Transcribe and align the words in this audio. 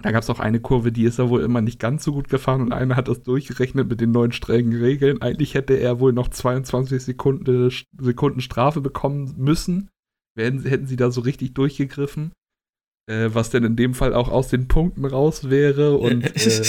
Da 0.00 0.12
gab 0.12 0.22
es 0.22 0.30
auch 0.30 0.38
eine 0.38 0.60
Kurve, 0.60 0.92
die 0.92 1.04
ist 1.04 1.18
er 1.18 1.28
wohl 1.28 1.42
immer 1.42 1.60
nicht 1.60 1.80
ganz 1.80 2.04
so 2.04 2.12
gut 2.12 2.28
gefahren 2.28 2.60
und 2.60 2.72
einer 2.72 2.94
hat 2.94 3.08
das 3.08 3.22
durchgerechnet 3.22 3.88
mit 3.88 4.00
den 4.00 4.12
neuen 4.12 4.30
strengen 4.30 4.80
Regeln. 4.80 5.20
Eigentlich 5.22 5.54
hätte 5.54 5.74
er 5.74 5.98
wohl 5.98 6.12
noch 6.12 6.28
22 6.28 7.02
Sekunden, 7.02 7.72
Sekunden 8.00 8.40
Strafe 8.40 8.80
bekommen 8.80 9.34
müssen. 9.38 9.90
Werden, 10.36 10.62
hätten 10.62 10.86
sie 10.86 10.94
da 10.94 11.10
so 11.10 11.20
richtig 11.22 11.54
durchgegriffen. 11.54 12.30
Äh, 13.08 13.30
was 13.32 13.50
denn 13.50 13.64
in 13.64 13.74
dem 13.74 13.94
Fall 13.94 14.14
auch 14.14 14.28
aus 14.28 14.48
den 14.48 14.68
Punkten 14.68 15.04
raus 15.04 15.50
wäre. 15.50 15.96
Und 15.96 16.24
äh, 16.46 16.62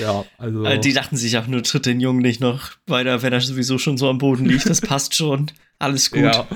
ja, 0.00 0.24
also. 0.38 0.76
Die 0.78 0.92
dachten 0.92 1.16
sich 1.16 1.38
auch 1.38 1.46
nur, 1.46 1.62
tritt 1.62 1.86
den 1.86 2.00
Jungen 2.00 2.22
nicht 2.22 2.40
noch 2.40 2.72
weiter, 2.86 3.22
wenn 3.22 3.32
er 3.32 3.40
sowieso 3.40 3.78
schon 3.78 3.96
so 3.96 4.08
am 4.08 4.18
Boden 4.18 4.46
liegt. 4.46 4.68
Das 4.68 4.80
passt 4.80 5.14
schon. 5.14 5.52
Alles 5.78 6.10
gut. 6.10 6.22
Ja. 6.22 6.48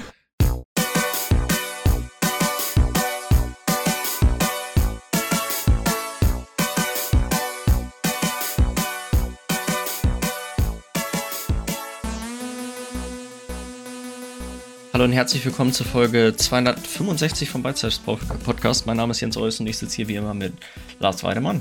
Hallo 15.03 15.11
und 15.11 15.17
herzlich 15.17 15.45
willkommen 15.45 15.73
zur 15.73 15.85
Folge 15.85 16.33
265 16.37 17.51
vom 17.51 17.61
Beizeits 17.61 17.99
Podcast. 17.99 18.87
Mein 18.87 18.99
Name 18.99 19.11
ist 19.11 19.21
Jens 19.21 19.37
Eus 19.37 19.59
und 19.59 19.67
ich 19.67 19.77
sitze 19.77 19.97
hier 19.97 20.07
wie 20.07 20.15
immer 20.15 20.33
mit 20.33 20.53
Lars 21.01 21.25
Weidemann. 21.25 21.61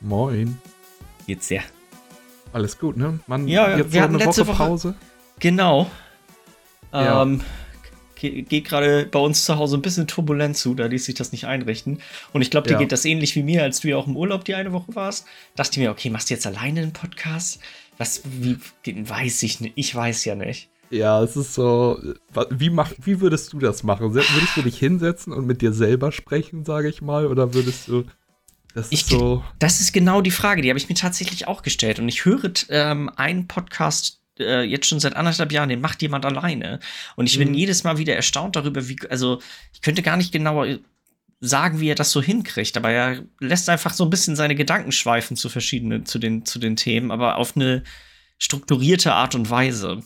Moin. 0.00 0.58
Geht's 1.24 1.46
dir? 1.46 1.62
Alles 2.52 2.80
gut, 2.80 2.96
ne? 2.96 3.20
Man, 3.28 3.46
ja, 3.46 3.76
jetzt 3.76 3.92
wir 3.92 4.02
hatten 4.02 4.16
eine 4.16 4.24
letzte 4.24 4.44
Woche, 4.44 4.64
Pause. 4.64 4.94
Genau. 5.38 5.88
Ja. 6.92 7.22
Ähm, 7.22 7.42
geht 8.16 8.64
gerade 8.64 9.06
bei 9.06 9.20
uns 9.20 9.44
zu 9.44 9.56
Hause 9.56 9.76
ein 9.76 9.82
bisschen 9.82 10.08
turbulent 10.08 10.56
zu, 10.56 10.74
da 10.74 10.86
ließ 10.86 11.04
sich 11.04 11.14
das 11.14 11.30
nicht 11.30 11.46
einrichten. 11.46 12.02
Und 12.32 12.42
ich 12.42 12.50
glaube, 12.50 12.66
dir 12.66 12.74
ja. 12.74 12.80
geht 12.80 12.90
das 12.90 13.04
ähnlich 13.04 13.36
wie 13.36 13.44
mir, 13.44 13.62
als 13.62 13.78
du 13.78 13.88
ja 13.88 13.98
auch 13.98 14.08
im 14.08 14.16
Urlaub 14.16 14.44
die 14.44 14.56
eine 14.56 14.72
Woche 14.72 14.96
warst. 14.96 15.28
Dachte 15.54 15.70
ich 15.74 15.78
mir, 15.78 15.92
okay, 15.92 16.10
machst 16.10 16.28
du 16.28 16.34
jetzt 16.34 16.44
alleine 16.44 16.80
einen 16.80 16.92
Podcast? 16.92 17.60
Was, 17.98 18.22
wie, 18.24 18.58
den 18.84 19.08
weiß 19.08 19.44
ich 19.44 19.60
nicht. 19.60 19.74
Ich 19.76 19.94
weiß 19.94 20.24
ja 20.24 20.34
nicht. 20.34 20.69
Ja, 20.90 21.22
es 21.22 21.36
ist 21.36 21.54
so. 21.54 22.00
Wie, 22.50 22.70
mach, 22.70 22.92
wie 23.02 23.20
würdest 23.20 23.52
du 23.52 23.58
das 23.60 23.84
machen? 23.84 24.12
Würdest 24.12 24.56
du 24.56 24.62
dich 24.62 24.78
hinsetzen 24.78 25.32
und 25.32 25.46
mit 25.46 25.62
dir 25.62 25.72
selber 25.72 26.10
sprechen, 26.10 26.64
sage 26.64 26.88
ich 26.88 27.00
mal? 27.00 27.26
Oder 27.26 27.54
würdest 27.54 27.88
du. 27.88 28.04
Das 28.74 28.86
ist, 28.86 28.92
ich, 28.92 29.06
so 29.06 29.44
das 29.58 29.80
ist 29.80 29.92
genau 29.92 30.20
die 30.20 30.30
Frage, 30.30 30.62
die 30.62 30.68
habe 30.68 30.78
ich 30.78 30.88
mir 30.88 30.94
tatsächlich 30.94 31.48
auch 31.48 31.62
gestellt. 31.62 31.98
Und 31.98 32.08
ich 32.08 32.24
höre 32.24 32.52
ähm, 32.68 33.10
einen 33.16 33.48
Podcast 33.48 34.20
äh, 34.38 34.62
jetzt 34.62 34.86
schon 34.86 35.00
seit 35.00 35.16
anderthalb 35.16 35.52
Jahren, 35.52 35.68
den 35.68 35.80
macht 35.80 36.02
jemand 36.02 36.24
alleine. 36.24 36.80
Und 37.16 37.28
ich 37.28 37.38
bin 37.38 37.48
mhm. 37.48 37.54
jedes 37.54 37.84
Mal 37.84 37.98
wieder 37.98 38.16
erstaunt 38.16 38.56
darüber, 38.56 38.88
wie. 38.88 38.96
Also, 39.08 39.40
ich 39.72 39.82
könnte 39.82 40.02
gar 40.02 40.16
nicht 40.16 40.32
genauer 40.32 40.78
sagen, 41.40 41.80
wie 41.80 41.88
er 41.88 41.94
das 41.94 42.10
so 42.10 42.20
hinkriegt, 42.20 42.76
aber 42.76 42.90
er 42.90 43.22
lässt 43.38 43.68
einfach 43.70 43.94
so 43.94 44.04
ein 44.04 44.10
bisschen 44.10 44.36
seine 44.36 44.54
Gedanken 44.54 44.92
schweifen 44.92 45.36
zu 45.36 45.48
verschiedenen, 45.48 46.04
zu 46.04 46.18
den, 46.18 46.44
zu 46.44 46.58
den 46.58 46.76
Themen, 46.76 47.10
aber 47.10 47.36
auf 47.36 47.56
eine 47.56 47.82
strukturierte 48.38 49.14
Art 49.14 49.34
und 49.34 49.48
Weise. 49.48 50.02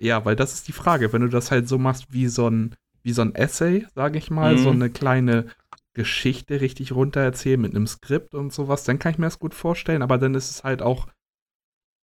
Ja, 0.00 0.24
weil 0.24 0.34
das 0.34 0.54
ist 0.54 0.66
die 0.66 0.72
Frage. 0.72 1.12
Wenn 1.12 1.20
du 1.22 1.28
das 1.28 1.50
halt 1.50 1.68
so 1.68 1.78
machst 1.78 2.12
wie 2.12 2.26
so 2.26 2.48
ein, 2.48 2.74
wie 3.02 3.12
so 3.12 3.22
ein 3.22 3.34
Essay, 3.34 3.86
sage 3.94 4.18
ich 4.18 4.30
mal, 4.30 4.54
mhm. 4.54 4.58
so 4.58 4.70
eine 4.70 4.90
kleine 4.90 5.46
Geschichte 5.92 6.60
richtig 6.60 6.92
runter 6.92 7.20
erzählen 7.20 7.60
mit 7.60 7.74
einem 7.74 7.86
Skript 7.86 8.34
und 8.34 8.52
sowas, 8.52 8.84
dann 8.84 8.98
kann 8.98 9.12
ich 9.12 9.18
mir 9.18 9.26
das 9.26 9.38
gut 9.38 9.54
vorstellen. 9.54 10.02
Aber 10.02 10.16
dann 10.16 10.34
ist 10.34 10.50
es 10.50 10.64
halt 10.64 10.80
auch, 10.80 11.06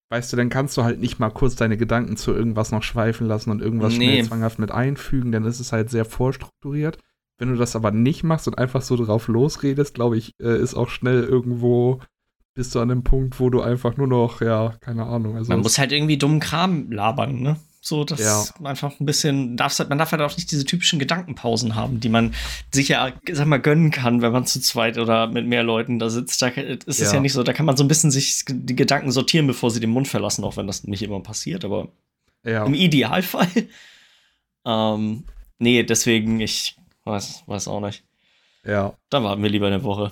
weißt 0.10 0.32
du, 0.32 0.38
dann 0.38 0.50
kannst 0.50 0.78
du 0.78 0.84
halt 0.84 1.00
nicht 1.00 1.18
mal 1.18 1.32
kurz 1.32 1.56
deine 1.56 1.76
Gedanken 1.76 2.18
zu 2.18 2.34
irgendwas 2.34 2.72
noch 2.72 2.84
schweifen 2.84 3.28
lassen 3.28 3.50
und 3.50 3.62
irgendwas 3.62 3.98
nee. 3.98 4.12
schnell 4.12 4.26
zwanghaft 4.26 4.60
mit 4.60 4.72
einfügen. 4.72 5.32
Dann 5.32 5.46
ist 5.46 5.60
es 5.60 5.72
halt 5.72 5.90
sehr 5.90 6.06
vorstrukturiert. 6.06 7.00
Wenn 7.40 7.50
du 7.50 7.56
das 7.56 7.76
aber 7.76 7.92
nicht 7.92 8.24
machst 8.24 8.48
und 8.48 8.60
einfach 8.60 8.84
so 8.84 8.96
drauf 8.96 9.28
losredest, 9.28 9.96
glaube 9.96 10.18
ich, 10.18 10.36
äh, 10.40 10.60
ist 10.60 10.76
auch 10.76 10.90
schnell 10.90 11.24
irgendwo 11.24 12.02
bist 12.54 12.74
du 12.74 12.80
an 12.80 12.90
dem 12.90 13.04
Punkt, 13.04 13.40
wo 13.40 13.52
du 13.52 13.62
einfach 13.62 13.98
nur 13.98 14.08
noch, 14.08 14.42
ja, 14.42 14.74
keine 14.82 15.06
Ahnung. 15.06 15.36
Also 15.36 15.52
Man 15.52 15.62
muss 15.62 15.78
halt 15.78 15.92
irgendwie 15.92 16.18
dummen 16.18 16.40
Kram 16.40 16.92
labern, 16.92 17.40
ne? 17.40 17.58
So, 17.88 18.04
dass 18.04 18.20
ja. 18.20 18.44
einfach 18.66 19.00
ein 19.00 19.06
bisschen, 19.06 19.56
darf's, 19.56 19.80
halt, 19.80 19.88
man 19.88 19.98
darf 19.98 20.12
halt 20.12 20.22
auch 20.22 20.36
nicht 20.36 20.52
diese 20.52 20.66
typischen 20.66 21.00
Gedankenpausen 21.00 21.76
haben, 21.76 22.02
die 22.02 22.10
man 22.10 22.36
sich 22.70 22.90
ja, 22.90 23.14
sag 23.32 23.48
mal, 23.48 23.62
gönnen 23.62 23.92
kann, 23.92 24.22
wenn 24.22 24.34
man 24.34 24.46
zu 24.46 24.60
zweit 24.60 24.98
oder 24.98 25.28
mit 25.28 25.48
mehr 25.48 25.64
Leuten 25.64 25.98
da 25.98 26.10
sitzt. 26.10 26.42
Da 26.42 26.48
ist 26.48 26.86
es 26.86 27.00
ja. 27.00 27.14
ja 27.14 27.20
nicht 27.22 27.32
so, 27.32 27.44
da 27.44 27.54
kann 27.54 27.66
man 27.66 27.78
so 27.78 27.86
ein 27.86 27.88
bisschen 27.88 28.12
sich 28.12 28.44
die 28.46 28.76
Gedanken 28.76 29.12
sortieren, 29.12 29.48
bevor 29.48 29.72
sie 29.72 29.80
den 29.80 29.92
Mund 29.92 30.10
verlassen, 30.10 30.44
auch 30.44 30.58
wenn 30.58 30.68
das 30.68 30.84
nicht 30.84 31.02
immer 31.02 31.22
passiert, 31.22 31.64
aber 31.64 31.88
ja. 32.44 32.66
im 32.66 32.74
Idealfall. 32.74 33.48
ähm, 34.66 35.24
nee, 35.58 35.84
deswegen, 35.84 36.42
ich 36.42 36.76
weiß, 37.06 37.44
weiß 37.48 37.70
auch 37.70 37.80
nicht. 37.80 38.04
Ja. 38.66 38.98
Da 39.10 39.24
warten 39.24 39.42
wir 39.42 39.50
lieber 39.50 39.68
eine 39.68 39.84
Woche. 39.84 40.12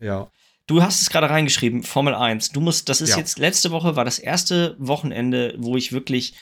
Ja. 0.00 0.30
Du 0.66 0.82
hast 0.82 1.02
es 1.02 1.10
gerade 1.10 1.28
reingeschrieben, 1.28 1.82
Formel 1.82 2.14
1. 2.14 2.52
Du 2.52 2.62
musst, 2.62 2.88
das 2.88 3.02
ist 3.02 3.10
ja. 3.10 3.18
jetzt, 3.18 3.38
letzte 3.38 3.70
Woche 3.70 3.96
war 3.96 4.06
das 4.06 4.18
erste 4.18 4.76
Wochenende, 4.78 5.54
wo 5.58 5.76
ich 5.76 5.92
wirklich 5.92 6.34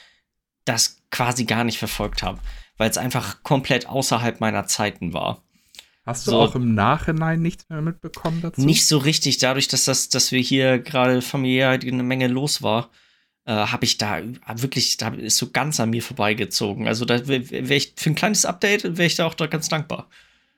das 0.64 1.02
quasi 1.10 1.44
gar 1.44 1.64
nicht 1.64 1.78
verfolgt 1.78 2.22
habe, 2.22 2.40
weil 2.76 2.90
es 2.90 2.98
einfach 2.98 3.42
komplett 3.42 3.86
außerhalb 3.86 4.40
meiner 4.40 4.66
Zeiten 4.66 5.12
war. 5.12 5.42
Hast 6.04 6.26
du 6.26 6.32
so, 6.32 6.40
auch 6.40 6.54
im 6.54 6.74
Nachhinein 6.74 7.40
nichts 7.40 7.68
mehr 7.70 7.80
mitbekommen 7.80 8.40
dazu? 8.42 8.60
Nicht 8.60 8.86
so 8.86 8.98
richtig, 8.98 9.38
dadurch, 9.38 9.68
dass 9.68 9.84
das, 9.84 10.10
dass 10.10 10.32
wir 10.32 10.40
hier 10.40 10.78
gerade 10.78 11.22
familiär 11.22 11.70
eine 11.70 12.02
Menge 12.02 12.28
los 12.28 12.62
war, 12.62 12.90
äh, 13.46 13.52
habe 13.52 13.84
ich 13.84 13.96
da 13.96 14.20
wirklich, 14.56 14.98
da 14.98 15.08
ist 15.08 15.38
so 15.38 15.50
ganz 15.50 15.80
an 15.80 15.90
mir 15.90 16.02
vorbeigezogen. 16.02 16.88
Also 16.88 17.06
da 17.06 17.26
wäre 17.26 17.50
wär 17.50 17.76
ich 17.76 17.94
für 17.96 18.10
ein 18.10 18.14
kleines 18.14 18.44
Update 18.44 18.84
wäre 18.84 19.06
ich 19.06 19.16
da 19.16 19.26
auch 19.26 19.34
da 19.34 19.46
ganz 19.46 19.68
dankbar. 19.68 20.08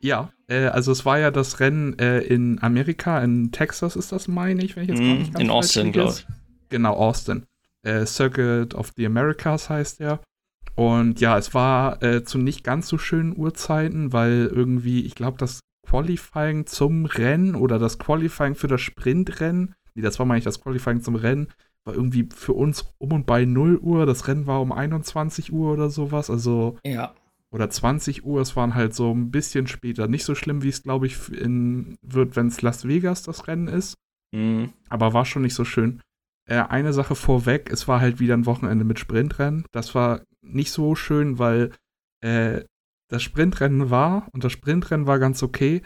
Ja, 0.01 0.33
äh, 0.49 0.67
also 0.67 0.91
es 0.91 1.05
war 1.05 1.19
ja 1.19 1.31
das 1.31 1.61
Rennen 1.61 1.97
äh, 1.99 2.19
in 2.21 2.61
Amerika, 2.61 3.23
in 3.23 3.53
Texas 3.53 3.95
ist 3.95 4.13
das, 4.13 4.29
meine 4.29 4.65
ich, 4.65 4.75
wenn 4.75 4.85
ich 4.85 4.91
jetzt 4.91 5.01
mm, 5.01 5.19
nicht 5.19 5.33
ganz 5.33 5.45
In 5.45 5.51
Austin, 5.51 5.93
glaube 5.93 6.15
ich. 6.19 6.27
Genau, 6.71 6.95
Austin 6.95 7.47
äh, 7.87 8.05
Circuit 8.07 8.75
of 8.75 8.93
the 8.97 9.07
Americas 9.07 9.71
heißt 9.71 10.01
er. 10.01 10.21
Und 10.75 11.21
ja, 11.21 11.39
es 11.39 11.55
war 11.55 12.03
äh, 12.03 12.23
zu 12.25 12.39
nicht 12.39 12.63
ganz 12.63 12.89
so 12.89 12.99
schönen 12.99 13.37
Uhrzeiten, 13.37 14.13
weil 14.13 14.51
irgendwie, 14.53 15.07
ich 15.07 15.15
glaube, 15.15 15.39
das 15.39 15.61
Qualifying 15.89 16.67
zum 16.67 17.07
Rennen 17.07 17.55
oder 17.55 17.79
das 17.79 17.99
Qualifying 17.99 18.57
für 18.57 18.67
das 18.67 18.83
Sprintrennen, 18.83 19.75
nee, 19.95 20.03
das 20.03 20.19
war 20.19 20.27
mal 20.27 20.35
nicht 20.35 20.47
das 20.47 20.61
Qualifying 20.61 21.01
zum 21.01 21.15
Rennen, 21.15 21.49
war 21.85 21.95
irgendwie 21.95 22.29
für 22.35 22.53
uns 22.53 22.93
um 22.99 23.13
und 23.13 23.27
bei 23.27 23.45
0 23.45 23.79
Uhr. 23.79 24.05
Das 24.07 24.29
Rennen 24.29 24.47
war 24.47 24.61
um 24.61 24.73
21 24.73 25.53
Uhr 25.53 25.73
oder 25.73 25.89
sowas. 25.89 26.29
Also. 26.29 26.77
Ja. 26.85 27.15
Oder 27.53 27.71
20 27.71 28.27
Uhr. 28.27 28.41
Es 28.41 28.57
waren 28.57 28.75
halt 28.75 28.95
so 28.95 29.15
ein 29.15 29.31
bisschen 29.31 29.69
später. 29.69 30.09
Nicht 30.09 30.25
so 30.25 30.35
schlimm, 30.35 30.63
wie 30.63 30.69
es, 30.69 30.83
glaube 30.83 31.07
ich, 31.07 31.33
in, 31.33 31.97
wird, 32.03 32.35
wenn 32.35 32.49
es 32.49 32.61
Las 32.61 32.87
Vegas 32.87 33.23
das 33.23 33.47
Rennen 33.47 33.69
ist. 33.69 33.95
Mhm. 34.33 34.73
Aber 34.89 35.15
war 35.15 35.25
schon 35.25 35.43
nicht 35.43 35.55
so 35.55 35.65
schön. 35.65 36.03
Äh, 36.49 36.59
eine 36.61 36.93
Sache 36.93 37.15
vorweg, 37.15 37.71
es 37.71 37.89
war 37.89 38.01
halt 38.01 38.21
wieder 38.21 38.35
ein 38.35 38.47
Wochenende 38.47 38.85
mit 38.85 38.99
Sprintrennen. 38.99 39.65
Das 39.73 39.95
war 39.95 40.23
nicht 40.43 40.71
so 40.71 40.95
schön, 40.95 41.39
weil 41.39 41.73
äh, 42.23 42.63
das 43.09 43.23
Sprintrennen 43.23 43.91
war 43.91 44.29
und 44.33 44.45
das 44.45 44.53
Sprintrennen 44.53 45.07
war 45.07 45.19
ganz 45.19 45.43
okay, 45.43 45.83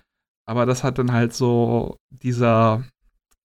aber 0.46 0.66
das 0.66 0.84
hat 0.84 0.98
dann 0.98 1.12
halt 1.12 1.32
so 1.32 1.96
dieser, 2.10 2.84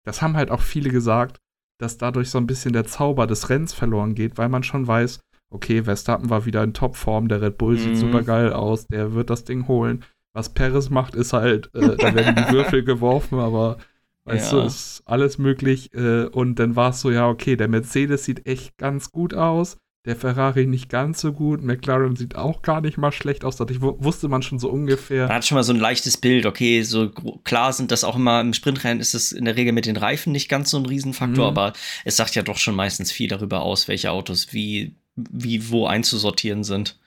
das 0.06 0.22
haben 0.22 0.36
halt 0.36 0.52
auch 0.52 0.62
viele 0.62 0.90
gesagt, 0.90 1.38
dass 1.80 1.98
dadurch 1.98 2.30
so 2.30 2.38
ein 2.38 2.48
bisschen 2.48 2.74
der 2.74 2.86
Zauber 2.86 3.28
des 3.28 3.50
Rennens 3.50 3.74
verloren 3.74 4.16
geht, 4.16 4.38
weil 4.38 4.50
man 4.50 4.64
schon 4.64 4.88
weiß, 4.88 5.20
okay, 5.50 5.84
Verstappen 5.84 6.30
war 6.30 6.46
wieder 6.46 6.64
in 6.64 6.74
Topform, 6.74 7.28
der 7.28 7.42
Red 7.42 7.58
Bull 7.58 7.78
sieht 7.78 7.92
mhm. 7.92 7.98
super 7.98 8.24
geil 8.24 8.54
aus, 8.54 8.88
der 8.88 9.14
wird 9.14 9.30
das 9.30 9.44
Ding 9.44 9.68
holen. 9.68 10.04
Was 10.34 10.54
Perez 10.54 10.90
macht, 10.90 11.16
ist 11.16 11.32
halt, 11.32 11.74
äh, 11.76 11.96
da 11.96 12.14
werden 12.14 12.36
die 12.36 12.52
Würfel 12.54 12.84
geworfen, 12.84 13.40
aber 13.40 13.78
Weißt 14.26 14.52
ja. 14.52 14.62
du, 14.62 14.66
ist 14.66 15.04
alles 15.06 15.38
möglich. 15.38 15.94
Äh, 15.94 16.26
und 16.26 16.56
dann 16.56 16.76
war 16.76 16.90
es 16.90 17.02
so, 17.02 17.12
ja, 17.12 17.30
okay, 17.30 17.56
der 17.56 17.68
Mercedes 17.68 18.26
sieht 18.26 18.46
echt 18.48 18.78
ganz 18.78 19.12
gut 19.12 19.34
aus. 19.34 19.78
Der 20.06 20.16
Ferrari 20.16 20.68
nicht 20.68 20.90
ganz 20.90 21.22
so 21.22 21.34
gut. 21.34 21.64
McLaren 21.64 22.16
sieht 22.16 22.36
auch 22.36 22.62
gar 22.62 22.82
nicht 22.82 22.98
mal 22.98 23.12
schlecht 23.12 23.44
aus. 23.44 23.56
Dadurch 23.56 23.82
wusste 23.82 24.28
man 24.28 24.44
schon 24.44 24.60
so 24.60 24.70
ungefähr. 24.70 25.28
Man 25.28 25.38
hat 25.38 25.46
schon 25.46 25.56
mal 25.56 25.64
so 25.64 25.74
ein 25.74 25.80
leichtes 25.80 26.18
Bild. 26.18 26.46
Okay, 26.46 26.84
so 26.84 27.10
klar 27.44 27.74
sind 27.74 27.92
das 27.92 28.04
auch 28.04 28.16
immer 28.16 28.42
im 28.42 28.54
Sprintrennen 28.54 29.00
ist 29.00 29.16
es 29.16 29.32
in 29.32 29.46
der 29.46 29.56
Regel 29.56 29.74
mit 29.74 29.88
den 29.88 29.98
Reifen 29.98 30.32
nicht 30.32 30.48
ganz 30.48 30.70
so 30.70 30.78
ein 30.78 30.86
Riesenfaktor, 30.86 31.52
mhm. 31.52 31.58
aber 31.58 31.74
es 32.04 32.18
sagt 32.18 32.36
ja 32.36 32.44
doch 32.44 32.58
schon 32.58 32.76
meistens 32.76 33.12
viel 33.12 33.30
darüber 33.30 33.62
aus, 33.64 33.88
welche 33.88 34.12
Autos 34.12 34.54
wie, 34.54 34.96
wie 35.16 35.72
wo 35.72 35.88
einzusortieren 35.88 36.64
sind. 36.64 37.00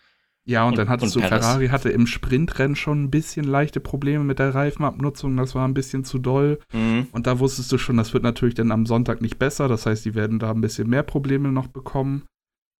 Ja, 0.48 0.64
und, 0.64 0.70
und 0.70 0.78
dann 0.78 0.88
hattest 0.88 1.14
und 1.14 1.22
du, 1.22 1.28
Paris. 1.28 1.44
Ferrari 1.44 1.68
hatte 1.68 1.90
im 1.90 2.06
Sprintrennen 2.06 2.74
schon 2.74 3.04
ein 3.04 3.10
bisschen 3.10 3.44
leichte 3.44 3.80
Probleme 3.80 4.24
mit 4.24 4.38
der 4.38 4.54
Reifenabnutzung, 4.54 5.36
das 5.36 5.54
war 5.54 5.68
ein 5.68 5.74
bisschen 5.74 6.04
zu 6.04 6.18
doll. 6.18 6.58
Mhm. 6.72 7.08
Und 7.12 7.26
da 7.26 7.38
wusstest 7.38 7.70
du 7.70 7.76
schon, 7.76 7.98
das 7.98 8.14
wird 8.14 8.22
natürlich 8.22 8.54
dann 8.54 8.72
am 8.72 8.86
Sonntag 8.86 9.20
nicht 9.20 9.38
besser, 9.38 9.68
das 9.68 9.84
heißt, 9.84 10.06
die 10.06 10.14
werden 10.14 10.38
da 10.38 10.50
ein 10.50 10.62
bisschen 10.62 10.88
mehr 10.88 11.02
Probleme 11.02 11.52
noch 11.52 11.66
bekommen. 11.66 12.22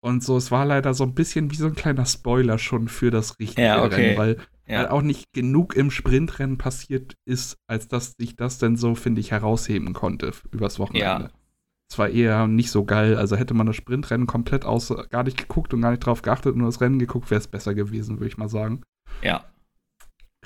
Und 0.01 0.25
so, 0.25 0.39
es 0.39 0.51
war 0.51 0.65
leider 0.65 0.95
so 0.95 1.05
ein 1.05 1.15
bisschen 1.15 1.51
wie 1.51 1.57
so 1.57 1.67
ein 1.67 1.75
kleiner 1.75 2.07
Spoiler 2.07 2.57
schon 2.59 2.89
für 2.89 3.11
das 3.11 3.39
richtige 3.39 3.63
ja, 3.63 3.85
okay. 3.85 3.95
Rennen, 3.95 4.19
weil, 4.19 4.37
ja. 4.67 4.79
weil 4.79 4.89
auch 4.89 5.03
nicht 5.03 5.27
genug 5.35 5.77
im 5.77 5.91
Sprintrennen 5.91 6.57
passiert 6.57 7.17
ist, 7.27 7.59
als 7.67 7.89
dass 7.89 8.15
sich 8.19 8.35
das 8.35 8.57
dann 8.57 8.77
so, 8.77 8.95
finde 8.95 9.21
ich, 9.21 9.31
herausheben 9.31 9.93
konnte 9.93 10.33
übers 10.53 10.79
Wochenende. 10.79 11.25
Ja. 11.25 11.31
Es 11.91 11.99
war 11.99 12.11
eher 12.11 12.47
nicht 12.47 12.71
so 12.71 12.85
geil. 12.85 13.17
Also 13.17 13.37
hätte 13.37 13.55
man 13.55 13.67
das 13.67 13.77
Sprintrennen 13.77 14.27
komplett 14.27 14.65
aus, 14.65 14.93
gar 15.11 15.23
nicht 15.23 15.39
geguckt 15.39 15.73
und 15.73 15.81
gar 15.81 15.91
nicht 15.91 16.05
drauf 16.05 16.23
geachtet 16.23 16.53
und 16.53 16.59
nur 16.59 16.69
das 16.69 16.81
Rennen 16.81 16.99
geguckt, 16.99 17.31
wäre 17.31 17.41
es 17.41 17.49
besser 17.49 17.75
gewesen, 17.75 18.19
würde 18.19 18.29
ich 18.29 18.37
mal 18.37 18.49
sagen. 18.49 18.83
Ja. 19.23 19.45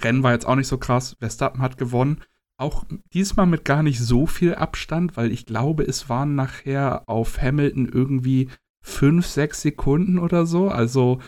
Rennen 0.00 0.22
war 0.22 0.32
jetzt 0.32 0.46
auch 0.46 0.56
nicht 0.56 0.68
so 0.68 0.78
krass. 0.78 1.16
Verstappen 1.18 1.60
hat 1.60 1.78
gewonnen. 1.78 2.22
Auch 2.58 2.84
diesmal 3.12 3.46
mit 3.46 3.64
gar 3.64 3.82
nicht 3.82 3.98
so 3.98 4.26
viel 4.26 4.54
Abstand, 4.54 5.16
weil 5.16 5.32
ich 5.32 5.46
glaube, 5.46 5.82
es 5.82 6.08
waren 6.08 6.36
nachher 6.36 7.02
auf 7.08 7.42
Hamilton 7.42 7.88
irgendwie 7.88 8.48
5, 8.82 9.26
6 9.26 9.62
Sekunden 9.62 10.18
oder 10.18 10.46
so. 10.46 10.68
Also 10.68 11.20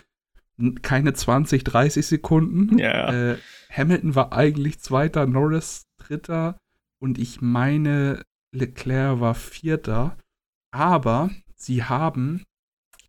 keine 0.81 1.13
20, 1.13 1.65
30 1.65 2.05
Sekunden. 2.05 2.77
Ja. 2.77 3.11
Äh, 3.11 3.37
Hamilton 3.69 4.15
war 4.15 4.31
eigentlich 4.31 4.79
Zweiter, 4.79 5.25
Norris 5.25 5.87
Dritter 5.97 6.57
und 6.99 7.17
ich 7.17 7.41
meine, 7.41 8.23
Leclerc 8.55 9.19
war 9.19 9.35
Vierter. 9.35 10.17
Aber 10.71 11.29
sie 11.55 11.83
haben 11.83 12.43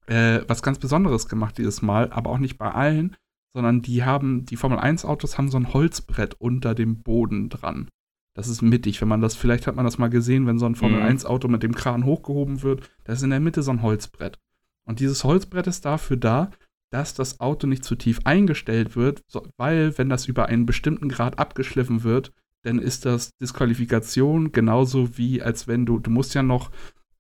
äh, 0.07 0.41
was 0.47 0.63
ganz 0.63 0.79
Besonderes 0.79 1.29
gemacht 1.29 1.59
dieses 1.59 1.83
Mal, 1.83 2.13
aber 2.13 2.31
auch 2.31 2.39
nicht 2.39 2.59
bei 2.59 2.71
allen, 2.71 3.17
sondern 3.55 3.83
die 3.83 4.05
haben, 4.05 4.45
die 4.45 4.57
Formel 4.57 4.79
1 4.79 5.05
Autos 5.05 5.39
haben 5.39 5.51
so 5.51 5.59
ein 5.59 5.73
Holzbrett 5.73 6.35
unter 6.35 6.75
dem 6.75 7.03
Boden 7.03 7.49
dran. 7.49 7.89
Das 8.35 8.49
ist 8.49 8.61
mittig, 8.61 9.01
wenn 9.01 9.09
man 9.09 9.23
das, 9.23 9.35
vielleicht 9.35 9.67
hat 9.67 9.77
man 9.77 9.87
das 9.87 9.99
mal 9.99 10.11
gesehen, 10.11 10.47
wenn 10.47 10.59
so 10.59 10.67
ein 10.67 10.75
Formel 10.75 11.01
mhm. 11.01 11.07
1 11.07 11.25
Auto 11.25 11.49
mit 11.49 11.63
dem 11.63 11.75
Kran 11.75 12.05
hochgehoben 12.05 12.63
wird, 12.63 12.91
da 13.05 13.15
ist 13.15 13.23
in 13.23 13.31
der 13.31 13.41
Mitte 13.41 13.63
so 13.63 13.71
ein 13.71 13.83
Holzbrett. 13.83 14.39
Und 14.87 15.01
dieses 15.01 15.25
Holzbrett 15.25 15.67
ist 15.67 15.85
dafür 15.85 16.19
da, 16.19 16.51
dass 16.93 17.15
das 17.15 17.41
Auto 17.41 17.67
nicht 17.67 17.83
zu 17.83 17.97
tief 17.97 18.21
eingestellt 18.25 18.95
wird, 18.95 19.23
weil 19.57 19.97
wenn 19.99 20.09
das 20.09 20.27
über 20.27 20.47
einen 20.47 20.67
bestimmten 20.67 21.09
Grad 21.09 21.39
abgeschliffen 21.39 22.05
wird, 22.05 22.33
dann 22.67 22.79
ist 22.81 23.07
das 23.07 23.37
Disqualifikation 23.37 24.51
genauso 24.51 25.17
wie 25.17 25.41
als 25.41 25.69
wenn 25.69 25.87
du, 25.87 26.01
du 26.01 26.11
musst 26.11 26.35
ja 26.35 26.43
noch 26.43 26.71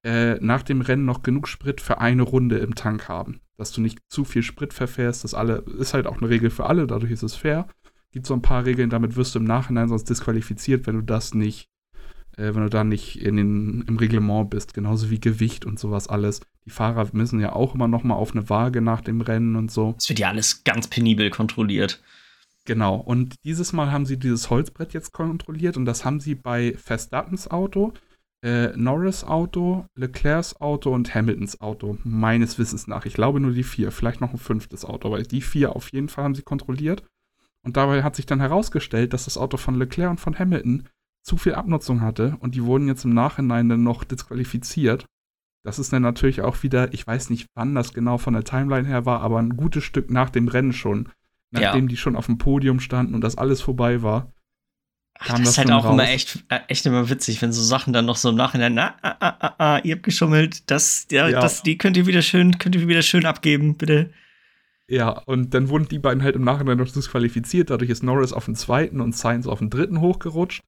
äh, 0.02 0.34
nach 0.40 0.62
dem 0.62 0.80
Rennen 0.80 1.04
noch 1.04 1.22
genug 1.22 1.46
Sprit 1.46 1.80
für 1.80 2.00
eine 2.00 2.22
Runde 2.22 2.58
im 2.58 2.74
Tank 2.74 3.08
haben. 3.08 3.40
Dass 3.56 3.72
du 3.72 3.80
nicht 3.80 4.00
zu 4.08 4.24
viel 4.24 4.42
Sprit 4.42 4.74
verfährst, 4.74 5.24
das 5.24 5.34
alle, 5.34 5.64
ist 5.78 5.94
halt 5.94 6.06
auch 6.06 6.18
eine 6.18 6.28
Regel 6.28 6.50
für 6.50 6.66
alle, 6.66 6.86
dadurch 6.86 7.12
ist 7.12 7.22
es 7.22 7.36
fair. 7.36 7.68
Gibt 8.10 8.26
so 8.26 8.34
ein 8.34 8.42
paar 8.42 8.64
Regeln, 8.64 8.90
damit 8.90 9.16
wirst 9.16 9.34
du 9.34 9.38
im 9.38 9.44
Nachhinein 9.44 9.88
sonst 9.88 10.10
disqualifiziert, 10.10 10.86
wenn 10.86 10.96
du 10.96 11.02
das 11.02 11.32
nicht 11.32 11.70
äh, 12.36 12.54
wenn 12.54 12.62
du 12.62 12.70
da 12.70 12.84
nicht 12.84 13.22
in 13.22 13.36
den, 13.36 13.84
im 13.86 13.96
Reglement 13.96 14.50
bist, 14.50 14.74
genauso 14.74 15.10
wie 15.10 15.20
Gewicht 15.20 15.64
und 15.64 15.78
sowas 15.78 16.08
alles. 16.08 16.40
Die 16.64 16.70
Fahrer 16.70 17.08
müssen 17.12 17.40
ja 17.40 17.52
auch 17.52 17.74
immer 17.74 17.88
noch 17.88 18.02
mal 18.02 18.14
auf 18.14 18.32
eine 18.32 18.48
Waage 18.50 18.80
nach 18.80 19.00
dem 19.00 19.20
Rennen 19.20 19.56
und 19.56 19.70
so. 19.70 19.92
Das 19.92 20.08
wird 20.08 20.18
ja 20.18 20.28
alles 20.28 20.64
ganz 20.64 20.88
penibel 20.88 21.30
kontrolliert. 21.30 22.02
Genau, 22.66 22.96
und 22.96 23.36
dieses 23.44 23.72
Mal 23.72 23.92
haben 23.92 24.06
sie 24.06 24.18
dieses 24.18 24.50
Holzbrett 24.50 24.92
jetzt 24.92 25.12
kontrolliert 25.12 25.76
und 25.76 25.84
das 25.84 26.04
haben 26.04 26.18
sie 26.18 26.34
bei 26.34 26.74
Verstappens 26.76 27.48
Auto, 27.48 27.92
äh, 28.42 28.76
Norris 28.76 29.22
Auto, 29.22 29.86
Leclercs 29.94 30.60
Auto 30.60 30.92
und 30.92 31.14
Hamiltons 31.14 31.60
Auto, 31.60 31.96
meines 32.02 32.58
Wissens 32.58 32.88
nach. 32.88 33.06
Ich 33.06 33.14
glaube 33.14 33.38
nur 33.38 33.52
die 33.52 33.62
vier, 33.62 33.92
vielleicht 33.92 34.20
noch 34.20 34.32
ein 34.32 34.38
fünftes 34.38 34.84
Auto, 34.84 35.08
aber 35.08 35.22
die 35.22 35.40
vier 35.42 35.76
auf 35.76 35.92
jeden 35.92 36.08
Fall 36.08 36.24
haben 36.24 36.34
sie 36.34 36.42
kontrolliert. 36.42 37.04
Und 37.62 37.76
dabei 37.76 38.02
hat 38.02 38.16
sich 38.16 38.26
dann 38.26 38.40
herausgestellt, 38.40 39.12
dass 39.12 39.26
das 39.26 39.38
Auto 39.38 39.56
von 39.58 39.76
Leclerc 39.76 40.10
und 40.10 40.20
von 40.20 40.36
Hamilton 40.36 40.88
zu 41.22 41.36
viel 41.36 41.54
Abnutzung 41.54 42.00
hatte 42.00 42.36
und 42.40 42.56
die 42.56 42.64
wurden 42.64 42.88
jetzt 42.88 43.04
im 43.04 43.14
Nachhinein 43.14 43.68
dann 43.68 43.84
noch 43.84 44.02
disqualifiziert. 44.02 45.06
Das 45.64 45.78
ist 45.78 45.92
dann 45.92 46.02
natürlich 46.02 46.42
auch 46.42 46.64
wieder, 46.64 46.92
ich 46.92 47.06
weiß 47.06 47.30
nicht, 47.30 47.46
wann 47.54 47.76
das 47.76 47.92
genau 47.92 48.18
von 48.18 48.34
der 48.34 48.44
Timeline 48.44 48.86
her 48.88 49.06
war, 49.06 49.20
aber 49.20 49.38
ein 49.38 49.56
gutes 49.56 49.84
Stück 49.84 50.10
nach 50.10 50.30
dem 50.30 50.48
Rennen 50.48 50.72
schon. 50.72 51.08
Nachdem 51.60 51.84
ja. 51.84 51.88
die 51.88 51.96
schon 51.96 52.16
auf 52.16 52.26
dem 52.26 52.38
Podium 52.38 52.80
standen 52.80 53.14
und 53.14 53.22
das 53.22 53.38
alles 53.38 53.60
vorbei 53.60 54.02
war. 54.02 54.32
Ach, 55.18 55.28
das, 55.28 55.40
das 55.40 55.48
ist 55.50 55.58
halt 55.58 55.70
auch 55.70 55.84
raus. 55.84 55.94
immer 55.94 56.08
echt, 56.08 56.44
äh, 56.48 56.60
echt 56.68 56.84
immer 56.86 57.08
witzig, 57.08 57.40
wenn 57.40 57.52
so 57.52 57.62
Sachen 57.62 57.92
dann 57.92 58.04
noch 58.04 58.16
so 58.16 58.30
im 58.30 58.36
Nachhinein, 58.36 58.74
na, 58.74 58.94
ah, 59.02 59.16
ah, 59.20 59.36
ah, 59.40 59.54
ah 59.58 59.80
ihr 59.82 59.94
habt 59.94 60.04
geschummelt, 60.04 60.70
das, 60.70 61.06
ja, 61.10 61.28
ja. 61.28 61.40
das, 61.40 61.62
die 61.62 61.78
könnt 61.78 61.96
ihr 61.96 62.06
wieder 62.06 62.22
schön, 62.22 62.58
könnt 62.58 62.74
ihr 62.74 62.86
wieder 62.86 63.02
schön 63.02 63.24
abgeben, 63.24 63.76
bitte. 63.76 64.10
Ja, 64.88 65.08
und 65.08 65.54
dann 65.54 65.68
wurden 65.68 65.88
die 65.88 65.98
beiden 65.98 66.22
halt 66.22 66.36
im 66.36 66.44
Nachhinein 66.44 66.78
noch 66.78 66.90
disqualifiziert, 66.90 67.70
dadurch 67.70 67.90
ist 67.90 68.02
Norris 68.02 68.32
auf 68.32 68.44
den 68.44 68.54
zweiten 68.54 69.00
und 69.00 69.16
Sainz 69.16 69.46
auf 69.46 69.58
den 69.58 69.70
dritten 69.70 70.00
hochgerutscht. 70.00 70.62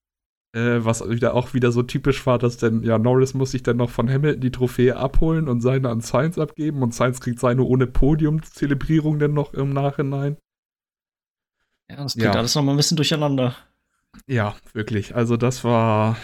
Äh, 0.55 0.82
was 0.82 1.06
wieder 1.06 1.34
auch 1.34 1.52
wieder 1.52 1.73
so 1.73 1.82
typisch 1.82 2.25
war, 2.25 2.38
dass 2.38 2.56
dann, 2.56 2.82
ja, 2.82 2.99
Norris 2.99 3.34
muss 3.34 3.50
sich 3.50 3.62
dann 3.62 3.76
noch 3.76 3.91
von 3.91 4.08
Hamilton 4.08 4.41
die 4.41 4.50
Trophäe 4.50 4.96
abholen 4.96 5.46
und 5.46 5.61
seine 5.61 5.91
an 5.91 6.00
Sainz 6.00 6.38
abgeben 6.38 6.82
und 6.82 6.94
Sainz 6.94 7.20
kriegt 7.20 7.38
seine 7.38 7.62
ohne 7.64 7.87
Podium-Zelebrierung 7.87 9.19
dann 9.19 9.34
noch 9.34 9.52
im 9.52 9.75
Nachhinein. 9.75 10.38
Ja, 11.90 11.96
das 11.96 12.14
geht 12.14 12.25
ja. 12.25 12.32
alles 12.32 12.55
noch 12.55 12.62
mal 12.62 12.73
ein 12.73 12.76
bisschen 12.76 12.96
durcheinander. 12.96 13.56
Ja, 14.26 14.56
wirklich. 14.73 15.14
Also 15.14 15.37
das 15.37 15.64
war, 15.64 16.17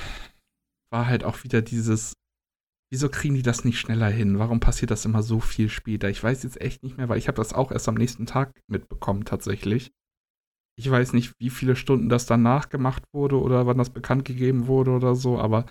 war 0.91 1.07
halt 1.07 1.25
auch 1.25 1.45
wieder 1.45 1.63
dieses, 1.63 2.15
wieso 2.91 3.09
kriegen 3.09 3.35
die 3.35 3.43
das 3.43 3.65
nicht 3.65 3.79
schneller 3.81 4.09
hin? 4.09 4.39
Warum 4.39 4.61
passiert 4.61 4.91
das 4.91 5.05
immer 5.05 5.23
so 5.23 5.41
viel 5.41 5.69
später? 5.69 6.09
Ich 6.11 6.23
weiß 6.23 6.43
jetzt 6.43 6.61
echt 6.61 6.83
nicht 6.83 6.97
mehr, 6.97 7.09
weil 7.09 7.19
ich 7.19 7.29
habe 7.29 7.37
das 7.37 7.53
auch 7.53 7.73
erst 7.73 7.89
am 7.89 7.95
nächsten 7.95 8.27
Tag 8.27 8.53
mitbekommen 8.69 9.25
tatsächlich. 9.25 9.93
Ich 10.77 10.91
weiß 10.91 11.13
nicht, 11.13 11.33
wie 11.39 11.51
viele 11.51 11.77
Stunden 11.77 12.09
das 12.09 12.27
danach 12.27 12.69
gemacht 12.69 13.05
wurde 13.13 13.41
oder 13.41 13.67
wann 13.67 13.79
das 13.79 13.91
bekannt 13.91 14.25
gegeben 14.25 14.67
wurde 14.67 14.91
oder 14.91 15.15
so, 15.15 15.39
aber 15.39 15.67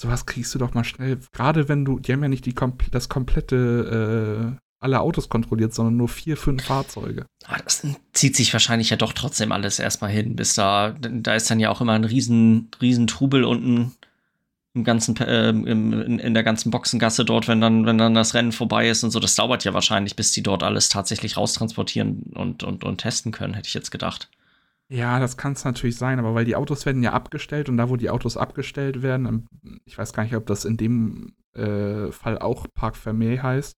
sowas 0.00 0.24
kriegst 0.24 0.54
du 0.54 0.58
doch 0.58 0.74
mal 0.74 0.84
schnell. 0.84 1.18
Gerade 1.32 1.68
wenn 1.68 1.84
du, 1.84 1.98
die 1.98 2.12
haben 2.12 2.22
ja 2.22 2.28
nicht 2.28 2.46
die, 2.46 2.54
das 2.90 3.08
komplette, 3.08 4.56
äh, 4.56 4.69
alle 4.80 5.00
Autos 5.00 5.28
kontrolliert, 5.28 5.74
sondern 5.74 5.96
nur 5.96 6.08
vier, 6.08 6.36
fünf 6.36 6.64
Fahrzeuge. 6.64 7.26
Ah, 7.44 7.58
das 7.62 7.86
zieht 8.12 8.34
sich 8.34 8.52
wahrscheinlich 8.52 8.90
ja 8.90 8.96
doch 8.96 9.12
trotzdem 9.12 9.52
alles 9.52 9.78
erstmal 9.78 10.10
hin, 10.10 10.36
bis 10.36 10.54
da, 10.54 10.94
da 10.98 11.34
ist 11.34 11.50
dann 11.50 11.60
ja 11.60 11.70
auch 11.70 11.82
immer 11.82 11.92
ein 11.92 12.04
riesen, 12.04 12.70
riesen 12.80 13.06
Trubel 13.06 13.44
unten 13.44 13.92
im 14.72 14.84
ganzen, 14.84 15.16
äh, 15.18 15.50
im, 15.50 15.66
in, 15.66 16.18
in, 16.18 16.32
der 16.32 16.42
ganzen 16.42 16.70
Boxengasse 16.70 17.24
dort, 17.24 17.48
wenn 17.48 17.60
dann, 17.60 17.86
wenn 17.86 17.98
dann 17.98 18.14
das 18.14 18.34
Rennen 18.34 18.52
vorbei 18.52 18.88
ist 18.88 19.02
und 19.02 19.10
so. 19.10 19.20
Das 19.20 19.34
dauert 19.34 19.64
ja 19.64 19.74
wahrscheinlich, 19.74 20.16
bis 20.16 20.32
die 20.32 20.42
dort 20.42 20.62
alles 20.62 20.88
tatsächlich 20.88 21.36
raustransportieren 21.36 22.32
und, 22.34 22.62
und, 22.62 22.84
und 22.84 22.98
testen 22.98 23.32
können, 23.32 23.54
hätte 23.54 23.68
ich 23.68 23.74
jetzt 23.74 23.90
gedacht. 23.90 24.30
Ja, 24.88 25.20
das 25.20 25.36
kann 25.36 25.52
es 25.52 25.64
natürlich 25.64 25.96
sein, 25.96 26.18
aber 26.18 26.34
weil 26.34 26.44
die 26.44 26.56
Autos 26.56 26.86
werden 26.86 27.02
ja 27.02 27.12
abgestellt 27.12 27.68
und 27.68 27.76
da, 27.76 27.90
wo 27.90 27.96
die 27.96 28.10
Autos 28.10 28.36
abgestellt 28.36 29.02
werden, 29.02 29.46
ich 29.84 29.96
weiß 29.98 30.12
gar 30.12 30.24
nicht, 30.24 30.34
ob 30.34 30.46
das 30.46 30.64
in 30.64 30.76
dem 30.76 31.34
äh, 31.54 32.10
Fall 32.10 32.38
auch 32.38 32.66
Park 32.74 32.96
Fermé 32.96 33.40
heißt, 33.42 33.74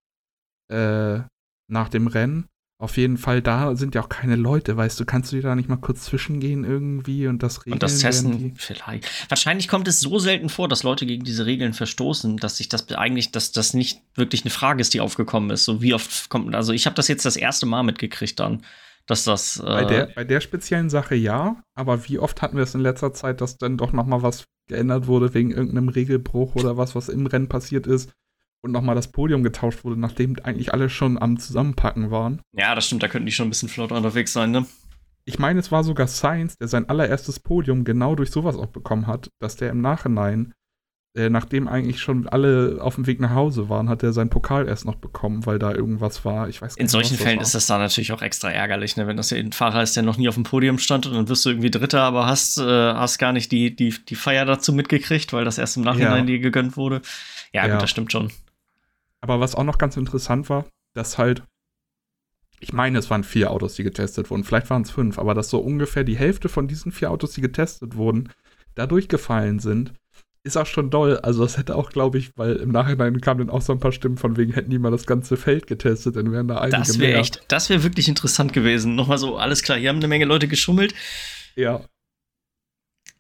äh, 0.73 1.23
nach 1.69 1.89
dem 1.89 2.07
Rennen, 2.07 2.49
auf 2.83 2.97
jeden 2.97 3.17
Fall, 3.17 3.43
da 3.43 3.77
sind 3.77 3.95
ja 3.95 4.03
auch 4.03 4.09
keine 4.09 4.35
Leute, 4.35 4.77
weißt 4.77 4.99
du, 4.99 5.05
kannst 5.05 5.31
du 5.31 5.37
dir 5.37 5.43
da 5.43 5.55
nicht 5.55 5.69
mal 5.69 5.77
kurz 5.77 6.03
zwischengehen 6.03 6.65
irgendwie 6.65 7.29
und 7.29 7.41
das 7.41 7.61
regeln? 7.61 7.75
Und 7.75 7.83
das 7.85 8.01
testen 8.01 8.55
vielleicht. 8.57 9.09
Wahrscheinlich 9.31 9.69
kommt 9.69 9.87
es 9.87 10.01
so 10.01 10.19
selten 10.19 10.49
vor, 10.49 10.67
dass 10.67 10.83
Leute 10.83 11.07
gegen 11.07 11.23
diese 11.23 11.47
Regeln 11.47 11.75
verstoßen, 11.75 12.39
dass 12.39 12.57
sich 12.57 12.69
das 12.69 12.91
eigentlich, 12.91 13.31
dass 13.31 13.53
das 13.53 13.73
nicht 13.73 14.03
wirklich 14.17 14.43
eine 14.43 14.51
Frage 14.51 14.81
ist, 14.81 14.95
die 14.95 15.01
aufgekommen 15.01 15.51
ist. 15.51 15.65
So 15.65 15.81
wie 15.81 15.95
oft 15.95 16.29
kommt, 16.29 16.57
also 16.57 16.73
ich 16.73 16.87
habe 16.87 16.97
das 16.97 17.07
jetzt 17.07 17.25
das 17.25 17.37
erste 17.37 17.67
Mal 17.67 17.85
mitgekriegt 17.85 18.41
dann, 18.41 18.63
dass 19.07 19.23
das. 19.23 19.61
Äh 19.61 19.63
bei, 19.63 19.85
der, 19.85 20.07
bei 20.07 20.25
der 20.25 20.41
speziellen 20.41 20.91
Sache 20.91 21.15
ja, 21.15 21.63
aber 21.77 22.09
wie 22.09 22.19
oft 22.19 22.43
hatten 22.43 22.57
wir 22.57 22.65
es 22.65 22.75
in 22.75 22.81
letzter 22.81 23.13
Zeit, 23.13 23.41
dass 23.41 23.59
dann 23.59 23.77
doch 23.77 23.93
noch 23.93 24.07
mal 24.07 24.23
was 24.23 24.43
geändert 24.69 25.07
wurde 25.07 25.35
wegen 25.35 25.53
irgendeinem 25.53 25.89
Regelbruch 25.89 26.57
oder 26.57 26.77
was, 26.77 26.97
was 26.97 27.09
im 27.09 27.27
Rennen 27.27 27.49
passiert 27.49 27.87
ist? 27.87 28.11
Und 28.63 28.73
nochmal 28.73 28.95
das 28.95 29.11
Podium 29.11 29.43
getauscht 29.43 29.85
wurde, 29.85 30.01
nachdem 30.01 30.37
eigentlich 30.43 30.73
alle 30.73 30.89
schon 30.89 31.21
am 31.21 31.39
Zusammenpacken 31.39 32.11
waren. 32.11 32.41
Ja, 32.57 32.75
das 32.75 32.87
stimmt, 32.87 33.03
da 33.03 33.09
könnten 33.09 33.27
die 33.27 33.33
schon 33.33 33.49
ein 33.49 33.51
bisschen 33.51 33.69
flotter 33.69 33.97
unterwegs 33.97 34.33
sein, 34.33 34.51
ne? 34.51 34.67
Ich 35.25 35.39
meine, 35.39 35.61
es 35.61 35.71
war 35.71 35.85
sogar 35.85 36.09
Sainz, 36.09 36.57
der 36.59 36.69
sein 36.69 36.89
allererstes 36.89 37.39
Podium 37.39 37.85
genau 37.85 38.15
durch 38.15 38.31
sowas 38.31 38.57
auch 38.57 38.67
bekommen 38.67 39.07
hat, 39.07 39.29
dass 39.41 39.55
der 39.55 39.71
im 39.71 39.81
Nachhinein, 39.81 40.53
äh, 41.17 41.29
nachdem 41.29 41.69
eigentlich 41.69 42.01
schon 42.01 42.27
alle 42.27 42.79
auf 42.81 42.97
dem 42.97 43.07
Weg 43.07 43.21
nach 43.21 43.31
Hause 43.31 43.69
waren, 43.69 43.89
hat 43.89 44.03
er 44.03 44.13
seinen 44.13 44.31
Pokal 44.31 44.67
erst 44.67 44.85
noch 44.85 44.97
bekommen, 44.97 45.47
weil 45.47 45.61
da 45.61 45.73
irgendwas 45.73 46.25
war. 46.25 46.49
Ich 46.49 46.61
weiß 46.61 46.75
In 46.77 46.85
nicht, 46.85 46.91
solchen 46.91 47.17
Fällen 47.17 47.41
ist 47.41 47.55
das 47.55 47.69
dann 47.69 47.81
natürlich 47.81 48.11
auch 48.11 48.23
extra 48.23 48.51
ärgerlich, 48.51 48.97
ne? 48.97 49.07
wenn 49.07 49.17
das 49.17 49.31
ja 49.31 49.37
ein 49.37 49.53
Fahrer 49.53 49.83
ist, 49.85 49.95
der 49.95 50.03
noch 50.03 50.17
nie 50.17 50.29
auf 50.29 50.35
dem 50.35 50.45
Podium 50.45 50.79
stand 50.79 51.07
und 51.07 51.15
dann 51.15 51.29
wirst 51.29 51.45
du 51.45 51.51
irgendwie 51.51 51.71
Dritter, 51.71 52.03
aber 52.03 52.27
hast, 52.27 52.59
äh, 52.59 52.65
hast 52.65 53.19
gar 53.19 53.33
nicht 53.33 53.53
die, 53.53 53.77
die, 53.77 53.95
die 54.05 54.17
Feier 54.17 54.45
dazu 54.45 54.73
mitgekriegt, 54.73 55.33
weil 55.33 55.45
das 55.45 55.59
erst 55.59 55.77
im 55.77 55.85
Nachhinein 55.85 56.27
ja. 56.27 56.35
dir 56.35 56.39
gegönnt 56.41 56.77
wurde. 56.77 57.01
Ja, 57.53 57.67
ja, 57.67 57.75
gut, 57.75 57.83
das 57.83 57.91
stimmt 57.91 58.11
schon. 58.11 58.33
Aber 59.23 59.41
was 59.41 59.55
auch 59.55 59.65
noch 59.65 59.79
ganz 59.79 59.97
interessant 59.97 60.51
war, 60.51 60.67
dass 60.95 61.17
halt, 61.17 61.43
ich 62.61 62.73
meine, 62.73 62.99
es 62.99 63.09
waren 63.09 63.25
vier 63.25 63.51
Autos, 63.51 63.75
die 63.75 63.85
getestet 63.85 64.31
wurden, 64.31 64.45
vielleicht 64.45 64.69
waren 64.69 64.83
es 64.83 64.91
fünf, 64.91 65.19
aber 65.19 65.33
dass 65.35 65.49
so 65.49 65.61
ungefähr 65.61 66.05
die 66.05 66.17
Hälfte 66.17 66.49
von 66.49 66.69
diesen 66.69 66.93
vier 66.93 67.11
Autos, 67.11 67.33
die 67.33 67.41
getestet 67.41 67.97
wurden, 67.97 68.29
da 68.75 68.87
durchgefallen 68.87 69.59
sind, 69.61 69.95
ist 70.45 70.57
auch 70.57 70.67
schon 70.67 70.91
doll. 70.91 71.19
Also 71.19 71.45
das 71.45 71.57
hätte 71.57 71.77
auch, 71.77 71.91
glaube 71.91 72.19
ich, 72.19 72.37
weil 72.37 72.57
im 72.57 72.71
Nachhinein 72.71 73.21
kamen 73.21 73.47
dann 73.47 73.51
auch 73.51 73.63
so 73.63 73.73
ein 73.73 73.79
paar 73.79 73.93
Stimmen 73.93 74.17
von 74.17 74.37
wegen, 74.37 74.53
hätten 74.53 74.71
die 74.71 74.79
mal 74.79 74.91
das 74.91 75.07
ganze 75.07 75.37
Feld 75.37 75.67
getestet, 75.67 76.17
dann 76.17 76.33
wären 76.33 76.49
da 76.49 76.59
einige 76.59 76.79
Das 76.79 76.99
wäre 76.99 77.21
echt, 77.21 77.45
das 77.49 77.71
wäre 77.71 77.85
wirklich 77.85 78.09
interessant 78.09 78.53
gewesen. 78.53 78.97
Nochmal 78.97 79.19
so, 79.19 79.37
alles 79.37 79.63
klar, 79.63 79.79
hier 79.79 79.89
haben 79.89 79.99
eine 79.99 80.09
Menge 80.09 80.25
Leute 80.25 80.49
geschummelt. 80.49 80.95
Ja. 81.55 81.85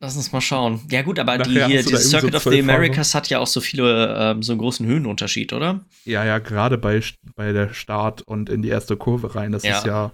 Lass 0.02 0.16
uns 0.16 0.32
mal 0.32 0.40
schauen. 0.40 0.80
Ja, 0.90 1.02
gut, 1.02 1.21
aber 1.21 1.38
die, 1.38 1.64
hier, 1.64 1.80
die 1.80 1.97
Circuit 1.97 2.32
so 2.32 2.37
of 2.38 2.42
the 2.42 2.59
Americas 2.59 3.14
hat 3.14 3.28
ja 3.28 3.38
auch 3.38 3.47
so 3.47 3.61
viele, 3.61 4.16
ähm, 4.18 4.42
so 4.42 4.50
einen 4.50 4.59
großen 4.59 4.85
Höhenunterschied, 4.85 5.52
oder? 5.52 5.85
Ja, 6.04 6.25
ja, 6.25 6.40
gerade 6.40 6.76
bei, 6.76 7.00
bei 7.37 7.52
der 7.52 7.73
Start 7.73 8.21
und 8.23 8.50
in 8.50 8.62
die 8.62 8.68
erste 8.68 8.97
Kurve 8.97 9.37
rein. 9.37 9.52
Das 9.52 9.62
ja. 9.62 9.78
ist 9.78 9.87
ja 9.87 10.11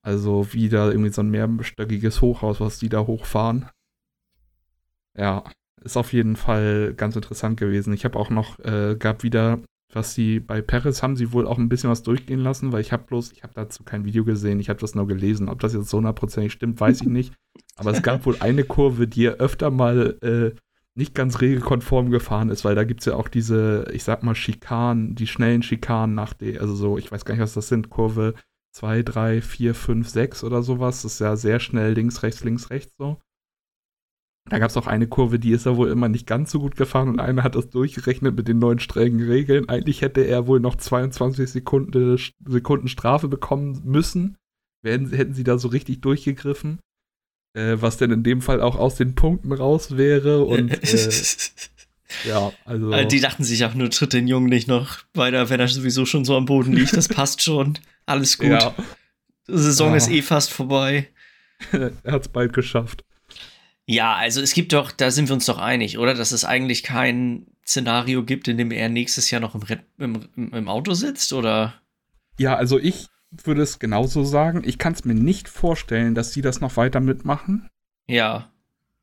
also 0.00 0.54
wieder 0.54 0.90
irgendwie 0.90 1.12
so 1.12 1.20
ein 1.20 1.28
mehrstöckiges 1.28 2.22
Hochhaus, 2.22 2.60
was 2.60 2.78
die 2.78 2.88
da 2.88 3.00
hochfahren. 3.00 3.68
Ja, 5.14 5.44
ist 5.84 5.98
auf 5.98 6.14
jeden 6.14 6.36
Fall 6.36 6.94
ganz 6.96 7.14
interessant 7.14 7.60
gewesen. 7.60 7.92
Ich 7.92 8.06
habe 8.06 8.18
auch 8.18 8.30
noch, 8.30 8.58
äh, 8.60 8.96
gab 8.98 9.22
wieder 9.22 9.60
was 9.92 10.14
sie 10.14 10.40
bei 10.40 10.62
Paris 10.62 11.02
haben 11.02 11.16
sie 11.16 11.32
wohl 11.32 11.46
auch 11.46 11.58
ein 11.58 11.68
bisschen 11.68 11.90
was 11.90 12.02
durchgehen 12.02 12.40
lassen, 12.40 12.72
weil 12.72 12.80
ich 12.80 12.92
habe 12.92 13.04
bloß, 13.04 13.32
ich 13.32 13.42
habe 13.42 13.54
dazu 13.54 13.82
kein 13.82 14.04
Video 14.04 14.24
gesehen, 14.24 14.60
ich 14.60 14.68
habe 14.68 14.78
das 14.78 14.94
nur 14.94 15.06
gelesen. 15.06 15.48
Ob 15.48 15.58
das 15.60 15.74
jetzt 15.74 15.90
so 15.90 15.98
hundertprozentig 15.98 16.52
stimmt, 16.52 16.80
weiß 16.80 17.00
ich 17.02 17.08
nicht. 17.08 17.34
Aber 17.80 17.92
es 17.92 18.02
gab 18.02 18.26
wohl 18.26 18.36
eine 18.40 18.64
Kurve, 18.64 19.08
die 19.08 19.24
er 19.24 19.36
öfter 19.36 19.70
mal 19.70 20.18
äh, 20.22 20.54
nicht 20.94 21.14
ganz 21.14 21.40
regelkonform 21.40 22.10
gefahren 22.10 22.50
ist, 22.50 22.64
weil 22.64 22.74
da 22.74 22.84
gibt 22.84 23.00
es 23.00 23.06
ja 23.06 23.14
auch 23.14 23.28
diese, 23.28 23.86
ich 23.92 24.04
sag 24.04 24.22
mal, 24.22 24.34
Schikanen, 24.34 25.14
die 25.14 25.26
schnellen 25.26 25.62
Schikanen 25.62 26.14
nach 26.14 26.34
der, 26.34 26.60
also 26.60 26.74
so, 26.74 26.98
ich 26.98 27.10
weiß 27.10 27.24
gar 27.24 27.34
nicht, 27.34 27.42
was 27.42 27.54
das 27.54 27.68
sind, 27.68 27.88
Kurve 27.88 28.34
2, 28.72 29.02
3, 29.02 29.40
4, 29.40 29.74
5, 29.74 30.08
6 30.08 30.44
oder 30.44 30.62
sowas. 30.62 31.02
Das 31.02 31.14
ist 31.14 31.20
ja 31.20 31.36
sehr 31.36 31.58
schnell 31.58 31.94
links, 31.94 32.22
rechts, 32.22 32.44
links, 32.44 32.70
rechts 32.70 32.92
so. 32.98 33.16
Da 34.48 34.58
gab 34.58 34.70
es 34.70 34.76
auch 34.76 34.86
eine 34.86 35.06
Kurve, 35.06 35.38
die 35.38 35.52
ist 35.52 35.66
er 35.66 35.76
wohl 35.76 35.90
immer 35.90 36.08
nicht 36.08 36.26
ganz 36.26 36.50
so 36.50 36.60
gut 36.60 36.76
gefahren 36.76 37.08
und 37.08 37.20
einer 37.20 37.44
hat 37.44 37.54
das 37.54 37.70
durchgerechnet 37.70 38.36
mit 38.36 38.48
den 38.48 38.58
neuen 38.58 38.78
strengen 38.78 39.26
Regeln. 39.26 39.68
Eigentlich 39.68 40.02
hätte 40.02 40.22
er 40.22 40.46
wohl 40.46 40.60
noch 40.60 40.76
22 40.76 41.50
Sekunden, 41.50 42.18
Sekunden 42.44 42.88
Strafe 42.88 43.28
bekommen 43.28 43.80
müssen, 43.84 44.36
wenn, 44.82 45.08
hätten 45.10 45.34
sie 45.34 45.44
da 45.44 45.56
so 45.56 45.68
richtig 45.68 46.00
durchgegriffen. 46.00 46.80
Äh, 47.52 47.76
was 47.80 47.96
denn 47.96 48.12
in 48.12 48.22
dem 48.22 48.42
Fall 48.42 48.60
auch 48.60 48.76
aus 48.76 48.94
den 48.94 49.14
Punkten 49.16 49.52
raus 49.52 49.96
wäre 49.96 50.44
und 50.44 50.70
äh, 50.84 51.10
ja, 52.24 52.52
also. 52.64 53.04
Die 53.04 53.20
dachten 53.20 53.44
sich 53.44 53.64
auch 53.64 53.74
nur, 53.74 53.90
tritt 53.90 54.12
den 54.12 54.28
Jungen 54.28 54.48
nicht 54.48 54.68
noch 54.68 54.98
weiter, 55.14 55.48
wenn 55.48 55.60
er 55.60 55.68
sowieso 55.68 56.06
schon 56.06 56.24
so 56.24 56.36
am 56.36 56.44
Boden 56.44 56.72
liegt. 56.72 56.96
Das 56.96 57.08
passt 57.08 57.42
schon. 57.42 57.78
Alles 58.06 58.38
gut. 58.38 58.50
Ja. 58.50 58.74
Die 59.48 59.58
Saison 59.58 59.90
ja. 59.90 59.96
ist 59.96 60.10
eh 60.10 60.22
fast 60.22 60.50
vorbei. 60.52 61.08
er 61.72 62.12
hat 62.12 62.22
es 62.22 62.28
bald 62.28 62.52
geschafft. 62.52 63.04
Ja, 63.86 64.14
also 64.14 64.40
es 64.40 64.54
gibt 64.54 64.72
doch, 64.72 64.92
da 64.92 65.10
sind 65.10 65.28
wir 65.28 65.34
uns 65.34 65.46
doch 65.46 65.58
einig, 65.58 65.98
oder? 65.98 66.14
Dass 66.14 66.30
es 66.30 66.44
eigentlich 66.44 66.84
kein 66.84 67.46
Szenario 67.66 68.24
gibt, 68.24 68.46
in 68.46 68.58
dem 68.58 68.70
er 68.70 68.88
nächstes 68.88 69.30
Jahr 69.30 69.40
noch 69.40 69.56
im, 69.56 69.64
im, 69.98 70.52
im 70.52 70.68
Auto 70.68 70.94
sitzt, 70.94 71.32
oder? 71.32 71.74
Ja, 72.38 72.54
also 72.54 72.78
ich 72.78 73.08
würde 73.30 73.62
es 73.62 73.78
genauso 73.78 74.24
sagen. 74.24 74.62
Ich 74.64 74.78
kann 74.78 74.92
es 74.92 75.04
mir 75.04 75.14
nicht 75.14 75.48
vorstellen, 75.48 76.14
dass 76.14 76.32
sie 76.32 76.42
das 76.42 76.60
noch 76.60 76.76
weiter 76.76 77.00
mitmachen. 77.00 77.68
Ja. 78.08 78.50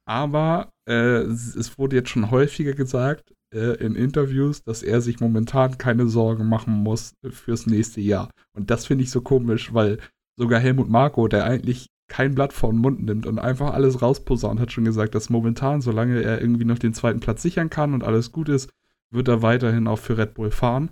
Aber 0.06 0.72
äh, 0.88 1.22
es 1.22 1.78
wurde 1.78 1.98
jetzt 1.98 2.10
schon 2.10 2.32
häufiger 2.32 2.74
gesagt 2.74 3.34
äh, 3.54 3.76
in 3.84 3.96
Interviews, 3.96 4.64
dass 4.64 4.84
er 4.84 5.02
sich 5.02 5.20
momentan 5.20 5.78
keine 5.78 6.08
Sorgen 6.08 6.48
machen 6.48 6.74
muss 6.74 7.14
fürs 7.30 7.66
nächste 7.68 8.02
Jahr. 8.02 8.30
Und 8.54 8.70
das 8.70 8.86
finde 8.86 9.04
ich 9.04 9.12
so 9.12 9.22
komisch, 9.22 9.74
weil 9.74 10.00
sogar 10.36 10.60
Helmut 10.60 10.90
Marko, 10.90 11.28
der 11.28 11.46
eigentlich 11.46 11.88
kein 12.08 12.36
Blatt 12.36 12.54
vor 12.54 12.72
den 12.72 12.80
Mund 12.80 13.04
nimmt 13.04 13.26
und 13.26 13.40
einfach 13.40 13.74
alles 13.74 14.02
rausposaunt, 14.02 14.60
hat 14.60 14.72
schon 14.72 14.86
gesagt, 14.86 15.14
dass 15.14 15.30
momentan, 15.30 15.82
solange 15.82 16.22
er 16.22 16.40
irgendwie 16.42 16.66
noch 16.66 16.80
den 16.80 16.94
zweiten 16.94 17.20
Platz 17.20 17.42
sichern 17.42 17.70
kann 17.70 17.94
und 17.94 18.04
alles 18.04 18.32
gut 18.32 18.48
ist, 18.48 18.70
wird 19.12 19.28
er 19.28 19.42
weiterhin 19.42 19.88
auch 19.88 20.00
für 20.00 20.18
Red 20.18 20.34
Bull 20.34 20.52
fahren. 20.52 20.92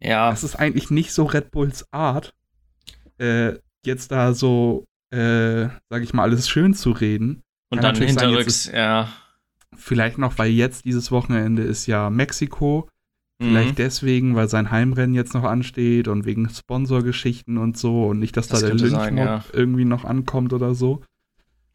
Ja. 0.00 0.30
Das 0.30 0.44
ist 0.44 0.56
eigentlich 0.56 0.90
nicht 0.90 1.12
so 1.12 1.24
Red 1.24 1.50
Bulls 1.50 1.86
Art, 1.92 2.34
äh, 3.18 3.54
jetzt 3.84 4.10
da 4.12 4.34
so, 4.34 4.84
äh, 5.10 5.68
sag 5.88 6.02
ich 6.02 6.14
mal, 6.14 6.22
alles 6.22 6.48
schön 6.48 6.74
zu 6.74 6.90
reden. 6.90 7.42
Und 7.70 7.80
Kann 7.80 7.94
dann 7.94 8.06
hinterrücks, 8.06 8.64
sagen, 8.64 8.76
ja. 8.76 9.08
Vielleicht 9.76 10.18
noch, 10.18 10.38
weil 10.38 10.50
jetzt 10.50 10.84
dieses 10.84 11.10
Wochenende 11.10 11.62
ist 11.62 11.86
ja 11.86 12.10
Mexiko. 12.10 12.88
Vielleicht 13.40 13.70
mhm. 13.70 13.76
deswegen, 13.76 14.36
weil 14.36 14.48
sein 14.48 14.70
Heimrennen 14.70 15.14
jetzt 15.14 15.34
noch 15.34 15.42
ansteht 15.42 16.06
und 16.06 16.24
wegen 16.24 16.48
Sponsorgeschichten 16.48 17.58
und 17.58 17.76
so 17.76 18.06
und 18.06 18.20
nicht, 18.20 18.36
dass 18.36 18.46
das 18.46 18.60
da 18.60 18.68
der 18.68 18.76
Lynchmob 18.76 19.26
ja. 19.26 19.44
irgendwie 19.52 19.84
noch 19.84 20.04
ankommt 20.04 20.52
oder 20.52 20.74
so. 20.74 21.02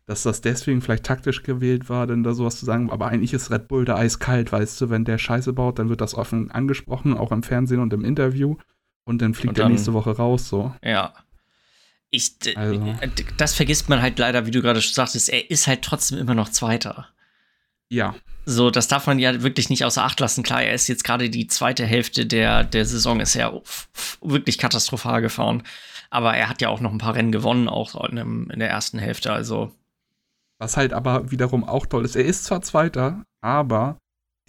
Dass 0.05 0.23
das 0.23 0.39
deswegen 0.39 0.81
vielleicht 0.81 1.03
taktisch 1.03 1.43
gewählt 1.43 1.89
war, 1.89 2.07
denn 2.07 2.23
da 2.23 2.33
sowas 2.33 2.57
zu 2.57 2.65
sagen. 2.65 2.89
Aber 2.89 3.07
eigentlich 3.07 3.33
ist 3.33 3.51
Red 3.51 3.67
Bull 3.67 3.83
da 3.83 3.97
eiskalt, 3.97 4.51
weißt 4.53 4.79
du, 4.79 4.89
wenn 4.89 5.03
der 5.03 5.17
Scheiße 5.17 5.51
baut, 5.51 5.79
dann 5.79 5.89
wird 5.89 5.99
das 6.01 6.15
offen 6.15 6.49
angesprochen, 6.49 7.17
auch 7.17 7.31
im 7.33 7.43
Fernsehen 7.43 7.81
und 7.81 7.91
im 7.93 8.05
Interview. 8.05 8.55
Und 9.03 9.21
dann 9.21 9.33
fliegt 9.33 9.49
und 9.49 9.57
dann, 9.59 9.67
er 9.67 9.69
nächste 9.69 9.93
Woche 9.93 10.11
raus, 10.11 10.47
so. 10.47 10.73
Ja. 10.83 11.13
Ich, 12.11 12.35
also. 12.55 12.95
Äh, 13.01 13.09
das 13.37 13.53
vergisst 13.53 13.89
man 13.89 14.01
halt 14.01 14.17
leider, 14.19 14.45
wie 14.45 14.51
du 14.51 14.61
gerade 14.61 14.81
schon 14.81 14.93
sagtest, 14.93 15.29
er 15.29 15.49
ist 15.49 15.67
halt 15.67 15.83
trotzdem 15.83 16.17
immer 16.17 16.33
noch 16.33 16.49
Zweiter. 16.49 17.07
Ja. 17.89 18.15
So, 18.45 18.71
das 18.71 18.87
darf 18.87 19.05
man 19.05 19.19
ja 19.19 19.43
wirklich 19.43 19.69
nicht 19.69 19.85
außer 19.85 20.03
Acht 20.03 20.19
lassen. 20.19 20.43
Klar, 20.43 20.63
er 20.63 20.73
ist 20.73 20.87
jetzt 20.87 21.03
gerade 21.03 21.29
die 21.29 21.47
zweite 21.47 21.85
Hälfte 21.85 22.25
der, 22.25 22.63
der 22.63 22.85
Saison, 22.85 23.19
ist 23.19 23.35
ja 23.35 23.53
wirklich 24.21 24.57
katastrophal 24.57 25.21
gefahren. 25.21 25.63
Aber 26.09 26.35
er 26.35 26.49
hat 26.49 26.61
ja 26.61 26.69
auch 26.69 26.79
noch 26.79 26.91
ein 26.91 26.97
paar 26.97 27.15
Rennen 27.15 27.31
gewonnen, 27.31 27.67
auch 27.67 27.95
in, 28.09 28.15
dem, 28.15 28.49
in 28.49 28.59
der 28.59 28.69
ersten 28.69 28.97
Hälfte. 28.97 29.31
Also. 29.31 29.71
Was 30.57 30.77
halt 30.77 30.93
aber 30.93 31.29
wiederum 31.31 31.63
auch 31.63 31.85
toll 31.85 32.05
ist, 32.05 32.15
er 32.15 32.25
ist 32.25 32.45
zwar 32.45 32.61
Zweiter, 32.61 33.23
aber 33.41 33.97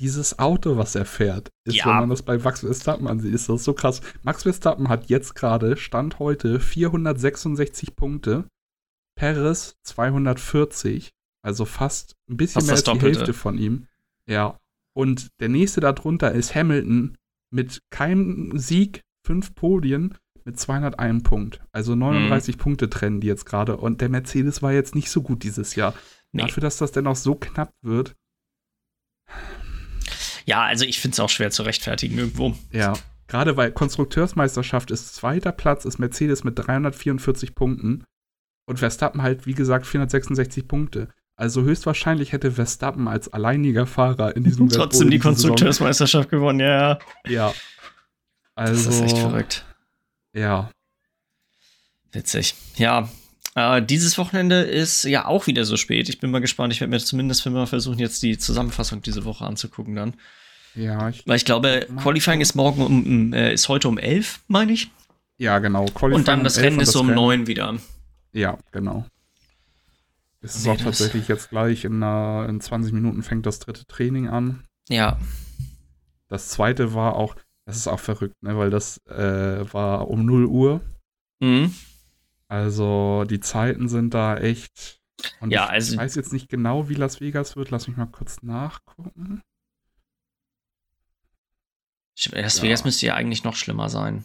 dieses 0.00 0.38
Auto, 0.38 0.78
was 0.78 0.94
er 0.94 1.04
fährt, 1.04 1.50
ist, 1.64 1.76
ja. 1.76 1.86
wenn 1.86 1.96
man 1.96 2.10
das 2.10 2.22
bei 2.22 2.38
Max 2.38 2.60
Verstappen 2.60 3.06
ansieht, 3.06 3.34
ist 3.34 3.48
das 3.48 3.64
so 3.64 3.74
krass. 3.74 4.00
Max 4.22 4.42
Verstappen 4.42 4.88
hat 4.88 5.10
jetzt 5.10 5.34
gerade, 5.34 5.76
Stand 5.76 6.18
heute, 6.18 6.58
466 6.58 7.94
Punkte, 7.94 8.48
Perez 9.14 9.76
240, 9.84 11.10
also 11.42 11.66
fast 11.66 12.16
ein 12.28 12.38
bisschen 12.38 12.64
mehr 12.64 12.74
als 12.74 12.84
die 12.84 12.98
Hälfte 12.98 13.34
von 13.34 13.58
ihm. 13.58 13.86
Ja. 14.26 14.58
Und 14.94 15.28
der 15.40 15.50
nächste 15.50 15.80
darunter 15.80 16.32
ist 16.32 16.54
Hamilton 16.54 17.16
mit 17.50 17.82
keinem 17.90 18.58
Sieg, 18.58 19.02
fünf 19.26 19.54
Podien 19.54 20.16
mit 20.44 20.58
201 20.58 21.22
Punkt. 21.22 21.60
Also 21.72 21.94
39 21.94 22.56
mhm. 22.56 22.60
Punkte 22.60 22.90
trennen 22.90 23.20
die 23.20 23.26
jetzt 23.26 23.44
gerade. 23.44 23.76
Und 23.76 24.00
der 24.00 24.08
Mercedes 24.08 24.62
war 24.62 24.72
jetzt 24.72 24.94
nicht 24.94 25.10
so 25.10 25.20
gut 25.22 25.42
dieses 25.42 25.74
Jahr. 25.74 25.94
Nee. 26.32 26.42
Dafür, 26.42 26.62
dass 26.62 26.78
das 26.78 26.92
dennoch 26.92 27.16
so 27.16 27.34
knapp 27.34 27.72
wird, 27.82 28.14
ja, 30.44 30.62
also 30.62 30.84
ich 30.84 31.00
finde 31.00 31.14
es 31.14 31.20
auch 31.20 31.28
schwer 31.28 31.50
zu 31.50 31.62
rechtfertigen 31.62 32.18
irgendwo. 32.18 32.54
Ja, 32.72 32.94
gerade 33.28 33.56
weil 33.56 33.72
Konstrukteursmeisterschaft 33.72 34.90
ist 34.90 35.14
zweiter 35.14 35.52
Platz, 35.52 35.84
ist 35.84 35.98
Mercedes 35.98 36.44
mit 36.44 36.58
344 36.58 37.54
Punkten 37.54 38.04
und 38.66 38.78
Verstappen 38.78 39.22
halt, 39.22 39.46
wie 39.46 39.54
gesagt, 39.54 39.86
466 39.86 40.68
Punkte. 40.68 41.08
Also 41.36 41.62
höchstwahrscheinlich 41.62 42.32
hätte 42.32 42.52
Verstappen 42.52 43.08
als 43.08 43.32
alleiniger 43.32 43.86
Fahrer 43.86 44.36
in 44.36 44.44
diesem 44.44 44.68
Trotzdem 44.70 45.10
die 45.10 45.18
Konstrukteursmeisterschaft 45.18 46.28
gewonnen, 46.28 46.60
ja. 46.60 46.98
Ja. 47.26 47.54
Also, 48.54 48.74
das 48.74 48.94
ist 48.94 49.00
echt 49.00 49.18
verrückt. 49.18 49.64
Ja. 50.34 50.70
Witzig. 52.12 52.54
Ja, 52.76 53.08
äh, 53.54 53.82
dieses 53.82 54.16
Wochenende 54.18 54.62
ist 54.62 55.04
ja 55.04 55.26
auch 55.26 55.46
wieder 55.46 55.64
so 55.64 55.76
spät. 55.76 56.08
Ich 56.08 56.20
bin 56.20 56.30
mal 56.30 56.40
gespannt. 56.40 56.72
Ich 56.72 56.80
werde 56.80 56.90
mir 56.90 57.00
zumindest 57.00 57.44
mal 57.46 57.66
versuchen, 57.66 57.98
jetzt 57.98 58.22
die 58.22 58.38
Zusammenfassung 58.38 59.02
diese 59.02 59.24
Woche 59.24 59.44
anzugucken 59.44 59.94
dann. 59.94 60.14
Ja, 60.74 61.08
ich 61.08 61.26
Weil 61.26 61.36
ich 61.36 61.44
glaube, 61.44 61.86
Qualifying 61.96 62.40
ist 62.40 62.54
morgen 62.54 62.82
um, 62.82 63.32
äh, 63.32 63.52
ist 63.52 63.68
heute 63.68 63.88
um 63.88 63.98
11, 63.98 64.40
meine 64.46 64.72
ich. 64.72 64.90
Ja, 65.36 65.58
genau. 65.58 65.86
Qualifying 65.86 66.20
und 66.20 66.28
dann 66.28 66.44
das 66.44 66.58
um 66.58 66.64
Rennen 66.64 66.80
ist 66.80 66.94
um 66.94 67.08
Rennen. 67.08 67.16
9 67.16 67.46
wieder. 67.48 67.76
Ja, 68.32 68.58
genau. 68.70 69.06
Es 70.42 70.56
ist 70.56 70.68
auch 70.68 70.76
tatsächlich 70.76 71.28
jetzt 71.28 71.50
gleich 71.50 71.84
in, 71.84 72.02
uh, 72.02 72.44
in 72.44 72.60
20 72.60 72.92
Minuten 72.92 73.22
fängt 73.22 73.46
das 73.46 73.58
dritte 73.58 73.84
Training 73.86 74.28
an. 74.28 74.64
Ja. 74.88 75.18
Das 76.28 76.48
zweite 76.48 76.94
war 76.94 77.16
auch, 77.16 77.36
das 77.66 77.76
ist 77.76 77.88
auch 77.88 78.00
verrückt, 78.00 78.36
ne, 78.42 78.56
weil 78.56 78.70
das 78.70 78.98
äh, 79.06 79.72
war 79.72 80.08
um 80.08 80.24
0 80.24 80.46
Uhr. 80.46 80.80
Mhm. 81.40 81.74
Also 82.50 83.24
die 83.30 83.38
Zeiten 83.38 83.88
sind 83.88 84.12
da 84.12 84.36
echt. 84.36 85.00
Und 85.38 85.52
ja, 85.52 85.66
ich 85.66 85.70
also, 85.70 85.96
weiß 85.96 86.16
jetzt 86.16 86.32
nicht 86.32 86.48
genau, 86.48 86.88
wie 86.88 86.94
Las 86.94 87.20
Vegas 87.20 87.54
wird. 87.54 87.70
Lass 87.70 87.86
mich 87.86 87.96
mal 87.96 88.06
kurz 88.06 88.42
nachgucken. 88.42 89.40
Las 92.32 92.56
ja. 92.56 92.62
Vegas 92.64 92.84
müsste 92.84 93.06
ja 93.06 93.14
eigentlich 93.14 93.44
noch 93.44 93.54
schlimmer 93.54 93.88
sein. 93.88 94.24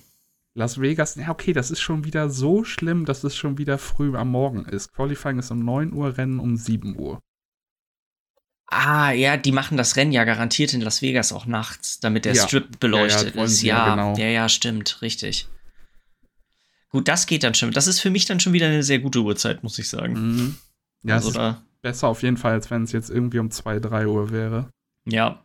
Las 0.56 0.82
Vegas, 0.82 1.16
ja, 1.16 1.30
okay, 1.30 1.54
das 1.54 1.70
ist 1.70 1.82
schon 1.82 2.04
wieder 2.04 2.32
so 2.32 2.64
schlimm, 2.64 3.06
dass 3.06 3.24
es 3.24 3.36
schon 3.36 3.60
wieder 3.60 3.78
früh 3.78 4.16
am 4.18 4.32
Morgen 4.32 4.66
ist. 4.66 4.94
Qualifying 4.94 5.38
ist 5.38 5.52
um 5.52 5.60
9 5.60 5.94
Uhr, 5.94 6.18
Rennen 6.18 6.40
um 6.40 6.58
7 6.58 6.98
Uhr. 6.98 7.22
Ah, 8.66 9.12
ja, 9.12 9.38
die 9.38 9.52
machen 9.52 9.78
das 9.78 9.98
Rennen 9.98 10.14
ja 10.14 10.24
garantiert 10.24 10.74
in 10.74 10.82
Las 10.82 11.04
Vegas 11.04 11.32
auch 11.32 11.46
nachts, 11.46 12.00
damit 12.00 12.26
der 12.26 12.34
ja. 12.34 12.48
Strip 12.48 12.80
beleuchtet 12.80 13.36
ja, 13.36 13.42
ja, 13.42 13.46
ist. 13.46 13.62
Ja, 13.62 13.90
genau. 13.96 14.18
ja, 14.18 14.28
ja, 14.30 14.50
stimmt, 14.50 15.04
richtig. 15.04 15.48
Gut, 16.96 17.10
das 17.10 17.28
geht 17.28 17.44
dann 17.44 17.54
schon. 17.54 17.72
Das 17.72 17.88
ist 17.88 18.00
für 18.00 18.10
mich 18.10 18.24
dann 18.24 18.40
schon 18.40 18.54
wieder 18.54 18.68
eine 18.68 18.82
sehr 18.82 19.00
gute 19.00 19.20
Uhrzeit, 19.20 19.64
muss 19.64 19.78
ich 19.78 19.90
sagen. 19.90 20.14
Mhm. 20.14 20.58
Ja, 21.04 21.16
also 21.16 21.30
da, 21.30 21.62
besser 21.82 22.08
auf 22.08 22.24
jeden 22.24 22.38
Fall, 22.38 22.54
als 22.54 22.72
wenn 22.72 22.84
es 22.84 22.94
jetzt 22.94 23.10
irgendwie 23.10 23.40
um 23.40 23.52
2, 23.52 23.82
3 23.82 24.08
Uhr 24.08 24.32
wäre. 24.32 24.70
Ja. 25.06 25.44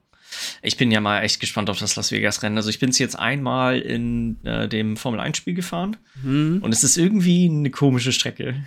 Ich 0.63 0.77
bin 0.77 0.93
ja 0.93 1.01
mal 1.01 1.23
echt 1.23 1.41
gespannt 1.41 1.69
auf 1.69 1.81
das 1.81 1.97
Las 1.97 2.13
Vegas-Rennen. 2.13 2.57
Also 2.57 2.71
ich 2.71 2.79
bin 2.79 2.91
es 2.91 3.01
jetzt 3.01 3.19
einmal 3.19 3.81
in 3.81 4.39
äh, 4.45 4.69
dem 4.69 4.97
Formel-1-Spiel 4.97 5.55
gefahren 5.55 5.97
mhm. 6.23 6.61
und 6.63 6.73
es 6.73 6.85
ist 6.85 6.97
irgendwie 6.97 7.49
eine 7.49 7.73
komische 7.73 8.13
Strecke. 8.13 8.65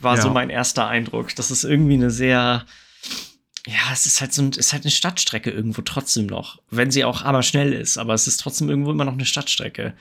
War 0.00 0.16
ja. 0.16 0.22
so 0.22 0.30
mein 0.30 0.50
erster 0.50 0.88
Eindruck. 0.88 1.32
Das 1.36 1.52
ist 1.52 1.62
irgendwie 1.62 1.94
eine 1.94 2.10
sehr, 2.10 2.66
ja, 3.68 3.92
es 3.92 4.06
ist 4.06 4.20
halt 4.20 4.32
so 4.32 4.42
ein, 4.42 4.50
ist 4.50 4.72
halt 4.72 4.82
eine 4.82 4.90
Stadtstrecke 4.90 5.52
irgendwo 5.52 5.82
trotzdem 5.82 6.26
noch. 6.26 6.60
Wenn 6.70 6.90
sie 6.90 7.04
auch 7.04 7.22
aber 7.22 7.44
schnell 7.44 7.72
ist, 7.72 7.98
aber 7.98 8.14
es 8.14 8.26
ist 8.26 8.38
trotzdem 8.38 8.68
irgendwo 8.68 8.90
immer 8.90 9.04
noch 9.04 9.12
eine 9.12 9.26
Stadtstrecke. 9.26 9.94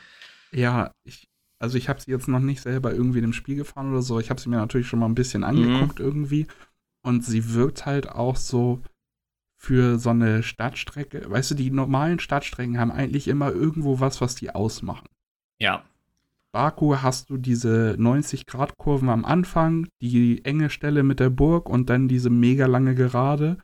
Ja, 0.51 0.91
ich, 1.05 1.27
also 1.61 1.77
ich 1.77 1.89
habe 1.89 2.01
sie 2.01 2.09
jetzt 2.09 2.27
noch 2.27 2.39
nicht 2.39 2.61
selber 2.61 2.91
irgendwie 2.91 3.19
in 3.19 3.25
dem 3.25 3.33
Spiel 3.33 3.55
gefahren 3.55 3.91
oder 3.91 4.01
so. 4.01 4.19
Ich 4.19 4.31
habe 4.31 4.41
sie 4.41 4.49
mir 4.49 4.57
natürlich 4.57 4.87
schon 4.87 4.99
mal 4.99 5.05
ein 5.05 5.15
bisschen 5.15 5.43
angeguckt 5.43 5.99
mhm. 5.99 6.05
irgendwie. 6.05 6.47
Und 7.03 7.23
sie 7.23 7.53
wirkt 7.53 7.85
halt 7.85 8.09
auch 8.09 8.35
so 8.35 8.81
für 9.57 9.99
so 9.99 10.09
eine 10.09 10.41
Stadtstrecke, 10.41 11.29
weißt 11.29 11.51
du, 11.51 11.55
die 11.55 11.69
normalen 11.69 12.17
Stadtstrecken 12.17 12.79
haben 12.79 12.91
eigentlich 12.91 13.27
immer 13.27 13.51
irgendwo 13.51 13.99
was, 13.99 14.19
was 14.19 14.33
die 14.33 14.55
ausmachen. 14.55 15.07
Ja. 15.59 15.83
Baku 16.51 16.97
hast 16.97 17.29
du 17.29 17.37
diese 17.37 17.95
90-Grad-Kurven 17.99 19.09
am 19.09 19.23
Anfang, 19.23 19.87
die 20.01 20.43
enge 20.43 20.71
Stelle 20.71 21.03
mit 21.03 21.19
der 21.19 21.29
Burg 21.29 21.69
und 21.69 21.91
dann 21.91 22.07
diese 22.07 22.31
mega 22.31 22.65
lange 22.65 22.95
Gerade, 22.95 23.57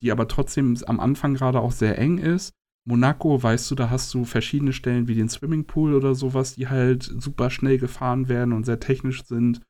die 0.00 0.10
aber 0.10 0.26
trotzdem 0.26 0.74
am 0.86 0.98
Anfang 1.00 1.34
gerade 1.34 1.60
auch 1.60 1.72
sehr 1.72 1.98
eng 1.98 2.16
ist. 2.16 2.54
Monaco, 2.84 3.42
weißt 3.42 3.70
du, 3.70 3.74
da 3.74 3.90
hast 3.90 4.12
du 4.12 4.24
verschiedene 4.24 4.72
Stellen 4.72 5.06
wie 5.06 5.14
den 5.14 5.28
Swimmingpool 5.28 5.94
oder 5.94 6.14
sowas, 6.14 6.54
die 6.54 6.68
halt 6.68 7.02
super 7.02 7.50
schnell 7.50 7.78
gefahren 7.78 8.28
werden 8.28 8.52
und 8.52 8.64
sehr 8.64 8.80
technisch 8.80 9.24
sind. 9.24 9.60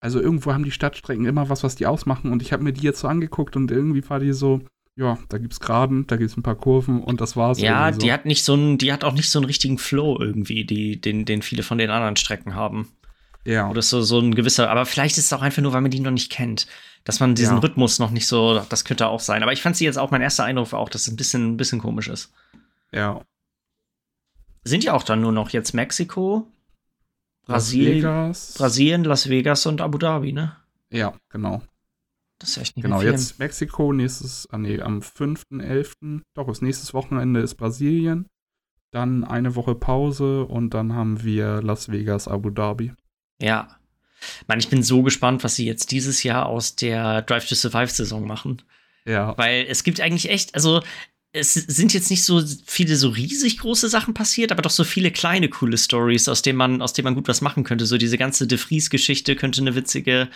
Also 0.00 0.20
irgendwo 0.20 0.52
haben 0.52 0.64
die 0.64 0.70
Stadtstrecken 0.70 1.26
immer 1.26 1.50
was, 1.50 1.62
was 1.62 1.76
die 1.76 1.86
ausmachen. 1.86 2.32
Und 2.32 2.40
ich 2.40 2.52
habe 2.52 2.62
mir 2.62 2.72
die 2.72 2.82
jetzt 2.82 3.00
so 3.00 3.08
angeguckt 3.08 3.56
und 3.56 3.70
irgendwie 3.70 4.08
war 4.08 4.20
die 4.20 4.32
so, 4.32 4.60
ja, 4.96 5.18
da 5.28 5.38
gibt's 5.38 5.60
Graden, 5.60 6.06
da 6.06 6.16
gibt's 6.16 6.36
ein 6.36 6.42
paar 6.42 6.56
Kurven 6.56 7.02
und 7.02 7.20
das 7.20 7.36
war's. 7.36 7.60
Ja, 7.60 7.92
so. 7.92 7.98
die 7.98 8.12
hat 8.12 8.24
nicht 8.24 8.44
so 8.44 8.54
einen, 8.54 8.78
die 8.78 8.92
hat 8.92 9.04
auch 9.04 9.14
nicht 9.14 9.30
so 9.30 9.38
einen 9.38 9.46
richtigen 9.46 9.78
Flow 9.78 10.18
irgendwie, 10.18 10.64
die, 10.64 11.00
den, 11.00 11.24
den 11.24 11.42
viele 11.42 11.62
von 11.62 11.78
den 11.78 11.90
anderen 11.90 12.16
Strecken 12.16 12.54
haben. 12.54 12.88
Ja. 13.44 13.70
Oder 13.70 13.82
so, 13.82 14.02
so 14.02 14.18
ein 14.18 14.34
gewisser, 14.34 14.70
aber 14.70 14.86
vielleicht 14.86 15.18
ist 15.18 15.26
es 15.26 15.32
auch 15.32 15.42
einfach 15.42 15.62
nur, 15.62 15.72
weil 15.72 15.80
man 15.80 15.90
die 15.90 16.00
noch 16.00 16.10
nicht 16.10 16.30
kennt. 16.30 16.66
Dass 17.04 17.20
man 17.20 17.34
diesen 17.34 17.56
ja. 17.56 17.60
Rhythmus 17.60 17.98
noch 17.98 18.10
nicht 18.10 18.26
so, 18.26 18.60
das 18.68 18.84
könnte 18.84 19.06
auch 19.06 19.20
sein. 19.20 19.42
Aber 19.42 19.52
ich 19.52 19.62
fand 19.62 19.76
sie 19.76 19.84
jetzt 19.84 19.98
auch, 19.98 20.10
mein 20.10 20.20
erster 20.20 20.44
Eindruck 20.44 20.72
war 20.72 20.78
auch, 20.78 20.90
dass 20.90 21.02
es 21.02 21.08
ein 21.08 21.16
bisschen, 21.16 21.52
ein 21.52 21.56
bisschen 21.56 21.80
komisch 21.80 22.08
ist. 22.08 22.32
Ja. 22.92 23.22
Sind 24.64 24.84
ja 24.84 24.92
auch 24.92 25.02
dann 25.02 25.20
nur 25.20 25.32
noch 25.32 25.50
jetzt 25.50 25.72
Mexiko, 25.72 26.46
Brasilien, 27.46 28.02
Las 28.02 28.54
Brasilien, 28.54 29.04
Las 29.04 29.28
Vegas 29.28 29.64
und 29.64 29.80
Abu 29.80 29.96
Dhabi, 29.96 30.32
ne? 30.32 30.56
Ja, 30.90 31.14
genau. 31.30 31.62
Das 32.38 32.50
ist 32.50 32.58
echt 32.58 32.76
nicht 32.76 32.84
Genau, 32.84 33.02
jetzt 33.02 33.38
Mexiko, 33.38 33.92
nächstes, 33.92 34.48
ah 34.50 34.58
nee, 34.58 34.80
am 34.80 35.00
5.11., 35.00 36.22
doch, 36.34 36.46
das 36.46 36.62
nächste 36.62 36.92
Wochenende 36.92 37.40
ist 37.40 37.56
Brasilien. 37.56 38.26
Dann 38.90 39.24
eine 39.24 39.54
Woche 39.54 39.74
Pause 39.74 40.44
und 40.44 40.72
dann 40.72 40.94
haben 40.94 41.22
wir 41.22 41.62
Las 41.62 41.90
Vegas, 41.90 42.28
Abu 42.28 42.50
Dhabi. 42.50 42.92
Ja. 43.40 43.76
Mann, 44.46 44.58
ich 44.58 44.68
bin 44.68 44.82
so 44.82 45.02
gespannt, 45.02 45.44
was 45.44 45.56
sie 45.56 45.66
jetzt 45.66 45.90
dieses 45.90 46.22
Jahr 46.22 46.46
aus 46.46 46.76
der 46.76 47.22
Drive 47.22 47.48
to 47.48 47.54
Survive 47.54 47.90
Saison 47.90 48.26
machen. 48.26 48.62
Ja. 49.04 49.36
Weil 49.38 49.66
es 49.68 49.84
gibt 49.84 50.00
eigentlich 50.00 50.30
echt, 50.30 50.54
also 50.54 50.82
es 51.32 51.54
sind 51.54 51.92
jetzt 51.92 52.10
nicht 52.10 52.24
so 52.24 52.42
viele 52.66 52.96
so 52.96 53.10
riesig 53.10 53.58
große 53.58 53.88
Sachen 53.88 54.14
passiert, 54.14 54.50
aber 54.50 54.62
doch 54.62 54.70
so 54.70 54.84
viele 54.84 55.10
kleine 55.10 55.48
coole 55.48 55.76
Stories, 55.76 56.28
aus 56.28 56.42
denen 56.42 56.56
man, 56.56 56.82
aus 56.82 56.92
denen 56.92 57.04
man 57.04 57.14
gut 57.14 57.28
was 57.28 57.40
machen 57.40 57.64
könnte. 57.64 57.86
So 57.86 57.98
diese 57.98 58.18
ganze 58.18 58.46
De 58.46 58.58
Vries-Geschichte 58.58 59.36
könnte 59.36 59.60
eine 59.60 59.74
witzige 59.74 60.28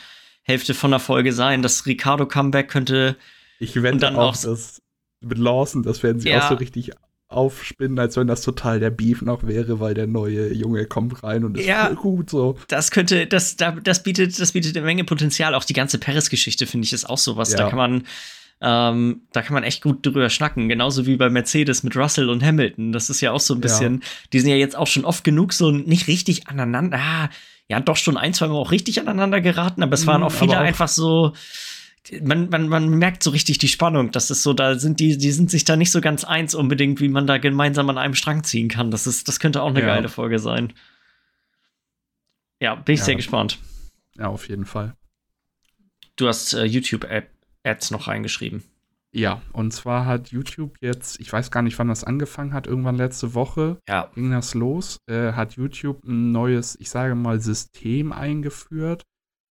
Hälfte 0.42 0.74
von 0.74 0.90
der 0.90 1.00
Folge 1.00 1.32
sein. 1.32 1.62
Das 1.62 1.86
Ricardo-Comeback 1.86 2.68
könnte. 2.68 3.16
Ich 3.58 3.74
wende 3.82 4.00
dann 4.00 4.16
auch, 4.16 4.36
das 4.36 4.82
mit 5.20 5.38
Lawson, 5.38 5.82
das 5.82 6.02
werden 6.02 6.20
sie 6.20 6.30
ja. 6.30 6.44
auch 6.44 6.50
so 6.50 6.54
richtig 6.56 6.90
aufspinnen, 7.32 7.98
als 7.98 8.16
wenn 8.16 8.26
das 8.26 8.42
total 8.42 8.80
der 8.80 8.90
Beef 8.90 9.22
noch 9.22 9.46
wäre, 9.46 9.80
weil 9.80 9.94
der 9.94 10.06
neue 10.06 10.52
Junge 10.52 10.86
kommt 10.86 11.22
rein 11.22 11.44
und 11.44 11.58
ist 11.58 11.66
ja, 11.66 11.86
voll 11.86 11.96
gut 11.96 12.30
so. 12.30 12.56
Das 12.68 12.90
könnte, 12.90 13.26
das, 13.26 13.56
das 13.56 14.02
bietet, 14.02 14.38
das 14.40 14.52
bietet 14.52 14.76
eine 14.76 14.86
Menge 14.86 15.04
Potenzial. 15.04 15.54
Auch 15.54 15.64
die 15.64 15.72
ganze 15.72 15.98
Paris-Geschichte 15.98 16.66
finde 16.66 16.86
ich 16.86 16.92
ist 16.92 17.08
auch 17.08 17.18
sowas. 17.18 17.52
Ja. 17.52 17.58
Da 17.58 17.68
kann 17.68 17.78
man 17.78 18.04
ähm, 18.64 19.22
da 19.32 19.42
kann 19.42 19.54
man 19.54 19.64
echt 19.64 19.82
gut 19.82 20.06
drüber 20.06 20.30
schnacken. 20.30 20.68
Genauso 20.68 21.04
wie 21.04 21.16
bei 21.16 21.28
Mercedes 21.28 21.82
mit 21.82 21.96
Russell 21.96 22.30
und 22.30 22.44
Hamilton. 22.44 22.92
Das 22.92 23.10
ist 23.10 23.20
ja 23.20 23.32
auch 23.32 23.40
so 23.40 23.54
ein 23.54 23.60
bisschen, 23.60 23.94
ja. 23.94 24.08
die 24.32 24.40
sind 24.40 24.50
ja 24.50 24.56
jetzt 24.56 24.76
auch 24.76 24.86
schon 24.86 25.04
oft 25.04 25.24
genug 25.24 25.52
so 25.52 25.72
nicht 25.72 26.06
richtig 26.06 26.46
aneinander. 26.46 26.98
Ah, 26.98 27.28
ja, 27.68 27.80
doch 27.80 27.96
schon 27.96 28.16
ein, 28.16 28.34
zwei 28.34 28.46
Mal 28.46 28.54
auch 28.54 28.70
richtig 28.70 29.00
aneinander 29.00 29.40
geraten, 29.40 29.82
aber 29.82 29.94
es 29.94 30.06
waren 30.06 30.20
mhm, 30.20 30.28
auch 30.28 30.32
viele 30.32 30.58
auch 30.58 30.62
einfach 30.62 30.88
so. 30.88 31.32
Man, 32.21 32.49
man, 32.50 32.68
man 32.68 32.88
merkt 32.88 33.23
so 33.23 33.30
richtig 33.30 33.59
die 33.59 33.68
Spannung. 33.68 34.11
Das 34.11 34.30
ist 34.30 34.42
so, 34.42 34.52
da 34.52 34.76
sind 34.78 34.99
die, 34.99 35.16
die 35.16 35.30
sind 35.30 35.50
sich 35.50 35.64
da 35.64 35.76
nicht 35.76 35.92
so 35.92 36.00
ganz 36.00 36.25
eins 36.25 36.54
unbedingt, 36.54 37.00
wie 37.00 37.09
man 37.09 37.26
da 37.26 37.38
gemeinsam 37.38 37.88
an 37.90 37.99
einem 37.99 38.14
Strang 38.14 38.42
ziehen 38.42 38.68
kann. 38.68 38.90
Das 38.90 39.06
ist, 39.06 39.28
das 39.28 39.38
könnte 39.38 39.62
auch 39.62 39.68
eine 39.68 39.80
ja. 39.80 39.87
geile 39.87 40.09
Folge 40.09 40.40
sein. 40.40 40.73
Ja, 42.61 42.75
bin 42.75 42.94
ich 42.94 43.00
ja. 43.00 43.06
sehr 43.06 43.16
gespannt. 43.16 43.59
Ja, 44.16 44.26
auf 44.28 44.49
jeden 44.49 44.64
Fall. 44.64 44.97
Du 46.16 46.28
hast 46.28 46.54
äh, 46.54 46.64
YouTube-App 46.64 47.30
Ads 47.64 47.92
noch 47.92 48.09
reingeschrieben. 48.09 48.62
Ja, 49.14 49.42
und 49.52 49.73
zwar 49.73 50.06
hat 50.06 50.28
YouTube 50.30 50.76
jetzt, 50.80 51.21
ich 51.21 51.30
weiß 51.30 51.50
gar 51.50 51.62
nicht, 51.62 51.78
wann 51.78 51.88
das 51.88 52.02
angefangen 52.02 52.54
hat, 52.54 52.66
irgendwann 52.66 52.96
letzte 52.96 53.35
Woche 53.35 53.79
ja. 53.87 54.11
ging 54.14 54.31
das 54.31 54.55
los, 54.55 55.00
äh, 55.07 55.33
hat 55.33 55.57
YouTube 55.57 56.03
ein 56.05 56.33
neues, 56.33 56.79
ich 56.81 56.88
sage 56.88 57.14
mal, 57.14 57.38
System 57.38 58.11
eingeführt, 58.12 59.03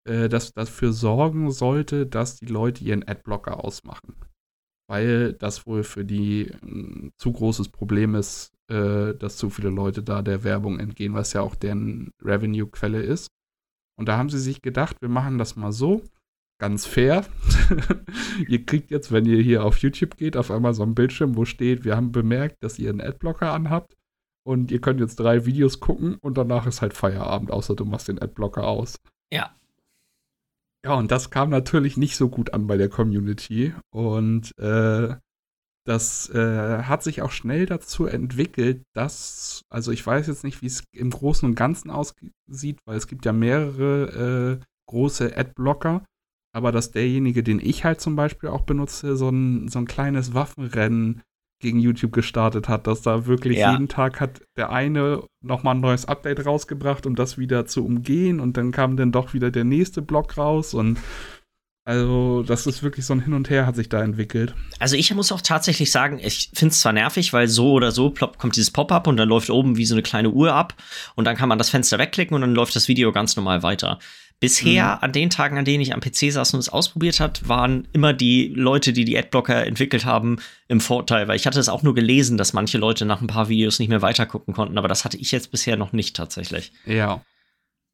äh, 0.06 0.30
das 0.30 0.54
dafür 0.54 0.94
sorgen 0.94 1.52
sollte, 1.52 2.06
dass 2.06 2.38
die 2.38 2.46
Leute 2.46 2.84
ihren 2.84 3.08
Adblocker 3.08 3.64
ausmachen. 3.64 4.16
Weil 4.88 5.34
das 5.34 5.66
wohl 5.66 5.84
für 5.84 6.04
die 6.04 6.52
ein 6.64 7.12
zu 7.18 7.32
großes 7.32 7.70
Problem 7.70 8.16
ist, 8.16 8.54
äh, 8.70 9.14
dass 9.16 9.38
zu 9.38 9.50
viele 9.50 9.70
Leute 9.70 10.04
da 10.04 10.22
der 10.22 10.44
Werbung 10.44 10.80
entgehen, 10.80 11.14
was 11.14 11.34
ja 11.34 11.42
auch 11.42 11.56
deren 11.56 12.12
Revenue-Quelle 12.24 13.02
ist. 13.02 13.28
Und 13.98 14.08
da 14.08 14.18
haben 14.18 14.30
sie 14.30 14.40
sich 14.40 14.62
gedacht, 14.62 14.98
wir 15.02 15.10
machen 15.10 15.38
das 15.38 15.56
mal 15.56 15.72
so 15.72 16.04
ganz 16.60 16.86
fair. 16.86 17.26
ihr 18.48 18.66
kriegt 18.66 18.92
jetzt, 18.92 19.12
wenn 19.12 19.26
ihr 19.26 19.42
hier 19.42 19.66
auf 19.66 19.78
YouTube 19.78 20.18
geht, 20.18 20.38
auf 20.38 20.52
einmal 20.52 20.74
so 20.74 20.84
ein 20.84 20.94
Bildschirm, 20.96 21.36
wo 21.36 21.44
steht, 21.46 21.86
wir 21.86 21.96
haben 21.96 22.12
bemerkt, 22.12 22.64
dass 22.64 22.78
ihr 22.78 22.90
einen 22.90 23.02
Adblocker 23.02 23.52
anhabt 23.52 23.96
und 24.44 24.72
ihr 24.72 24.80
könnt 24.80 25.00
jetzt 25.00 25.20
drei 25.20 25.46
Videos 25.46 25.80
gucken 25.80 26.16
und 26.16 26.38
danach 26.38 26.68
ist 26.68 26.82
halt 26.82 26.94
Feierabend, 26.94 27.52
außer 27.52 27.76
du 27.76 27.86
machst 27.86 28.08
den 28.08 28.22
Adblocker 28.22 28.68
aus. 28.68 28.96
Ja. 29.34 29.56
Ja, 30.84 30.96
und 30.96 31.12
das 31.12 31.30
kam 31.30 31.50
natürlich 31.50 31.96
nicht 31.96 32.16
so 32.16 32.28
gut 32.30 32.54
an 32.54 32.66
bei 32.66 32.78
der 32.78 32.90
Community. 32.90 33.74
Und 33.94 34.58
äh, 34.58 35.16
das 35.86 36.30
äh, 36.30 36.84
hat 36.84 37.04
sich 37.04 37.22
auch 37.22 37.32
schnell 37.32 37.66
dazu 37.66 38.06
entwickelt, 38.06 38.84
dass, 38.94 39.62
also 39.70 39.92
ich 39.92 40.06
weiß 40.06 40.28
jetzt 40.28 40.44
nicht, 40.44 40.62
wie 40.62 40.68
es 40.68 40.84
im 40.92 41.12
Großen 41.12 41.48
und 41.48 41.56
Ganzen 41.56 41.92
aussieht, 41.92 42.80
weil 42.86 42.98
es 42.98 43.08
gibt 43.08 43.26
ja 43.26 43.34
mehrere 43.34 44.60
äh, 44.60 44.66
große 44.90 45.38
Adblocker. 45.38 46.04
Aber 46.54 46.72
dass 46.72 46.92
derjenige, 46.92 47.44
den 47.44 47.60
ich 47.60 47.86
halt 47.86 48.02
zum 48.02 48.16
Beispiel 48.16 48.50
auch 48.50 48.62
benutze, 48.62 49.16
so 49.16 49.30
ein, 49.30 49.70
so 49.70 49.80
ein 49.80 49.86
kleines 49.86 50.34
Waffenrennen 50.34 51.22
gegen 51.62 51.80
YouTube 51.80 52.12
gestartet 52.12 52.68
hat, 52.68 52.88
dass 52.88 53.02
da 53.02 53.26
wirklich 53.26 53.58
ja. 53.58 53.72
jeden 53.72 53.88
Tag 53.88 54.20
hat 54.20 54.42
der 54.58 54.72
eine 54.72 55.24
nochmal 55.42 55.76
ein 55.76 55.82
neues 55.82 56.06
Update 56.06 56.46
rausgebracht, 56.46 57.06
um 57.06 57.16
das 57.16 57.38
wieder 57.38 57.66
zu 57.66 57.86
umgehen 57.86 58.40
und 58.40 58.58
dann 58.58 58.72
kam 58.72 58.98
dann 58.98 59.12
doch 59.12 59.34
wieder 59.34 59.52
der 59.52 59.64
nächste 59.64 60.02
Block 60.02 60.38
raus 60.38 60.74
und 60.74 61.00
also, 61.84 62.44
das 62.44 62.68
ist 62.68 62.84
wirklich 62.84 63.08
so 63.08 63.14
ein 63.14 63.22
Hin 63.22 63.34
und 63.34 63.50
Her 63.50 63.66
hat 63.66 63.76
sich 63.76 63.90
da 63.90 64.04
entwickelt. 64.04 64.54
Also, 64.78 64.96
ich 64.96 65.12
muss 65.16 65.32
auch 65.32 65.42
tatsächlich 65.42 65.92
sagen, 65.92 66.20
ich 66.24 66.52
finde 66.54 66.74
es 66.74 66.80
zwar 66.80 66.94
nervig, 66.94 67.34
weil 67.34 67.48
so 67.48 67.72
oder 67.72 67.92
so 67.92 68.12
plopp, 68.12 68.38
kommt 68.38 68.56
dieses 68.56 68.70
Pop-up 68.70 69.08
und 69.08 69.18
dann 69.18 69.28
läuft 69.28 69.50
oben 69.50 69.78
wie 69.78 69.86
so 69.86 69.96
eine 69.96 70.04
kleine 70.04 70.30
Uhr 70.30 70.54
ab 70.54 70.76
und 71.16 71.26
dann 71.26 71.36
kann 71.36 71.50
man 71.50 71.58
das 71.58 71.72
Fenster 71.72 71.98
wegklicken 71.98 72.36
und 72.36 72.42
dann 72.42 72.54
läuft 72.54 72.76
das 72.76 72.88
Video 72.88 73.12
ganz 73.12 73.36
normal 73.36 73.64
weiter. 73.64 73.98
Bisher, 74.42 74.96
mhm. 74.96 75.04
an 75.04 75.12
den 75.12 75.30
Tagen, 75.30 75.60
an 75.60 75.66
denen 75.66 75.82
ich 75.82 75.94
am 75.94 76.00
PC 76.00 76.32
saß 76.32 76.56
und 76.56 76.60
es 76.60 76.70
ausprobiert 76.70 77.20
hat, 77.20 77.48
waren 77.48 77.88
immer 77.94 78.12
die 78.12 78.48
Leute, 78.48 78.92
die 78.92 79.06
die 79.06 79.16
Adblocker 79.16 79.68
entwickelt 79.68 80.04
haben, 80.04 80.38
im 80.68 80.80
Vorteil, 80.80 81.28
weil 81.28 81.36
ich 81.36 81.46
hatte 81.46 81.60
es 81.60 81.70
auch 81.70 81.84
nur 81.84 81.94
gelesen, 81.94 82.40
dass 82.40 82.52
manche 82.52 82.80
Leute 82.80 83.06
nach 83.06 83.22
ein 83.22 83.28
paar 83.28 83.50
Videos 83.50 83.78
nicht 83.78 83.90
mehr 83.90 84.02
weitergucken 84.02 84.56
konnten, 84.56 84.80
aber 84.80 84.88
das 84.88 85.06
hatte 85.06 85.18
ich 85.18 85.32
jetzt 85.32 85.52
bisher 85.52 85.78
noch 85.78 85.94
nicht 85.94 86.16
tatsächlich. 86.16 86.74
Ja. 86.86 87.24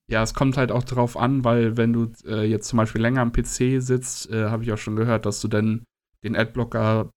Ja, 0.09 0.23
es 0.23 0.33
kommt 0.33 0.55
halt 0.55 0.71
auch 0.71 0.85
drauf 0.85 1.17
an, 1.17 1.43
weil 1.43 1.75
wenn 1.75 1.91
du 1.91 2.13
äh, 2.25 2.45
jetzt 2.45 2.69
zum 2.69 2.77
Beispiel 2.77 3.01
länger 3.01 3.19
am 3.19 3.33
PC 3.33 3.81
sitzt, 3.81 4.31
äh, 4.31 4.45
habe 4.45 4.63
ich 4.63 4.71
auch 4.71 4.77
schon 4.77 4.95
gehört, 4.95 5.25
dass 5.25 5.41
du 5.41 5.49
dann 5.49 5.83
den 6.23 6.37
Adblocker 6.37 7.11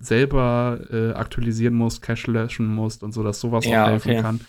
selber 0.00 0.80
äh, 0.90 1.12
aktualisieren 1.12 1.74
musst, 1.74 2.00
Cache 2.00 2.30
löschen 2.30 2.66
musst 2.66 3.02
und 3.02 3.12
so, 3.12 3.22
dass 3.22 3.40
sowas 3.40 3.66
ja, 3.66 3.84
auch 3.84 3.88
helfen 3.88 4.12
okay. 4.12 4.22
kann. 4.22 4.40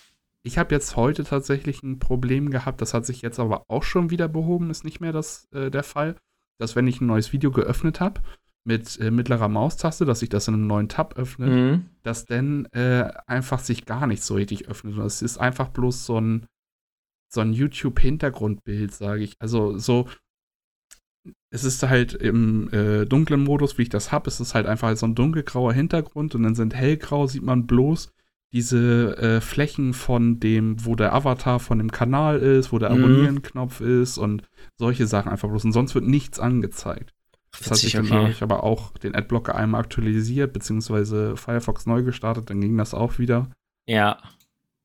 Ich 0.46 0.58
habe 0.58 0.74
jetzt 0.74 0.94
heute 0.96 1.24
tatsächlich 1.24 1.82
ein 1.82 1.98
Problem 1.98 2.50
gehabt, 2.50 2.82
das 2.82 2.92
hat 2.92 3.06
sich 3.06 3.22
jetzt 3.22 3.40
aber 3.40 3.64
auch 3.68 3.82
schon 3.82 4.10
wieder 4.10 4.28
behoben, 4.28 4.70
ist 4.70 4.84
nicht 4.84 5.00
mehr 5.00 5.12
das, 5.12 5.48
äh, 5.52 5.70
der 5.70 5.82
Fall, 5.82 6.16
dass 6.60 6.76
wenn 6.76 6.86
ich 6.86 7.00
ein 7.00 7.06
neues 7.06 7.32
Video 7.32 7.50
geöffnet 7.50 8.00
habe, 8.00 8.20
mit 8.66 8.98
äh, 9.00 9.10
mittlerer 9.10 9.48
Maustaste, 9.48 10.04
dass 10.04 10.20
sich 10.20 10.28
das 10.28 10.48
in 10.48 10.54
einem 10.54 10.66
neuen 10.66 10.88
Tab 10.88 11.18
öffnet, 11.18 11.50
mhm. 11.50 11.86
dass 12.02 12.24
dann 12.24 12.66
äh, 12.72 13.10
einfach 13.26 13.58
sich 13.58 13.84
gar 13.84 14.06
nicht 14.06 14.22
so 14.22 14.34
richtig 14.34 14.68
öffnet. 14.68 14.96
Es 14.98 15.22
ist 15.22 15.38
einfach 15.38 15.68
bloß 15.68 16.06
so 16.06 16.18
ein, 16.18 16.46
so 17.32 17.40
ein 17.40 17.52
YouTube-Hintergrundbild, 17.52 18.92
sage 18.92 19.22
ich. 19.22 19.34
Also 19.38 19.76
so, 19.76 20.08
es 21.50 21.64
ist 21.64 21.82
halt 21.82 22.14
im 22.14 22.72
äh, 22.72 23.04
dunklen 23.04 23.44
Modus, 23.44 23.76
wie 23.76 23.82
ich 23.82 23.90
das 23.90 24.12
habe, 24.12 24.28
es 24.28 24.40
ist 24.40 24.54
halt 24.54 24.66
einfach 24.66 24.96
so 24.96 25.06
ein 25.06 25.14
dunkelgrauer 25.14 25.74
Hintergrund 25.74 26.34
und 26.34 26.42
dann 26.42 26.54
sind 26.54 26.74
hellgrau, 26.74 27.26
sieht 27.26 27.42
man 27.42 27.66
bloß 27.66 28.13
diese 28.54 29.16
äh, 29.18 29.40
Flächen 29.40 29.94
von 29.94 30.38
dem, 30.38 30.84
wo 30.84 30.94
der 30.94 31.12
Avatar 31.12 31.58
von 31.58 31.78
dem 31.78 31.90
Kanal 31.90 32.38
ist, 32.38 32.72
wo 32.72 32.78
der 32.78 32.90
mhm. 32.90 33.04
Abonnieren-Knopf 33.04 33.80
ist 33.80 34.16
und 34.16 34.44
solche 34.76 35.08
Sachen 35.08 35.32
einfach 35.32 35.48
bloß. 35.48 35.64
Und 35.64 35.72
sonst 35.72 35.96
wird 35.96 36.06
nichts 36.06 36.38
angezeigt. 36.38 37.12
Das 37.50 37.70
hat 37.70 37.76
sich 37.78 37.98
okay. 37.98 38.08
dann 38.08 38.30
ich 38.30 38.44
aber 38.44 38.62
auch 38.62 38.96
den 38.98 39.16
Adblocker 39.16 39.56
einmal 39.56 39.80
aktualisiert, 39.80 40.52
beziehungsweise 40.52 41.36
Firefox 41.36 41.86
neu 41.86 42.04
gestartet, 42.04 42.48
dann 42.48 42.60
ging 42.60 42.78
das 42.78 42.94
auch 42.94 43.18
wieder. 43.18 43.50
Ja. 43.86 44.18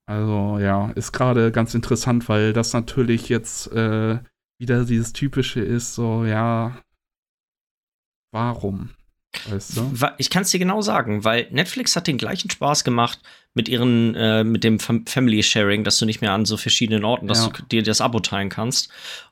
Also 0.08 0.58
ja, 0.60 0.90
ist 0.92 1.12
gerade 1.12 1.52
ganz 1.52 1.76
interessant, 1.76 2.28
weil 2.28 2.54
das 2.54 2.74
natürlich 2.74 3.30
jetzt 3.30 3.72
äh, 3.72 4.18
wieder 4.58 4.84
dieses 4.84 5.14
typische 5.14 5.62
ist, 5.62 5.94
so 5.94 6.26
ja, 6.26 6.76
warum? 8.32 8.90
Weißt 9.50 9.78
du? 9.78 9.94
Ich 10.18 10.30
kann 10.30 10.42
es 10.44 10.52
dir 10.52 10.60
genau 10.60 10.82
sagen, 10.82 11.24
weil 11.24 11.48
Netflix 11.52 11.96
hat 11.96 12.08
den 12.08 12.18
gleichen 12.18 12.50
Spaß 12.50 12.84
gemacht 12.84 13.20
mit 13.54 13.70
ihren, 13.70 14.16
äh, 14.16 14.44
mit 14.44 14.64
dem 14.64 14.80
Family 14.80 15.44
Sharing, 15.44 15.84
dass 15.84 16.00
du 16.00 16.06
nicht 16.06 16.22
mehr 16.22 16.34
an 16.34 16.46
so 16.46 16.58
verschiedenen 16.58 17.06
Orten, 17.06 17.28
dass 17.28 17.46
ja. 17.46 17.52
du 17.52 17.64
dir 17.64 17.84
das 17.84 18.02
Abo 18.02 18.20
teilen 18.20 18.50
kannst. 18.50 18.90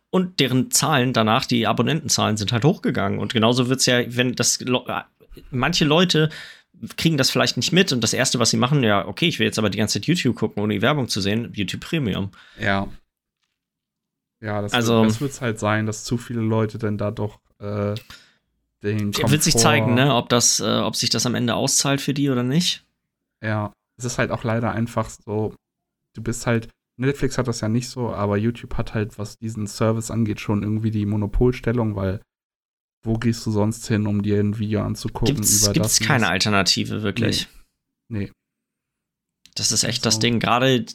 Und 0.10 0.40
deren 0.40 0.72
Zahlen 0.72 1.14
danach, 1.14 1.46
die 1.46 1.68
Abonnentenzahlen, 1.68 2.38
sind 2.38 2.52
halt 2.52 2.64
hochgegangen. 2.64 3.20
Und 3.20 3.34
genauso 3.34 3.70
wird 3.70 3.80
es 3.80 3.86
ja, 3.88 4.04
wenn 4.16 4.34
das 4.34 4.62
äh, 4.62 4.68
manche 5.52 5.86
Leute 5.86 6.30
kriegen 6.96 7.18
das 7.18 7.32
vielleicht 7.32 7.58
nicht 7.58 7.72
mit 7.72 7.92
und 7.92 8.02
das 8.02 8.14
erste, 8.14 8.40
was 8.40 8.52
sie 8.52 8.58
machen, 8.58 8.84
ja, 8.84 9.08
okay, 9.08 9.28
ich 9.28 9.40
will 9.40 9.48
jetzt 9.48 9.58
aber 9.58 9.70
die 9.70 9.80
ganze 9.80 10.00
Zeit 10.00 10.06
YouTube 10.06 10.36
gucken, 10.36 10.62
ohne 10.62 10.76
die 10.76 10.82
Werbung 10.82 11.08
zu 11.08 11.22
sehen, 11.22 11.52
YouTube 11.54 11.82
Premium. 11.82 12.32
Ja. 12.60 12.88
Ja, 14.40 14.62
das 14.62 14.74
also, 14.74 15.04
wird 15.20 15.32
es 15.32 15.42
halt 15.42 15.58
sein, 15.58 15.88
dass 15.88 16.04
zu 16.04 16.18
viele 16.18 16.42
Leute 16.42 16.78
dann 16.78 17.00
da 17.00 17.10
doch 17.10 17.40
äh, 17.60 17.96
den 18.84 19.12
Komfort 19.12 19.32
Wird 19.32 19.44
sich 19.44 19.58
zeigen, 19.58 19.94
ne, 19.96 20.16
ob 20.16 20.30
das, 20.30 20.60
äh, 20.60 20.80
ob 20.80 20.96
sich 20.96 21.10
das 21.10 21.26
am 21.26 21.36
Ende 21.36 21.56
auszahlt 21.56 22.02
für 22.02 22.14
die 22.14 22.30
oder 22.30 22.44
nicht. 22.44 22.86
Ja, 23.44 23.74
es 23.98 24.06
ist 24.06 24.18
halt 24.18 24.32
auch 24.32 24.44
leider 24.44 24.72
einfach 24.72 25.10
so, 25.10 25.56
du 26.16 26.22
bist 26.22 26.46
halt, 26.46 26.70
Netflix 27.00 27.38
hat 27.38 27.48
das 27.48 27.62
ja 27.62 27.70
nicht 27.70 27.90
so, 27.90 28.10
aber 28.10 28.38
YouTube 28.38 28.76
hat 28.76 28.94
halt, 28.94 29.20
was 29.20 29.38
diesen 29.38 29.68
Service 29.68 30.12
angeht, 30.12 30.40
schon 30.40 30.64
irgendwie 30.64 30.92
die 30.92 31.06
Monopolstellung, 31.06 31.96
weil 31.96 32.22
wo 33.04 33.14
gehst 33.18 33.46
du 33.46 33.52
sonst 33.52 33.88
hin, 33.88 34.08
um 34.08 34.22
dir 34.22 34.40
ein 34.40 34.58
Video 34.58 34.84
anzugucken? 34.84 35.36
Gibt's, 35.36 35.64
über 35.64 35.74
gibt's 35.74 36.00
das 36.00 36.08
keine 36.08 36.28
Alternative, 36.28 37.04
wirklich. 37.04 37.48
Nee. 38.10 38.26
nee. 38.26 38.32
Das 39.56 39.72
ist 39.72 39.84
echt 39.84 40.06
also. 40.06 40.18
das 40.18 40.20
Ding. 40.20 40.40
Gerade, 40.40 40.86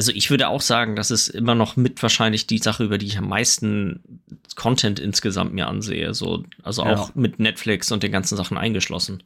also 0.00 0.12
ich 0.12 0.30
würde 0.30 0.48
auch 0.48 0.62
sagen, 0.62 0.96
das 0.96 1.10
ist 1.10 1.28
immer 1.28 1.54
noch 1.54 1.76
mit 1.76 2.02
wahrscheinlich 2.02 2.46
die 2.46 2.56
Sache, 2.56 2.84
über 2.84 2.96
die 2.96 3.04
ich 3.04 3.18
am 3.18 3.28
meisten 3.28 4.22
Content 4.56 4.98
insgesamt 4.98 5.52
mir 5.52 5.66
ansehe. 5.66 6.14
So, 6.14 6.42
also 6.62 6.84
auch 6.84 7.08
ja. 7.08 7.12
mit 7.16 7.38
Netflix 7.38 7.92
und 7.92 8.02
den 8.02 8.10
ganzen 8.10 8.34
Sachen 8.34 8.56
eingeschlossen. 8.56 9.22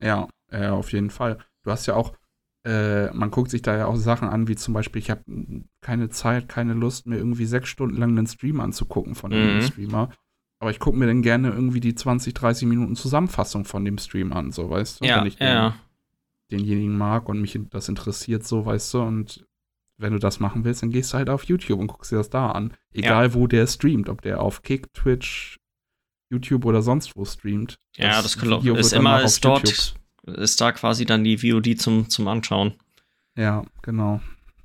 Ja, 0.00 0.28
ja, 0.52 0.72
auf 0.72 0.92
jeden 0.92 1.10
Fall. 1.10 1.38
Du 1.64 1.72
hast 1.72 1.86
ja 1.86 1.96
auch, 1.96 2.12
äh, 2.64 3.10
man 3.10 3.32
guckt 3.32 3.50
sich 3.50 3.62
da 3.62 3.76
ja 3.76 3.86
auch 3.86 3.96
Sachen 3.96 4.28
an, 4.28 4.46
wie 4.46 4.54
zum 4.54 4.72
Beispiel, 4.72 5.02
ich 5.02 5.10
habe 5.10 5.24
keine 5.80 6.10
Zeit, 6.10 6.48
keine 6.48 6.74
Lust, 6.74 7.08
mir 7.08 7.16
irgendwie 7.16 7.46
sechs 7.46 7.68
Stunden 7.68 7.96
lang 7.96 8.10
einen 8.10 8.28
Stream 8.28 8.60
anzugucken 8.60 9.16
von 9.16 9.32
einem 9.32 9.56
mhm. 9.56 9.62
Streamer. 9.62 10.10
Aber 10.60 10.70
ich 10.70 10.78
gucke 10.78 10.96
mir 10.96 11.08
dann 11.08 11.22
gerne 11.22 11.50
irgendwie 11.50 11.80
die 11.80 11.96
20, 11.96 12.34
30 12.34 12.68
Minuten 12.68 12.94
Zusammenfassung 12.94 13.64
von 13.64 13.84
dem 13.84 13.98
Stream 13.98 14.32
an, 14.32 14.52
so 14.52 14.70
weißt 14.70 15.00
du? 15.00 15.06
Ja, 15.06 15.18
wenn 15.18 15.26
ich 15.26 15.38
den, 15.38 15.48
ja. 15.48 15.74
denjenigen 16.52 16.96
mag 16.96 17.28
und 17.28 17.40
mich 17.40 17.58
das 17.70 17.88
interessiert, 17.88 18.46
so 18.46 18.64
weißt 18.64 18.94
du. 18.94 19.00
Und 19.00 19.44
wenn 19.96 20.12
du 20.12 20.18
das 20.18 20.40
machen 20.40 20.64
willst, 20.64 20.82
dann 20.82 20.90
gehst 20.90 21.12
du 21.12 21.18
halt 21.18 21.30
auf 21.30 21.44
YouTube 21.44 21.78
und 21.78 21.86
guckst 21.86 22.12
dir 22.12 22.16
das 22.16 22.30
da 22.30 22.50
an. 22.50 22.74
Egal 22.92 23.28
ja. 23.28 23.34
wo 23.34 23.46
der 23.46 23.66
streamt, 23.66 24.08
ob 24.08 24.22
der 24.22 24.40
auf 24.40 24.62
Kick, 24.62 24.92
Twitch, 24.92 25.58
YouTube 26.30 26.64
oder 26.64 26.82
sonst 26.82 27.16
wo 27.16 27.24
streamt. 27.24 27.78
Ja, 27.96 28.22
das, 28.22 28.36
das 28.36 28.64
ist 28.64 28.92
immer 28.92 29.22
ist 29.22 29.44
dort, 29.44 29.94
ist 30.24 30.60
da 30.60 30.72
quasi 30.72 31.04
dann 31.04 31.24
die 31.24 31.38
VOD 31.38 31.80
zum, 31.80 32.08
zum 32.08 32.28
Anschauen. 32.28 32.74
Ja, 33.36 33.64
genau. 33.82 34.20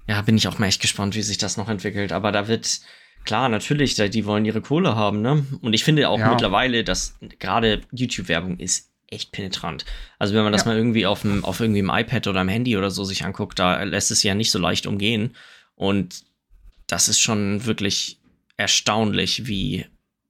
Ja, 0.07 0.21
bin 0.21 0.37
ich 0.37 0.47
auch 0.47 0.57
mal 0.57 0.67
echt 0.67 0.81
gespannt, 0.81 1.15
wie 1.15 1.21
sich 1.21 1.37
das 1.37 1.57
noch 1.57 1.69
entwickelt. 1.69 2.11
Aber 2.11 2.31
da 2.31 2.47
wird, 2.47 2.81
Klar, 3.25 3.49
natürlich, 3.49 3.95
die 3.95 4.25
wollen 4.25 4.45
ihre 4.45 4.61
Kohle 4.61 4.95
haben, 4.95 5.21
ne? 5.21 5.45
Und 5.61 5.73
ich 5.73 5.83
finde 5.83 6.09
auch 6.09 6.19
ja. 6.19 6.29
mittlerweile, 6.29 6.83
dass 6.83 7.17
gerade 7.37 7.81
YouTube-Werbung 7.91 8.57
ist 8.57 8.89
echt 9.11 9.31
penetrant. 9.31 9.85
Also 10.17 10.33
wenn 10.33 10.43
man 10.43 10.51
das 10.51 10.65
ja. 10.65 10.71
mal 10.71 10.77
irgendwie 10.77 11.05
auf, 11.05 11.21
dem, 11.21 11.43
auf 11.43 11.59
irgendwie 11.59 11.79
im 11.79 11.89
iPad 11.89 12.27
oder 12.27 12.41
am 12.41 12.49
Handy 12.49 12.77
oder 12.77 12.91
so 12.91 13.03
sich 13.03 13.25
anguckt, 13.25 13.59
da 13.59 13.83
lässt 13.83 14.11
es 14.11 14.23
ja 14.23 14.35
nicht 14.35 14.51
so 14.51 14.59
leicht 14.59 14.87
umgehen. 14.87 15.35
Und 15.75 16.23
das 16.87 17.09
ist 17.09 17.19
schon 17.19 17.65
wirklich 17.65 18.19
erstaunlich, 18.57 19.47
wie 19.47 19.85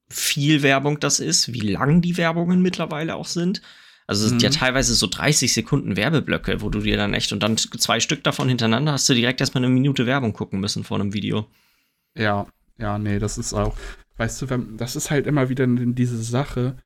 viel 0.09 0.63
Werbung 0.63 0.99
das 0.99 1.19
ist, 1.19 1.53
wie 1.53 1.59
lang 1.59 2.01
die 2.01 2.17
Werbungen 2.17 2.61
mittlerweile 2.61 3.15
auch 3.15 3.25
sind. 3.25 3.61
Also 4.07 4.23
es 4.23 4.29
sind 4.31 4.41
ja 4.41 4.49
mhm. 4.49 4.53
teilweise 4.53 4.95
so 4.95 5.05
30 5.05 5.53
Sekunden 5.53 5.95
Werbeblöcke, 5.95 6.61
wo 6.61 6.69
du 6.69 6.79
dir 6.79 6.97
dann 6.97 7.13
echt 7.13 7.31
und 7.31 7.43
dann 7.43 7.57
zwei 7.57 7.99
Stück 7.99 8.23
davon 8.23 8.49
hintereinander 8.49 8.93
hast 8.93 9.07
du 9.07 9.13
direkt 9.13 9.39
erstmal 9.39 9.63
eine 9.63 9.71
Minute 9.71 10.07
Werbung 10.07 10.33
gucken 10.33 10.59
müssen 10.59 10.83
vor 10.83 10.99
einem 10.99 11.13
Video. 11.13 11.47
Ja, 12.15 12.47
ja, 12.79 12.97
nee, 12.97 13.19
das 13.19 13.37
ist 13.37 13.53
auch, 13.53 13.77
weißt 14.17 14.41
du, 14.41 14.47
das 14.77 14.95
ist 14.95 15.11
halt 15.11 15.27
immer 15.27 15.49
wieder 15.49 15.67
diese 15.67 16.21
Sache, 16.23 16.77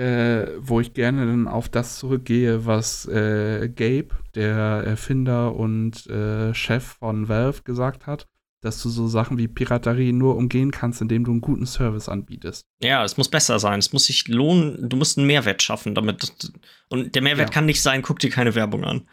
äh, 0.00 0.46
wo 0.58 0.80
ich 0.80 0.94
gerne 0.94 1.26
dann 1.26 1.46
auf 1.46 1.68
das 1.68 1.98
zurückgehe, 1.98 2.64
was 2.64 3.06
äh, 3.06 3.68
Gabe, 3.68 4.08
der 4.34 4.56
Erfinder 4.56 5.54
und 5.54 6.06
äh, 6.06 6.54
Chef 6.54 6.96
von 6.98 7.28
Valve, 7.28 7.62
gesagt 7.64 8.06
hat, 8.06 8.26
dass 8.62 8.82
du 8.82 8.88
so 8.88 9.08
Sachen 9.08 9.36
wie 9.36 9.46
Piraterie 9.46 10.12
nur 10.12 10.36
umgehen 10.36 10.70
kannst, 10.70 11.02
indem 11.02 11.24
du 11.24 11.32
einen 11.32 11.42
guten 11.42 11.66
Service 11.66 12.08
anbietest. 12.08 12.62
Ja, 12.82 13.04
es 13.04 13.18
muss 13.18 13.28
besser 13.28 13.58
sein, 13.58 13.78
es 13.78 13.92
muss 13.92 14.06
sich 14.06 14.26
lohnen, 14.26 14.88
du 14.88 14.96
musst 14.96 15.18
einen 15.18 15.26
Mehrwert 15.26 15.62
schaffen, 15.62 15.94
damit 15.94 16.50
und 16.88 17.14
der 17.14 17.22
Mehrwert 17.22 17.50
ja. 17.50 17.52
kann 17.52 17.66
nicht 17.66 17.82
sein, 17.82 18.00
guck 18.00 18.20
dir 18.20 18.30
keine 18.30 18.54
Werbung 18.54 18.84
an. 18.84 19.06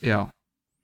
Ja. 0.00 0.30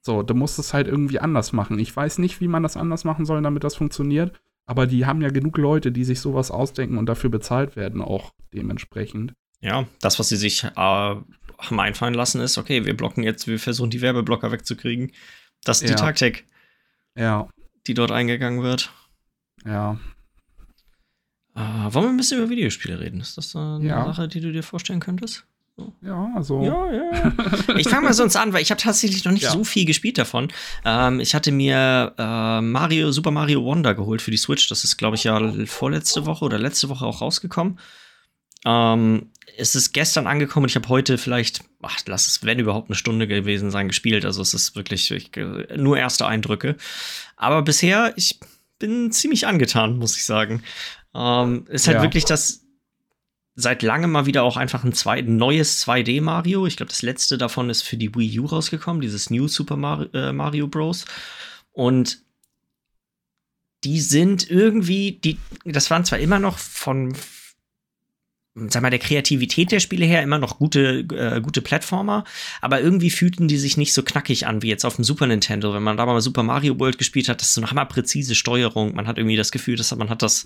So, 0.03 0.23
du 0.23 0.35
musst 0.35 0.59
es 0.59 0.75
halt 0.75 0.87
irgendwie 0.87 1.19
anders 1.19 1.53
machen. 1.53 1.79
Ich 1.79 1.95
weiß 1.95 2.19
nicht, 2.19 2.43
wie 2.43 2.49
man 2.49 2.63
das 2.63 2.77
anders 2.77 3.05
machen 3.05 3.25
soll, 3.25 3.41
damit 3.41 3.65
das 3.65 3.77
funktioniert. 3.77 4.39
Aber 4.71 4.87
die 4.87 5.05
haben 5.05 5.21
ja 5.21 5.31
genug 5.31 5.59
Leute, 5.59 5.91
die 5.91 6.05
sich 6.05 6.21
sowas 6.21 6.53
ausdenken 6.53 6.97
und 6.97 7.07
dafür 7.07 7.29
bezahlt 7.29 7.75
werden, 7.75 8.01
auch 8.01 8.31
dementsprechend. 8.55 9.33
Ja, 9.61 9.89
das, 10.01 10.21
was 10.21 10.29
sie 10.29 10.37
sich 10.37 10.63
äh, 10.63 10.71
haben 10.77 11.81
einfallen 11.81 12.15
lassen, 12.15 12.41
ist, 12.41 12.57
okay, 12.57 12.87
wir 12.87 12.97
blocken 12.97 13.25
jetzt, 13.25 13.49
wir 13.49 13.59
versuchen 13.59 13.91
die 13.91 14.01
Werbeblocker 14.01 14.53
wegzukriegen. 14.53 15.11
Das 15.65 15.83
ist 15.83 15.91
die 15.91 15.97
Taktik. 15.97 16.47
Ja. 17.17 17.49
Die 17.89 17.95
dort 17.95 18.13
eingegangen 18.13 18.63
wird. 18.63 18.93
Ja. 19.67 19.99
Äh, 21.57 21.59
wollen 21.59 22.05
wir 22.05 22.11
ein 22.11 22.17
bisschen 22.17 22.39
über 22.39 22.49
Videospiele 22.49 23.01
reden? 23.01 23.21
Ist 23.21 23.39
das 23.39 23.57
eine 23.57 23.85
ja. 23.85 24.05
Sache, 24.05 24.29
die 24.29 24.41
du 24.41 24.53
dir 24.53 24.63
vorstellen 24.63 25.01
könntest? 25.01 25.49
Ja, 26.03 26.33
also. 26.35 26.63
Ja, 26.63 26.93
ja. 26.93 27.33
Ich 27.77 27.89
fange 27.89 28.07
mal 28.07 28.13
sonst 28.13 28.37
an, 28.37 28.53
weil 28.53 28.63
ich 28.63 28.71
habe 28.71 28.81
tatsächlich 28.81 29.25
noch 29.25 29.33
nicht 29.33 29.45
ja. 29.45 29.51
so 29.51 29.65
viel 29.65 29.85
gespielt 29.85 30.19
davon. 30.19 30.49
Ähm, 30.85 31.21
ich 31.21 31.35
hatte 31.35 31.53
mir 31.53 32.15
äh, 32.19 32.61
Mario, 32.61 33.13
Super 33.13 33.31
Mario 33.31 33.63
Wonder 33.65 33.95
geholt 33.95 34.23
für 34.23 34.31
die 34.31 34.37
Switch. 34.37 34.69
Das 34.69 34.85
ist, 34.85 34.97
glaube 34.97 35.17
ich, 35.17 35.25
ja 35.25 35.41
vorletzte 35.67 36.27
Woche 36.27 36.45
oder 36.45 36.59
letzte 36.59 36.89
Woche 36.89 37.05
auch 37.05 37.21
rausgekommen. 37.21 37.79
Ähm, 38.65 39.31
es 39.57 39.75
ist 39.75 39.93
gestern 39.93 40.27
angekommen 40.27 40.65
und 40.65 40.71
ich 40.71 40.77
habe 40.77 40.89
heute 40.89 41.19
vielleicht, 41.19 41.61
ach, 41.83 41.99
lass 42.07 42.27
es, 42.27 42.45
wenn 42.45 42.59
überhaupt 42.59 42.89
eine 42.89 42.97
Stunde 42.97 43.27
gewesen 43.27 43.71
sein, 43.71 43.89
gespielt. 43.89 44.25
Also 44.25 44.43
es 44.43 44.55
ist 44.55 44.77
wirklich 44.77 45.11
ich, 45.11 45.31
nur 45.77 45.99
erste 45.99 46.27
Eindrücke. 46.27 46.77
Aber 47.37 47.63
bisher, 47.63 48.13
ich 48.17 48.41
bin 48.79 49.13
ziemlich 49.13 49.47
angetan, 49.47 49.99
muss 49.99 50.17
ich 50.17 50.25
sagen. 50.25 50.63
Ähm, 51.15 51.67
ist 51.69 51.87
halt 51.87 51.99
ja. 51.99 52.03
wirklich 52.03 52.25
das 52.25 52.65
seit 53.61 53.83
langem 53.83 54.11
mal 54.13 54.27
wieder 54.27 54.43
auch 54.43 54.57
einfach 54.57 54.85
ein 54.85 54.93
zwei, 54.93 55.21
neues 55.21 55.87
2D 55.87 56.23
Mario. 56.23 56.67
Ich 56.67 56.77
glaube, 56.77 56.91
das 56.91 57.03
letzte 57.03 57.39
davon 57.39 57.71
ist 57.71 57.83
für 57.83 57.97
die 57.97 58.15
Wii 58.15 58.41
U 58.41 58.47
rausgekommen, 58.47 59.01
dieses 59.01 59.31
New 59.31 59.49
Super 59.49 59.77
Mario, 59.77 60.09
äh, 60.13 60.33
Mario 60.33 60.67
Bros. 60.67 61.05
Und 61.73 62.23
die 63.85 64.01
sind 64.01 64.51
irgendwie, 64.51 65.13
die, 65.13 65.39
das 65.65 65.91
waren 65.91 66.05
zwar 66.05 66.19
immer 66.19 66.39
noch 66.39 66.59
von, 66.59 67.15
sag 68.55 68.83
mal, 68.83 68.91
der 68.91 68.99
Kreativität 68.99 69.73
der 69.73 69.81
Spiele 69.81 70.05
her 70.05 70.23
immer 70.23 70.39
noch 70.39 70.59
gute, 70.59 71.07
äh, 71.15 71.41
gute 71.41 71.63
Plattformer, 71.63 72.25
aber 72.61 72.81
irgendwie 72.81 73.11
fühlten 73.11 73.49
die 73.49 73.57
sich 73.57 73.77
nicht 73.77 73.95
so 73.95 74.03
knackig 74.03 74.47
an 74.47 74.63
wie 74.63 74.69
jetzt 74.69 74.85
auf 74.85 74.97
dem 74.97 75.05
Super 75.05 75.27
Nintendo. 75.27 75.73
Wenn 75.73 75.83
man 75.83 75.97
da 75.97 76.05
mal 76.05 76.21
Super 76.21 76.43
Mario 76.43 76.79
World 76.79 76.99
gespielt 76.99 77.29
hat, 77.29 77.41
das 77.41 77.49
ist 77.49 77.55
so 77.55 77.63
eine 77.63 77.71
hammerpräzise 77.71 78.35
Steuerung. 78.35 78.95
Man 78.95 79.07
hat 79.07 79.19
irgendwie 79.19 79.37
das 79.37 79.53
Gefühl, 79.53 79.77
dass 79.77 79.95
man 79.97 80.11
hat 80.11 80.23
das 80.23 80.45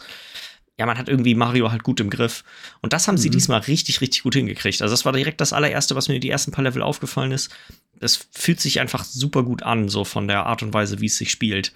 ja, 0.79 0.87
man 0.87 0.99
hat 0.99 1.09
irgendwie 1.09 1.35
Mario 1.35 1.71
halt 1.71 1.85
gut 1.85 2.01
im 2.01 2.11
Griff. 2.11 2.43
Und 2.81 2.93
das 2.93 3.07
haben 3.07 3.15
mhm. 3.15 3.21
sie 3.21 3.31
diesmal 3.31 3.61
richtig, 3.61 4.01
richtig 4.01 4.25
gut 4.25 4.35
hingekriegt. 4.35 4.83
Also, 4.83 4.93
das 4.93 5.05
war 5.05 5.13
direkt 5.13 5.41
das 5.41 5.53
allererste, 5.53 5.95
was 5.95 6.09
mir 6.09 6.19
die 6.19 6.31
ersten 6.31 6.51
paar 6.51 6.65
Level 6.65 6.83
aufgefallen 6.83 7.33
ist. 7.33 7.55
Es 8.01 8.29
fühlt 8.33 8.61
sich 8.61 8.81
einfach 8.81 9.05
super 9.05 9.45
gut 9.45 9.63
an, 9.63 9.89
so 9.89 10.05
von 10.05 10.27
der 10.27 10.47
Art 10.47 10.63
und 10.63 10.75
Weise, 10.75 11.01
wie 11.01 11.07
es 11.07 11.17
sich 11.17 11.31
spielt. 11.31 11.73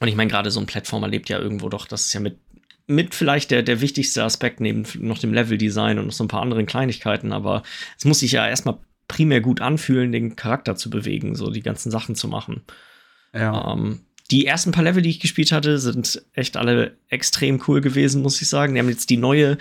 Und 0.00 0.08
ich 0.08 0.16
meine, 0.16 0.30
gerade 0.30 0.50
so 0.50 0.60
ein 0.60 0.66
Plattformer 0.66 1.08
lebt 1.08 1.28
ja 1.28 1.38
irgendwo 1.38 1.68
doch, 1.68 1.86
das 1.86 2.06
ist 2.06 2.12
ja 2.12 2.20
mit, 2.20 2.38
mit 2.86 3.14
vielleicht 3.14 3.50
der, 3.50 3.62
der 3.62 3.80
wichtigste 3.80 4.24
Aspekt 4.24 4.60
neben 4.60 4.84
noch 5.00 5.18
dem 5.18 5.32
Leveldesign 5.32 5.98
und 5.98 6.06
noch 6.06 6.12
so 6.12 6.24
ein 6.24 6.28
paar 6.28 6.42
anderen 6.42 6.66
Kleinigkeiten, 6.66 7.32
aber 7.32 7.62
es 7.96 8.04
muss 8.04 8.20
sich 8.20 8.32
ja 8.32 8.46
erstmal 8.46 8.78
primär 9.08 9.40
gut 9.40 9.60
anfühlen, 9.60 10.12
den 10.12 10.36
Charakter 10.36 10.76
zu 10.76 10.90
bewegen, 10.90 11.34
so 11.34 11.50
die 11.50 11.62
ganzen 11.62 11.90
Sachen 11.90 12.14
zu 12.14 12.28
machen. 12.28 12.62
Ja. 13.32 13.72
Ähm, 13.72 14.00
die 14.30 14.44
ersten 14.44 14.72
paar 14.72 14.84
Level, 14.84 15.00
die 15.00 15.08
ich 15.08 15.20
gespielt 15.20 15.52
hatte, 15.52 15.78
sind 15.78 16.22
echt 16.34 16.58
alle 16.58 16.98
extrem 17.08 17.62
cool 17.66 17.80
gewesen, 17.80 18.20
muss 18.20 18.42
ich 18.42 18.48
sagen. 18.48 18.74
Die 18.74 18.80
haben 18.80 18.90
jetzt 18.90 19.08
die 19.08 19.16
neue, 19.16 19.56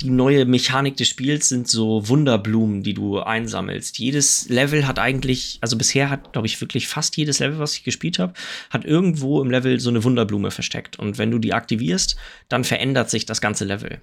die 0.00 0.08
neue 0.08 0.46
Mechanik 0.46 0.96
des 0.96 1.08
Spiels 1.08 1.50
sind 1.50 1.68
so 1.68 2.08
Wunderblumen, 2.08 2.82
die 2.82 2.94
du 2.94 3.20
einsammelst. 3.20 3.98
Jedes 3.98 4.48
Level 4.48 4.86
hat 4.86 4.98
eigentlich, 4.98 5.58
also 5.60 5.76
bisher 5.76 6.08
hat, 6.08 6.32
glaube 6.32 6.46
ich, 6.46 6.58
wirklich 6.62 6.88
fast 6.88 7.16
jedes 7.18 7.40
Level, 7.40 7.58
was 7.58 7.74
ich 7.74 7.84
gespielt 7.84 8.18
habe, 8.18 8.32
hat 8.70 8.86
irgendwo 8.86 9.42
im 9.42 9.50
Level 9.50 9.78
so 9.80 9.90
eine 9.90 10.02
Wunderblume 10.02 10.50
versteckt. 10.50 10.98
Und 10.98 11.18
wenn 11.18 11.30
du 11.30 11.38
die 11.38 11.52
aktivierst, 11.52 12.16
dann 12.48 12.64
verändert 12.64 13.10
sich 13.10 13.26
das 13.26 13.42
ganze 13.42 13.66
Level. 13.66 14.00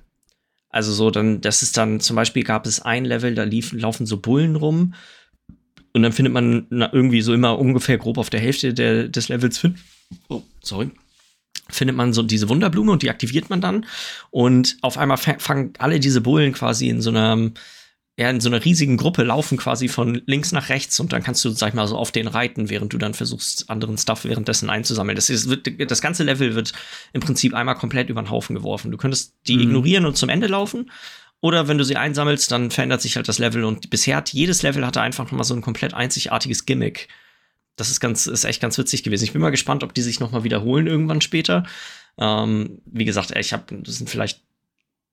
Also 0.69 0.91
so, 0.91 1.09
dann, 1.09 1.41
das 1.41 1.63
ist 1.63 1.75
dann, 1.75 1.99
zum 1.99 2.15
Beispiel 2.15 2.43
gab 2.43 2.67
es 2.67 2.79
ein 2.79 3.05
Level, 3.05 3.33
da 3.33 3.43
lief, 3.43 3.73
laufen 3.73 4.05
so 4.05 4.17
Bullen 4.17 4.55
rum. 4.55 4.93
Und 5.93 6.03
dann 6.03 6.11
findet 6.11 6.33
man 6.33 6.67
irgendwie 6.71 7.21
so 7.21 7.33
immer 7.33 7.57
ungefähr 7.57 7.97
grob 7.97 8.19
auf 8.19 8.29
der 8.29 8.39
Hälfte 8.39 8.75
der, 8.75 9.07
des 9.07 9.29
Levels 9.29 9.57
oh, 10.29 10.43
sorry, 10.61 10.91
findet 11.69 11.95
man 11.95 12.13
so 12.13 12.23
diese 12.23 12.49
Wunderblume 12.49 12.91
und 12.91 13.03
die 13.03 13.09
aktiviert 13.09 13.49
man 13.49 13.61
dann. 13.61 13.85
Und 14.31 14.77
auf 14.81 14.97
einmal 14.97 15.17
fangen 15.17 15.73
alle 15.79 15.99
diese 15.99 16.21
Bullen 16.21 16.53
quasi 16.53 16.89
in 16.89 17.01
so 17.01 17.09
einer 17.09 17.51
ja, 18.15 18.29
in 18.29 18.41
so 18.41 18.49
einer 18.49 18.63
riesigen 18.63 18.97
Gruppe 18.97 19.23
laufen 19.23 19.57
quasi 19.57 19.87
von 19.87 20.21
links 20.27 20.51
nach 20.51 20.69
rechts 20.69 20.99
und 20.99 21.13
dann 21.13 21.23
kannst 21.23 21.43
du, 21.43 21.49
sag 21.49 21.69
ich 21.69 21.73
mal, 21.73 21.87
so 21.87 21.97
auf 21.97 22.11
den 22.11 22.27
reiten, 22.27 22.69
während 22.69 22.93
du 22.93 22.99
dann 22.99 23.15
versuchst, 23.15 23.71
anderen 23.71 23.97
Stuff 23.97 24.23
währenddessen 24.23 24.69
einzusammeln. 24.69 25.15
Das, 25.15 25.31
ist, 25.31 25.49
wird, 25.49 25.89
das 25.89 26.01
ganze 26.01 26.23
Level 26.23 26.53
wird 26.53 26.73
im 27.13 27.21
Prinzip 27.21 27.55
einmal 27.55 27.75
komplett 27.75 28.09
über 28.09 28.21
den 28.21 28.29
Haufen 28.29 28.55
geworfen. 28.55 28.91
Du 28.91 28.97
könntest 28.97 29.33
die 29.47 29.55
mhm. 29.55 29.63
ignorieren 29.63 30.05
und 30.05 30.15
zum 30.15 30.29
Ende 30.29 30.45
laufen. 30.45 30.91
Oder 31.41 31.67
wenn 31.67 31.79
du 31.79 31.83
sie 31.83 31.97
einsammelst, 31.97 32.51
dann 32.51 32.69
verändert 32.69 33.01
sich 33.01 33.15
halt 33.15 33.27
das 33.27 33.39
Level. 33.39 33.63
Und 33.63 33.89
bisher 33.89 34.17
hat 34.17 34.31
jedes 34.31 34.61
Level 34.61 34.85
hatte 34.85 35.01
einfach 35.01 35.25
nochmal 35.25 35.43
so 35.43 35.55
ein 35.55 35.61
komplett 35.61 35.95
einzigartiges 35.95 36.65
Gimmick. 36.65 37.09
Das 37.75 37.89
ist 37.89 37.99
ganz, 37.99 38.27
ist 38.27 38.45
echt 38.45 38.61
ganz 38.61 38.77
witzig 38.77 39.03
gewesen. 39.03 39.23
Ich 39.23 39.33
bin 39.33 39.41
mal 39.41 39.49
gespannt, 39.49 39.83
ob 39.83 39.93
die 39.93 40.01
sich 40.01 40.19
nochmal 40.19 40.43
wiederholen 40.43 40.87
irgendwann 40.87 41.21
später. 41.21 41.63
Ähm, 42.17 42.81
wie 42.85 43.05
gesagt, 43.05 43.35
ich 43.35 43.53
habe, 43.53 43.81
das 43.81 43.95
sind 43.95 44.09
vielleicht 44.09 44.41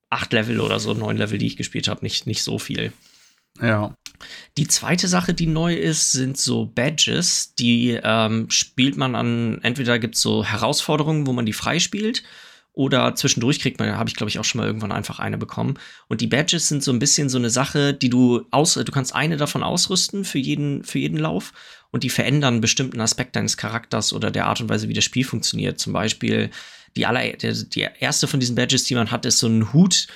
acht 0.09 0.33
Level 0.33 0.59
oder 0.59 0.79
so, 0.79 0.93
neun 0.93 1.17
Level, 1.17 1.37
die 1.37 1.47
ich 1.47 1.57
gespielt 1.57 1.87
habe, 1.87 2.03
nicht, 2.03 2.27
nicht 2.27 2.43
so 2.43 2.59
viel. 2.59 2.93
Ja. 3.59 3.95
Die 4.57 4.67
zweite 4.67 5.07
Sache, 5.07 5.33
die 5.33 5.47
neu 5.47 5.73
ist, 5.73 6.11
sind 6.11 6.37
so 6.37 6.65
Badges. 6.65 7.55
Die 7.55 7.99
ähm, 8.01 8.49
spielt 8.49 8.97
man 8.97 9.15
an, 9.15 9.59
entweder 9.63 9.97
gibt 9.99 10.15
es 10.15 10.21
so 10.21 10.45
Herausforderungen, 10.45 11.25
wo 11.25 11.33
man 11.33 11.45
die 11.45 11.53
freispielt, 11.53 12.23
oder 12.73 13.15
zwischendurch 13.15 13.59
kriegt 13.59 13.79
man, 13.79 13.97
habe 13.97 14.09
ich 14.09 14.15
glaube 14.15 14.29
ich 14.29 14.39
auch 14.39 14.45
schon 14.45 14.59
mal 14.59 14.67
irgendwann 14.67 14.91
einfach 14.91 15.19
eine 15.19 15.37
bekommen. 15.37 15.77
Und 16.07 16.21
die 16.21 16.27
Badges 16.27 16.67
sind 16.67 16.83
so 16.83 16.91
ein 16.91 16.99
bisschen 16.99 17.27
so 17.27 17.37
eine 17.37 17.49
Sache, 17.49 17.93
die 17.93 18.09
du 18.09 18.45
aus, 18.51 18.75
du 18.75 18.91
kannst 18.91 19.13
eine 19.13 19.37
davon 19.37 19.63
ausrüsten 19.63 20.23
für 20.23 20.39
jeden, 20.39 20.83
für 20.83 20.99
jeden 20.99 21.17
Lauf 21.17 21.51
und 21.91 22.03
die 22.03 22.09
verändern 22.09 22.55
einen 22.55 22.61
bestimmten 22.61 23.01
Aspekt 23.01 23.35
deines 23.35 23.57
Charakters 23.57 24.13
oder 24.13 24.31
der 24.31 24.47
Art 24.47 24.61
und 24.61 24.69
Weise, 24.69 24.87
wie 24.87 24.93
das 24.93 25.03
Spiel 25.03 25.25
funktioniert. 25.25 25.79
Zum 25.79 25.93
Beispiel 25.93 26.49
die 26.95 27.05
aller, 27.05 27.31
die, 27.37 27.87
erste 27.99 28.27
von 28.27 28.39
diesen 28.39 28.55
Badges, 28.55 28.85
die 28.85 28.95
man 28.95 29.11
hat, 29.11 29.25
ist 29.25 29.39
so 29.39 29.47
ein 29.47 29.73
Hut. 29.73 30.07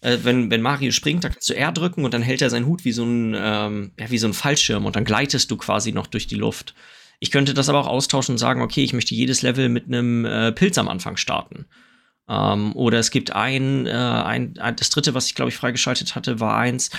Äh, 0.00 0.18
wenn, 0.22 0.50
wenn 0.50 0.62
Mario 0.62 0.92
springt, 0.92 1.24
dann 1.24 1.32
kannst 1.32 1.48
du 1.48 1.56
R 1.56 1.72
drücken 1.72 2.04
und 2.04 2.14
dann 2.14 2.22
hält 2.22 2.42
er 2.42 2.50
seinen 2.50 2.66
Hut 2.66 2.84
wie 2.84 2.92
so 2.92 3.04
ein, 3.04 3.34
ähm, 3.36 3.92
ja, 3.98 4.10
wie 4.10 4.18
so 4.18 4.26
ein 4.26 4.34
Fallschirm 4.34 4.86
und 4.86 4.96
dann 4.96 5.04
gleitest 5.04 5.50
du 5.50 5.56
quasi 5.56 5.92
noch 5.92 6.06
durch 6.06 6.26
die 6.26 6.34
Luft. 6.36 6.74
Ich 7.20 7.30
könnte 7.30 7.54
das 7.54 7.68
aber 7.68 7.80
auch 7.80 7.86
austauschen 7.86 8.34
und 8.34 8.38
sagen, 8.38 8.62
okay, 8.62 8.82
ich 8.84 8.92
möchte 8.92 9.14
jedes 9.14 9.42
Level 9.42 9.68
mit 9.68 9.86
einem 9.86 10.24
äh, 10.24 10.52
Pilz 10.52 10.78
am 10.78 10.88
Anfang 10.88 11.16
starten. 11.16 11.66
Ähm, 12.28 12.74
oder 12.74 12.98
es 12.98 13.10
gibt 13.10 13.32
ein, 13.32 13.86
äh, 13.86 13.92
ein, 13.92 14.58
ein, 14.58 14.76
das 14.76 14.90
dritte, 14.90 15.14
was 15.14 15.26
ich 15.26 15.34
glaube 15.34 15.50
ich 15.50 15.56
freigeschaltet 15.56 16.14
hatte, 16.14 16.40
war 16.40 16.56
eins, 16.56 16.90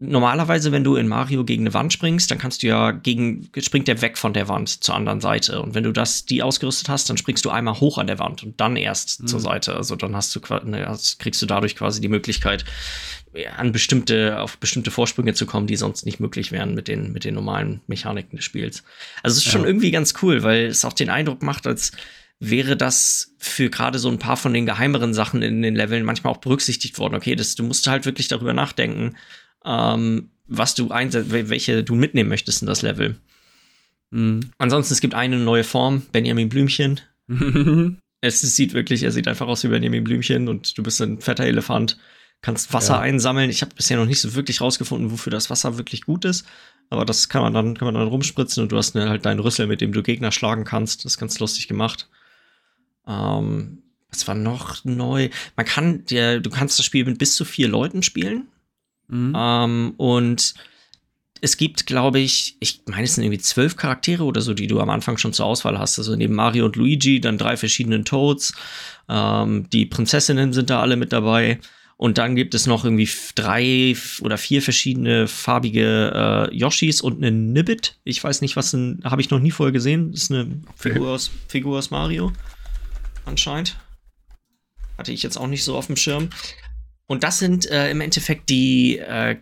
normalerweise, 0.00 0.72
wenn 0.72 0.82
du 0.82 0.96
in 0.96 1.06
Mario 1.06 1.44
gegen 1.44 1.62
eine 1.62 1.74
Wand 1.74 1.92
springst, 1.92 2.30
dann 2.30 2.38
kannst 2.38 2.62
du 2.62 2.66
ja 2.66 2.90
gegen, 2.90 3.50
springt 3.58 3.86
der 3.86 4.00
weg 4.00 4.16
von 4.16 4.32
der 4.32 4.48
Wand 4.48 4.82
zur 4.82 4.94
anderen 4.94 5.20
Seite. 5.20 5.60
Und 5.60 5.74
wenn 5.74 5.84
du 5.84 5.92
das, 5.92 6.24
die 6.24 6.42
ausgerüstet 6.42 6.88
hast, 6.88 7.10
dann 7.10 7.18
springst 7.18 7.44
du 7.44 7.50
einmal 7.50 7.78
hoch 7.78 7.98
an 7.98 8.06
der 8.06 8.18
Wand 8.18 8.42
und 8.42 8.60
dann 8.60 8.76
erst 8.76 9.22
mhm. 9.22 9.26
zur 9.26 9.40
Seite. 9.40 9.76
Also 9.76 9.96
dann 9.96 10.16
hast 10.16 10.34
du, 10.34 10.40
ne, 10.64 10.98
kriegst 11.18 11.40
du 11.42 11.46
dadurch 11.46 11.76
quasi 11.76 12.00
die 12.00 12.08
Möglichkeit, 12.08 12.64
an 13.56 13.70
bestimmte, 13.70 14.40
auf 14.40 14.58
bestimmte 14.58 14.90
Vorsprünge 14.90 15.34
zu 15.34 15.46
kommen, 15.46 15.66
die 15.66 15.76
sonst 15.76 16.04
nicht 16.04 16.18
möglich 16.18 16.50
wären 16.50 16.74
mit 16.74 16.88
den, 16.88 17.12
mit 17.12 17.24
den 17.24 17.34
normalen 17.34 17.80
Mechaniken 17.86 18.36
des 18.36 18.44
Spiels. 18.44 18.82
Also 19.22 19.36
es 19.36 19.44
ist 19.44 19.52
schon 19.52 19.62
ja. 19.62 19.68
irgendwie 19.68 19.92
ganz 19.92 20.14
cool, 20.22 20.42
weil 20.42 20.66
es 20.66 20.84
auch 20.84 20.94
den 20.94 21.10
Eindruck 21.10 21.42
macht, 21.42 21.66
als 21.66 21.92
wäre 22.40 22.76
das 22.76 23.34
für 23.38 23.68
gerade 23.68 23.98
so 23.98 24.08
ein 24.08 24.18
paar 24.18 24.38
von 24.38 24.54
den 24.54 24.66
geheimeren 24.66 25.12
Sachen 25.12 25.42
in 25.42 25.60
den 25.60 25.76
Leveln 25.76 26.04
manchmal 26.04 26.32
auch 26.32 26.38
berücksichtigt 26.38 26.98
worden. 26.98 27.14
Okay, 27.14 27.36
das, 27.36 27.54
du 27.54 27.62
musst 27.62 27.86
halt 27.86 28.06
wirklich 28.06 28.28
darüber 28.28 28.54
nachdenken, 28.54 29.14
ähm, 29.64 30.30
was 30.46 30.74
du 30.74 30.90
einsetzt, 30.90 31.30
welche 31.30 31.84
du 31.84 31.94
mitnehmen 31.94 32.28
möchtest 32.28 32.62
in 32.62 32.66
das 32.66 32.82
Level. 32.82 33.16
Mhm. 34.10 34.50
Ansonsten, 34.58 34.94
es 34.94 35.00
gibt 35.00 35.14
eine 35.14 35.38
neue 35.38 35.64
Form, 35.64 36.02
Benjamin 36.12 36.48
Blümchen. 36.48 37.00
es 38.20 38.40
sieht 38.40 38.74
wirklich, 38.74 39.02
er 39.02 39.12
sieht 39.12 39.28
einfach 39.28 39.46
aus 39.46 39.62
wie 39.64 39.68
Benjamin 39.68 40.04
Blümchen 40.04 40.48
und 40.48 40.76
du 40.76 40.82
bist 40.82 41.00
ein 41.00 41.20
fetter 41.20 41.44
Elefant, 41.44 41.98
kannst 42.42 42.72
Wasser 42.72 42.94
ja. 42.94 43.00
einsammeln. 43.00 43.50
Ich 43.50 43.62
habe 43.62 43.74
bisher 43.74 43.96
noch 43.96 44.06
nicht 44.06 44.20
so 44.20 44.34
wirklich 44.34 44.60
rausgefunden, 44.60 45.10
wofür 45.10 45.30
das 45.30 45.50
Wasser 45.50 45.78
wirklich 45.78 46.02
gut 46.02 46.24
ist. 46.24 46.46
Aber 46.88 47.04
das 47.04 47.28
kann 47.28 47.42
man 47.42 47.54
dann, 47.54 47.76
kann 47.76 47.86
man 47.86 47.94
dann 47.94 48.08
rumspritzen 48.08 48.62
und 48.62 48.72
du 48.72 48.76
hast 48.76 48.96
halt 48.96 49.24
deinen 49.24 49.38
Rüssel, 49.38 49.68
mit 49.68 49.80
dem 49.80 49.92
du 49.92 50.02
Gegner 50.02 50.32
schlagen 50.32 50.64
kannst. 50.64 51.04
Das 51.04 51.12
ist 51.12 51.18
ganz 51.18 51.38
lustig 51.38 51.68
gemacht. 51.68 52.08
Ähm, 53.06 53.82
was 54.10 54.26
war 54.26 54.34
noch 54.34 54.84
neu? 54.84 55.30
Man 55.54 55.66
kann, 55.66 56.04
dir, 56.04 56.40
du 56.40 56.50
kannst 56.50 56.80
das 56.80 56.86
Spiel 56.86 57.04
mit 57.04 57.18
bis 57.18 57.36
zu 57.36 57.44
vier 57.44 57.68
Leuten 57.68 58.02
spielen. 58.02 58.48
Mhm. 59.10 59.34
Ähm, 59.36 59.94
und 59.96 60.54
es 61.40 61.56
gibt, 61.56 61.86
glaube 61.86 62.20
ich, 62.20 62.56
ich 62.60 62.82
meine, 62.86 63.04
es 63.04 63.14
sind 63.14 63.24
irgendwie 63.24 63.40
zwölf 63.40 63.76
Charaktere 63.76 64.24
oder 64.24 64.40
so, 64.40 64.54
die 64.54 64.66
du 64.66 64.80
am 64.80 64.90
Anfang 64.90 65.16
schon 65.16 65.32
zur 65.32 65.46
Auswahl 65.46 65.78
hast. 65.78 65.98
Also 65.98 66.14
neben 66.14 66.34
Mario 66.34 66.66
und 66.66 66.76
Luigi 66.76 67.20
dann 67.20 67.38
drei 67.38 67.56
verschiedene 67.56 68.04
Toads. 68.04 68.52
Ähm, 69.08 69.68
die 69.70 69.86
Prinzessinnen 69.86 70.52
sind 70.52 70.70
da 70.70 70.80
alle 70.80 70.96
mit 70.96 71.12
dabei. 71.12 71.58
Und 71.96 72.16
dann 72.16 72.34
gibt 72.34 72.54
es 72.54 72.66
noch 72.66 72.84
irgendwie 72.84 73.08
drei 73.34 73.94
oder 74.22 74.38
vier 74.38 74.62
verschiedene 74.62 75.28
farbige 75.28 76.48
äh, 76.50 76.56
Yoshis 76.56 77.02
und 77.02 77.18
eine 77.18 77.30
Nibbit. 77.30 77.98
Ich 78.04 78.24
weiß 78.24 78.40
nicht, 78.40 78.56
was 78.56 78.72
ein, 78.72 79.00
habe 79.04 79.20
ich 79.20 79.28
noch 79.28 79.38
nie 79.38 79.50
vorher 79.50 79.72
gesehen. 79.72 80.12
Das 80.12 80.22
ist 80.22 80.32
eine 80.32 80.62
Figur 80.76 81.10
aus, 81.10 81.30
Figur 81.48 81.78
aus 81.78 81.90
Mario. 81.90 82.32
Anscheinend. 83.26 83.76
Hatte 84.96 85.12
ich 85.12 85.22
jetzt 85.22 85.36
auch 85.36 85.46
nicht 85.46 85.62
so 85.62 85.76
auf 85.76 85.88
dem 85.88 85.96
Schirm. 85.96 86.30
Und 87.10 87.24
das 87.24 87.40
sind 87.40 87.68
äh, 87.68 87.90
im 87.90 88.00
Endeffekt 88.00 88.48
die, 88.50 88.98
äh, 88.98 89.36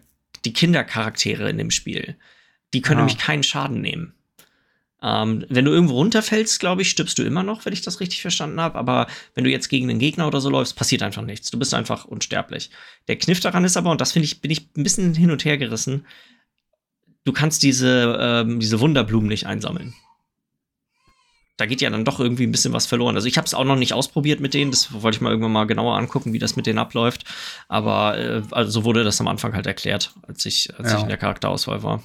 die 0.46 0.54
Kindercharaktere 0.54 1.50
in 1.50 1.58
dem 1.58 1.70
Spiel. 1.70 2.16
Die 2.72 2.80
können 2.80 3.00
ja. 3.00 3.04
nämlich 3.04 3.18
keinen 3.18 3.42
Schaden 3.42 3.82
nehmen. 3.82 4.14
Ähm, 5.02 5.44
wenn 5.50 5.66
du 5.66 5.70
irgendwo 5.70 5.96
runterfällst, 5.96 6.60
glaube 6.60 6.80
ich, 6.80 6.88
stirbst 6.88 7.18
du 7.18 7.24
immer 7.24 7.42
noch, 7.42 7.66
wenn 7.66 7.74
ich 7.74 7.82
das 7.82 8.00
richtig 8.00 8.22
verstanden 8.22 8.58
habe. 8.58 8.78
Aber 8.78 9.06
wenn 9.34 9.44
du 9.44 9.50
jetzt 9.50 9.68
gegen 9.68 9.90
einen 9.90 9.98
Gegner 9.98 10.26
oder 10.26 10.40
so 10.40 10.48
läufst, 10.48 10.76
passiert 10.76 11.02
einfach 11.02 11.20
nichts. 11.20 11.50
Du 11.50 11.58
bist 11.58 11.74
einfach 11.74 12.06
unsterblich. 12.06 12.70
Der 13.06 13.16
Kniff 13.16 13.40
daran 13.40 13.66
ist 13.66 13.76
aber, 13.76 13.90
und 13.90 14.00
das 14.00 14.12
finde 14.12 14.24
ich, 14.24 14.40
bin 14.40 14.50
ich 14.50 14.70
ein 14.74 14.82
bisschen 14.82 15.12
hin 15.14 15.30
und 15.30 15.44
her 15.44 15.58
gerissen, 15.58 16.06
du 17.24 17.34
kannst 17.34 17.62
diese, 17.62 18.16
ähm, 18.18 18.60
diese 18.60 18.80
Wunderblumen 18.80 19.28
nicht 19.28 19.44
einsammeln 19.44 19.92
da 21.58 21.66
geht 21.66 21.80
ja 21.80 21.90
dann 21.90 22.04
doch 22.04 22.20
irgendwie 22.20 22.46
ein 22.46 22.52
bisschen 22.52 22.72
was 22.72 22.86
verloren. 22.86 23.16
Also 23.16 23.26
ich 23.26 23.36
habe 23.36 23.44
es 23.44 23.52
auch 23.52 23.64
noch 23.64 23.76
nicht 23.76 23.92
ausprobiert 23.92 24.40
mit 24.40 24.54
denen, 24.54 24.70
das 24.70 24.92
wollte 24.92 25.16
ich 25.16 25.20
mal 25.20 25.30
irgendwann 25.30 25.52
mal 25.52 25.66
genauer 25.66 25.96
angucken, 25.96 26.32
wie 26.32 26.38
das 26.38 26.54
mit 26.54 26.66
denen 26.66 26.78
abläuft. 26.78 27.24
Aber 27.66 28.16
äh, 28.16 28.42
also 28.52 28.70
so 28.70 28.84
wurde 28.84 29.02
das 29.02 29.20
am 29.20 29.26
Anfang 29.26 29.54
halt 29.54 29.66
erklärt, 29.66 30.14
als 30.22 30.46
ich, 30.46 30.72
als 30.78 30.92
ja. 30.92 30.96
ich 30.96 31.02
in 31.02 31.08
der 31.08 31.18
Charakterauswahl 31.18 31.82
war. 31.82 32.02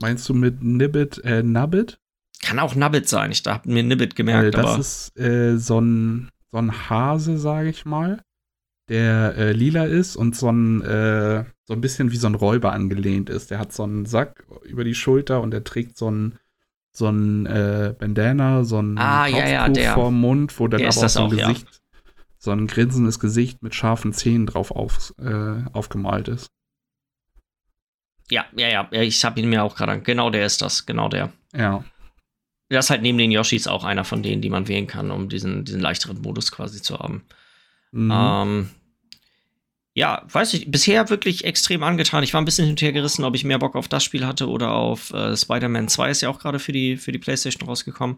Meinst 0.00 0.26
du 0.28 0.34
mit 0.34 0.62
Nibbit, 0.62 1.18
äh, 1.22 1.42
Nubbit? 1.42 1.98
Kann 2.40 2.58
auch 2.58 2.74
Nubbit 2.74 3.08
sein, 3.08 3.30
ich 3.30 3.42
habe 3.46 3.70
mir 3.70 3.82
Nibbit 3.82 4.16
gemerkt. 4.16 4.46
Äh, 4.46 4.50
das 4.62 4.78
ist 4.78 5.20
äh, 5.20 5.58
so, 5.58 5.78
ein, 5.78 6.30
so 6.50 6.58
ein 6.58 6.88
Hase, 6.88 7.36
sage 7.36 7.68
ich 7.68 7.84
mal, 7.84 8.24
der 8.88 9.36
äh, 9.36 9.52
lila 9.52 9.84
ist 9.84 10.16
und 10.16 10.34
so 10.34 10.50
ein, 10.50 10.80
äh, 10.80 11.44
so 11.66 11.74
ein 11.74 11.82
bisschen 11.82 12.10
wie 12.10 12.16
so 12.16 12.26
ein 12.26 12.34
Räuber 12.34 12.72
angelehnt 12.72 13.28
ist. 13.28 13.50
Der 13.50 13.58
hat 13.58 13.74
so 13.74 13.82
einen 13.82 14.06
Sack 14.06 14.44
über 14.64 14.82
die 14.82 14.94
Schulter 14.94 15.42
und 15.42 15.50
der 15.50 15.62
trägt 15.62 15.98
so 15.98 16.10
ein 16.10 16.38
so 16.92 17.08
ein 17.08 17.46
äh, 17.46 17.94
Bandana, 17.98 18.64
so 18.64 18.80
ein 18.80 18.98
ah, 18.98 19.24
Kopftuch 19.24 19.38
ja, 19.38 19.68
ja, 19.68 19.94
vorm 19.94 20.20
Mund, 20.20 20.58
wo 20.60 20.68
dann 20.68 20.82
aber 20.82 20.88
auch 20.90 21.08
so 21.08 21.20
ein 21.20 21.26
auch, 21.26 21.30
Gesicht, 21.30 21.66
ja. 21.66 22.02
so 22.38 22.50
ein 22.50 22.66
grinsendes 22.66 23.18
Gesicht 23.18 23.62
mit 23.62 23.74
scharfen 23.74 24.12
Zähnen 24.12 24.46
drauf 24.46 24.70
auf, 24.70 25.14
äh, 25.18 25.64
aufgemalt 25.72 26.28
ist. 26.28 26.48
Ja, 28.30 28.44
ja, 28.54 28.68
ja, 28.68 29.02
ich 29.02 29.24
habe 29.24 29.40
ihn 29.40 29.48
mir 29.48 29.64
auch 29.64 29.74
gerade, 29.74 30.00
genau 30.00 30.30
der 30.30 30.46
ist 30.46 30.60
das, 30.62 30.86
genau 30.86 31.08
der. 31.08 31.32
Ja. 31.54 31.84
Das 32.68 32.86
ist 32.86 32.90
halt 32.90 33.02
neben 33.02 33.18
den 33.18 33.32
Yoshis 33.32 33.66
auch 33.66 33.84
einer 33.84 34.04
von 34.04 34.22
denen, 34.22 34.40
die 34.40 34.48
man 34.48 34.68
wählen 34.68 34.86
kann, 34.86 35.10
um 35.10 35.28
diesen, 35.28 35.64
diesen 35.64 35.80
leichteren 35.80 36.20
Modus 36.20 36.52
quasi 36.52 36.80
zu 36.80 36.98
haben. 36.98 37.24
Mhm. 37.90 38.10
Ähm, 38.14 38.70
ja, 39.94 40.22
weiß 40.30 40.54
ich, 40.54 40.70
bisher 40.70 41.10
wirklich 41.10 41.44
extrem 41.44 41.82
angetan. 41.82 42.24
Ich 42.24 42.32
war 42.32 42.40
ein 42.40 42.46
bisschen 42.46 42.66
hinterhergerissen, 42.66 43.24
ob 43.24 43.34
ich 43.34 43.44
mehr 43.44 43.58
Bock 43.58 43.76
auf 43.76 43.88
das 43.88 44.02
Spiel 44.02 44.26
hatte 44.26 44.48
oder 44.48 44.72
auf 44.72 45.12
äh, 45.12 45.36
Spider-Man 45.36 45.88
2 45.88 46.10
ist 46.10 46.22
ja 46.22 46.30
auch 46.30 46.38
gerade 46.38 46.58
für 46.58 46.72
die, 46.72 46.96
für 46.96 47.12
die 47.12 47.18
PlayStation 47.18 47.68
rausgekommen. 47.68 48.16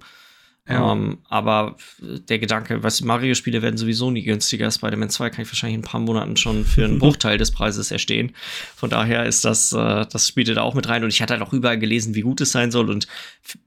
Ja. 0.68 0.92
Ähm, 0.92 1.18
aber 1.28 1.76
der 2.00 2.38
Gedanke, 2.38 2.82
was 2.82 3.02
Mario-Spiele 3.02 3.60
werden 3.60 3.76
sowieso 3.76 4.10
nie 4.10 4.22
günstiger. 4.22 4.70
Spider-Man 4.70 5.10
2 5.10 5.30
kann 5.30 5.42
ich 5.42 5.48
wahrscheinlich 5.48 5.74
in 5.74 5.80
ein 5.80 5.84
paar 5.84 6.00
Monaten 6.00 6.36
schon 6.36 6.64
für 6.64 6.84
einen 6.84 6.98
Bruchteil 7.00 7.38
des 7.38 7.50
Preises 7.50 7.90
erstehen. 7.90 8.32
Von 8.76 8.88
daher 8.88 9.26
ist 9.26 9.44
das, 9.44 9.72
äh, 9.72 10.06
das 10.10 10.28
spielte 10.28 10.54
da 10.54 10.62
auch 10.62 10.74
mit 10.74 10.88
rein. 10.88 11.02
Und 11.02 11.10
ich 11.10 11.20
hatte 11.20 11.34
halt 11.34 11.42
auch 11.42 11.52
überall 11.52 11.78
gelesen, 11.78 12.14
wie 12.14 12.22
gut 12.22 12.40
es 12.40 12.52
sein 12.52 12.70
soll. 12.70 12.88
Und 12.88 13.08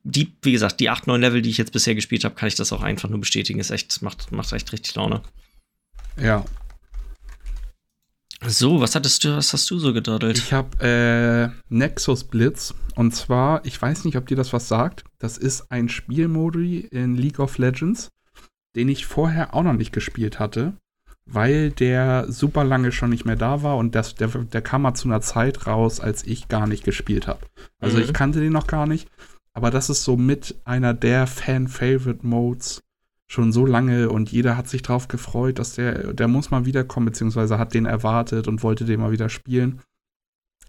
die, 0.03 0.33
wie 0.41 0.53
gesagt, 0.53 0.79
die 0.79 0.89
8, 0.89 1.07
9 1.07 1.19
Level, 1.19 1.41
die 1.41 1.49
ich 1.49 1.57
jetzt 1.57 1.73
bisher 1.73 1.93
gespielt 1.93 2.23
habe, 2.23 2.35
kann 2.35 2.47
ich 2.47 2.55
das 2.55 2.71
auch 2.71 2.81
einfach 2.81 3.09
nur 3.09 3.19
bestätigen. 3.19 3.59
Ist 3.59 3.69
echt, 3.69 4.01
macht, 4.01 4.31
macht 4.31 4.51
echt 4.53 4.71
richtig 4.71 4.95
Laune. 4.95 5.21
Ja, 6.19 6.45
so, 8.45 8.79
was 8.79 8.95
hattest 8.95 9.23
du, 9.23 9.35
was 9.35 9.51
hast 9.53 9.69
du 9.71 9.79
so 9.79 9.93
gedadelt? 9.93 10.37
Ich 10.37 10.53
habe 10.53 10.77
äh, 10.79 11.73
Nexus 11.73 12.23
Blitz 12.23 12.73
und 12.95 13.15
zwar, 13.15 13.65
ich 13.65 13.81
weiß 13.81 14.05
nicht, 14.05 14.15
ob 14.15 14.27
dir 14.27 14.37
das 14.37 14.53
was 14.53 14.67
sagt. 14.67 15.03
Das 15.17 15.37
ist 15.37 15.71
ein 15.71 15.89
Spielmodi 15.89 16.79
in 16.79 17.15
League 17.15 17.39
of 17.39 17.57
Legends, 17.57 18.11
den 18.75 18.89
ich 18.89 19.05
vorher 19.05 19.55
auch 19.55 19.63
noch 19.63 19.73
nicht 19.73 19.91
gespielt 19.91 20.39
hatte, 20.39 20.73
weil 21.25 21.71
der 21.71 22.31
super 22.31 22.63
lange 22.63 22.91
schon 22.91 23.09
nicht 23.09 23.25
mehr 23.25 23.35
da 23.35 23.63
war 23.63 23.77
und 23.77 23.95
das, 23.95 24.15
der, 24.15 24.27
der 24.27 24.61
kam 24.61 24.83
mal 24.83 24.93
zu 24.93 25.07
einer 25.07 25.21
Zeit 25.21 25.65
raus, 25.65 25.99
als 25.99 26.23
ich 26.23 26.47
gar 26.47 26.67
nicht 26.67 26.83
gespielt 26.83 27.27
habe. 27.27 27.39
Also 27.79 27.97
mhm. 27.97 28.03
ich 28.03 28.13
kannte 28.13 28.39
den 28.39 28.53
noch 28.53 28.67
gar 28.67 28.85
nicht, 28.85 29.09
aber 29.53 29.71
das 29.71 29.89
ist 29.89 30.03
so 30.03 30.15
mit 30.15 30.55
einer 30.63 30.93
der 30.93 31.25
Fan-Favorite-Modes 31.25 32.83
schon 33.27 33.51
so 33.51 33.65
lange 33.65 34.09
und 34.09 34.31
jeder 34.31 34.55
hat 34.55 34.69
sich 34.69 34.81
drauf 34.81 35.07
gefreut, 35.07 35.59
dass 35.59 35.75
der, 35.75 36.13
der 36.13 36.27
muss 36.27 36.49
mal 36.49 36.65
wiederkommen, 36.65 37.07
beziehungsweise 37.07 37.59
hat 37.59 37.73
den 37.73 37.85
erwartet 37.85 38.47
und 38.47 38.63
wollte 38.63 38.85
den 38.85 39.01
mal 39.01 39.11
wieder 39.11 39.29
spielen. 39.29 39.81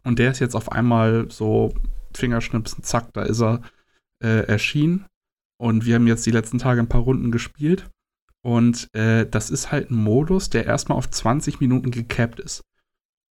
Und 0.05 0.19
der 0.19 0.33
ist 0.33 0.41
jetzt 0.41 0.57
auf 0.57 0.73
einmal 0.73 1.31
so 1.31 1.73
Fingerschnipsen, 2.17 2.83
zack, 2.83 3.13
da 3.13 3.23
ist 3.23 3.41
er 3.41 3.63
äh, 4.23 4.47
erschienen. 4.47 5.07
Und 5.61 5.87
wir 5.87 5.97
haben 5.97 6.07
jetzt 6.07 6.27
die 6.27 6.31
letzten 6.31 6.59
Tage 6.59 6.81
ein 6.81 6.89
paar 6.89 7.03
Runden 7.03 7.31
gespielt. 7.31 7.89
Und 8.43 8.89
äh, 8.95 9.27
das 9.27 9.51
ist 9.51 9.73
halt 9.73 9.91
ein 9.91 9.97
Modus, 9.97 10.51
der 10.51 10.67
erstmal 10.67 10.99
auf 10.99 11.11
20 11.11 11.61
Minuten 11.61 11.91
gecapped 11.91 12.41
ist. 12.41 12.63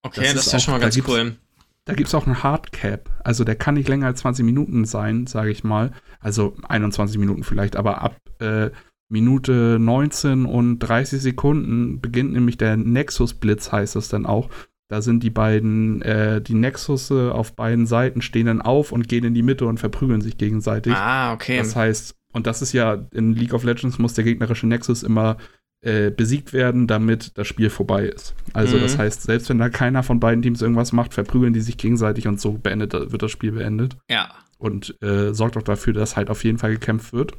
Okay, 0.04 0.22
das, 0.22 0.34
das 0.34 0.48
ist 0.48 0.54
ja 0.54 0.60
schon 0.60 0.74
mal 0.74 0.80
ganz 0.80 0.98
cool. 1.08 1.38
Da 1.86 1.94
gibt 1.94 2.08
es 2.08 2.16
auch 2.16 2.26
einen 2.26 2.44
Hardcap. 2.44 3.10
Also 3.24 3.46
der 3.46 3.56
kann 3.56 3.76
nicht 3.76 3.88
länger 3.88 4.08
als 4.08 4.20
20 4.20 4.46
Minuten 4.46 4.84
sein, 4.86 5.26
sage 5.26 5.52
ich 5.52 5.64
mal. 5.64 5.94
Also 6.20 6.56
21 6.68 7.18
Minuten 7.18 7.44
vielleicht, 7.44 7.78
aber 7.78 8.02
ab 8.02 8.18
äh, 8.40 8.72
Minute 9.10 9.78
19 9.80 10.46
und 10.46 10.80
30 10.80 11.22
Sekunden 11.22 12.02
beginnt 12.02 12.34
nämlich 12.34 12.58
der 12.58 12.76
Nexus-Blitz, 12.78 13.72
heißt 13.72 13.96
das 13.96 14.10
dann 14.10 14.26
auch. 14.26 14.50
Da 14.90 15.02
sind 15.02 15.22
die 15.22 15.30
beiden, 15.30 16.02
äh, 16.02 16.42
die 16.42 16.54
Nexusse 16.54 17.34
auf 17.34 17.56
beiden 17.56 17.86
Seiten 17.86 18.22
stehen 18.22 18.46
dann 18.46 18.62
auf 18.62 18.92
und 18.92 19.10
gehen 19.10 19.26
in 19.26 19.34
die 19.34 19.44
Mitte 19.44 19.66
und 19.66 19.80
verprügeln 19.80 20.22
sich 20.22 20.38
gegenseitig. 20.38 20.94
Ah, 20.94 21.34
okay. 21.34 21.58
Das 21.58 21.76
heißt, 21.76 22.16
und 22.34 22.48
das 22.48 22.62
ist 22.62 22.74
ja, 22.74 23.06
in 23.12 23.34
League 23.34 23.54
of 23.54 23.64
Legends 23.64 24.00
muss 24.00 24.14
der 24.14 24.24
gegnerische 24.24 24.68
Nexus 24.68 25.04
immer 25.04 25.38
äh, 25.82 26.10
besiegt 26.10 26.54
werden, 26.54 26.88
damit 26.88 27.38
das 27.38 27.48
Spiel 27.48 27.70
vorbei 27.70 28.06
ist. 28.06 28.34
Also 28.54 28.78
mhm. 28.78 28.82
das 28.82 28.98
heißt, 28.98 29.24
selbst 29.24 29.50
wenn 29.50 29.60
da 29.60 29.70
keiner 29.70 30.04
von 30.04 30.20
beiden 30.20 30.42
Teams 30.42 30.62
irgendwas 30.62 30.92
macht, 30.92 31.14
verprügeln 31.14 31.54
die 31.54 31.62
sich 31.62 31.78
gegenseitig 31.78 32.28
und 32.28 32.40
so 32.40 32.54
beendet, 32.54 32.94
wird 32.94 33.22
das 33.22 33.32
Spiel 33.32 33.52
beendet. 33.52 33.98
Ja. 34.10 34.30
Und 34.58 34.96
äh, 35.04 35.34
sorgt 35.34 35.56
auch 35.58 35.64
dafür, 35.64 35.94
dass 35.94 36.16
halt 36.16 36.30
auf 36.30 36.44
jeden 36.44 36.58
Fall 36.58 36.72
gekämpft 36.72 37.14
wird. 37.14 37.34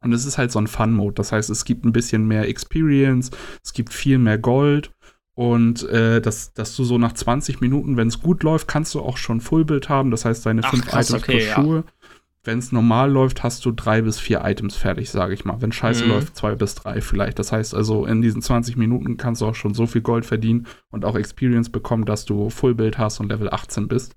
Und 0.00 0.12
es 0.12 0.24
ist 0.24 0.38
halt 0.38 0.52
so 0.52 0.60
ein 0.60 0.66
Fun-Mode. 0.66 1.14
Das 1.14 1.32
heißt, 1.32 1.50
es 1.50 1.64
gibt 1.64 1.84
ein 1.84 1.92
bisschen 1.92 2.26
mehr 2.26 2.48
Experience, 2.48 3.30
es 3.64 3.72
gibt 3.72 3.92
viel 3.92 4.18
mehr 4.18 4.38
Gold 4.38 4.92
und 5.38 5.88
äh, 5.88 6.20
dass, 6.20 6.52
dass 6.52 6.74
du 6.74 6.82
so 6.82 6.98
nach 6.98 7.12
20 7.12 7.60
Minuten, 7.60 7.96
wenn 7.96 8.08
es 8.08 8.20
gut 8.20 8.42
läuft, 8.42 8.66
kannst 8.66 8.92
du 8.96 9.00
auch 9.00 9.16
schon 9.16 9.40
Fullbild 9.40 9.88
haben. 9.88 10.10
Das 10.10 10.24
heißt, 10.24 10.44
deine 10.44 10.62
Ach, 10.64 10.70
fünf 10.70 10.84
krass, 10.86 11.10
Items 11.10 11.22
okay, 11.22 11.52
pro 11.52 11.62
Schuhe. 11.62 11.76
Ja. 11.76 12.08
Wenn 12.42 12.58
es 12.58 12.72
normal 12.72 13.12
läuft, 13.12 13.44
hast 13.44 13.64
du 13.64 13.70
drei 13.70 14.02
bis 14.02 14.18
vier 14.18 14.42
Items 14.44 14.74
fertig, 14.74 15.10
sage 15.10 15.34
ich 15.34 15.44
mal. 15.44 15.60
Wenn 15.60 15.70
scheiße 15.70 16.04
mhm. 16.04 16.10
läuft, 16.10 16.34
zwei 16.34 16.56
bis 16.56 16.74
drei 16.74 17.00
vielleicht. 17.00 17.38
Das 17.38 17.52
heißt 17.52 17.72
also, 17.72 18.04
in 18.04 18.20
diesen 18.20 18.42
20 18.42 18.76
Minuten 18.76 19.16
kannst 19.16 19.40
du 19.40 19.46
auch 19.46 19.54
schon 19.54 19.74
so 19.74 19.86
viel 19.86 20.00
Gold 20.00 20.26
verdienen 20.26 20.66
und 20.90 21.04
auch 21.04 21.14
Experience 21.14 21.70
bekommen, 21.70 22.04
dass 22.04 22.24
du 22.24 22.50
Fullbild 22.50 22.98
hast 22.98 23.20
und 23.20 23.28
Level 23.28 23.48
18 23.48 23.86
bist. 23.86 24.16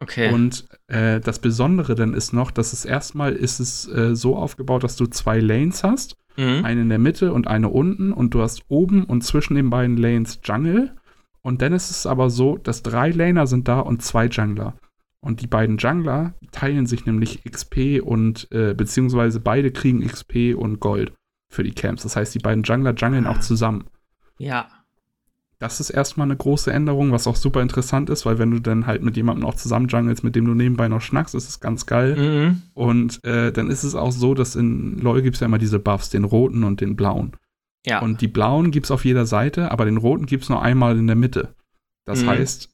Okay. 0.00 0.32
Und 0.32 0.66
äh, 0.88 1.20
das 1.20 1.38
Besondere 1.38 1.94
dann 1.94 2.14
ist 2.14 2.32
noch, 2.32 2.50
dass 2.50 2.72
es 2.72 2.84
erstmal 2.84 3.32
ist 3.32 3.60
es 3.60 3.88
äh, 3.88 4.14
so 4.14 4.36
aufgebaut, 4.36 4.84
dass 4.84 4.96
du 4.96 5.06
zwei 5.06 5.40
Lanes 5.40 5.82
hast 5.84 6.16
Mhm. 6.36 6.64
Eine 6.64 6.82
in 6.82 6.88
der 6.88 6.98
Mitte 6.98 7.32
und 7.32 7.46
eine 7.46 7.68
unten. 7.68 8.12
Und 8.12 8.34
du 8.34 8.42
hast 8.42 8.64
oben 8.68 9.04
und 9.04 9.22
zwischen 9.22 9.54
den 9.54 9.70
beiden 9.70 9.96
Lanes 9.96 10.40
Jungle. 10.44 10.94
Und 11.42 11.62
dann 11.62 11.72
ist 11.72 11.90
es 11.90 12.06
aber 12.06 12.30
so, 12.30 12.56
dass 12.58 12.82
drei 12.82 13.10
Laner 13.10 13.46
sind 13.46 13.68
da 13.68 13.80
und 13.80 14.02
zwei 14.02 14.26
Jungler. 14.26 14.74
Und 15.20 15.40
die 15.42 15.46
beiden 15.46 15.78
Jungler 15.78 16.34
teilen 16.52 16.86
sich 16.86 17.06
nämlich 17.06 17.42
XP 17.44 18.00
und, 18.02 18.50
äh, 18.52 18.74
beziehungsweise 18.74 19.40
beide 19.40 19.70
kriegen 19.70 20.06
XP 20.06 20.54
und 20.56 20.80
Gold 20.80 21.12
für 21.48 21.64
die 21.64 21.72
Camps. 21.72 22.02
Das 22.02 22.16
heißt, 22.16 22.34
die 22.34 22.38
beiden 22.38 22.64
Jungler 22.64 22.94
jungeln 22.94 23.26
ah. 23.26 23.30
auch 23.30 23.40
zusammen. 23.40 23.84
Ja 24.38 24.68
das 25.58 25.80
ist 25.80 25.90
erstmal 25.90 26.26
eine 26.26 26.36
große 26.36 26.70
Änderung, 26.70 27.12
was 27.12 27.26
auch 27.26 27.36
super 27.36 27.62
interessant 27.62 28.10
ist, 28.10 28.26
weil 28.26 28.38
wenn 28.38 28.50
du 28.50 28.60
dann 28.60 28.86
halt 28.86 29.02
mit 29.02 29.16
jemandem 29.16 29.46
auch 29.46 29.54
zusammen 29.54 29.88
jungelst, 29.88 30.22
mit 30.22 30.36
dem 30.36 30.44
du 30.44 30.54
nebenbei 30.54 30.88
noch 30.88 31.00
schnackst, 31.00 31.34
ist 31.34 31.48
es 31.48 31.60
ganz 31.60 31.86
geil. 31.86 32.16
Mhm. 32.16 32.62
Und 32.74 33.24
äh, 33.24 33.52
dann 33.52 33.70
ist 33.70 33.82
es 33.82 33.94
auch 33.94 34.12
so, 34.12 34.34
dass 34.34 34.54
in 34.54 34.98
LoL 34.98 35.22
gibt 35.22 35.36
es 35.36 35.40
ja 35.40 35.46
immer 35.46 35.58
diese 35.58 35.78
Buffs, 35.78 36.10
den 36.10 36.24
roten 36.24 36.62
und 36.62 36.82
den 36.82 36.94
blauen. 36.94 37.32
Ja. 37.86 38.00
Und 38.00 38.20
die 38.20 38.28
blauen 38.28 38.70
gibt 38.70 38.86
es 38.86 38.90
auf 38.90 39.04
jeder 39.04 39.24
Seite, 39.24 39.70
aber 39.70 39.86
den 39.86 39.96
roten 39.96 40.26
gibt 40.26 40.42
es 40.42 40.48
nur 40.50 40.60
einmal 40.60 40.98
in 40.98 41.06
der 41.06 41.16
Mitte. 41.16 41.54
Das 42.04 42.22
mhm. 42.22 42.30
heißt, 42.30 42.68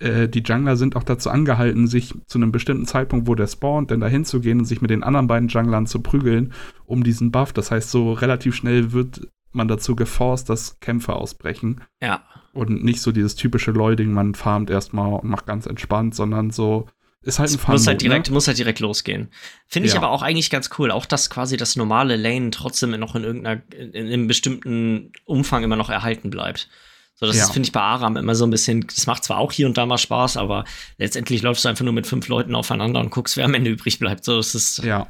äh, 0.00 0.28
die 0.28 0.42
Jungler 0.42 0.76
sind 0.76 0.96
auch 0.96 1.04
dazu 1.04 1.30
angehalten, 1.30 1.86
sich 1.86 2.14
zu 2.26 2.38
einem 2.38 2.52
bestimmten 2.52 2.84
Zeitpunkt, 2.84 3.26
wo 3.26 3.34
der 3.34 3.46
spawnt, 3.46 3.90
dann 3.90 4.00
dahin 4.00 4.26
zu 4.26 4.40
gehen 4.40 4.58
und 4.58 4.64
sich 4.66 4.82
mit 4.82 4.90
den 4.90 5.02
anderen 5.02 5.28
beiden 5.28 5.48
Junglern 5.48 5.86
zu 5.86 6.00
prügeln, 6.00 6.52
um 6.84 7.04
diesen 7.04 7.30
Buff. 7.30 7.54
Das 7.54 7.70
heißt, 7.70 7.90
so 7.90 8.12
relativ 8.12 8.54
schnell 8.54 8.92
wird 8.92 9.28
man 9.52 9.68
dazu 9.68 9.96
geforst, 9.96 10.48
dass 10.48 10.80
Kämpfe 10.80 11.14
ausbrechen. 11.14 11.82
Ja. 12.02 12.22
Und 12.52 12.84
nicht 12.84 13.00
so 13.00 13.12
dieses 13.12 13.34
typische 13.34 13.70
Loiding, 13.70 14.12
man 14.12 14.34
farmt 14.34 14.70
erstmal 14.70 15.12
und 15.14 15.28
macht 15.28 15.46
ganz 15.46 15.66
entspannt, 15.66 16.14
sondern 16.14 16.50
so 16.50 16.88
ist 17.22 17.38
halt 17.38 17.50
ein 17.50 17.58
Fun 17.58 17.74
muss 17.74 17.86
halt 17.86 18.00
direkt 18.00 18.28
ne? 18.28 18.34
muss 18.34 18.46
halt 18.46 18.58
direkt 18.58 18.80
losgehen. 18.80 19.30
Finde 19.66 19.88
ich 19.88 19.94
ja. 19.94 20.00
aber 20.00 20.10
auch 20.10 20.22
eigentlich 20.22 20.50
ganz 20.50 20.70
cool, 20.78 20.90
auch 20.90 21.04
dass 21.04 21.30
quasi 21.30 21.56
das 21.56 21.76
normale 21.76 22.16
Lane 22.16 22.50
trotzdem 22.50 22.90
noch 22.92 23.14
in 23.14 23.24
irgendeiner 23.24 23.62
in, 23.74 23.92
in 23.92 24.06
einem 24.06 24.26
bestimmten 24.28 25.12
Umfang 25.24 25.64
immer 25.64 25.76
noch 25.76 25.90
erhalten 25.90 26.30
bleibt. 26.30 26.68
So, 27.14 27.26
das 27.26 27.36
ja. 27.36 27.46
finde 27.46 27.66
ich 27.66 27.72
bei 27.72 27.80
Aram 27.80 28.16
immer 28.16 28.36
so 28.36 28.46
ein 28.46 28.50
bisschen, 28.50 28.86
das 28.86 29.08
macht 29.08 29.24
zwar 29.24 29.38
auch 29.38 29.50
hier 29.50 29.66
und 29.66 29.76
da 29.76 29.84
mal 29.86 29.98
Spaß, 29.98 30.36
aber 30.36 30.64
letztendlich 30.98 31.42
läufst 31.42 31.64
du 31.64 31.68
einfach 31.68 31.84
nur 31.84 31.92
mit 31.92 32.06
fünf 32.06 32.28
Leuten 32.28 32.54
aufeinander 32.54 33.00
und 33.00 33.10
guckst, 33.10 33.36
wer 33.36 33.44
am 33.44 33.54
Ende 33.54 33.70
übrig 33.70 33.98
bleibt. 33.98 34.24
So, 34.24 34.36
das 34.36 34.54
ist 34.54 34.84
ja 34.84 35.08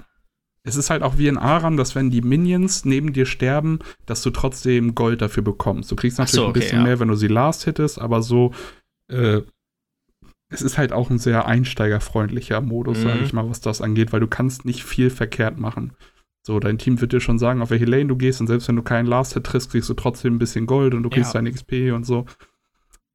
es 0.64 0.76
ist 0.76 0.90
halt 0.90 1.02
auch 1.02 1.18
wie 1.18 1.28
in 1.28 1.38
Aram, 1.38 1.76
dass 1.76 1.94
wenn 1.94 2.10
die 2.10 2.20
Minions 2.20 2.84
neben 2.84 3.12
dir 3.12 3.26
sterben, 3.26 3.78
dass 4.06 4.22
du 4.22 4.30
trotzdem 4.30 4.94
Gold 4.94 5.22
dafür 5.22 5.42
bekommst. 5.42 5.90
Du 5.90 5.96
kriegst 5.96 6.18
natürlich 6.18 6.34
so, 6.34 6.42
okay, 6.42 6.48
ein 6.48 6.60
bisschen 6.60 6.78
ja. 6.78 6.84
mehr, 6.84 7.00
wenn 7.00 7.08
du 7.08 7.14
sie 7.14 7.28
last 7.28 7.64
hittest, 7.64 8.00
aber 8.00 8.22
so, 8.22 8.52
äh, 9.08 9.42
es 10.50 10.62
ist 10.62 10.78
halt 10.78 10.92
auch 10.92 11.10
ein 11.10 11.18
sehr 11.18 11.46
einsteigerfreundlicher 11.46 12.60
Modus, 12.60 12.98
mhm. 12.98 13.02
sage 13.02 13.20
ich 13.20 13.32
mal, 13.32 13.48
was 13.48 13.60
das 13.60 13.80
angeht, 13.80 14.12
weil 14.12 14.20
du 14.20 14.28
kannst 14.28 14.64
nicht 14.64 14.84
viel 14.84 15.10
verkehrt 15.10 15.58
machen. 15.58 15.92
So, 16.42 16.60
dein 16.60 16.78
Team 16.78 17.00
wird 17.00 17.12
dir 17.12 17.20
schon 17.20 17.38
sagen, 17.38 17.60
auf 17.60 17.70
welche 17.70 17.84
Lane 17.84 18.06
du 18.06 18.16
gehst 18.16 18.40
und 18.40 18.46
selbst 18.46 18.68
wenn 18.68 18.76
du 18.76 18.82
keinen 18.82 19.06
Last 19.06 19.34
Hit 19.34 19.44
triffst, 19.44 19.70
kriegst 19.70 19.88
du 19.90 19.94
trotzdem 19.94 20.36
ein 20.36 20.38
bisschen 20.38 20.66
Gold 20.66 20.94
und 20.94 21.02
du 21.02 21.10
kriegst 21.10 21.34
ja. 21.34 21.40
dein 21.40 21.52
XP 21.52 21.92
und 21.92 22.04
so. 22.04 22.24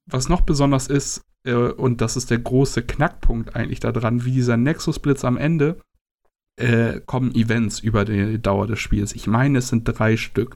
Was 0.06 0.30
noch 0.30 0.42
besonders 0.42 0.88
ist, 0.88 1.24
äh, 1.44 1.54
und 1.54 2.02
das 2.02 2.16
ist 2.16 2.30
der 2.30 2.40
große 2.40 2.84
Knackpunkt 2.84 3.56
eigentlich 3.56 3.80
daran, 3.80 4.26
wie 4.26 4.32
dieser 4.32 4.58
Nexus-Blitz 4.58 5.26
am 5.26 5.38
Ende, 5.38 5.80
äh, 6.56 7.00
kommen 7.06 7.34
Events 7.36 7.80
über 7.80 8.06
die 8.06 8.42
Dauer 8.42 8.68
des 8.68 8.80
Spiels. 8.80 9.14
Ich 9.14 9.28
meine, 9.28 9.60
es 9.60 9.70
sind 9.70 9.86
drei 9.86 10.18
Stück. 10.18 10.56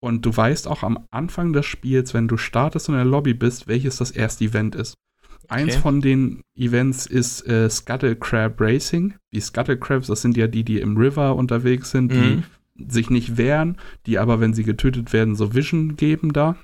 Und 0.00 0.26
du 0.26 0.36
weißt 0.36 0.68
auch 0.68 0.82
am 0.82 1.06
Anfang 1.10 1.54
des 1.54 1.64
Spiels, 1.64 2.12
wenn 2.12 2.28
du 2.28 2.36
startest 2.36 2.88
und 2.88 2.94
in 2.94 2.98
der 2.98 3.10
Lobby 3.10 3.32
bist, 3.32 3.68
welches 3.68 3.96
das 3.96 4.10
erste 4.10 4.44
Event 4.44 4.74
ist. 4.74 4.98
Okay. 5.44 5.54
Eins 5.54 5.76
von 5.76 6.00
den 6.00 6.42
Events 6.54 7.06
ist 7.06 7.46
äh, 7.46 7.70
Scuttle 7.70 8.16
Crab 8.16 8.60
Racing. 8.60 9.14
Die 9.32 9.40
Scuttle 9.40 9.78
Crabs, 9.78 10.08
das 10.08 10.20
sind 10.20 10.36
ja 10.36 10.46
die, 10.46 10.62
die 10.62 10.80
im 10.80 10.96
River 10.96 11.36
unterwegs 11.36 11.90
sind, 11.90 12.12
mhm. 12.12 12.42
die 12.76 12.92
sich 12.92 13.08
nicht 13.08 13.36
wehren, 13.36 13.78
die 14.06 14.18
aber, 14.18 14.40
wenn 14.40 14.52
sie 14.52 14.64
getötet 14.64 15.12
werden, 15.12 15.36
so 15.36 15.54
Vision 15.54 15.96
geben 15.96 16.32
da. 16.32 16.56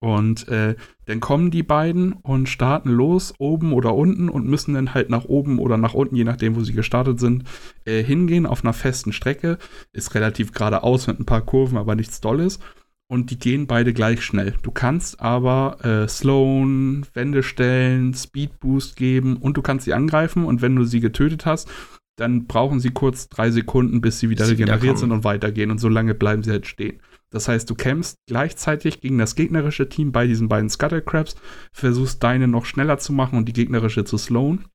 Und 0.00 0.48
äh, 0.48 0.74
dann 1.06 1.20
kommen 1.20 1.50
die 1.50 1.62
beiden 1.62 2.12
und 2.12 2.48
starten 2.48 2.90
los, 2.90 3.34
oben 3.38 3.72
oder 3.72 3.94
unten, 3.94 4.28
und 4.28 4.46
müssen 4.46 4.74
dann 4.74 4.92
halt 4.92 5.08
nach 5.08 5.24
oben 5.24 5.58
oder 5.58 5.78
nach 5.78 5.94
unten, 5.94 6.16
je 6.16 6.24
nachdem, 6.24 6.56
wo 6.56 6.60
sie 6.60 6.74
gestartet 6.74 7.18
sind, 7.18 7.44
äh, 7.86 8.02
hingehen 8.02 8.44
auf 8.44 8.64
einer 8.64 8.74
festen 8.74 9.12
Strecke. 9.12 9.58
Ist 9.92 10.14
relativ 10.14 10.52
geradeaus 10.52 11.06
mit 11.06 11.20
ein 11.20 11.26
paar 11.26 11.40
Kurven, 11.40 11.78
aber 11.78 11.94
nichts 11.94 12.20
Dolles. 12.20 12.58
Und 13.06 13.30
die 13.30 13.38
gehen 13.38 13.66
beide 13.66 13.92
gleich 13.92 14.22
schnell. 14.22 14.54
Du 14.62 14.70
kannst 14.70 15.20
aber 15.20 15.84
äh, 15.84 16.08
Slowen, 16.08 17.06
Wände 17.12 17.42
stellen, 17.42 18.14
Speed 18.14 18.60
Boost 18.60 18.96
geben 18.96 19.36
und 19.36 19.56
du 19.56 19.62
kannst 19.62 19.84
sie 19.84 19.94
angreifen. 19.94 20.44
Und 20.44 20.62
wenn 20.62 20.74
du 20.74 20.84
sie 20.84 21.00
getötet 21.00 21.46
hast, 21.46 21.70
dann 22.16 22.46
brauchen 22.46 22.80
sie 22.80 22.90
kurz 22.90 23.28
drei 23.28 23.50
Sekunden, 23.50 24.00
bis 24.00 24.20
sie 24.20 24.30
wieder 24.30 24.48
regeneriert 24.48 24.98
sind 24.98 25.12
und 25.12 25.24
weitergehen. 25.24 25.70
Und 25.70 25.78
so 25.78 25.88
lange 25.88 26.14
bleiben 26.14 26.42
sie 26.42 26.50
halt 26.50 26.66
stehen. 26.66 27.00
Das 27.34 27.48
heißt, 27.48 27.68
du 27.68 27.74
kämpfst 27.74 28.14
gleichzeitig 28.28 29.00
gegen 29.00 29.18
das 29.18 29.34
gegnerische 29.34 29.88
Team 29.88 30.12
bei 30.12 30.28
diesen 30.28 30.48
beiden 30.48 30.70
Scuttlecrabs, 30.70 31.34
versuchst 31.72 32.22
deine 32.22 32.46
noch 32.46 32.64
schneller 32.64 32.98
zu 32.98 33.12
machen 33.12 33.36
und 33.36 33.46
die 33.46 33.52
gegnerische 33.52 34.04
zu 34.04 34.18
slowen. 34.18 34.66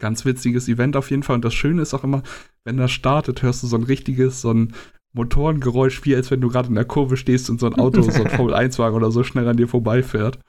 Ganz 0.00 0.24
witziges 0.24 0.66
Event 0.66 0.96
auf 0.96 1.12
jeden 1.12 1.22
Fall. 1.22 1.36
Und 1.36 1.44
das 1.44 1.54
Schöne 1.54 1.82
ist 1.82 1.94
auch 1.94 2.02
immer, 2.02 2.24
wenn 2.64 2.76
das 2.76 2.90
startet, 2.90 3.42
hörst 3.42 3.62
du 3.62 3.68
so 3.68 3.76
ein 3.76 3.84
richtiges, 3.84 4.40
so 4.40 4.52
ein 4.52 4.74
Motorengeräusch, 5.12 6.04
wie 6.04 6.16
als 6.16 6.32
wenn 6.32 6.40
du 6.40 6.48
gerade 6.48 6.68
in 6.70 6.74
der 6.74 6.86
Kurve 6.86 7.16
stehst 7.16 7.48
und 7.50 7.60
so 7.60 7.66
ein 7.66 7.74
Auto, 7.74 8.02
so 8.02 8.10
ein 8.10 8.30
Formel-1-Wagen 8.36 8.96
oder 8.96 9.12
so 9.12 9.22
schnell 9.22 9.46
an 9.46 9.56
dir 9.56 9.68
vorbeifährt. 9.68 10.40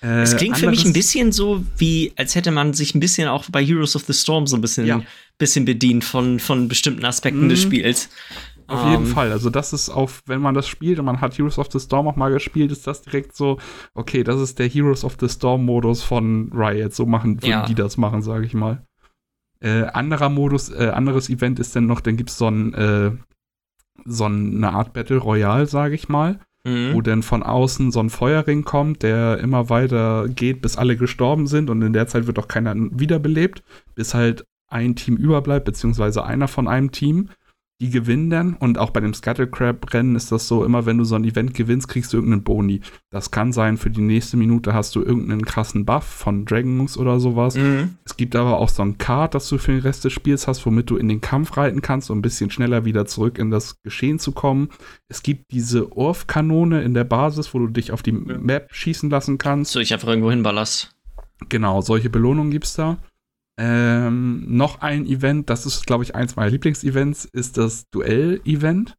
Äh, 0.00 0.22
es 0.22 0.36
klingt 0.36 0.58
für 0.58 0.70
mich 0.70 0.84
ein 0.84 0.92
bisschen 0.92 1.32
so, 1.32 1.64
wie 1.76 2.12
als 2.14 2.36
hätte 2.36 2.52
man 2.52 2.72
sich 2.72 2.94
ein 2.94 3.00
bisschen 3.00 3.26
auch 3.26 3.50
bei 3.50 3.64
Heroes 3.64 3.96
of 3.96 4.04
the 4.04 4.12
Storm 4.12 4.46
so 4.46 4.56
ein 4.56 4.60
bisschen, 4.60 4.86
ja. 4.86 5.02
bisschen 5.38 5.64
bedient 5.64 6.04
von, 6.04 6.38
von 6.38 6.68
bestimmten 6.68 7.04
Aspekten 7.04 7.46
mhm. 7.46 7.48
des 7.48 7.62
Spiels. 7.62 8.10
Auf 8.66 8.84
um, 8.84 8.90
jeden 8.90 9.04
ähm. 9.04 9.10
Fall. 9.10 9.32
Also, 9.32 9.50
das 9.50 9.72
ist 9.72 9.90
auch, 9.90 10.10
wenn 10.26 10.40
man 10.40 10.54
das 10.54 10.68
spielt 10.68 10.98
und 10.98 11.04
man 11.04 11.20
hat 11.20 11.36
Heroes 11.36 11.58
of 11.58 11.70
the 11.70 11.80
Storm 11.80 12.08
auch 12.08 12.16
mal 12.16 12.32
gespielt, 12.32 12.72
ist 12.72 12.86
das 12.86 13.02
direkt 13.02 13.36
so, 13.36 13.58
okay, 13.94 14.24
das 14.24 14.40
ist 14.40 14.58
der 14.58 14.68
Heroes 14.68 15.04
of 15.04 15.16
the 15.20 15.28
Storm-Modus 15.28 16.02
von 16.02 16.50
Riot. 16.52 16.94
So 16.94 17.06
machen, 17.06 17.38
ja. 17.42 17.66
die 17.66 17.74
das 17.74 17.96
machen, 17.96 18.22
sage 18.22 18.46
ich 18.46 18.54
mal. 18.54 18.86
Äh, 19.60 19.84
anderer 19.84 20.28
Modus, 20.28 20.70
äh, 20.70 20.90
anderes 20.92 21.30
Event 21.30 21.58
ist 21.58 21.74
dann 21.74 21.86
noch, 21.86 22.00
dann 22.00 22.16
gibt 22.16 22.30
es 22.30 22.38
so, 22.38 22.48
ein, 22.48 22.74
äh, 22.74 23.12
so 24.04 24.24
eine 24.24 24.72
Art 24.72 24.92
Battle 24.92 25.18
Royale, 25.18 25.66
sage 25.66 25.94
ich 25.94 26.08
mal. 26.08 26.40
Mhm. 26.66 26.94
Wo 26.94 27.02
dann 27.02 27.22
von 27.22 27.42
außen 27.42 27.92
so 27.92 28.00
ein 28.00 28.08
Feuerring 28.08 28.64
kommt, 28.64 29.02
der 29.02 29.38
immer 29.38 29.68
weiter 29.68 30.28
geht, 30.28 30.62
bis 30.62 30.78
alle 30.78 30.96
gestorben 30.96 31.46
sind 31.46 31.68
und 31.68 31.82
in 31.82 31.92
der 31.92 32.06
Zeit 32.06 32.26
wird 32.26 32.38
auch 32.38 32.48
keiner 32.48 32.74
wiederbelebt, 32.74 33.62
bis 33.94 34.14
halt 34.14 34.46
ein 34.68 34.96
Team 34.96 35.16
überbleibt, 35.16 35.66
beziehungsweise 35.66 36.24
einer 36.24 36.48
von 36.48 36.66
einem 36.66 36.90
Team. 36.90 37.28
Die 37.80 37.90
gewinnen 37.90 38.30
dann 38.30 38.54
und 38.54 38.78
auch 38.78 38.90
bei 38.90 39.00
dem 39.00 39.14
Scuttle 39.14 39.48
Crab 39.48 39.92
Rennen 39.92 40.14
ist 40.14 40.30
das 40.30 40.46
so, 40.46 40.64
immer 40.64 40.86
wenn 40.86 40.98
du 40.98 41.04
so 41.04 41.16
ein 41.16 41.24
Event 41.24 41.54
gewinnst, 41.54 41.88
kriegst 41.88 42.12
du 42.12 42.18
irgendeinen 42.18 42.44
Boni. 42.44 42.80
Das 43.10 43.32
kann 43.32 43.52
sein, 43.52 43.76
für 43.76 43.90
die 43.90 44.00
nächste 44.00 44.36
Minute 44.36 44.74
hast 44.74 44.94
du 44.94 45.02
irgendeinen 45.02 45.44
krassen 45.44 45.84
Buff 45.84 46.04
von 46.04 46.44
Dragon 46.44 46.76
Moose 46.76 46.98
oder 46.98 47.18
sowas. 47.18 47.56
Mhm. 47.56 47.96
Es 48.04 48.16
gibt 48.16 48.36
aber 48.36 48.58
auch 48.58 48.68
so 48.68 48.82
ein 48.82 48.96
Card, 48.98 49.34
das 49.34 49.48
du 49.48 49.58
für 49.58 49.72
den 49.72 49.80
Rest 49.80 50.04
des 50.04 50.12
Spiels 50.12 50.46
hast, 50.46 50.64
womit 50.66 50.88
du 50.88 50.96
in 50.96 51.08
den 51.08 51.20
Kampf 51.20 51.56
reiten 51.56 51.82
kannst, 51.82 52.10
um 52.10 52.18
ein 52.18 52.22
bisschen 52.22 52.50
schneller 52.50 52.84
wieder 52.84 53.06
zurück 53.06 53.38
in 53.38 53.50
das 53.50 53.82
Geschehen 53.82 54.20
zu 54.20 54.30
kommen. 54.32 54.68
Es 55.08 55.24
gibt 55.24 55.50
diese 55.50 55.96
Orf-Kanone 55.96 56.82
in 56.82 56.94
der 56.94 57.04
Basis, 57.04 57.54
wo 57.54 57.58
du 57.58 57.68
dich 57.68 57.90
auf 57.90 58.02
die 58.02 58.12
Map 58.12 58.68
schießen 58.72 59.10
lassen 59.10 59.36
kannst. 59.38 59.72
So, 59.72 59.80
ich 59.80 59.92
einfach 59.92 60.08
irgendwo 60.08 60.30
hinballerst. 60.30 60.94
Genau, 61.48 61.80
solche 61.80 62.08
Belohnungen 62.08 62.52
gibt 62.52 62.66
es 62.66 62.74
da. 62.74 62.98
Ähm, 63.56 64.44
noch 64.48 64.80
ein 64.80 65.06
Event, 65.06 65.48
das 65.48 65.66
ist, 65.66 65.86
glaube 65.86 66.04
ich, 66.04 66.14
eins 66.14 66.36
meiner 66.36 66.50
Lieblingsevents, 66.50 67.24
ist 67.24 67.56
das 67.56 67.88
Duell-Event. 67.90 68.96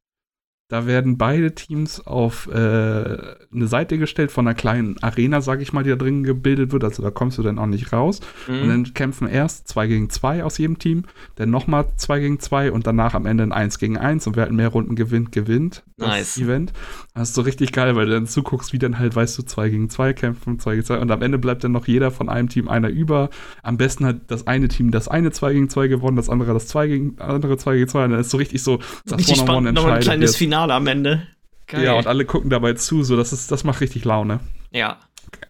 Da 0.68 0.88
werden 0.88 1.20
beide 1.20 1.54
Teams 1.54 2.08
auf 2.08 2.48
äh, 2.48 2.56
eine 2.56 3.68
Seite 3.68 4.00
gestellt 4.00 4.32
von 4.32 4.48
einer 4.48 4.56
kleinen 4.56 4.98
Arena, 5.04 5.40
sag 5.42 5.62
ich 5.62 5.74
mal, 5.74 5.84
die 5.84 5.92
da 5.92 5.96
drin 5.96 6.24
gebildet 6.24 6.72
wird. 6.72 6.84
Also 6.84 7.04
da 7.04 7.12
kommst 7.12 7.38
du 7.38 7.44
dann 7.44 7.60
auch 7.60 7.68
nicht 7.68 7.94
raus. 7.94 8.20
Mhm. 8.48 8.62
Und 8.62 8.70
dann 8.70 8.94
kämpfen 8.96 9.28
erst 9.28 9.68
zwei 9.68 9.86
gegen 9.86 10.10
zwei 10.10 10.44
aus 10.44 10.58
jedem 10.58 10.80
Team, 10.80 11.04
dann 11.36 11.52
nochmal 11.52 11.86
zwei 11.98 12.20
gegen 12.20 12.40
zwei 12.40 12.72
und 12.72 12.88
danach 12.88 13.14
am 13.14 13.28
Ende 13.28 13.44
ein 13.44 13.52
Eins 13.52 13.78
gegen 13.78 14.00
eins. 14.00 14.26
Und 14.26 14.38
wer 14.38 14.46
halt 14.46 14.54
mehr 14.54 14.70
Runden 14.70 14.96
gewinnt, 14.96 15.32
gewinnt 15.32 15.84
das 15.98 16.10
nice. 16.10 16.38
Event. 16.40 16.74
Das 17.14 17.30
ist 17.30 17.36
so 17.36 17.44
richtig 17.44 17.72
geil, 17.72 17.96
weil 17.96 18.08
du 18.08 18.14
dann 18.14 18.26
zuguckst, 18.26 18.74
wie 18.74 18.80
dann 18.80 18.98
halt, 18.98 19.16
weißt 19.16 19.38
du, 19.38 19.44
zwei 19.44 19.70
gegen 19.70 19.92
zwei 19.92 20.14
kämpfen, 20.14 20.58
zwei 20.58 20.72
gegen 20.72 20.86
zwei. 20.86 20.98
Und 20.98 21.12
am 21.12 21.22
Ende 21.22 21.38
bleibt 21.38 21.64
dann 21.64 21.74
noch 21.74 21.86
jeder 21.86 22.10
von 22.10 22.28
einem 22.28 22.50
Team 22.50 22.70
einer 22.70 22.90
über. 22.90 23.30
Am 23.62 23.78
besten 23.78 24.04
hat 24.04 24.18
das 24.30 24.48
eine 24.48 24.68
Team 24.68 24.90
das 24.90 25.10
eine 25.10 25.30
zwei 25.30 25.54
gegen 25.54 25.70
zwei 25.70 25.88
gewonnen, 25.88 26.18
das 26.18 26.28
andere 26.28 26.54
das 26.54 26.66
zwei 26.66 26.88
gegen 26.88 27.20
andere 27.20 27.58
zwei 27.58 27.76
gegen 27.76 27.88
zwei. 27.88 28.06
Und 28.06 28.12
dann 28.12 28.20
ist 28.20 28.32
so 28.32 28.38
richtig 28.38 28.64
so 28.64 28.80
das 29.06 29.30
One-on-One 29.30 29.70
entscheidet. 29.70 29.94
Ein 29.94 30.02
kleines 30.02 30.36
Finale 30.36 30.55
Finale 30.56 30.74
am 30.74 30.88
Ende. 30.88 31.28
Geil. 31.68 31.84
Ja, 31.84 31.94
und 31.96 32.08
alle 32.08 32.24
gucken 32.24 32.50
dabei 32.50 32.74
zu, 32.74 33.04
so 33.04 33.18
das 33.18 33.34
ist, 33.34 33.52
das 33.52 33.66
macht 33.66 33.82
richtig 33.82 34.06
Laune. 34.06 34.40
Ja. 34.72 35.00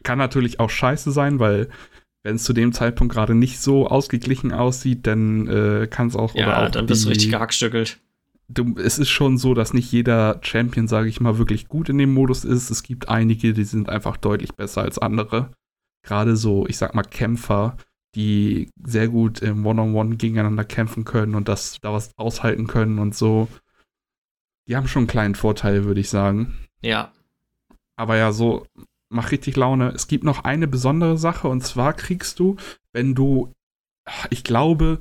Kann 0.01 0.17
natürlich 0.17 0.59
auch 0.59 0.71
scheiße 0.71 1.11
sein, 1.11 1.39
weil 1.39 1.69
wenn 2.23 2.37
es 2.37 2.43
zu 2.43 2.53
dem 2.53 2.73
Zeitpunkt 2.73 3.13
gerade 3.13 3.35
nicht 3.35 3.59
so 3.59 3.87
ausgeglichen 3.87 4.51
aussieht, 4.51 5.05
dann 5.05 5.47
äh, 5.47 5.87
kann 5.87 6.07
es 6.07 6.15
auch. 6.15 6.33
Ja, 6.33 6.47
oder 6.47 6.65
auch 6.65 6.71
dann 6.71 6.87
bist 6.87 7.05
du 7.05 7.09
richtig 7.09 7.29
gehackstückelt. 7.29 7.99
Du, 8.47 8.75
es 8.77 8.97
ist 8.97 9.09
schon 9.09 9.37
so, 9.37 9.53
dass 9.53 9.73
nicht 9.73 9.91
jeder 9.91 10.39
Champion, 10.41 10.87
sage 10.87 11.07
ich 11.07 11.21
mal, 11.21 11.37
wirklich 11.37 11.67
gut 11.67 11.89
in 11.89 11.99
dem 11.99 12.11
Modus 12.11 12.43
ist. 12.43 12.71
Es 12.71 12.81
gibt 12.81 13.07
einige, 13.07 13.53
die 13.53 13.63
sind 13.63 13.89
einfach 13.89 14.17
deutlich 14.17 14.53
besser 14.53 14.81
als 14.81 14.97
andere. 14.97 15.51
Gerade 16.03 16.35
so, 16.35 16.65
ich 16.67 16.77
sag 16.77 16.95
mal, 16.95 17.03
Kämpfer, 17.03 17.77
die 18.15 18.69
sehr 18.83 19.07
gut 19.07 19.39
im 19.43 19.67
One-on-One 19.67 20.09
-on 20.09 20.13
-One 20.13 20.17
gegeneinander 20.17 20.63
kämpfen 20.63 21.05
können 21.05 21.35
und 21.35 21.47
das 21.47 21.77
da 21.81 21.93
was 21.93 22.09
aushalten 22.17 22.65
können 22.65 22.97
und 22.97 23.13
so 23.13 23.47
die 24.67 24.75
haben 24.75 24.87
schon 24.87 25.01
einen 25.01 25.07
kleinen 25.07 25.35
Vorteil, 25.35 25.85
würde 25.85 25.99
ich 25.99 26.09
sagen. 26.09 26.55
Ja. 26.81 27.11
Aber 27.95 28.17
ja, 28.17 28.31
so 28.31 28.65
macht 29.09 29.31
richtig 29.31 29.55
Laune. 29.55 29.89
Es 29.89 30.07
gibt 30.07 30.23
noch 30.23 30.43
eine 30.43 30.67
besondere 30.67 31.17
Sache 31.17 31.47
und 31.47 31.61
zwar 31.61 31.93
kriegst 31.93 32.39
du, 32.39 32.57
wenn 32.91 33.15
du, 33.15 33.53
ich 34.29 34.43
glaube, 34.43 34.99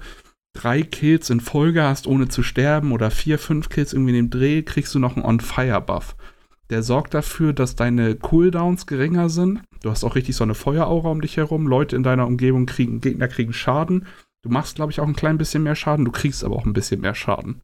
drei 0.53 0.83
Kills 0.83 1.31
in 1.31 1.41
Folge 1.41 1.83
hast, 1.83 2.07
ohne 2.07 2.29
zu 2.29 2.43
sterben, 2.43 2.93
oder 2.93 3.11
vier, 3.11 3.39
fünf 3.39 3.69
Kills 3.69 3.93
irgendwie 3.93 4.17
in 4.17 4.29
dem 4.29 4.31
Dreh, 4.31 4.63
kriegst 4.63 4.95
du 4.95 4.99
noch 4.99 5.17
einen 5.17 5.25
On-Fire-Buff. 5.25 6.17
Der 6.71 6.83
sorgt 6.83 7.13
dafür, 7.13 7.53
dass 7.53 7.77
deine 7.77 8.15
Cooldowns 8.15 8.87
geringer 8.87 9.29
sind. 9.29 9.63
Du 9.83 9.91
hast 9.91 10.05
auch 10.05 10.15
richtig 10.15 10.35
so 10.37 10.45
eine 10.45 10.55
Feueraura 10.55 11.11
um 11.11 11.21
dich 11.21 11.37
herum. 11.37 11.67
Leute 11.67 11.97
in 11.97 12.03
deiner 12.03 12.27
Umgebung 12.27 12.65
kriegen, 12.67 13.01
Gegner 13.01 13.29
kriegen 13.29 13.53
Schaden. 13.53 14.07
Du 14.43 14.49
machst, 14.49 14.77
glaube 14.77 14.91
ich, 14.91 15.01
auch 15.01 15.07
ein 15.07 15.17
klein 15.17 15.37
bisschen 15.37 15.63
mehr 15.63 15.75
Schaden. 15.75 16.05
Du 16.05 16.11
kriegst 16.11 16.43
aber 16.43 16.57
auch 16.57 16.65
ein 16.65 16.73
bisschen 16.73 17.01
mehr 17.01 17.15
Schaden. 17.15 17.61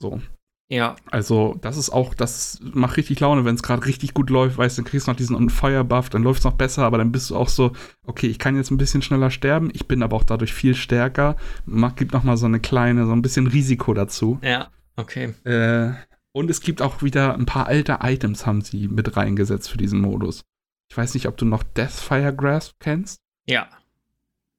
So. 0.00 0.20
Ja. 0.68 0.96
Also, 1.10 1.56
das 1.60 1.76
ist 1.76 1.90
auch, 1.90 2.14
das 2.14 2.58
macht 2.60 2.96
richtig 2.96 3.20
Laune, 3.20 3.44
wenn 3.44 3.54
es 3.54 3.62
gerade 3.62 3.86
richtig 3.86 4.14
gut 4.14 4.30
läuft, 4.30 4.58
weißt 4.58 4.76
du, 4.76 4.82
dann 4.82 4.90
kriegst 4.90 5.06
du 5.06 5.12
noch 5.12 5.16
diesen 5.16 5.36
On-Fire-Buff, 5.36 6.08
dann 6.10 6.24
läuft 6.24 6.40
es 6.40 6.44
noch 6.44 6.54
besser, 6.54 6.82
aber 6.82 6.98
dann 6.98 7.12
bist 7.12 7.30
du 7.30 7.36
auch 7.36 7.48
so, 7.48 7.72
okay, 8.04 8.26
ich 8.26 8.38
kann 8.38 8.56
jetzt 8.56 8.70
ein 8.70 8.76
bisschen 8.76 9.02
schneller 9.02 9.30
sterben, 9.30 9.70
ich 9.72 9.86
bin 9.86 10.02
aber 10.02 10.16
auch 10.16 10.24
dadurch 10.24 10.52
viel 10.52 10.74
stärker. 10.74 11.36
Macht, 11.66 11.96
gibt 11.96 12.12
noch 12.12 12.24
mal 12.24 12.36
so 12.36 12.46
eine 12.46 12.58
kleine, 12.58 13.06
so 13.06 13.12
ein 13.12 13.22
bisschen 13.22 13.46
Risiko 13.46 13.94
dazu. 13.94 14.40
Ja, 14.42 14.70
okay. 14.96 15.34
Äh, 15.44 15.92
und 16.32 16.50
es 16.50 16.60
gibt 16.60 16.82
auch 16.82 17.00
wieder 17.00 17.34
ein 17.34 17.46
paar 17.46 17.66
alte 17.68 17.98
Items, 18.02 18.44
haben 18.44 18.60
sie 18.60 18.88
mit 18.88 19.16
reingesetzt 19.16 19.70
für 19.70 19.78
diesen 19.78 20.00
Modus. 20.00 20.42
Ich 20.90 20.96
weiß 20.96 21.14
nicht, 21.14 21.28
ob 21.28 21.36
du 21.36 21.44
noch 21.44 21.62
Deathfire 21.62 22.34
Grasp 22.34 22.74
kennst. 22.80 23.20
Ja. 23.48 23.68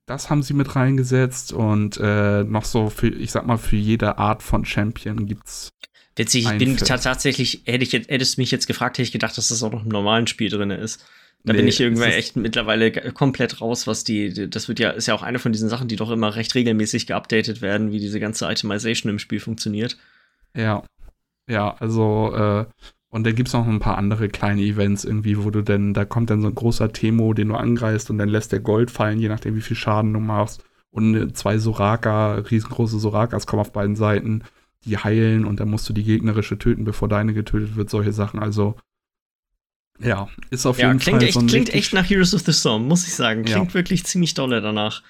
Das 0.07 0.29
haben 0.29 0.41
sie 0.41 0.53
mit 0.53 0.75
reingesetzt 0.75 1.51
und 1.51 1.97
äh, 2.01 2.43
noch 2.45 2.63
so 2.63 2.89
für, 2.89 3.09
ich 3.09 3.31
sag 3.31 3.45
mal, 3.45 3.57
für 3.57 3.75
jede 3.75 4.17
Art 4.17 4.41
von 4.41 4.63
Champion 4.63 5.27
gibt's. 5.27 5.69
Witzig, 6.15 6.49
ich 6.49 6.57
bin 6.57 6.77
tatsächlich, 6.77 7.63
hätte 7.65 7.83
ich 7.83 7.91
jetzt, 7.91 8.09
hättest 8.09 8.37
du 8.37 8.41
mich 8.41 8.49
jetzt 8.49 8.67
gefragt, 8.67 8.97
hätte 8.97 9.03
ich 9.03 9.11
gedacht, 9.11 9.37
dass 9.37 9.49
das 9.49 9.61
auch 9.61 9.71
noch 9.71 9.83
im 9.83 9.91
normalen 9.91 10.25
Spiel 10.25 10.49
drin 10.49 10.71
ist. 10.71 11.05
Da 11.43 11.53
nee, 11.53 11.59
bin 11.59 11.67
ich 11.67 11.79
irgendwann 11.79 12.11
echt 12.11 12.37
mittlerweile 12.37 12.91
komplett 13.11 13.61
raus, 13.61 13.85
was 13.85 14.03
die, 14.05 14.49
das 14.49 14.67
wird 14.69 14.79
ja, 14.79 14.91
ist 14.91 15.07
ja 15.07 15.13
auch 15.13 15.23
eine 15.23 15.39
von 15.39 15.51
diesen 15.51 15.69
Sachen, 15.69 15.89
die 15.89 15.97
doch 15.97 16.09
immer 16.09 16.35
recht 16.35 16.55
regelmäßig 16.55 17.05
geupdatet 17.05 17.61
werden, 17.61 17.91
wie 17.91 17.99
diese 17.99 18.19
ganze 18.19 18.49
Itemization 18.49 19.11
im 19.11 19.19
Spiel 19.19 19.41
funktioniert. 19.41 19.97
Ja. 20.55 20.83
Ja, 21.49 21.75
also, 21.79 22.33
äh, 22.33 22.65
und 23.09 23.25
dann 23.25 23.35
gibt 23.35 23.47
es 23.47 23.53
noch 23.53 23.67
ein 23.67 23.79
paar 23.79 23.97
andere 23.97 24.27
kleine 24.27 24.61
Events 24.61 25.05
irgendwie, 25.05 25.43
wo 25.43 25.49
du 25.49 25.61
denn, 25.61 25.93
da 25.93 26.03
kommt 26.03 26.29
dann 26.29 26.41
so 26.41 26.47
ein 26.47 26.55
großer 26.55 26.91
Temo, 26.91 27.33
den 27.33 27.49
du 27.49 27.55
angreifst 27.55 28.09
und 28.09 28.17
dann 28.17 28.29
lässt 28.29 28.51
der 28.51 28.59
Gold 28.59 28.91
fallen, 28.91 29.19
je 29.19 29.29
nachdem, 29.29 29.55
wie 29.55 29.61
viel 29.61 29.77
Schaden 29.77 30.13
du 30.13 30.19
machst. 30.19 30.63
Und 30.89 31.37
zwei 31.37 31.57
Soraka, 31.57 32.35
riesengroße 32.35 32.99
Sorakas 32.99 33.47
kommen 33.47 33.61
auf 33.61 33.71
beiden 33.71 33.95
Seiten, 33.95 34.43
die 34.83 34.97
heilen 34.97 35.45
und 35.45 35.59
dann 35.59 35.69
musst 35.69 35.87
du 35.87 35.93
die 35.93 36.03
gegnerische 36.03 36.57
töten, 36.57 36.83
bevor 36.83 37.07
deine 37.07 37.33
getötet 37.33 37.75
wird, 37.75 37.89
solche 37.89 38.13
Sachen. 38.13 38.39
Also, 38.39 38.75
ja, 39.99 40.27
ist 40.49 40.65
auf 40.65 40.77
ja, 40.77 40.87
jeden 40.87 40.99
klingt 40.99 41.19
Fall 41.19 41.27
echt, 41.27 41.39
so 41.39 41.45
Klingt 41.45 41.73
echt 41.73 41.93
nach 41.93 42.09
Heroes 42.09 42.33
of 42.33 42.41
the 42.41 42.53
Storm, 42.53 42.87
muss 42.87 43.07
ich 43.07 43.15
sagen. 43.15 43.43
Klingt 43.45 43.69
ja. 43.69 43.73
wirklich 43.73 44.05
ziemlich 44.05 44.33
dolle 44.33 44.61
danach. 44.61 45.01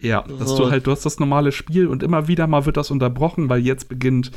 Ja, 0.00 0.22
dass 0.22 0.50
so. 0.50 0.58
du 0.58 0.70
halt, 0.70 0.86
du 0.86 0.90
hast 0.90 1.06
das 1.06 1.18
normale 1.18 1.52
Spiel 1.52 1.86
und 1.86 2.02
immer 2.02 2.28
wieder 2.28 2.46
mal 2.46 2.66
wird 2.66 2.76
das 2.76 2.90
unterbrochen, 2.90 3.48
weil 3.48 3.60
jetzt 3.60 3.88
beginnt 3.88 4.32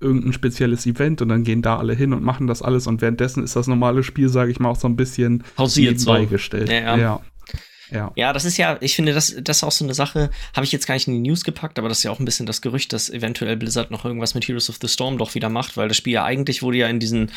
irgendein 0.00 0.32
spezielles 0.32 0.86
Event 0.86 1.22
und 1.22 1.28
dann 1.28 1.44
gehen 1.44 1.62
da 1.62 1.76
alle 1.76 1.94
hin 1.94 2.12
und 2.12 2.22
machen 2.22 2.46
das 2.46 2.62
alles 2.62 2.86
und 2.86 3.00
währenddessen 3.00 3.42
ist 3.42 3.56
das 3.56 3.66
normale 3.66 4.02
Spiel, 4.04 4.28
sage 4.28 4.50
ich 4.50 4.60
mal, 4.60 4.68
auch 4.68 4.76
so 4.76 4.86
ein 4.86 4.96
bisschen 4.96 5.42
pausiert 5.56 5.98
so. 5.98 6.14
gestellt. 6.26 6.68
Ja, 6.68 6.80
ja. 6.80 6.96
ja. 6.96 7.20
Ja. 7.90 8.12
ja, 8.16 8.32
das 8.32 8.44
ist 8.44 8.56
ja, 8.56 8.76
ich 8.80 8.94
finde, 8.94 9.14
das, 9.14 9.34
das 9.40 9.58
ist 9.58 9.64
auch 9.64 9.72
so 9.72 9.84
eine 9.84 9.94
Sache, 9.94 10.30
habe 10.54 10.64
ich 10.64 10.72
jetzt 10.72 10.86
gar 10.86 10.94
nicht 10.94 11.08
in 11.08 11.14
die 11.14 11.28
News 11.28 11.44
gepackt, 11.44 11.78
aber 11.78 11.88
das 11.88 11.98
ist 11.98 12.04
ja 12.04 12.10
auch 12.10 12.18
ein 12.18 12.24
bisschen 12.24 12.46
das 12.46 12.60
Gerücht, 12.60 12.92
dass 12.92 13.08
eventuell 13.08 13.56
Blizzard 13.56 13.90
noch 13.90 14.04
irgendwas 14.04 14.34
mit 14.34 14.46
Heroes 14.46 14.68
of 14.68 14.78
the 14.80 14.88
Storm 14.88 15.18
doch 15.18 15.34
wieder 15.34 15.48
macht, 15.48 15.76
weil 15.76 15.88
das 15.88 15.96
Spiel 15.96 16.14
ja 16.14 16.24
eigentlich 16.24 16.62
wurde 16.62 16.78
ja 16.78 16.88
in 16.88 17.00
diesen 17.00 17.30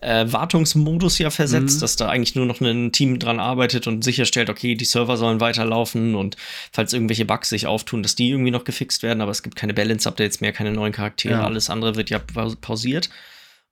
äh, 0.00 0.24
Wartungsmodus 0.28 1.18
ja 1.18 1.30
versetzt, 1.30 1.76
mhm. 1.76 1.80
dass 1.80 1.96
da 1.96 2.08
eigentlich 2.08 2.34
nur 2.34 2.46
noch 2.46 2.60
ein 2.60 2.92
Team 2.92 3.18
dran 3.18 3.40
arbeitet 3.40 3.86
und 3.86 4.02
sicherstellt, 4.02 4.50
okay, 4.50 4.74
die 4.74 4.84
Server 4.84 5.16
sollen 5.16 5.40
weiterlaufen 5.40 6.14
und 6.14 6.36
falls 6.72 6.92
irgendwelche 6.92 7.24
Bugs 7.24 7.50
sich 7.50 7.66
auftun, 7.66 8.02
dass 8.02 8.14
die 8.14 8.30
irgendwie 8.30 8.50
noch 8.50 8.64
gefixt 8.64 9.02
werden, 9.02 9.20
aber 9.20 9.30
es 9.30 9.42
gibt 9.42 9.56
keine 9.56 9.74
Balance-Updates 9.74 10.40
mehr, 10.40 10.52
keine 10.52 10.72
neuen 10.72 10.92
Charaktere, 10.92 11.34
ja. 11.34 11.44
alles 11.44 11.70
andere 11.70 11.96
wird 11.96 12.10
ja 12.10 12.18
pausiert. 12.18 13.10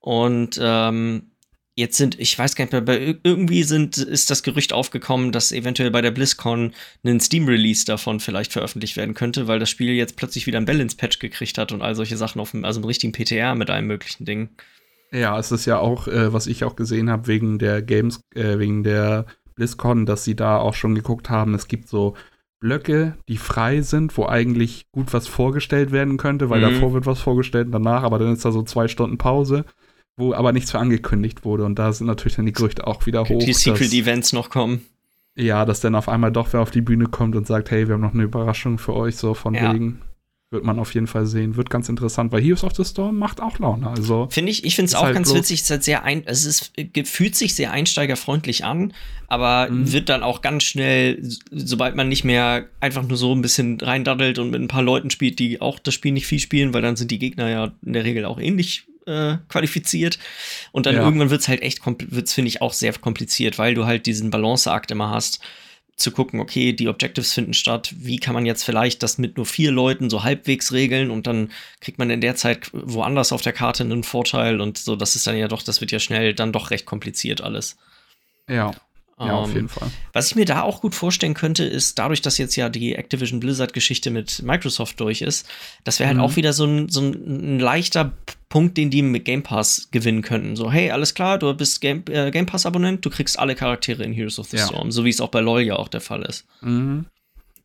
Und 0.00 0.60
ähm, 0.62 1.30
Jetzt 1.78 1.98
sind, 1.98 2.18
ich 2.18 2.38
weiß 2.38 2.56
gar 2.56 2.64
nicht 2.64 2.72
mehr, 2.72 3.16
irgendwie 3.22 3.62
sind, 3.62 3.98
ist 3.98 4.30
das 4.30 4.42
Gerücht 4.42 4.72
aufgekommen, 4.72 5.30
dass 5.30 5.52
eventuell 5.52 5.90
bei 5.90 6.00
der 6.00 6.10
BlizzCon 6.10 6.72
ein 7.04 7.20
Steam-Release 7.20 7.84
davon 7.84 8.18
vielleicht 8.18 8.54
veröffentlicht 8.54 8.96
werden 8.96 9.14
könnte, 9.14 9.46
weil 9.46 9.58
das 9.58 9.68
Spiel 9.68 9.92
jetzt 9.92 10.16
plötzlich 10.16 10.46
wieder 10.46 10.56
ein 10.56 10.64
Balance-Patch 10.64 11.18
gekriegt 11.18 11.58
hat 11.58 11.72
und 11.72 11.82
all 11.82 11.94
solche 11.94 12.16
Sachen 12.16 12.40
auf 12.40 12.52
dem, 12.52 12.64
also 12.64 12.80
im 12.80 12.86
richtigen 12.86 13.12
PTR 13.12 13.54
mit 13.54 13.68
einem 13.68 13.88
möglichen 13.88 14.24
Ding. 14.24 14.48
Ja, 15.12 15.38
es 15.38 15.52
ist 15.52 15.66
ja 15.66 15.78
auch, 15.78 16.08
äh, 16.08 16.32
was 16.32 16.46
ich 16.46 16.64
auch 16.64 16.76
gesehen 16.76 17.10
habe, 17.10 17.26
wegen 17.26 17.58
der 17.58 17.82
Games, 17.82 18.22
äh, 18.34 18.58
wegen 18.58 18.82
der 18.82 19.26
BlizzCon, 19.54 20.06
dass 20.06 20.24
sie 20.24 20.34
da 20.34 20.56
auch 20.56 20.74
schon 20.74 20.94
geguckt 20.94 21.28
haben, 21.28 21.52
es 21.52 21.68
gibt 21.68 21.88
so 21.88 22.14
Blöcke, 22.58 23.18
die 23.28 23.36
frei 23.36 23.82
sind, 23.82 24.16
wo 24.16 24.24
eigentlich 24.24 24.90
gut 24.92 25.12
was 25.12 25.28
vorgestellt 25.28 25.92
werden 25.92 26.16
könnte, 26.16 26.48
weil 26.48 26.60
mhm. 26.60 26.72
davor 26.72 26.94
wird 26.94 27.04
was 27.04 27.20
vorgestellt 27.20 27.66
und 27.66 27.72
danach, 27.72 28.02
aber 28.02 28.18
dann 28.18 28.32
ist 28.32 28.46
da 28.46 28.50
so 28.50 28.62
zwei 28.62 28.88
Stunden 28.88 29.18
Pause 29.18 29.66
wo 30.16 30.32
aber 30.32 30.52
nichts 30.52 30.70
für 30.70 30.78
angekündigt 30.78 31.44
wurde. 31.44 31.64
Und 31.64 31.78
da 31.78 31.92
sind 31.92 32.06
natürlich 32.06 32.36
dann 32.36 32.46
die 32.46 32.52
Gerüchte 32.52 32.86
auch 32.86 33.06
wieder 33.06 33.28
hoch. 33.28 33.44
Die 33.44 33.52
Secret 33.52 33.92
Events 33.92 34.32
noch 34.32 34.50
kommen. 34.50 34.84
Ja, 35.36 35.66
dass 35.66 35.80
dann 35.80 35.94
auf 35.94 36.08
einmal 36.08 36.32
doch 36.32 36.52
wer 36.52 36.60
auf 36.60 36.70
die 36.70 36.80
Bühne 36.80 37.06
kommt 37.06 37.36
und 37.36 37.46
sagt, 37.46 37.70
hey, 37.70 37.86
wir 37.86 37.94
haben 37.94 38.00
noch 38.00 38.14
eine 38.14 38.22
Überraschung 38.22 38.78
für 38.78 38.94
euch, 38.94 39.16
so 39.16 39.34
von 39.34 39.54
ja. 39.54 39.72
wegen. 39.72 40.00
Wird 40.48 40.64
man 40.64 40.78
auf 40.78 40.94
jeden 40.94 41.08
Fall 41.08 41.26
sehen. 41.26 41.56
Wird 41.56 41.70
ganz 41.70 41.88
interessant, 41.88 42.30
weil 42.30 42.40
Heroes 42.40 42.62
of 42.62 42.74
the 42.76 42.84
Storm 42.84 43.18
macht 43.18 43.42
auch 43.42 43.58
Laune. 43.58 43.90
Also 43.90 44.28
finde 44.30 44.52
ich, 44.52 44.64
ich 44.64 44.76
finde 44.76 44.90
es 44.90 44.94
auch 44.94 45.02
halt 45.02 45.14
ganz 45.14 45.34
witzig. 45.34 45.60
Es 45.62 45.70
halt 45.70 45.82
sehr 45.82 46.04
ein, 46.04 46.22
es 46.24 46.44
ist, 46.44 46.72
fühlt 47.04 47.34
sich 47.34 47.56
sehr 47.56 47.72
einsteigerfreundlich 47.72 48.64
an, 48.64 48.92
aber 49.26 49.68
mhm. 49.68 49.92
wird 49.92 50.08
dann 50.08 50.22
auch 50.22 50.42
ganz 50.42 50.62
schnell, 50.62 51.20
sobald 51.50 51.96
man 51.96 52.08
nicht 52.08 52.22
mehr 52.22 52.66
einfach 52.78 53.02
nur 53.02 53.16
so 53.16 53.34
ein 53.34 53.42
bisschen 53.42 53.80
reindaddelt 53.80 54.38
und 54.38 54.50
mit 54.50 54.62
ein 54.62 54.68
paar 54.68 54.84
Leuten 54.84 55.10
spielt, 55.10 55.40
die 55.40 55.60
auch 55.60 55.80
das 55.80 55.94
Spiel 55.94 56.12
nicht 56.12 56.28
viel 56.28 56.38
spielen, 56.38 56.72
weil 56.72 56.80
dann 56.80 56.94
sind 56.94 57.10
die 57.10 57.18
Gegner 57.18 57.50
ja 57.50 57.72
in 57.84 57.92
der 57.92 58.04
Regel 58.04 58.24
auch 58.24 58.38
ähnlich 58.38 58.86
äh, 59.06 59.36
qualifiziert. 59.48 60.18
Und 60.72 60.86
dann 60.86 60.96
ja. 60.96 61.02
irgendwann 61.02 61.30
wird 61.30 61.40
es 61.40 61.48
halt 61.48 61.62
echt, 61.62 61.80
wird's, 61.86 62.32
finde 62.32 62.48
ich, 62.48 62.60
auch 62.60 62.72
sehr 62.72 62.92
kompliziert, 62.92 63.58
weil 63.58 63.74
du 63.74 63.86
halt 63.86 64.06
diesen 64.06 64.30
Balanceakt 64.30 64.90
immer 64.90 65.10
hast. 65.10 65.40
zu 65.96 66.10
gucken, 66.10 66.40
okay, 66.40 66.74
die 66.74 66.88
Objectives 66.88 67.32
finden 67.32 67.54
statt, 67.54 67.94
wie 67.96 68.18
kann 68.18 68.34
man 68.34 68.44
jetzt 68.44 68.64
vielleicht 68.64 69.02
das 69.02 69.16
mit 69.16 69.38
nur 69.38 69.46
vier 69.46 69.72
Leuten 69.72 70.10
so 70.10 70.22
halbwegs 70.22 70.72
regeln 70.72 71.10
und 71.10 71.26
dann 71.26 71.50
kriegt 71.80 71.98
man 71.98 72.10
in 72.10 72.20
der 72.20 72.36
Zeit 72.36 72.68
woanders 72.72 73.32
auf 73.32 73.40
der 73.40 73.54
Karte 73.54 73.82
einen 73.82 74.04
Vorteil 74.04 74.60
und 74.60 74.76
so, 74.76 74.94
das 74.94 75.16
ist 75.16 75.26
dann 75.26 75.38
ja 75.38 75.48
doch, 75.48 75.62
das 75.62 75.80
wird 75.80 75.92
ja 75.92 75.98
schnell 75.98 76.34
dann 76.34 76.52
doch 76.52 76.70
recht 76.70 76.84
kompliziert 76.84 77.40
alles. 77.40 77.78
Ja. 78.46 78.72
Ja, 79.18 79.32
auf 79.32 79.48
jeden 79.48 79.60
ähm, 79.60 79.68
Fall. 79.70 79.90
Was 80.12 80.26
ich 80.26 80.36
mir 80.36 80.44
da 80.44 80.62
auch 80.62 80.82
gut 80.82 80.94
vorstellen 80.94 81.32
könnte, 81.32 81.64
ist 81.64 81.98
dadurch, 81.98 82.20
dass 82.20 82.36
jetzt 82.36 82.54
ja 82.54 82.68
die 82.68 82.94
Activision 82.94 83.40
Blizzard-Geschichte 83.40 84.10
mit 84.10 84.42
Microsoft 84.42 85.00
durch 85.00 85.22
ist, 85.22 85.48
das 85.84 85.98
wäre 86.00 86.08
halt 86.08 86.18
mhm. 86.18 86.24
auch 86.24 86.36
wieder 86.36 86.52
so 86.52 86.66
ein, 86.66 86.90
so 86.90 87.00
ein 87.00 87.58
leichter 87.58 88.12
Punkt, 88.50 88.76
den 88.76 88.90
die 88.90 89.00
mit 89.00 89.24
Game 89.24 89.42
Pass 89.42 89.88
gewinnen 89.90 90.20
könnten. 90.20 90.54
So, 90.54 90.70
hey, 90.70 90.90
alles 90.90 91.14
klar, 91.14 91.38
du 91.38 91.52
bist 91.54 91.80
Game, 91.80 92.04
äh, 92.10 92.30
Game 92.30 92.44
Pass-Abonnent, 92.44 93.06
du 93.06 93.10
kriegst 93.10 93.38
alle 93.38 93.54
Charaktere 93.54 94.02
in 94.02 94.12
Heroes 94.12 94.38
of 94.38 94.48
the 94.48 94.58
ja. 94.58 94.66
Storm, 94.66 94.92
so 94.92 95.04
wie 95.06 95.10
es 95.10 95.22
auch 95.22 95.30
bei 95.30 95.40
LoL 95.40 95.62
ja 95.62 95.76
auch 95.76 95.88
der 95.88 96.02
Fall 96.02 96.22
ist. 96.22 96.44
Mhm. 96.60 97.06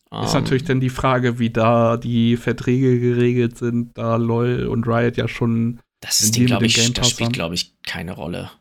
Um, 0.09 0.23
ist 0.25 0.33
natürlich 0.33 0.65
dann 0.65 0.81
die 0.81 0.89
Frage, 0.89 1.39
wie 1.39 1.49
da 1.49 1.95
die 1.95 2.35
Verträge 2.35 2.99
geregelt 2.99 3.57
sind, 3.57 3.97
da 3.97 4.17
LoL 4.17 4.67
und 4.67 4.85
Riot 4.85 5.15
ja 5.15 5.27
schon. 5.27 5.79
Das 6.01 6.21
ist 6.21 6.35
die, 6.35 6.45
glaube 6.45 6.65
ich, 6.65 6.93
das 6.93 7.09
spielt, 7.09 7.31
glaube 7.31 7.55
ich, 7.55 7.73
keine 7.83 8.13
Rolle. 8.13 8.51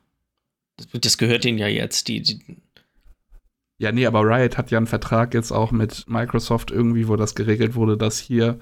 Das, 0.77 0.87
das 1.01 1.19
gehört 1.19 1.45
ihnen 1.45 1.59
ja 1.59 1.67
jetzt. 1.67 2.07
Die, 2.07 2.23
die 2.23 2.41
ja, 3.81 3.93
nee, 3.93 4.05
aber 4.05 4.21
Riot 4.21 4.59
hat 4.59 4.71
ja 4.71 4.77
einen 4.77 4.87
Vertrag 4.87 5.33
jetzt 5.33 5.53
auch 5.53 5.73
mit 5.73 6.05
Microsoft 6.07 6.71
irgendwie, 6.71 7.09
wo 7.09 7.17
das 7.17 7.35
geregelt 7.35 7.75
wurde, 7.75 7.97
dass 7.97 8.19
hier 8.19 8.59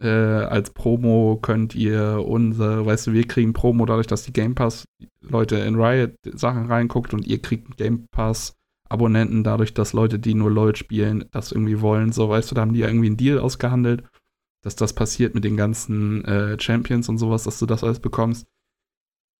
äh, 0.00 0.08
als 0.08 0.70
Promo 0.70 1.40
könnt 1.42 1.74
ihr 1.74 2.24
unser, 2.24 2.86
weißt 2.86 3.08
du, 3.08 3.12
wir 3.12 3.26
kriegen 3.26 3.52
Promo 3.52 3.84
dadurch, 3.84 4.06
dass 4.06 4.22
die 4.22 4.32
Game 4.32 4.54
Pass 4.54 4.86
Leute 5.20 5.56
in 5.56 5.74
Riot 5.74 6.12
Sachen 6.34 6.66
reinguckt 6.66 7.12
und 7.14 7.26
ihr 7.26 7.42
kriegt 7.42 7.76
Game 7.76 8.06
Pass 8.12 8.54
Abonnenten 8.88 9.42
dadurch, 9.42 9.74
dass 9.74 9.92
Leute, 9.92 10.20
die 10.20 10.34
nur 10.34 10.52
LoL 10.52 10.76
spielen, 10.76 11.24
das 11.32 11.50
irgendwie 11.50 11.80
wollen. 11.80 12.12
So, 12.12 12.28
weißt 12.28 12.48
du, 12.50 12.54
da 12.54 12.60
haben 12.60 12.74
die 12.74 12.80
ja 12.80 12.86
irgendwie 12.86 13.08
einen 13.08 13.16
Deal 13.16 13.40
ausgehandelt, 13.40 14.04
dass 14.62 14.76
das 14.76 14.92
passiert 14.92 15.34
mit 15.34 15.42
den 15.42 15.56
ganzen 15.56 16.24
äh, 16.26 16.60
Champions 16.60 17.08
und 17.08 17.18
sowas, 17.18 17.42
dass 17.42 17.58
du 17.58 17.66
das 17.66 17.82
alles 17.82 17.98
bekommst. 17.98 18.46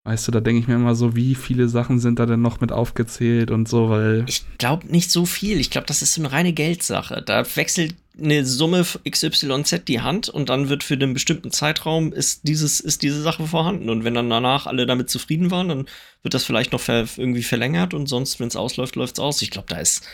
Weißt 0.06 0.28
du, 0.28 0.32
da 0.32 0.40
denke 0.40 0.60
ich 0.60 0.68
mir 0.68 0.74
immer 0.74 0.94
so, 0.94 1.16
wie 1.16 1.34
viele 1.34 1.66
Sachen 1.66 1.98
sind 1.98 2.18
da 2.18 2.26
denn 2.26 2.42
noch 2.42 2.60
mit 2.60 2.72
aufgezählt 2.72 3.50
und 3.50 3.66
so, 3.66 3.88
weil. 3.88 4.24
Ich 4.28 4.44
glaube 4.58 4.86
nicht 4.86 5.10
so 5.10 5.24
viel. 5.24 5.58
Ich 5.58 5.70
glaube, 5.70 5.86
das 5.86 6.02
ist 6.02 6.12
so 6.12 6.20
eine 6.20 6.30
reine 6.30 6.52
Geldsache. 6.52 7.22
Da 7.24 7.44
wechselt 7.56 7.94
eine 8.18 8.44
Summe 8.44 8.84
XYZ 9.08 9.84
die 9.88 10.02
Hand 10.02 10.28
und 10.28 10.50
dann 10.50 10.68
wird 10.68 10.84
für 10.84 10.94
einen 10.94 11.14
bestimmten 11.14 11.50
Zeitraum 11.50 12.12
ist 12.12 12.46
dieses, 12.46 12.80
ist 12.80 13.02
diese 13.02 13.22
Sache 13.22 13.46
vorhanden. 13.46 13.88
Und 13.88 14.04
wenn 14.04 14.12
dann 14.12 14.28
danach 14.28 14.66
alle 14.66 14.84
damit 14.84 15.08
zufrieden 15.08 15.50
waren, 15.50 15.68
dann 15.70 15.86
wird 16.22 16.34
das 16.34 16.44
vielleicht 16.44 16.72
noch 16.72 16.80
ver 16.80 17.06
irgendwie 17.16 17.42
verlängert 17.42 17.94
und 17.94 18.06
sonst, 18.06 18.38
wenn 18.40 18.48
es 18.48 18.56
ausläuft, 18.56 18.96
läuft 18.96 19.14
es 19.14 19.20
aus. 19.20 19.40
Ich 19.40 19.50
glaube, 19.50 19.68
da 19.68 19.78
ist, 19.78 20.06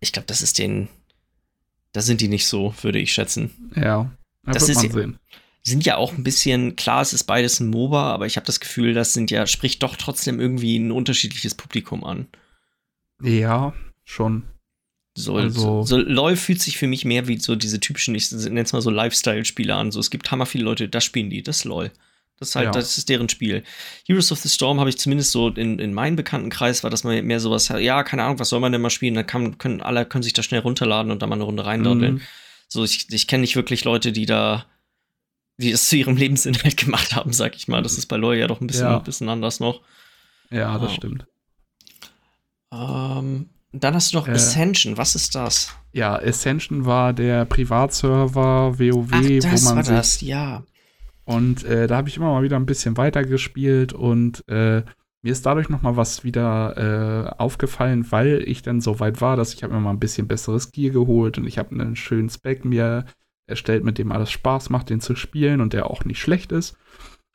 ich 0.00 0.12
glaube, 0.12 0.26
das 0.26 0.42
ist 0.42 0.58
den, 0.58 0.88
da 1.92 2.00
sind 2.00 2.20
die 2.20 2.28
nicht 2.28 2.48
so, 2.48 2.74
würde 2.82 2.98
ich 2.98 3.12
schätzen. 3.12 3.70
Ja, 3.76 4.10
das 4.44 4.66
wird 4.66 4.70
ist, 4.70 4.82
man 4.82 4.92
sehen 4.92 5.18
sind 5.62 5.84
ja 5.84 5.96
auch 5.96 6.12
ein 6.12 6.24
bisschen, 6.24 6.76
klar, 6.76 7.02
es 7.02 7.12
ist 7.12 7.24
beides 7.24 7.60
ein 7.60 7.68
MOBA, 7.68 8.12
aber 8.12 8.26
ich 8.26 8.36
habe 8.36 8.46
das 8.46 8.60
Gefühl, 8.60 8.94
das 8.94 9.12
sind 9.12 9.30
ja, 9.30 9.46
spricht 9.46 9.82
doch 9.82 9.96
trotzdem 9.96 10.40
irgendwie 10.40 10.78
ein 10.78 10.92
unterschiedliches 10.92 11.54
Publikum 11.54 12.04
an. 12.04 12.26
Ja, 13.22 13.74
schon. 14.04 14.44
So, 15.14 15.34
also. 15.34 15.60
so, 15.60 15.82
so 15.82 15.96
LOL 15.98 16.36
fühlt 16.36 16.62
sich 16.62 16.78
für 16.78 16.86
mich 16.86 17.04
mehr 17.04 17.26
wie 17.26 17.38
so 17.38 17.56
diese 17.56 17.80
typischen, 17.80 18.14
ich 18.14 18.30
nenne 18.30 18.60
es 18.60 18.72
mal 18.72 18.82
so 18.82 18.90
Lifestyle-Spiele 18.90 19.74
an. 19.74 19.90
So, 19.90 19.98
es 19.98 20.10
gibt 20.10 20.30
hammer 20.30 20.46
viele 20.46 20.64
Leute, 20.64 20.88
das 20.88 21.04
spielen 21.04 21.28
die, 21.28 21.42
das 21.42 21.58
ist 21.58 21.64
LOL. 21.64 21.90
Das 22.38 22.50
ist 22.50 22.54
halt, 22.54 22.66
ja. 22.66 22.70
das 22.70 22.96
ist 22.96 23.08
deren 23.08 23.28
Spiel. 23.28 23.64
Heroes 24.06 24.30
of 24.30 24.38
the 24.38 24.48
Storm 24.48 24.78
habe 24.78 24.90
ich 24.90 24.98
zumindest 24.98 25.32
so 25.32 25.48
in, 25.48 25.80
in 25.80 25.92
meinem 25.92 26.14
Bekanntenkreis 26.14 26.84
war 26.84 26.90
das 26.90 27.02
mal 27.02 27.20
mehr 27.22 27.40
sowas, 27.40 27.68
ja, 27.68 28.04
keine 28.04 28.22
Ahnung, 28.22 28.38
was 28.38 28.50
soll 28.50 28.60
man 28.60 28.70
denn 28.70 28.80
mal 28.80 28.90
spielen? 28.90 29.14
Da 29.14 29.24
kann, 29.24 29.58
können 29.58 29.80
alle 29.80 30.06
können 30.06 30.22
sich 30.22 30.34
da 30.34 30.44
schnell 30.44 30.60
runterladen 30.60 31.10
und 31.10 31.20
da 31.20 31.26
mal 31.26 31.34
eine 31.34 31.44
Runde 31.44 31.66
reindoddeln. 31.66 32.14
Mhm. 32.14 32.20
So, 32.68 32.84
ich, 32.84 33.06
ich 33.10 33.26
kenne 33.26 33.40
nicht 33.40 33.56
wirklich 33.56 33.84
Leute, 33.84 34.12
die 34.12 34.26
da 34.26 34.66
die 35.58 35.72
es 35.72 35.88
zu 35.88 35.96
ihrem 35.96 36.16
Lebensinhalt 36.16 36.76
gemacht 36.76 37.14
haben, 37.14 37.32
sag 37.32 37.56
ich 37.56 37.68
mal. 37.68 37.82
Das 37.82 37.98
ist 37.98 38.06
bei 38.06 38.16
LoL 38.16 38.36
ja 38.36 38.46
doch 38.46 38.60
ein 38.60 38.66
bisschen, 38.66 38.86
ja. 38.86 38.98
ein 38.98 39.04
bisschen 39.04 39.28
anders 39.28 39.60
noch. 39.60 39.82
Ja, 40.50 40.78
das 40.78 40.92
oh. 40.92 40.94
stimmt. 40.94 41.26
Ähm, 42.72 43.50
dann 43.72 43.94
hast 43.94 44.12
du 44.12 44.18
noch 44.18 44.28
äh, 44.28 44.32
Ascension. 44.32 44.96
Was 44.96 45.14
ist 45.14 45.34
das? 45.34 45.74
Ja, 45.92 46.16
Ascension 46.16 46.86
war 46.86 47.12
der 47.12 47.44
Privatserver 47.44 48.78
WoW, 48.78 49.08
Ach, 49.10 49.50
das 49.50 49.64
wo 49.64 49.68
man 49.68 49.76
war 49.76 49.84
sich, 49.84 49.94
das, 49.94 50.20
ja. 50.22 50.62
Und 51.24 51.64
äh, 51.64 51.86
da 51.86 51.96
habe 51.96 52.08
ich 52.08 52.16
immer 52.16 52.32
mal 52.32 52.42
wieder 52.42 52.56
ein 52.56 52.66
bisschen 52.66 52.96
weiter 52.96 53.22
gespielt 53.22 53.92
und 53.92 54.48
äh, 54.48 54.82
mir 55.20 55.32
ist 55.32 55.44
dadurch 55.44 55.68
noch 55.68 55.82
mal 55.82 55.96
was 55.96 56.24
wieder 56.24 57.34
äh, 57.36 57.38
aufgefallen, 57.38 58.10
weil 58.10 58.42
ich 58.46 58.62
dann 58.62 58.80
so 58.80 58.98
weit 59.00 59.20
war, 59.20 59.36
dass 59.36 59.52
ich 59.52 59.62
habe 59.62 59.74
mir 59.74 59.80
mal 59.80 59.90
ein 59.90 59.98
bisschen 59.98 60.28
besseres 60.28 60.72
Gear 60.72 60.92
geholt 60.92 61.36
und 61.36 61.46
ich 61.46 61.58
habe 61.58 61.72
einen 61.72 61.96
schönen 61.96 62.30
Spec 62.30 62.64
mir 62.64 63.04
erstellt, 63.48 63.84
mit 63.84 63.98
dem 63.98 64.12
alles 64.12 64.30
Spaß 64.30 64.70
macht, 64.70 64.90
den 64.90 65.00
zu 65.00 65.16
spielen 65.16 65.60
und 65.60 65.72
der 65.72 65.90
auch 65.90 66.04
nicht 66.04 66.20
schlecht 66.20 66.52
ist. 66.52 66.76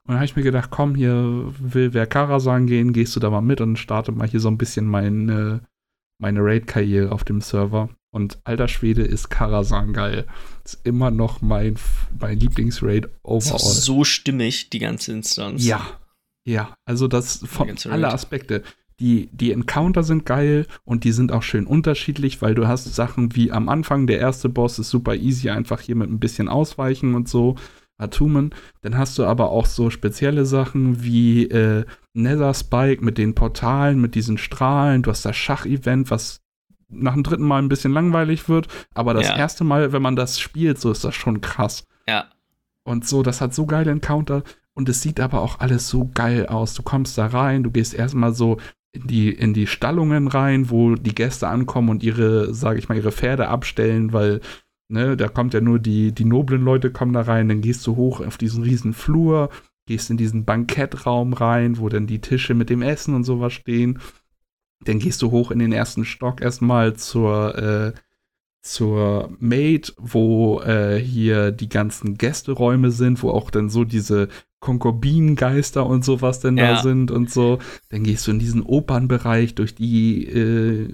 Und 0.05 0.09
dann 0.09 0.15
habe 0.17 0.25
ich 0.25 0.35
mir 0.35 0.43
gedacht, 0.43 0.69
komm, 0.69 0.95
hier 0.95 1.53
will 1.59 1.93
wer 1.93 2.07
Karasan 2.07 2.67
gehen, 2.67 2.93
gehst 2.93 3.15
du 3.15 3.19
da 3.19 3.29
mal 3.29 3.41
mit 3.41 3.61
und 3.61 3.77
starte 3.77 4.11
mal 4.11 4.27
hier 4.27 4.39
so 4.39 4.49
ein 4.49 4.57
bisschen 4.57 4.85
meine, 4.85 5.61
meine 6.19 6.39
Raid-Karriere 6.41 7.11
auf 7.11 7.23
dem 7.23 7.41
Server. 7.41 7.89
Und 8.11 8.37
alter 8.43 8.67
Schwede 8.67 9.03
ist 9.03 9.29
Karasan 9.29 9.93
geil. 9.93 10.27
Ist 10.63 10.79
immer 10.83 11.09
noch 11.09 11.41
mein, 11.41 11.77
mein 12.19 12.39
Lieblingsraid 12.39 13.09
overall. 13.23 13.55
Ist 13.55 13.83
so 13.83 14.03
stimmig, 14.03 14.69
die 14.69 14.79
ganze 14.79 15.13
Instanz. 15.13 15.65
Ja. 15.65 15.99
Ja, 16.45 16.75
also 16.85 17.07
das 17.07 17.37
von 17.47 17.73
alle 17.89 18.11
Aspekte 18.11 18.63
die, 18.99 19.29
die 19.31 19.51
Encounter 19.51 20.03
sind 20.03 20.25
geil 20.25 20.67
und 20.83 21.03
die 21.03 21.11
sind 21.11 21.31
auch 21.31 21.43
schön 21.43 21.65
unterschiedlich, 21.65 22.41
weil 22.41 22.55
du 22.55 22.67
hast 22.67 22.93
Sachen 22.93 23.35
wie 23.35 23.51
am 23.51 23.69
Anfang, 23.69 24.07
der 24.07 24.19
erste 24.19 24.49
Boss 24.49 24.79
ist 24.79 24.89
super 24.89 25.15
easy, 25.15 25.49
einfach 25.49 25.81
hier 25.81 25.95
mit 25.95 26.09
ein 26.09 26.19
bisschen 26.19 26.47
Ausweichen 26.47 27.15
und 27.15 27.27
so. 27.27 27.55
Atumen. 27.97 28.53
Dann 28.81 28.97
hast 28.97 29.17
du 29.17 29.25
aber 29.25 29.51
auch 29.51 29.65
so 29.65 29.89
spezielle 29.89 30.45
Sachen 30.45 31.03
wie 31.03 31.45
äh, 31.45 31.85
Nether 32.13 32.53
Spike 32.53 33.03
mit 33.03 33.17
den 33.17 33.35
Portalen, 33.35 34.01
mit 34.01 34.15
diesen 34.15 34.37
Strahlen. 34.37 35.03
Du 35.03 35.11
hast 35.11 35.25
das 35.25 35.35
Schach-Event, 35.35 36.09
was 36.09 36.41
nach 36.89 37.13
dem 37.13 37.23
dritten 37.23 37.43
Mal 37.45 37.61
ein 37.61 37.69
bisschen 37.69 37.93
langweilig 37.93 38.49
wird. 38.49 38.67
Aber 38.93 39.13
das 39.13 39.27
ja. 39.27 39.37
erste 39.37 39.63
Mal, 39.63 39.93
wenn 39.93 40.01
man 40.01 40.15
das 40.15 40.39
spielt, 40.39 40.79
so 40.79 40.91
ist 40.91 41.03
das 41.03 41.15
schon 41.15 41.41
krass. 41.41 41.85
Ja. 42.07 42.25
Und 42.83 43.07
so, 43.07 43.23
das 43.23 43.41
hat 43.41 43.53
so 43.53 43.65
geile 43.65 43.91
Encounter. 43.91 44.43
Und 44.73 44.89
es 44.89 45.01
sieht 45.01 45.19
aber 45.19 45.41
auch 45.41 45.59
alles 45.59 45.87
so 45.87 46.09
geil 46.13 46.47
aus. 46.47 46.73
Du 46.73 46.83
kommst 46.83 47.17
da 47.17 47.27
rein, 47.27 47.63
du 47.63 47.71
gehst 47.71 47.93
erstmal 47.93 48.33
so 48.33 48.57
in 48.93 49.07
die, 49.07 49.29
in 49.29 49.53
die 49.53 49.67
Stallungen 49.67 50.27
rein, 50.27 50.69
wo 50.69 50.95
die 50.95 51.15
Gäste 51.15 51.47
ankommen 51.47 51.89
und 51.89 52.03
ihre, 52.03 52.53
sage 52.53 52.79
ich 52.79 52.89
mal, 52.89 52.97
ihre 52.97 53.11
Pferde 53.11 53.47
abstellen, 53.47 54.13
weil 54.13 54.39
ne, 54.87 55.17
da 55.17 55.27
kommt 55.27 55.53
ja 55.53 55.61
nur 55.61 55.79
die, 55.79 56.11
die 56.13 56.25
noblen 56.25 56.63
Leute 56.63 56.91
kommen 56.91 57.13
da 57.13 57.21
rein, 57.21 57.49
dann 57.49 57.61
gehst 57.61 57.85
du 57.87 57.95
hoch 57.95 58.21
auf 58.21 58.37
diesen 58.37 58.63
riesen 58.63 58.93
Flur, 58.93 59.49
gehst 59.87 60.09
in 60.09 60.17
diesen 60.17 60.45
Bankettraum 60.45 61.33
rein, 61.33 61.79
wo 61.79 61.89
dann 61.89 62.07
die 62.07 62.21
Tische 62.21 62.53
mit 62.53 62.69
dem 62.69 62.81
Essen 62.81 63.15
und 63.15 63.23
sowas 63.23 63.53
stehen. 63.53 63.99
Dann 64.85 64.99
gehst 64.99 65.21
du 65.21 65.31
hoch 65.31 65.51
in 65.51 65.59
den 65.59 65.71
ersten 65.71 66.05
Stock 66.05 66.41
erstmal 66.41 66.93
zur, 66.95 67.57
äh, 67.57 67.93
zur 68.63 69.35
Maid, 69.39 69.93
wo 69.97 70.61
äh, 70.61 70.97
hier 70.97 71.51
die 71.51 71.69
ganzen 71.69 72.17
Gästeräume 72.17 72.91
sind, 72.91 73.21
wo 73.21 73.29
auch 73.29 73.51
dann 73.51 73.69
so 73.69 73.83
diese 73.83 74.29
Konkubinengeister 74.61 75.85
und 75.85 76.05
sowas 76.05 76.39
denn 76.39 76.57
ja. 76.57 76.75
da 76.75 76.81
sind 76.81 77.11
und 77.11 77.29
so. 77.29 77.59
Dann 77.89 78.03
gehst 78.03 78.25
du 78.25 78.31
in 78.31 78.39
diesen 78.39 78.63
Opernbereich 78.63 79.55
durch 79.55 79.75
die, 79.75 80.25
äh, 80.25 80.87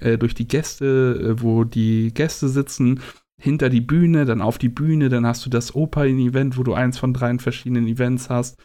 äh, 0.00 0.16
durch 0.16 0.34
die 0.34 0.48
Gäste, 0.48 1.36
äh, 1.36 1.42
wo 1.42 1.64
die 1.64 2.14
Gäste 2.14 2.48
sitzen, 2.48 3.00
hinter 3.38 3.68
die 3.68 3.80
Bühne, 3.80 4.24
dann 4.24 4.40
auf 4.40 4.56
die 4.56 4.68
Bühne, 4.68 5.08
dann 5.08 5.26
hast 5.26 5.44
du 5.44 5.50
das 5.50 5.74
Opern-Event, 5.74 6.56
wo 6.56 6.62
du 6.62 6.74
eins 6.74 6.98
von 6.98 7.12
drei 7.12 7.36
verschiedenen 7.38 7.88
Events 7.88 8.30
hast 8.30 8.56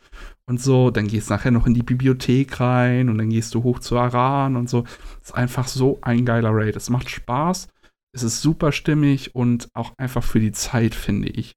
und 0.46 0.62
so. 0.62 0.92
Dann 0.92 1.08
gehst 1.08 1.30
du 1.30 1.34
nachher 1.34 1.52
noch 1.52 1.68
in 1.68 1.74
die 1.74 1.84
Bibliothek 1.84 2.60
rein 2.62 3.10
und 3.10 3.18
dann 3.18 3.30
gehst 3.30 3.54
du 3.56 3.64
hoch 3.64 3.80
zu 3.80 3.98
Aran 3.98 4.56
und 4.56 4.70
so. 4.70 4.84
Das 4.84 5.30
ist 5.30 5.36
einfach 5.36 5.68
so 5.68 5.98
ein 6.02 6.26
geiler 6.26 6.52
Raid. 6.54 6.76
Es 6.76 6.90
macht 6.90 7.10
Spaß, 7.10 7.68
es 8.14 8.24
ist 8.24 8.42
super 8.42 8.72
stimmig 8.72 9.36
und 9.36 9.70
auch 9.74 9.94
einfach 9.98 10.24
für 10.24 10.40
die 10.40 10.52
Zeit, 10.52 10.96
finde 10.96 11.30
ich 11.30 11.54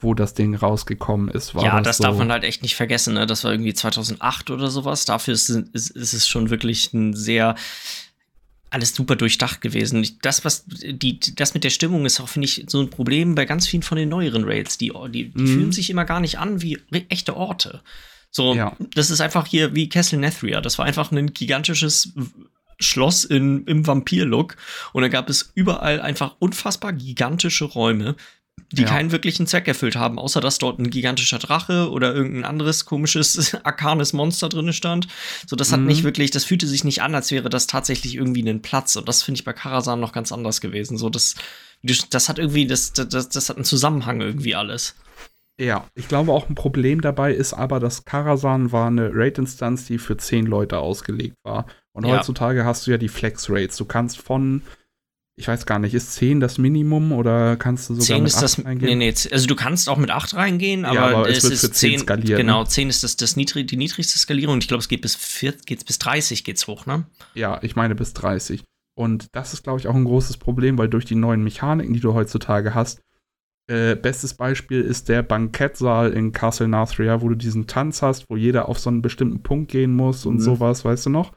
wo 0.00 0.14
das 0.14 0.34
Ding 0.34 0.54
rausgekommen 0.54 1.28
ist. 1.28 1.54
War 1.54 1.64
ja, 1.64 1.76
das, 1.78 1.84
das 1.84 1.96
so 1.98 2.04
darf 2.04 2.18
man 2.18 2.30
halt 2.30 2.44
echt 2.44 2.62
nicht 2.62 2.76
vergessen. 2.76 3.14
Ne? 3.14 3.26
Das 3.26 3.44
war 3.44 3.50
irgendwie 3.50 3.74
2008 3.74 4.50
oder 4.50 4.70
sowas. 4.70 5.04
Dafür 5.04 5.34
ist, 5.34 5.48
ist, 5.48 5.90
ist 5.90 6.12
es 6.12 6.28
schon 6.28 6.50
wirklich 6.50 6.92
ein 6.92 7.14
sehr 7.14 7.56
alles 8.70 8.94
super 8.94 9.16
durchdacht 9.16 9.60
gewesen. 9.60 10.06
Das, 10.22 10.44
was 10.44 10.64
die, 10.66 11.18
das 11.34 11.54
mit 11.54 11.64
der 11.64 11.70
Stimmung 11.70 12.04
ist 12.04 12.20
auch, 12.20 12.28
finde 12.28 12.46
ich, 12.46 12.66
so 12.68 12.80
ein 12.80 12.90
Problem 12.90 13.34
bei 13.34 13.44
ganz 13.46 13.66
vielen 13.66 13.82
von 13.82 13.96
den 13.96 14.10
neueren 14.10 14.44
Rails. 14.44 14.78
Die, 14.78 14.92
die, 15.08 15.30
die 15.30 15.40
mhm. 15.40 15.46
fühlen 15.46 15.72
sich 15.72 15.90
immer 15.90 16.04
gar 16.04 16.20
nicht 16.20 16.38
an 16.38 16.62
wie 16.62 16.78
echte 17.08 17.36
Orte. 17.36 17.82
So, 18.30 18.54
ja. 18.54 18.76
das 18.94 19.10
ist 19.10 19.22
einfach 19.22 19.46
hier 19.46 19.74
wie 19.74 19.88
Castle 19.88 20.18
Nethria. 20.18 20.60
Das 20.60 20.78
war 20.78 20.84
einfach 20.84 21.10
ein 21.10 21.32
gigantisches 21.32 22.12
Schloss 22.78 23.24
in, 23.24 23.64
im 23.64 23.86
Vampir-Look. 23.86 24.56
Und 24.92 25.02
da 25.02 25.08
gab 25.08 25.28
es 25.28 25.52
überall 25.54 26.00
einfach 26.00 26.36
unfassbar 26.38 26.92
gigantische 26.92 27.64
Räume 27.64 28.16
die 28.72 28.82
ja. 28.82 28.88
keinen 28.88 29.12
wirklichen 29.12 29.46
Zweck 29.46 29.66
erfüllt 29.66 29.96
haben, 29.96 30.18
außer 30.18 30.40
dass 30.40 30.58
dort 30.58 30.78
ein 30.78 30.90
gigantischer 30.90 31.38
Drache 31.38 31.90
oder 31.90 32.14
irgendein 32.14 32.44
anderes 32.44 32.84
komisches, 32.84 33.54
arkanes 33.64 34.12
Monster 34.12 34.48
drin 34.48 34.72
stand. 34.72 35.08
So, 35.46 35.56
das 35.56 35.72
hat 35.72 35.80
mhm. 35.80 35.86
nicht 35.86 36.02
wirklich, 36.02 36.30
das 36.30 36.44
fühlte 36.44 36.66
sich 36.66 36.84
nicht 36.84 37.02
an, 37.02 37.14
als 37.14 37.30
wäre 37.30 37.48
das 37.48 37.66
tatsächlich 37.66 38.14
irgendwie 38.14 38.46
ein 38.48 38.62
Platz. 38.62 38.96
Und 38.96 39.08
das 39.08 39.22
finde 39.22 39.38
ich 39.38 39.44
bei 39.44 39.52
Karazhan 39.52 40.00
noch 40.00 40.12
ganz 40.12 40.32
anders 40.32 40.60
gewesen. 40.60 40.98
So, 40.98 41.08
das, 41.08 41.34
das 42.10 42.28
hat 42.28 42.38
irgendwie, 42.38 42.66
das, 42.66 42.92
das, 42.92 43.28
das 43.28 43.48
hat 43.48 43.56
einen 43.56 43.64
Zusammenhang 43.64 44.20
irgendwie 44.20 44.54
alles. 44.54 44.94
Ja, 45.60 45.86
ich 45.94 46.06
glaube 46.06 46.32
auch 46.32 46.48
ein 46.48 46.54
Problem 46.54 47.00
dabei 47.00 47.34
ist 47.34 47.52
aber, 47.52 47.80
dass 47.80 48.04
Karazhan 48.04 48.70
war 48.70 48.86
eine 48.86 49.10
Rate-Instanz, 49.12 49.86
die 49.86 49.98
für 49.98 50.16
zehn 50.16 50.46
Leute 50.46 50.78
ausgelegt 50.78 51.36
war. 51.42 51.66
Und 51.92 52.06
ja. 52.06 52.16
heutzutage 52.16 52.64
hast 52.64 52.86
du 52.86 52.92
ja 52.92 52.98
die 52.98 53.08
Flex-Rates. 53.08 53.76
Du 53.76 53.84
kannst 53.84 54.18
von, 54.20 54.62
ich 55.34 55.48
weiß 55.48 55.66
gar 55.66 55.80
nicht, 55.80 55.94
ist 55.94 56.14
10 56.14 56.38
das 56.38 56.58
Minimum 56.58 57.10
oder 57.10 57.56
kannst 57.56 57.90
du 57.90 57.94
sogar 57.94 58.06
10 58.06 58.22
mit 58.22 58.28
ist 58.28 58.36
8 58.36 58.42
das, 58.44 58.64
reingehen? 58.64 58.98
Nee, 58.98 59.10
nee, 59.10 59.14
also 59.32 59.46
du 59.48 59.56
kannst 59.56 59.88
auch 59.88 59.96
mit 59.96 60.10
8 60.10 60.34
reingehen, 60.34 60.84
aber, 60.84 60.94
ja, 60.94 61.06
aber 61.06 61.28
es, 61.28 61.38
es 61.38 61.50
wird 61.50 61.58
für 61.58 61.70
10, 61.72 61.90
10 61.90 61.98
skaliert. 62.00 62.38
Genau, 62.38 62.64
10 62.64 62.88
ist 62.88 63.02
das, 63.02 63.16
das 63.16 63.34
niedrig, 63.34 63.66
die 63.66 63.76
niedrigste 63.76 64.16
Skalierung. 64.16 64.58
Ich 64.58 64.68
glaube, 64.68 64.80
es 64.80 64.88
geht 64.88 65.00
bis, 65.00 65.16
4, 65.16 65.54
geht's 65.66 65.82
bis 65.82 65.98
30 65.98 66.44
geht's 66.44 66.68
hoch, 66.68 66.86
ne? 66.86 67.04
Ja, 67.34 67.58
ich 67.62 67.74
meine 67.74 67.96
bis 67.96 68.12
30. 68.12 68.62
Und 68.96 69.26
das 69.32 69.52
ist, 69.52 69.64
glaube 69.64 69.80
ich, 69.80 69.88
auch 69.88 69.94
ein 69.94 70.04
großes 70.04 70.36
Problem, 70.36 70.78
weil 70.78 70.88
durch 70.88 71.04
die 71.04 71.14
neuen 71.16 71.42
Mechaniken, 71.42 71.94
die 71.94 72.00
du 72.00 72.14
heutzutage 72.14 72.74
hast, 72.74 73.00
äh, 73.68 73.96
bestes 73.96 74.34
Beispiel 74.34 74.80
ist 74.80 75.08
der 75.08 75.22
Bankettsaal 75.22 76.12
in 76.12 76.32
Castle 76.32 76.68
Nathria, 76.68 77.20
wo 77.20 77.28
du 77.28 77.34
diesen 77.34 77.66
Tanz 77.66 78.02
hast, 78.02 78.28
wo 78.30 78.36
jeder 78.36 78.68
auf 78.68 78.78
so 78.78 78.88
einen 78.90 79.02
bestimmten 79.02 79.42
Punkt 79.42 79.70
gehen 79.70 79.94
muss 79.94 80.26
und 80.26 80.36
mhm. 80.36 80.40
sowas, 80.40 80.84
weißt 80.84 81.06
du 81.06 81.10
noch? 81.10 81.32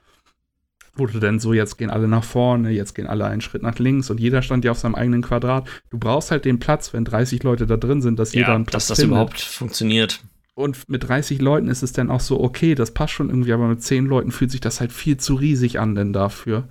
Wo 0.96 1.06
du 1.06 1.20
denn 1.20 1.40
so, 1.40 1.54
jetzt 1.54 1.78
gehen 1.78 1.90
alle 1.90 2.08
nach 2.08 2.24
vorne, 2.24 2.72
jetzt 2.72 2.96
gehen 2.96 3.08
alle 3.08 3.26
einen 3.26 3.42
Schritt 3.42 3.64
nach 3.64 3.80
links 3.80 4.10
und 4.10 4.20
jeder 4.20 4.42
stand 4.42 4.66
ja 4.66 4.72
auf 4.72 4.80
seinem 4.80 4.96
eigenen 4.96 5.22
Quadrat. 5.22 5.68
Du 5.90 5.98
brauchst 5.98 6.32
halt 6.32 6.46
den 6.46 6.60
Platz, 6.60 6.94
wenn 6.94 7.06
30 7.06 7.44
Leute 7.44 7.66
da 7.66 7.78
drin 7.78 8.02
sind, 8.02 8.18
dass 8.18 8.34
ja, 8.34 8.42
jeder 8.42 8.56
einen 8.56 8.66
Platz 8.66 8.88
dass 8.88 8.88
das 8.90 9.00
findet. 9.00 9.12
überhaupt 9.12 9.42
funktioniert. 9.42 10.22
Und 10.54 10.90
mit 10.90 11.08
30 11.08 11.42
Leuten 11.42 11.68
ist 11.68 11.82
es 11.82 11.94
dann 11.94 12.10
auch 12.10 12.20
so, 12.20 12.42
okay, 12.42 12.76
das 12.76 12.92
passt 12.92 13.14
schon 13.14 13.30
irgendwie, 13.30 13.54
aber 13.54 13.68
mit 13.68 13.82
10 13.82 14.06
Leuten 14.06 14.32
fühlt 14.32 14.52
sich 14.52 14.62
das 14.62 14.80
halt 14.80 14.92
viel 14.92 15.18
zu 15.18 15.36
riesig 15.36 15.80
an, 15.80 15.96
denn 15.96 16.14
dafür. 16.14 16.70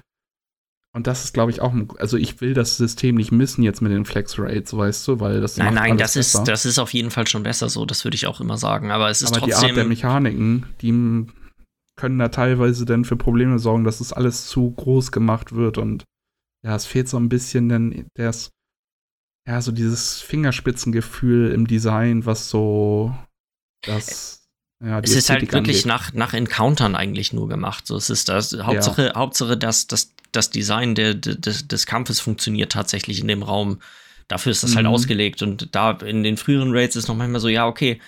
Und 0.93 1.07
das 1.07 1.25
ist, 1.25 1.35
glaube 1.35 1.53
ich, 1.53 1.61
auch, 1.61 1.73
also 1.99 2.17
ich 2.17 2.41
will 2.41 2.53
das 2.53 2.77
System 2.77 3.15
nicht 3.15 3.31
missen 3.31 3.63
jetzt 3.63 3.81
mit 3.81 3.93
den 3.93 4.05
Flex 4.05 4.39
Rates, 4.39 4.77
weißt 4.77 5.07
du, 5.07 5.21
weil 5.21 5.41
das 5.41 5.57
Nein, 5.57 5.75
nein, 5.75 5.99
das 5.99 6.17
ist, 6.17 6.49
das 6.49 6.67
ist 6.67 6.81
auf 6.81 6.93
jeden 6.93 7.13
Fall 7.13 7.29
schon 7.29 7.45
besser 7.45 7.69
so, 7.69 7.87
das 7.87 8.05
würde 8.05 8.17
ich 8.17 8.27
auch 8.27 8.41
immer 8.41 8.57
sagen. 8.57 8.91
Aber 8.91 9.09
es 9.09 9.23
ist 9.23 9.31
Aber 9.31 9.41
trotzdem. 9.41 9.61
Die 9.61 9.67
Art 9.67 9.77
der 9.77 9.85
Mechaniken, 9.85 10.67
die 10.81 11.27
können 11.97 12.19
da 12.19 12.29
teilweise 12.29 12.87
dann 12.87 13.05
für 13.05 13.17
Probleme 13.17 13.59
sorgen, 13.59 13.85
dass 13.85 14.01
es 14.01 14.13
alles 14.13 14.47
zu 14.47 14.71
groß 14.73 15.13
gemacht 15.13 15.53
wird 15.53 15.79
und 15.79 16.05
ja, 16.65 16.75
es 16.75 16.87
fehlt 16.87 17.09
so 17.09 17.19
ein 17.19 17.29
bisschen 17.29 17.69
denn 17.69 18.07
das, 18.15 18.51
ja, 19.47 19.61
so 19.63 19.71
dieses 19.71 20.21
Fingerspitzengefühl 20.21 21.53
im 21.53 21.67
Design, 21.67 22.27
was 22.27 22.51
so 22.51 23.15
das 23.83 24.40
ja, 24.83 25.01
es 25.01 25.15
ist 25.15 25.29
halt 25.29 25.53
wirklich 25.53 25.85
nach, 25.85 26.13
nach 26.15 26.33
Encountern 26.33 26.97
eigentlich 26.97 27.33
nur 27.33 27.49
gemacht. 27.49 27.87
So, 27.87 27.97
es 27.97 28.09
ist 28.09 28.29
das 28.29 28.57
Hauptsache, 28.63 29.09
ja. 29.09 29.15
Hauptsache, 29.15 29.57
dass 29.57 29.87
das, 29.87 30.15
das 30.33 30.51
Design 30.51 30.95
de, 30.95 31.15
de, 31.15 31.37
des, 31.37 31.69
des 31.69 31.87
Kampfes 31.87 32.21
funktioniert 32.21 32.73
tatsächlich 32.73 33.21
in 33.21 33.29
dem 33.29 33.43
Raum. 33.43 33.81
Dafür 34.29 34.53
ist 34.53 34.63
das 34.63 34.77
halt 34.77 34.85
mhm. 34.85 34.89
halt 34.89 34.95
ausgelegt. 34.97 35.43
Und 35.43 35.75
da 35.75 35.93
in 35.93 36.23
den 36.23 36.39
früheren 36.39 36.71
Raids 36.73 36.97
ist 36.97 37.09
noch 37.09 37.17
manchmal 37.17 37.41
so, 37.41 37.49
ja, 37.49 37.67
okay, 37.67 38.01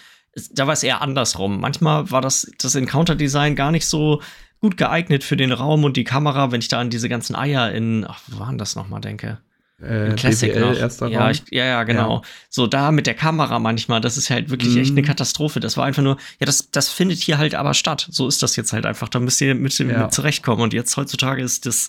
da 0.52 0.66
war 0.66 0.72
es 0.72 0.82
eher 0.82 1.02
andersrum. 1.02 1.60
Manchmal 1.60 2.10
war 2.10 2.22
das, 2.22 2.50
das 2.58 2.74
Encounter-Design 2.74 3.54
gar 3.54 3.70
nicht 3.70 3.86
so 3.86 4.22
gut 4.60 4.78
geeignet 4.78 5.24
für 5.24 5.36
den 5.36 5.52
Raum 5.52 5.84
und 5.84 5.96
die 5.96 6.04
Kamera, 6.04 6.52
wenn 6.52 6.60
ich 6.60 6.68
da 6.68 6.80
an 6.80 6.88
diese 6.88 7.10
ganzen 7.10 7.36
Eier 7.36 7.70
in, 7.72 8.06
ach, 8.08 8.20
wo 8.28 8.38
waren 8.38 8.56
das 8.56 8.76
nochmal 8.76 9.00
denke? 9.02 9.38
Äh, 9.82 10.14
Classic 10.14 10.52
BWL, 10.52 10.76
erster 10.76 11.08
ja, 11.08 11.30
ich, 11.30 11.42
ja, 11.50 11.64
ja, 11.64 11.82
genau. 11.82 12.16
Ja. 12.16 12.22
So 12.48 12.66
da 12.66 12.92
mit 12.92 13.06
der 13.06 13.14
Kamera 13.14 13.58
manchmal, 13.58 14.00
das 14.00 14.16
ist 14.16 14.30
halt 14.30 14.48
wirklich 14.50 14.74
mhm. 14.74 14.82
echt 14.82 14.90
eine 14.92 15.02
Katastrophe. 15.02 15.58
Das 15.58 15.76
war 15.76 15.84
einfach 15.84 16.02
nur, 16.02 16.18
ja, 16.38 16.46
das, 16.46 16.70
das 16.70 16.88
findet 16.88 17.18
hier 17.18 17.38
halt 17.38 17.54
aber 17.54 17.74
statt. 17.74 18.06
So 18.10 18.28
ist 18.28 18.42
das 18.42 18.54
jetzt 18.56 18.72
halt 18.72 18.86
einfach. 18.86 19.08
Da 19.08 19.18
müsst 19.18 19.40
ihr 19.40 19.54
mit, 19.54 19.76
ja. 19.78 19.84
mit 19.84 20.14
zurechtkommen. 20.14 20.62
Und 20.62 20.72
jetzt 20.72 20.96
heutzutage 20.96 21.42
ist 21.42 21.66
das, 21.66 21.88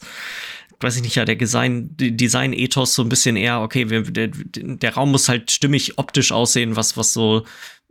weiß 0.79 0.95
ich 0.95 1.01
nicht, 1.03 1.15
ja, 1.15 1.25
der 1.25 1.35
Design, 1.35 1.89
Design-Ethos 1.97 2.95
so 2.95 3.03
ein 3.03 3.09
bisschen 3.09 3.35
eher, 3.35 3.61
okay, 3.61 3.89
wir, 3.89 4.01
der, 4.01 4.29
der 4.29 4.93
Raum 4.93 5.11
muss 5.11 5.29
halt 5.29 5.51
stimmig 5.51 5.97
optisch 5.97 6.31
aussehen, 6.31 6.75
was, 6.75 6.97
was 6.97 7.13
so, 7.13 7.45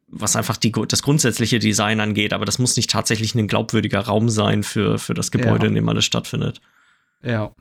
was 0.08 0.36
einfach 0.36 0.56
die, 0.56 0.72
das 0.88 1.02
grundsätzliche 1.02 1.58
Design 1.58 2.00
angeht, 2.00 2.32
aber 2.32 2.44
das 2.44 2.58
muss 2.58 2.76
nicht 2.76 2.90
tatsächlich 2.90 3.34
ein 3.34 3.48
glaubwürdiger 3.48 4.00
Raum 4.00 4.28
sein 4.28 4.62
für, 4.62 4.98
für 4.98 5.14
das 5.14 5.30
Gebäude, 5.30 5.64
ja. 5.64 5.68
in 5.68 5.74
dem 5.74 5.88
alles 5.88 6.04
stattfindet. 6.04 6.60
Ja. 7.22 7.54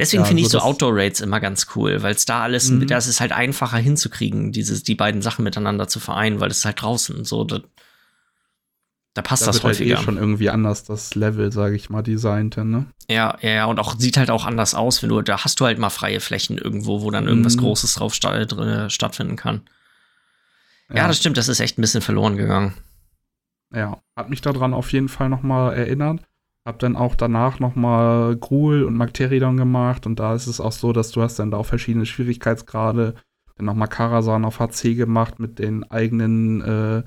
Deswegen 0.00 0.22
ja, 0.22 0.28
finde 0.28 0.42
ich 0.42 0.48
so 0.48 0.60
Outdoor-Raids 0.60 1.20
immer 1.20 1.40
ganz 1.40 1.66
cool, 1.76 2.02
weil 2.02 2.14
es 2.14 2.24
da 2.24 2.40
alles, 2.40 2.70
mhm. 2.70 2.86
das 2.86 3.06
ist 3.06 3.20
halt 3.20 3.32
einfacher 3.32 3.76
hinzukriegen, 3.76 4.50
dieses, 4.50 4.82
die 4.82 4.94
beiden 4.94 5.20
Sachen 5.20 5.44
miteinander 5.44 5.88
zu 5.88 6.00
vereinen, 6.00 6.40
weil 6.40 6.50
es 6.50 6.64
halt 6.64 6.80
draußen 6.80 7.26
so, 7.26 7.44
da, 7.44 7.60
da 9.12 9.20
passt 9.20 9.42
da 9.42 9.46
das 9.48 9.62
häufiger. 9.62 9.96
Halt 9.96 10.02
eh 10.02 10.04
schon 10.06 10.16
irgendwie 10.16 10.48
anders 10.48 10.84
das 10.84 11.14
Level, 11.14 11.52
sage 11.52 11.76
ich 11.76 11.90
mal, 11.90 12.00
designt, 12.00 12.56
ne? 12.56 12.86
Ja, 13.10 13.36
ja, 13.42 13.50
ja, 13.50 13.64
und 13.66 13.78
auch 13.78 13.98
sieht 13.98 14.16
halt 14.16 14.30
auch 14.30 14.46
anders 14.46 14.74
aus, 14.74 15.02
wenn 15.02 15.10
du, 15.10 15.20
da 15.20 15.44
hast 15.44 15.60
du 15.60 15.66
halt 15.66 15.78
mal 15.78 15.90
freie 15.90 16.20
Flächen 16.20 16.56
irgendwo, 16.56 17.02
wo 17.02 17.10
dann 17.10 17.28
irgendwas 17.28 17.56
mhm. 17.56 17.60
Großes 17.60 17.94
drauf 17.96 18.14
sta 18.14 18.42
drin 18.46 18.88
stattfinden 18.88 19.36
kann. 19.36 19.68
Ja. 20.88 20.96
ja, 20.96 21.08
das 21.08 21.18
stimmt, 21.18 21.36
das 21.36 21.48
ist 21.48 21.60
echt 21.60 21.76
ein 21.78 21.82
bisschen 21.82 22.00
verloren 22.00 22.38
gegangen. 22.38 22.72
Ja, 23.70 24.00
hat 24.16 24.30
mich 24.30 24.40
daran 24.40 24.72
auf 24.72 24.92
jeden 24.92 25.10
Fall 25.10 25.28
noch 25.28 25.42
mal 25.42 25.74
erinnert. 25.74 26.22
Hab 26.66 26.78
dann 26.78 26.94
auch 26.96 27.14
danach 27.14 27.58
nochmal 27.58 28.36
Gruel 28.36 28.84
und 28.84 28.94
Magteridon 28.94 29.56
gemacht 29.56 30.06
und 30.06 30.20
da 30.20 30.34
ist 30.34 30.46
es 30.46 30.60
auch 30.60 30.72
so, 30.72 30.92
dass 30.92 31.10
du 31.10 31.22
hast 31.22 31.38
dann 31.38 31.50
da 31.50 31.56
auch 31.56 31.66
verschiedene 31.66 32.04
Schwierigkeitsgrade. 32.04 33.14
Dann 33.56 33.66
nochmal 33.66 33.88
Karasan 33.88 34.44
auf 34.44 34.60
HC 34.60 34.94
gemacht 34.94 35.38
mit 35.38 35.58
den 35.58 35.90
eigenen 35.90 36.60
äh, 36.60 37.02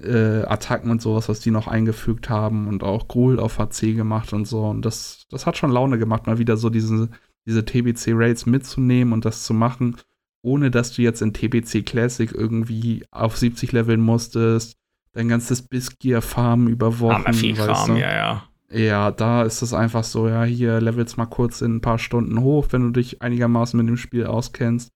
äh, 0.00 0.44
Attacken 0.44 0.90
und 0.90 1.00
sowas, 1.00 1.28
was 1.28 1.40
die 1.40 1.50
noch 1.50 1.68
eingefügt 1.68 2.28
haben 2.28 2.68
und 2.68 2.82
auch 2.82 3.08
Gruel 3.08 3.38
auf 3.38 3.58
HC 3.58 3.94
gemacht 3.94 4.32
und 4.34 4.46
so. 4.46 4.66
Und 4.66 4.84
das, 4.84 5.26
das 5.30 5.46
hat 5.46 5.56
schon 5.56 5.70
Laune 5.70 5.98
gemacht, 5.98 6.26
mal 6.26 6.38
wieder 6.38 6.58
so 6.58 6.68
diese, 6.68 7.08
diese 7.46 7.64
TBC-Raids 7.64 8.44
mitzunehmen 8.46 9.14
und 9.14 9.24
das 9.24 9.44
zu 9.44 9.54
machen, 9.54 9.96
ohne 10.42 10.70
dass 10.70 10.92
du 10.92 11.02
jetzt 11.02 11.22
in 11.22 11.32
TBC 11.32 11.86
Classic 11.86 12.30
irgendwie 12.30 13.06
auf 13.10 13.38
70 13.38 13.72
leveln 13.72 14.00
musstest 14.00 14.78
dein 15.14 15.28
ganzes 15.28 15.62
Bissgear-Farm 15.62 16.68
über 16.68 17.00
Wochen. 17.00 17.24
Kram, 17.54 17.94
du? 17.94 18.00
ja, 18.00 18.14
ja. 18.14 18.48
Ja, 18.70 19.10
da 19.12 19.44
ist 19.44 19.62
es 19.62 19.72
einfach 19.72 20.02
so, 20.02 20.28
ja, 20.28 20.42
hier 20.42 20.80
levelst 20.80 21.16
mal 21.16 21.26
kurz 21.26 21.60
in 21.60 21.76
ein 21.76 21.80
paar 21.80 21.98
Stunden 21.98 22.40
hoch, 22.40 22.66
wenn 22.70 22.82
du 22.82 22.90
dich 22.90 23.22
einigermaßen 23.22 23.78
mit 23.78 23.88
dem 23.88 23.96
Spiel 23.96 24.26
auskennst. 24.26 24.90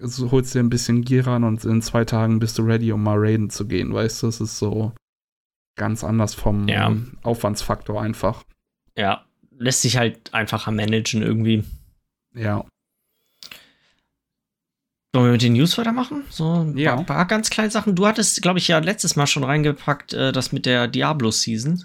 Also 0.00 0.30
holst 0.30 0.54
dir 0.54 0.60
ein 0.60 0.70
bisschen 0.70 1.02
Gear 1.02 1.26
ran 1.26 1.44
und 1.44 1.64
in 1.64 1.82
zwei 1.82 2.04
Tagen 2.04 2.38
bist 2.38 2.58
du 2.58 2.62
ready, 2.62 2.92
um 2.92 3.02
mal 3.02 3.18
raiden 3.18 3.50
zu 3.50 3.66
gehen, 3.66 3.92
weißt 3.92 4.22
du? 4.22 4.28
Es 4.28 4.40
ist 4.40 4.58
so 4.58 4.92
ganz 5.76 6.02
anders 6.02 6.34
vom 6.34 6.66
ja. 6.66 6.96
Aufwandsfaktor 7.22 8.00
einfach. 8.00 8.44
Ja, 8.96 9.26
lässt 9.50 9.82
sich 9.82 9.98
halt 9.98 10.32
einfacher 10.32 10.72
managen 10.72 11.22
irgendwie. 11.22 11.64
Ja. 12.34 12.64
Sollen 15.14 15.26
wir 15.26 15.32
mit 15.32 15.42
den 15.42 15.52
News 15.52 15.78
weitermachen? 15.78 16.24
So 16.28 16.64
ein 16.64 16.76
ja. 16.76 16.96
paar, 16.96 17.04
paar, 17.04 17.26
ganz 17.26 17.48
kleine 17.48 17.70
Sachen. 17.70 17.94
Du 17.94 18.04
hattest, 18.04 18.42
glaube 18.42 18.58
ich, 18.58 18.66
ja 18.66 18.80
letztes 18.80 19.14
Mal 19.14 19.28
schon 19.28 19.44
reingepackt, 19.44 20.12
äh, 20.12 20.32
das 20.32 20.50
mit 20.50 20.66
der 20.66 20.88
Diablo-Season. 20.88 21.84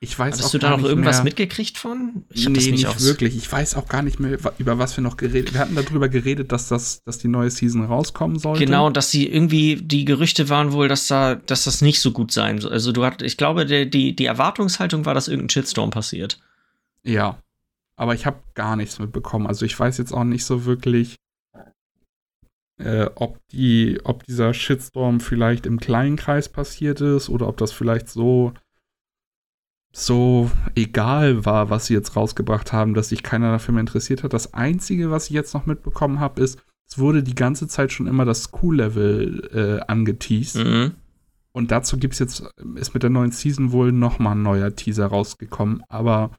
Ich 0.00 0.18
weiß 0.18 0.34
Hattest 0.34 0.48
auch 0.48 0.50
du 0.50 0.58
da 0.58 0.76
noch 0.76 0.82
irgendwas 0.82 1.18
mehr. 1.18 1.24
mitgekriegt 1.26 1.78
von? 1.78 2.24
Ich 2.30 2.48
nee, 2.48 2.54
nicht, 2.54 2.72
nicht 2.72 3.00
wirklich. 3.04 3.36
Ich 3.36 3.50
weiß 3.50 3.76
auch 3.76 3.86
gar 3.86 4.02
nicht 4.02 4.18
mehr, 4.18 4.38
über 4.58 4.76
was 4.76 4.96
wir 4.96 5.04
noch 5.04 5.16
geredet 5.16 5.54
Wir 5.54 5.60
hatten 5.60 5.76
darüber 5.76 6.08
geredet, 6.08 6.50
dass, 6.50 6.66
das, 6.66 7.04
dass 7.04 7.18
die 7.18 7.28
neue 7.28 7.48
Season 7.48 7.84
rauskommen 7.84 8.40
sollte. 8.40 8.64
Genau, 8.64 8.90
dass 8.90 9.08
sie 9.08 9.28
irgendwie, 9.28 9.76
die 9.76 10.04
Gerüchte 10.04 10.48
waren 10.48 10.72
wohl, 10.72 10.88
dass, 10.88 11.06
da, 11.06 11.36
dass 11.36 11.62
das 11.62 11.80
nicht 11.80 12.00
so 12.00 12.10
gut 12.10 12.32
sein 12.32 12.58
soll. 12.58 12.72
Also 12.72 12.90
du 12.90 13.04
hattest, 13.04 13.24
ich 13.24 13.36
glaube, 13.36 13.66
der, 13.66 13.86
die, 13.86 14.16
die 14.16 14.26
Erwartungshaltung 14.26 15.06
war, 15.06 15.14
dass 15.14 15.28
irgendein 15.28 15.50
Shitstorm 15.50 15.90
passiert. 15.90 16.40
Ja. 17.04 17.38
Aber 17.94 18.16
ich 18.16 18.26
habe 18.26 18.40
gar 18.54 18.74
nichts 18.74 18.98
mitbekommen. 18.98 19.46
Also 19.46 19.64
ich 19.64 19.78
weiß 19.78 19.96
jetzt 19.98 20.12
auch 20.12 20.24
nicht 20.24 20.44
so 20.44 20.64
wirklich, 20.64 21.14
äh, 22.78 23.06
ob, 23.14 23.38
die, 23.48 24.00
ob 24.04 24.24
dieser 24.24 24.52
Shitstorm 24.54 25.20
vielleicht 25.20 25.66
im 25.66 25.78
kleinen 25.78 26.16
Kreis 26.16 26.48
passiert 26.48 27.00
ist 27.00 27.28
oder 27.28 27.48
ob 27.48 27.56
das 27.56 27.72
vielleicht 27.72 28.08
so, 28.08 28.52
so 29.92 30.50
egal 30.74 31.44
war, 31.44 31.70
was 31.70 31.86
sie 31.86 31.94
jetzt 31.94 32.16
rausgebracht 32.16 32.72
haben, 32.72 32.94
dass 32.94 33.10
sich 33.10 33.22
keiner 33.22 33.52
dafür 33.52 33.74
mehr 33.74 33.82
interessiert 33.82 34.22
hat. 34.22 34.32
Das 34.32 34.54
Einzige, 34.54 35.10
was 35.10 35.26
ich 35.26 35.32
jetzt 35.32 35.54
noch 35.54 35.66
mitbekommen 35.66 36.20
habe, 36.20 36.40
ist, 36.40 36.58
es 36.86 36.98
wurde 36.98 37.22
die 37.22 37.34
ganze 37.34 37.68
Zeit 37.68 37.92
schon 37.92 38.06
immer 38.06 38.24
das 38.24 38.44
School-Level 38.44 39.50
äh, 39.52 39.90
angeteased. 39.90 40.56
Mhm. 40.56 40.92
Und 41.52 41.70
dazu 41.70 41.98
gibt 41.98 42.14
es 42.14 42.18
jetzt, 42.18 42.42
ist 42.74 42.94
mit 42.94 43.04
der 43.04 43.10
neuen 43.10 43.30
Season 43.30 43.70
wohl 43.70 43.92
nochmal 43.92 44.34
ein 44.34 44.42
neuer 44.42 44.74
Teaser 44.74 45.06
rausgekommen. 45.06 45.84
Aber 45.88 46.32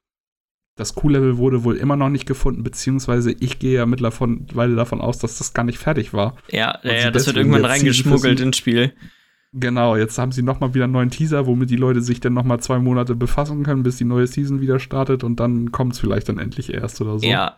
das 0.76 0.94
Q-Level 0.94 1.38
wurde 1.38 1.64
wohl 1.64 1.78
immer 1.78 1.96
noch 1.96 2.10
nicht 2.10 2.26
gefunden, 2.26 2.64
beziehungsweise 2.64 3.32
ich 3.32 3.60
gehe 3.60 3.76
ja 3.76 3.86
mittlerweile 3.86 4.76
davon 4.76 5.00
aus, 5.00 5.18
dass 5.18 5.38
das 5.38 5.54
gar 5.54 5.64
nicht 5.64 5.78
fertig 5.78 6.14
war. 6.14 6.36
Ja, 6.52 6.80
ja, 6.84 7.12
das 7.12 7.28
wird 7.28 7.38
irgendwann 7.38 7.66
reingeschmuggelt 7.66 8.42
ins 8.42 8.58
Spiel. 8.58 8.94
Genau, 9.54 9.96
jetzt 9.96 10.18
haben 10.18 10.34
sie 10.34 10.42
nochmal 10.42 10.74
wieder 10.74 10.84
einen 10.84 10.92
neuen 10.92 11.12
Teaser, 11.12 11.46
womit 11.46 11.70
die 11.70 11.78
Leute 11.78 12.02
sich 12.02 12.20
dann 12.20 12.34
nochmal 12.34 12.60
zwei 12.60 12.78
Monate 12.78 13.16
befassen 13.16 13.64
können, 13.64 13.84
bis 13.84 13.96
die 13.96 14.04
neue 14.04 14.28
Season 14.28 14.60
wieder 14.60 14.80
startet 14.80 15.24
und 15.24 15.40
dann 15.40 15.72
kommt 15.72 15.94
es 15.94 16.00
vielleicht 16.00 16.28
dann 16.28 16.40
endlich 16.40 16.74
erst 16.74 17.00
oder 17.00 17.20
so. 17.20 17.26
Ja. 17.26 17.56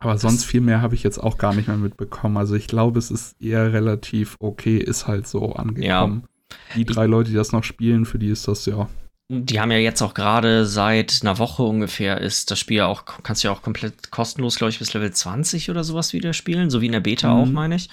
Aber 0.00 0.18
sonst 0.18 0.44
viel 0.44 0.60
mehr 0.60 0.82
habe 0.82 0.94
ich 0.94 1.02
jetzt 1.02 1.18
auch 1.18 1.38
gar 1.38 1.54
nicht 1.54 1.68
mehr 1.68 1.78
mitbekommen. 1.78 2.36
Also 2.36 2.56
ich 2.56 2.66
glaube, 2.66 2.98
es 2.98 3.10
ist 3.10 3.40
eher 3.40 3.72
relativ 3.72 4.36
okay, 4.38 4.76
ist 4.76 5.06
halt 5.06 5.26
so 5.26 5.54
angekommen. 5.54 6.24
Ja. 6.24 6.76
Die 6.76 6.84
drei 6.84 7.06
Leute, 7.06 7.30
die 7.30 7.36
das 7.36 7.52
noch 7.52 7.64
spielen, 7.64 8.04
für 8.04 8.18
die 8.18 8.28
ist 8.28 8.46
das 8.46 8.66
ja. 8.66 8.88
Die 9.32 9.60
haben 9.60 9.70
ja 9.70 9.78
jetzt 9.78 10.02
auch 10.02 10.12
gerade 10.12 10.66
seit 10.66 11.20
einer 11.22 11.38
Woche 11.38 11.62
ungefähr 11.62 12.20
ist 12.20 12.50
das 12.50 12.58
Spiel 12.58 12.78
ja 12.78 12.86
auch, 12.86 13.04
kannst 13.22 13.44
du 13.44 13.48
ja 13.48 13.54
auch 13.54 13.62
komplett 13.62 14.10
kostenlos, 14.10 14.56
glaube 14.56 14.72
ich, 14.72 14.80
bis 14.80 14.92
Level 14.92 15.12
20 15.12 15.70
oder 15.70 15.84
sowas 15.84 16.12
wieder 16.12 16.32
spielen, 16.32 16.68
so 16.68 16.80
wie 16.80 16.86
in 16.86 16.92
der 16.92 17.00
Beta 17.00 17.32
mhm. 17.32 17.40
auch, 17.40 17.46
meine 17.46 17.76
ich. 17.76 17.88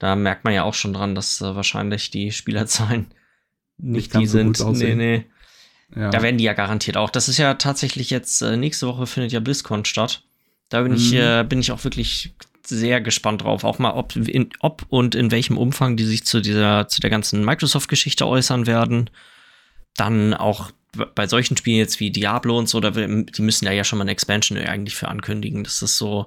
Da 0.00 0.16
merkt 0.16 0.42
man 0.42 0.54
ja 0.54 0.64
auch 0.64 0.74
schon 0.74 0.92
dran, 0.92 1.14
dass 1.14 1.40
äh, 1.40 1.54
wahrscheinlich 1.54 2.10
die 2.10 2.32
Spielerzahlen 2.32 3.12
nicht, 3.78 4.12
nicht 4.12 4.14
die 4.14 4.26
sind. 4.26 4.56
So 4.56 4.72
nee, 4.72 4.96
nee. 4.96 5.26
Ja. 5.94 6.10
Da 6.10 6.20
werden 6.20 6.38
die 6.38 6.44
ja 6.44 6.52
garantiert 6.52 6.96
auch. 6.96 7.10
Das 7.10 7.28
ist 7.28 7.38
ja 7.38 7.54
tatsächlich 7.54 8.10
jetzt, 8.10 8.42
äh, 8.42 8.56
nächste 8.56 8.88
Woche 8.88 9.06
findet 9.06 9.30
ja 9.30 9.38
BlizzCon 9.38 9.84
statt. 9.84 10.24
Da 10.68 10.82
bin, 10.82 10.90
mhm. 10.90 10.98
ich, 10.98 11.14
äh, 11.14 11.44
bin 11.48 11.60
ich 11.60 11.70
auch 11.70 11.84
wirklich 11.84 12.34
sehr 12.66 13.00
gespannt 13.00 13.42
drauf. 13.42 13.62
Auch 13.62 13.78
mal, 13.78 13.92
ob, 13.92 14.16
in, 14.16 14.50
ob 14.58 14.84
und 14.88 15.14
in 15.14 15.30
welchem 15.30 15.58
Umfang 15.58 15.96
die 15.96 16.06
sich 16.06 16.24
zu 16.24 16.40
dieser, 16.40 16.88
zu 16.88 17.00
der 17.00 17.10
ganzen 17.10 17.44
Microsoft-Geschichte 17.44 18.26
äußern 18.26 18.66
werden. 18.66 19.10
Dann 19.96 20.34
auch 20.34 20.70
bei 21.14 21.26
solchen 21.26 21.56
Spielen 21.56 21.78
jetzt 21.78 22.00
wie 22.00 22.10
Diablo 22.10 22.58
und 22.58 22.68
so, 22.68 22.80
da, 22.80 22.90
die 22.90 23.42
müssen 23.42 23.64
ja 23.64 23.72
ja 23.72 23.84
schon 23.84 23.98
mal 23.98 24.04
eine 24.04 24.12
Expansion 24.12 24.58
eigentlich 24.58 24.94
für 24.94 25.08
ankündigen. 25.08 25.64
Das 25.64 25.80
ist 25.80 25.96
so 25.96 26.26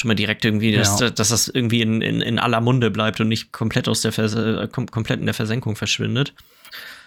schon 0.00 0.08
mal 0.08 0.14
direkt 0.14 0.44
irgendwie, 0.44 0.72
dass, 0.72 1.00
ja. 1.00 1.10
dass 1.10 1.28
das 1.28 1.48
irgendwie 1.48 1.82
in, 1.82 2.00
in, 2.00 2.22
in 2.22 2.38
aller 2.38 2.60
Munde 2.60 2.90
bleibt 2.90 3.20
und 3.20 3.28
nicht 3.28 3.52
komplett 3.52 3.88
aus 3.88 4.00
der 4.00 4.12
Vers 4.12 4.34
äh, 4.34 4.66
komplett 4.68 5.20
in 5.20 5.26
der 5.26 5.34
Versenkung 5.34 5.76
verschwindet. 5.76 6.32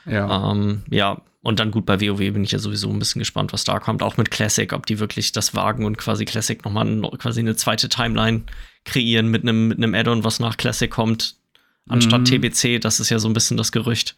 Ja. 0.06 0.52
Ähm, 0.52 0.84
ja, 0.89 1.22
und 1.41 1.60
dann 1.60 1.72
gut 1.72 1.86
bei 1.86 2.00
WoW 2.00 2.18
bin 2.18 2.44
ich 2.44 2.52
ja 2.52 2.60
sowieso 2.60 2.89
ein 2.89 3.00
bisschen 3.00 3.20
gespannt, 3.20 3.52
was 3.52 3.64
da 3.64 3.80
kommt. 3.80 4.04
Auch 4.04 4.18
mit 4.18 4.32
Classic, 4.32 4.72
ob 4.74 4.86
die 4.86 5.00
wirklich 5.00 5.32
das 5.32 5.56
wagen 5.56 5.86
und 5.86 5.98
quasi 5.98 6.26
Classic 6.26 6.64
nochmal 6.64 7.02
quasi 7.18 7.39
eine 7.39 7.56
zweite 7.56 7.89
Timeline 7.89 8.44
kreieren 8.86 9.28
mit 9.28 9.44
einem 9.44 9.70
mit 9.70 9.78
einem 9.78 9.96
Add-on, 9.96 10.24
was 10.24 10.39
nach 10.39 10.58
Classic 10.58 10.89
kommt, 10.89 11.36
anstatt 11.89 12.22
mhm. 12.22 12.26
TBC. 12.41 12.80
Das 12.80 13.00
ist 13.00 13.10
ja 13.10 13.20
so 13.20 13.28
ein 13.28 13.34
bisschen 13.34 13.58
das 13.58 13.72
Gerücht. 13.72 14.16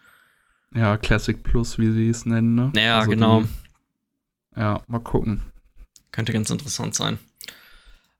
Ja, 0.76 0.98
Classic 0.98 1.42
Plus, 1.42 1.80
wie 1.80 1.92
sie 1.92 2.10
es 2.10 2.26
nennen, 2.26 2.56
ne? 2.56 2.72
Ja, 2.76 3.00
also 3.00 3.10
genau. 3.10 3.42
Die, 3.42 4.60
ja, 4.60 4.82
mal 4.88 5.00
gucken. 5.00 5.42
Könnte 6.12 6.34
ganz 6.34 6.50
interessant 6.50 6.96
sein. 6.96 7.18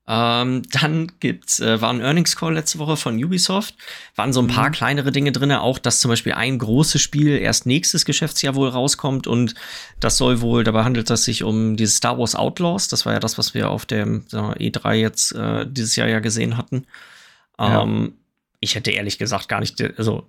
Ähm, 0.08 0.62
dann 0.70 1.12
gibt's, 1.18 1.58
äh, 1.58 1.80
war 1.80 1.90
ein 1.90 2.00
Earnings 2.00 2.36
Call 2.36 2.54
letzte 2.54 2.78
Woche 2.78 2.96
von 2.96 3.22
Ubisoft. 3.22 3.74
Waren 4.14 4.32
so 4.32 4.40
ein 4.40 4.46
paar 4.46 4.68
mhm. 4.68 4.72
kleinere 4.72 5.10
Dinge 5.10 5.32
drin, 5.32 5.50
auch 5.50 5.78
dass 5.78 6.00
zum 6.00 6.10
Beispiel 6.10 6.32
ein 6.34 6.58
großes 6.58 7.02
Spiel 7.02 7.36
erst 7.38 7.66
nächstes 7.66 8.04
Geschäftsjahr 8.04 8.54
wohl 8.54 8.68
rauskommt 8.68 9.26
und 9.26 9.54
das 9.98 10.16
soll 10.16 10.40
wohl, 10.40 10.62
dabei 10.62 10.84
handelt 10.84 11.10
es 11.10 11.24
sich 11.24 11.42
um 11.42 11.76
dieses 11.76 11.96
Star 11.96 12.18
Wars 12.18 12.36
Outlaws. 12.36 12.86
Das 12.88 13.04
war 13.04 13.14
ja 13.14 13.20
das, 13.20 13.36
was 13.36 13.52
wir 13.52 13.68
auf 13.68 13.84
dem 13.84 14.24
E3 14.28 14.94
jetzt 14.94 15.32
äh, 15.32 15.66
dieses 15.68 15.96
Jahr 15.96 16.08
ja 16.08 16.20
gesehen 16.20 16.56
hatten. 16.56 16.86
Ähm, 17.58 18.04
ja. 18.04 18.12
Ich 18.60 18.74
hätte 18.76 18.92
ehrlich 18.92 19.18
gesagt 19.18 19.48
gar 19.48 19.60
nicht, 19.60 19.82
also 19.98 20.28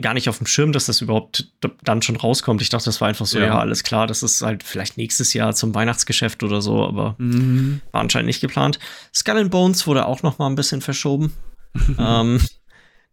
gar 0.00 0.14
nicht 0.14 0.28
auf 0.28 0.38
dem 0.38 0.46
Schirm, 0.46 0.72
dass 0.72 0.86
das 0.86 1.00
überhaupt 1.00 1.52
dann 1.82 2.00
schon 2.00 2.16
rauskommt. 2.16 2.62
Ich 2.62 2.70
dachte, 2.70 2.86
das 2.86 3.00
war 3.00 3.08
einfach 3.08 3.26
so, 3.26 3.38
ja, 3.38 3.46
ja 3.46 3.58
alles 3.58 3.82
klar, 3.82 4.06
das 4.06 4.22
ist 4.22 4.40
halt 4.42 4.62
vielleicht 4.62 4.96
nächstes 4.96 5.34
Jahr 5.34 5.54
zum 5.54 5.74
Weihnachtsgeschäft 5.74 6.42
oder 6.42 6.62
so, 6.62 6.82
aber 6.84 7.14
mhm. 7.18 7.82
war 7.92 8.00
anscheinend 8.00 8.28
nicht 8.28 8.40
geplant. 8.40 8.78
Skull 9.14 9.36
and 9.36 9.50
Bones 9.50 9.86
wurde 9.86 10.06
auch 10.06 10.22
noch 10.22 10.38
mal 10.38 10.46
ein 10.46 10.54
bisschen 10.54 10.80
verschoben. 10.80 11.34
ähm, 11.98 12.40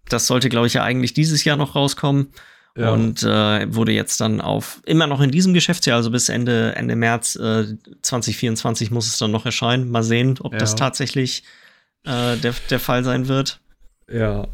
das 0.08 0.28
sollte, 0.28 0.50
glaube 0.50 0.68
ich, 0.68 0.74
ja 0.74 0.84
eigentlich 0.84 1.14
dieses 1.14 1.44
Jahr 1.44 1.58
noch 1.58 1.76
rauskommen. 1.76 2.30
Ja. 2.76 2.92
Und 2.92 3.22
äh, 3.22 3.72
wurde 3.72 3.92
jetzt 3.92 4.20
dann 4.20 4.42
auf 4.42 4.82
immer 4.86 5.06
noch 5.06 5.22
in 5.22 5.30
diesem 5.30 5.54
Geschäftsjahr, 5.54 5.98
also 5.98 6.10
bis 6.10 6.28
Ende, 6.28 6.76
Ende 6.76 6.96
März 6.96 7.36
äh, 7.36 7.66
2024 8.02 8.90
muss 8.90 9.06
es 9.06 9.20
dann 9.20 9.30
noch 9.30 9.46
erscheinen. 9.46 9.92
Mal 9.92 10.02
sehen, 10.02 10.40
ob 10.40 10.54
ja. 10.54 10.58
das 10.58 10.76
tatsächlich 10.76 11.44
äh, 12.04 12.36
der, 12.38 12.56
der 12.72 12.80
Fall 12.80 13.04
sein 13.04 13.28
wird. 13.28 13.60
Ja, 14.10 14.48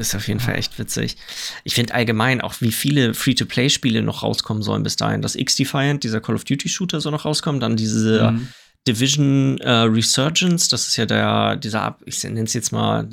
ist 0.00 0.14
auf 0.14 0.28
jeden 0.28 0.40
Fall 0.40 0.56
echt 0.56 0.78
witzig. 0.78 1.16
Ich 1.64 1.74
finde 1.74 1.94
allgemein 1.94 2.40
auch, 2.40 2.54
wie 2.60 2.72
viele 2.72 3.14
Free-to-Play-Spiele 3.14 4.02
noch 4.02 4.22
rauskommen 4.22 4.62
sollen 4.62 4.82
bis 4.82 4.96
dahin. 4.96 5.22
Das 5.22 5.36
X-Defiant, 5.36 6.04
dieser 6.04 6.20
Call 6.20 6.34
of 6.34 6.44
Duty-Shooter 6.44 7.00
soll 7.00 7.12
noch 7.12 7.24
rauskommen. 7.24 7.60
Dann 7.60 7.76
diese 7.76 8.32
mhm. 8.32 8.48
Division 8.86 9.58
äh, 9.58 9.70
Resurgence, 9.70 10.68
das 10.68 10.88
ist 10.88 10.96
ja 10.96 11.06
der, 11.06 11.56
dieser, 11.56 11.98
ich 12.06 12.22
nenne 12.24 12.42
es 12.44 12.54
jetzt 12.54 12.72
mal 12.72 13.08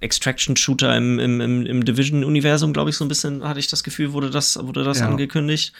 Extraction-Shooter 0.00 0.96
im, 0.96 1.18
im, 1.18 1.40
im, 1.40 1.66
im 1.66 1.84
Division-Universum, 1.84 2.72
glaube 2.72 2.90
ich, 2.90 2.96
so 2.96 3.04
ein 3.04 3.08
bisschen, 3.08 3.42
hatte 3.42 3.60
ich 3.60 3.68
das 3.68 3.84
Gefühl, 3.84 4.12
wurde 4.12 4.30
das, 4.30 4.58
wurde 4.62 4.84
das 4.84 5.00
ja. 5.00 5.08
angekündigt. 5.08 5.72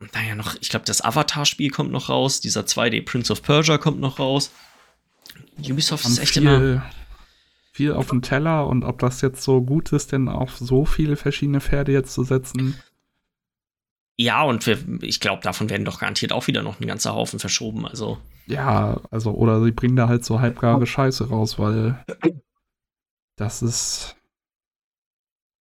Und 0.00 0.14
dann 0.14 0.26
ja 0.26 0.34
noch, 0.34 0.56
ich 0.60 0.68
glaube, 0.68 0.86
das 0.86 1.04
Avatar-Spiel 1.04 1.70
kommt 1.70 1.92
noch 1.92 2.08
raus, 2.08 2.40
dieser 2.40 2.62
2D 2.62 3.04
Prince 3.04 3.32
of 3.32 3.42
Persia 3.42 3.78
kommt 3.78 4.00
noch 4.00 4.18
raus. 4.18 4.50
Ubisoft 5.58 6.04
ist 6.06 6.18
echt 6.18 6.36
immer 6.36 6.82
viel 7.74 7.92
auf 7.92 8.08
dem 8.08 8.22
Teller 8.22 8.68
und 8.68 8.84
ob 8.84 9.00
das 9.00 9.20
jetzt 9.20 9.42
so 9.42 9.60
gut 9.60 9.92
ist, 9.92 10.12
denn 10.12 10.28
auf 10.28 10.56
so 10.56 10.84
viele 10.84 11.16
verschiedene 11.16 11.60
Pferde 11.60 11.92
jetzt 11.92 12.14
zu 12.14 12.22
setzen. 12.22 12.76
Ja, 14.16 14.44
und 14.44 14.64
wir, 14.66 14.78
ich 15.02 15.18
glaube, 15.18 15.42
davon 15.42 15.70
werden 15.70 15.84
doch 15.84 15.98
garantiert 15.98 16.32
auch 16.32 16.46
wieder 16.46 16.62
noch 16.62 16.78
ein 16.78 16.86
ganzer 16.86 17.14
Haufen 17.14 17.40
verschoben. 17.40 17.84
Also. 17.84 18.18
Ja, 18.46 19.00
also, 19.10 19.32
oder 19.32 19.60
sie 19.62 19.72
bringen 19.72 19.96
da 19.96 20.08
halt 20.08 20.24
so 20.24 20.38
halbgare 20.38 20.86
Scheiße 20.86 21.28
raus, 21.28 21.58
weil 21.58 22.04
das 23.36 23.60
ist. 23.60 24.16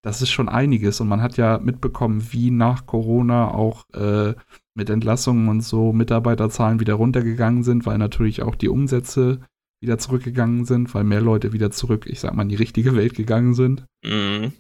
Das 0.04 0.22
ist 0.22 0.32
schon 0.32 0.50
einiges. 0.50 1.00
Und 1.00 1.08
man 1.08 1.22
hat 1.22 1.38
ja 1.38 1.60
mitbekommen, 1.60 2.28
wie 2.32 2.52
nach 2.52 2.86
Corona 2.86 3.48
auch 3.48 3.90
äh, 3.94 4.36
mit 4.76 4.90
Entlassungen 4.90 5.48
und 5.48 5.62
so 5.62 5.94
Mitarbeiterzahlen 5.94 6.82
wieder 6.82 6.96
runtergegangen 6.96 7.64
sind, 7.64 7.86
weil 7.86 7.98
natürlich 7.98 8.44
auch 8.44 8.56
die 8.56 8.68
Umsätze 8.68 9.40
wieder 9.84 10.00
zurückgegangen 10.00 10.66
sind, 10.66 10.94
weil 10.96 11.04
mehr 11.04 11.22
Leute 11.22 11.54
wieder 11.54 11.70
zurück, 11.70 12.08
ich 12.08 12.20
sag 12.20 12.34
mal, 12.34 12.44
in 12.44 12.50
die 12.50 12.56
richtige 12.56 12.96
Welt 12.96 13.14
gegangen 13.14 13.54
sind. 13.54 13.86
Mhm. 14.04 14.54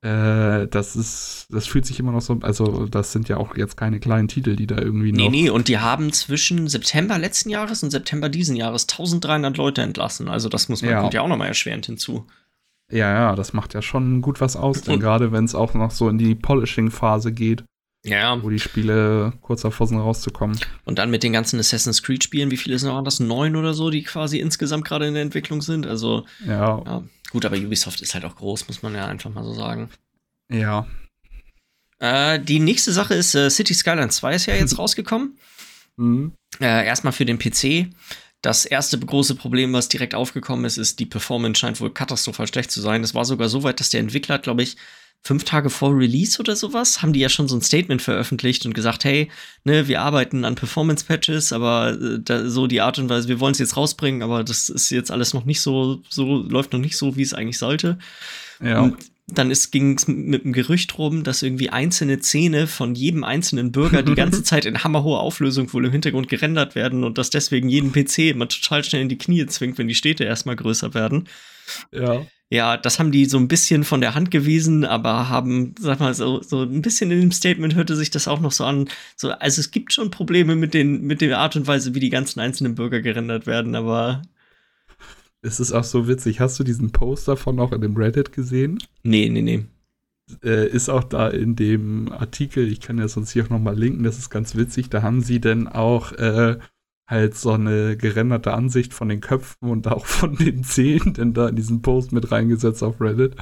Äh, 0.00 0.68
das 0.68 0.94
ist, 0.94 1.46
das 1.50 1.66
fühlt 1.66 1.84
sich 1.84 1.98
immer 1.98 2.12
noch 2.12 2.20
so, 2.20 2.38
also 2.42 2.86
das 2.86 3.10
sind 3.10 3.28
ja 3.28 3.38
auch 3.38 3.56
jetzt 3.56 3.76
keine 3.76 3.98
kleinen 3.98 4.28
Titel, 4.28 4.54
die 4.54 4.68
da 4.68 4.78
irgendwie 4.78 5.10
noch. 5.10 5.18
Nee, 5.18 5.28
nee, 5.28 5.50
und 5.50 5.66
die 5.66 5.78
haben 5.78 6.12
zwischen 6.12 6.68
September 6.68 7.18
letzten 7.18 7.50
Jahres 7.50 7.82
und 7.82 7.90
September 7.90 8.28
diesen 8.28 8.54
Jahres 8.54 8.84
1300 8.84 9.56
Leute 9.56 9.82
entlassen. 9.82 10.28
Also 10.28 10.48
das 10.48 10.68
muss 10.68 10.82
man 10.82 10.92
ja. 10.92 11.00
kommt 11.00 11.14
ja 11.14 11.22
auch 11.22 11.28
nochmal 11.28 11.48
erschwerend 11.48 11.86
hinzu. 11.86 12.26
Ja, 12.90 13.12
ja, 13.12 13.34
das 13.34 13.52
macht 13.52 13.74
ja 13.74 13.82
schon 13.82 14.22
gut 14.22 14.40
was 14.40 14.56
aus, 14.56 14.82
denn 14.82 15.00
gerade 15.00 15.32
wenn 15.32 15.44
es 15.44 15.54
auch 15.54 15.74
noch 15.74 15.90
so 15.90 16.08
in 16.08 16.16
die 16.16 16.34
Polishing-Phase 16.34 17.32
geht. 17.32 17.64
Ja. 18.04 18.42
Wo 18.42 18.50
die 18.50 18.60
Spiele 18.60 19.32
kurz 19.42 19.62
davor 19.62 19.86
sind 19.86 19.98
rauszukommen. 19.98 20.58
Und 20.84 20.98
dann 20.98 21.10
mit 21.10 21.22
den 21.22 21.32
ganzen 21.32 21.58
Assassin's 21.58 22.02
Creed-Spielen, 22.02 22.50
wie 22.50 22.56
viele 22.56 22.78
sind 22.78 22.88
noch 22.88 23.02
das? 23.02 23.20
Neun 23.20 23.56
oder 23.56 23.74
so, 23.74 23.90
die 23.90 24.02
quasi 24.02 24.38
insgesamt 24.38 24.84
gerade 24.84 25.06
in 25.06 25.14
der 25.14 25.22
Entwicklung 25.22 25.62
sind. 25.62 25.86
Also, 25.86 26.24
ja. 26.46 26.82
ja. 26.84 27.02
Gut, 27.30 27.44
aber 27.44 27.56
Ubisoft 27.56 28.00
ist 28.00 28.14
halt 28.14 28.24
auch 28.24 28.36
groß, 28.36 28.68
muss 28.68 28.82
man 28.82 28.94
ja 28.94 29.06
einfach 29.06 29.30
mal 29.30 29.44
so 29.44 29.52
sagen. 29.52 29.90
Ja. 30.50 30.86
Äh, 31.98 32.40
die 32.40 32.60
nächste 32.60 32.92
Sache 32.92 33.14
ist, 33.14 33.34
äh, 33.34 33.50
City 33.50 33.74
Skyline 33.74 34.10
2 34.10 34.34
ist 34.34 34.46
ja 34.46 34.54
jetzt 34.54 34.78
rausgekommen. 34.78 35.36
Mhm. 35.96 36.32
Äh, 36.60 36.86
erstmal 36.86 37.12
für 37.12 37.24
den 37.24 37.38
PC. 37.38 37.90
Das 38.40 38.64
erste 38.64 38.98
große 38.98 39.34
Problem, 39.34 39.72
was 39.72 39.88
direkt 39.88 40.14
aufgekommen 40.14 40.64
ist, 40.64 40.76
ist, 40.78 41.00
die 41.00 41.06
Performance 41.06 41.58
scheint 41.58 41.80
wohl 41.80 41.92
katastrophal 41.92 42.46
schlecht 42.46 42.70
zu 42.70 42.80
sein. 42.80 43.02
Es 43.02 43.14
war 43.14 43.24
sogar 43.24 43.48
so 43.48 43.64
weit, 43.64 43.80
dass 43.80 43.90
der 43.90 44.00
Entwickler, 44.00 44.38
glaube 44.38 44.62
ich, 44.62 44.76
fünf 45.22 45.44
Tage 45.44 45.68
vor 45.68 45.96
Release 45.96 46.40
oder 46.40 46.56
sowas, 46.56 47.02
haben 47.02 47.12
die 47.12 47.20
ja 47.20 47.28
schon 47.28 47.48
so 47.48 47.56
ein 47.56 47.62
Statement 47.62 48.00
veröffentlicht 48.00 48.64
und 48.64 48.74
gesagt, 48.74 49.04
hey, 49.04 49.30
ne, 49.64 49.88
wir 49.88 50.00
arbeiten 50.00 50.44
an 50.44 50.54
Performance-Patches, 50.54 51.52
aber 51.52 51.98
äh, 52.00 52.18
da, 52.22 52.48
so 52.48 52.66
die 52.66 52.80
Art 52.80 52.98
und 52.98 53.08
Weise, 53.08 53.28
wir 53.28 53.40
wollen 53.40 53.52
es 53.52 53.58
jetzt 53.58 53.76
rausbringen, 53.76 54.22
aber 54.22 54.44
das 54.44 54.68
ist 54.68 54.90
jetzt 54.90 55.10
alles 55.10 55.34
noch 55.34 55.44
nicht 55.44 55.60
so, 55.60 56.02
so, 56.08 56.36
läuft 56.36 56.72
noch 56.72 56.80
nicht 56.80 56.96
so, 56.96 57.16
wie 57.16 57.22
es 57.22 57.34
eigentlich 57.34 57.58
sollte. 57.58 57.98
Ja. 58.62 58.80
Und 58.80 58.96
dann 59.30 59.52
ging 59.70 59.96
es 59.96 60.08
mit 60.08 60.44
dem 60.44 60.54
Gerücht 60.54 60.96
rum, 60.96 61.22
dass 61.22 61.42
irgendwie 61.42 61.68
einzelne 61.68 62.18
Zähne 62.18 62.66
von 62.66 62.94
jedem 62.94 63.24
einzelnen 63.24 63.72
Bürger 63.72 64.02
die 64.02 64.14
ganze 64.14 64.42
Zeit 64.44 64.64
in 64.64 64.82
hammerhoher 64.82 65.20
Auflösung 65.20 65.70
wohl 65.74 65.84
im 65.84 65.92
Hintergrund 65.92 66.28
gerendert 66.28 66.74
werden 66.74 67.04
und 67.04 67.18
dass 67.18 67.28
deswegen 67.28 67.68
jeden 67.68 67.92
PC 67.92 68.30
immer 68.30 68.48
total 68.48 68.82
schnell 68.82 69.02
in 69.02 69.10
die 69.10 69.18
Knie 69.18 69.44
zwingt, 69.46 69.76
wenn 69.76 69.88
die 69.88 69.94
Städte 69.94 70.24
erstmal 70.24 70.56
größer 70.56 70.94
werden. 70.94 71.28
Ja. 71.92 72.26
Ja, 72.50 72.78
das 72.78 72.98
haben 72.98 73.12
die 73.12 73.26
so 73.26 73.36
ein 73.36 73.48
bisschen 73.48 73.84
von 73.84 74.00
der 74.00 74.14
Hand 74.14 74.30
gewiesen, 74.30 74.86
aber 74.86 75.28
haben, 75.28 75.74
sag 75.78 76.00
mal, 76.00 76.14
so, 76.14 76.42
so 76.42 76.62
ein 76.62 76.80
bisschen 76.80 77.10
in 77.10 77.20
dem 77.20 77.32
Statement 77.32 77.74
hörte 77.74 77.94
sich 77.94 78.10
das 78.10 78.26
auch 78.26 78.40
noch 78.40 78.52
so 78.52 78.64
an. 78.64 78.88
So, 79.16 79.30
also 79.32 79.60
es 79.60 79.70
gibt 79.70 79.92
schon 79.92 80.10
Probleme 80.10 80.56
mit, 80.56 80.72
den, 80.72 81.02
mit 81.02 81.20
der 81.20 81.38
Art 81.38 81.56
und 81.56 81.66
Weise, 81.66 81.94
wie 81.94 82.00
die 82.00 82.08
ganzen 82.08 82.40
einzelnen 82.40 82.74
Bürger 82.74 83.02
gerendert 83.02 83.46
werden, 83.46 83.74
aber. 83.74 84.22
Es 85.42 85.60
ist 85.60 85.72
auch 85.72 85.84
so 85.84 86.08
witzig. 86.08 86.40
Hast 86.40 86.58
du 86.58 86.64
diesen 86.64 86.90
Post 86.90 87.28
davon 87.28 87.60
auch 87.60 87.72
in 87.72 87.82
dem 87.82 87.96
Reddit 87.96 88.32
gesehen? 88.32 88.78
Nee, 89.02 89.28
nee, 89.28 89.42
nee. 89.42 89.66
Äh, 90.42 90.68
ist 90.68 90.88
auch 90.88 91.04
da 91.04 91.28
in 91.28 91.54
dem 91.54 92.10
Artikel, 92.12 92.70
ich 92.70 92.80
kann 92.80 92.98
ja 92.98 93.08
sonst 93.08 93.32
hier 93.32 93.44
auch 93.44 93.50
nochmal 93.50 93.78
linken, 93.78 94.04
das 94.04 94.18
ist 94.18 94.30
ganz 94.30 94.56
witzig. 94.56 94.88
Da 94.88 95.02
haben 95.02 95.20
sie 95.20 95.40
denn 95.40 95.68
auch 95.68 96.12
äh, 96.12 96.58
halt 97.08 97.34
so 97.34 97.52
eine 97.52 97.96
gerenderte 97.96 98.52
Ansicht 98.52 98.92
von 98.94 99.08
den 99.08 99.20
Köpfen 99.20 99.70
und 99.70 99.88
auch 99.88 100.06
von 100.06 100.36
den 100.36 100.62
Zähnen 100.62 101.14
denn 101.14 101.34
da 101.34 101.48
in 101.48 101.56
diesen 101.56 101.82
Post 101.82 102.12
mit 102.12 102.30
reingesetzt 102.30 102.82
auf 102.82 103.00
Reddit. 103.00 103.34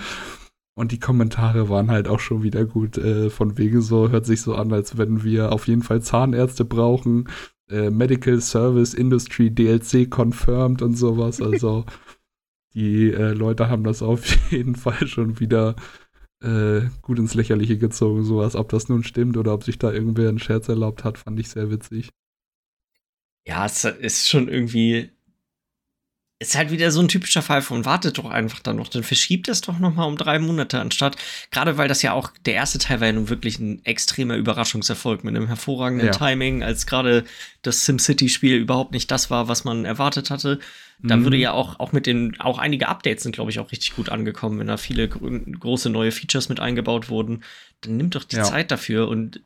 Und 0.78 0.92
die 0.92 1.00
Kommentare 1.00 1.68
waren 1.68 1.90
halt 1.90 2.06
auch 2.06 2.20
schon 2.20 2.42
wieder 2.42 2.64
gut. 2.66 2.98
Äh, 2.98 3.30
von 3.30 3.58
wegen 3.58 3.80
so, 3.80 4.10
hört 4.10 4.26
sich 4.26 4.42
so 4.42 4.54
an, 4.54 4.72
als 4.72 4.98
wenn 4.98 5.24
wir 5.24 5.52
auf 5.52 5.66
jeden 5.68 5.82
Fall 5.82 6.02
Zahnärzte 6.02 6.64
brauchen. 6.64 7.28
äh, 7.70 7.90
Medical 7.90 8.40
Service 8.40 8.94
Industry 8.94 9.50
DLC 9.50 10.08
confirmed 10.10 10.82
und 10.82 10.94
sowas. 10.94 11.40
Also 11.42 11.84
die 12.74 13.10
äh, 13.10 13.32
Leute 13.32 13.68
haben 13.70 13.84
das 13.84 14.02
auf 14.02 14.24
jeden 14.50 14.76
Fall 14.76 15.06
schon 15.08 15.40
wieder 15.40 15.76
äh, 16.42 16.82
gut 17.02 17.18
ins 17.18 17.34
Lächerliche 17.34 17.78
gezogen, 17.78 18.22
sowas. 18.24 18.54
Ob 18.54 18.68
das 18.68 18.88
nun 18.88 19.02
stimmt 19.02 19.36
oder 19.38 19.54
ob 19.54 19.64
sich 19.64 19.78
da 19.78 19.92
irgendwer 19.92 20.28
einen 20.28 20.38
Scherz 20.38 20.68
erlaubt 20.68 21.04
hat, 21.04 21.18
fand 21.18 21.40
ich 21.40 21.48
sehr 21.48 21.70
witzig. 21.70 22.10
Ja, 23.46 23.64
es 23.64 23.84
ist 23.84 24.28
schon 24.28 24.48
irgendwie 24.48 25.10
ist 26.38 26.54
halt 26.54 26.70
wieder 26.70 26.90
so 26.90 27.00
ein 27.00 27.08
typischer 27.08 27.40
Fall 27.40 27.62
von 27.62 27.86
wartet 27.86 28.18
doch 28.18 28.26
einfach 28.26 28.60
dann 28.60 28.76
noch, 28.76 28.88
dann 28.88 29.02
verschiebt 29.02 29.48
das 29.48 29.62
doch 29.62 29.78
noch 29.78 29.94
mal 29.94 30.04
um 30.04 30.18
drei 30.18 30.38
Monate 30.38 30.78
anstatt, 30.78 31.16
gerade 31.50 31.78
weil 31.78 31.88
das 31.88 32.02
ja 32.02 32.12
auch, 32.12 32.30
der 32.44 32.54
erste 32.54 32.78
Teil 32.78 33.00
war 33.00 33.06
ja 33.06 33.14
nun 33.14 33.30
wirklich 33.30 33.58
ein 33.58 33.82
extremer 33.86 34.36
Überraschungserfolg 34.36 35.24
mit 35.24 35.34
einem 35.34 35.46
hervorragenden 35.46 36.08
ja. 36.08 36.12
Timing, 36.12 36.62
als 36.62 36.86
gerade 36.86 37.24
das 37.62 37.86
SimCity-Spiel 37.86 38.56
überhaupt 38.56 38.92
nicht 38.92 39.10
das 39.10 39.30
war, 39.30 39.48
was 39.48 39.64
man 39.64 39.86
erwartet 39.86 40.28
hatte. 40.28 40.58
Dann 40.98 41.20
mhm. 41.20 41.24
würde 41.24 41.36
ja 41.38 41.52
auch, 41.52 41.80
auch 41.80 41.92
mit 41.92 42.06
den, 42.06 42.38
auch 42.38 42.58
einige 42.58 42.88
Updates 42.88 43.22
sind, 43.22 43.32
glaube 43.32 43.50
ich, 43.50 43.58
auch 43.58 43.72
richtig 43.72 43.96
gut 43.96 44.10
angekommen, 44.10 44.58
wenn 44.58 44.66
da 44.66 44.76
viele 44.76 45.08
große 45.08 45.88
neue 45.88 46.12
Features 46.12 46.50
mit 46.50 46.60
eingebaut 46.60 47.08
wurden. 47.08 47.44
Dann 47.80 47.96
nimmt 47.96 48.14
doch 48.14 48.24
die 48.24 48.36
ja. 48.36 48.44
Zeit 48.44 48.70
dafür 48.70 49.08
und 49.08 49.40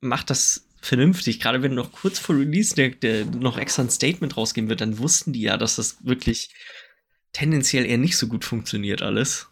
macht 0.00 0.28
das 0.28 0.67
vernünftig. 0.80 1.40
Gerade 1.40 1.62
wenn 1.62 1.74
noch 1.74 1.92
kurz 1.92 2.18
vor 2.18 2.36
Release 2.36 2.74
der, 2.74 2.90
der 2.90 3.24
noch 3.26 3.58
extra 3.58 3.82
ein 3.82 3.90
Statement 3.90 4.36
rausgeben 4.36 4.68
wird, 4.68 4.80
dann 4.80 4.98
wussten 4.98 5.32
die 5.32 5.42
ja, 5.42 5.56
dass 5.56 5.76
das 5.76 6.04
wirklich 6.04 6.50
tendenziell 7.32 7.86
eher 7.86 7.98
nicht 7.98 8.16
so 8.16 8.26
gut 8.26 8.44
funktioniert 8.44 9.02
alles. 9.02 9.48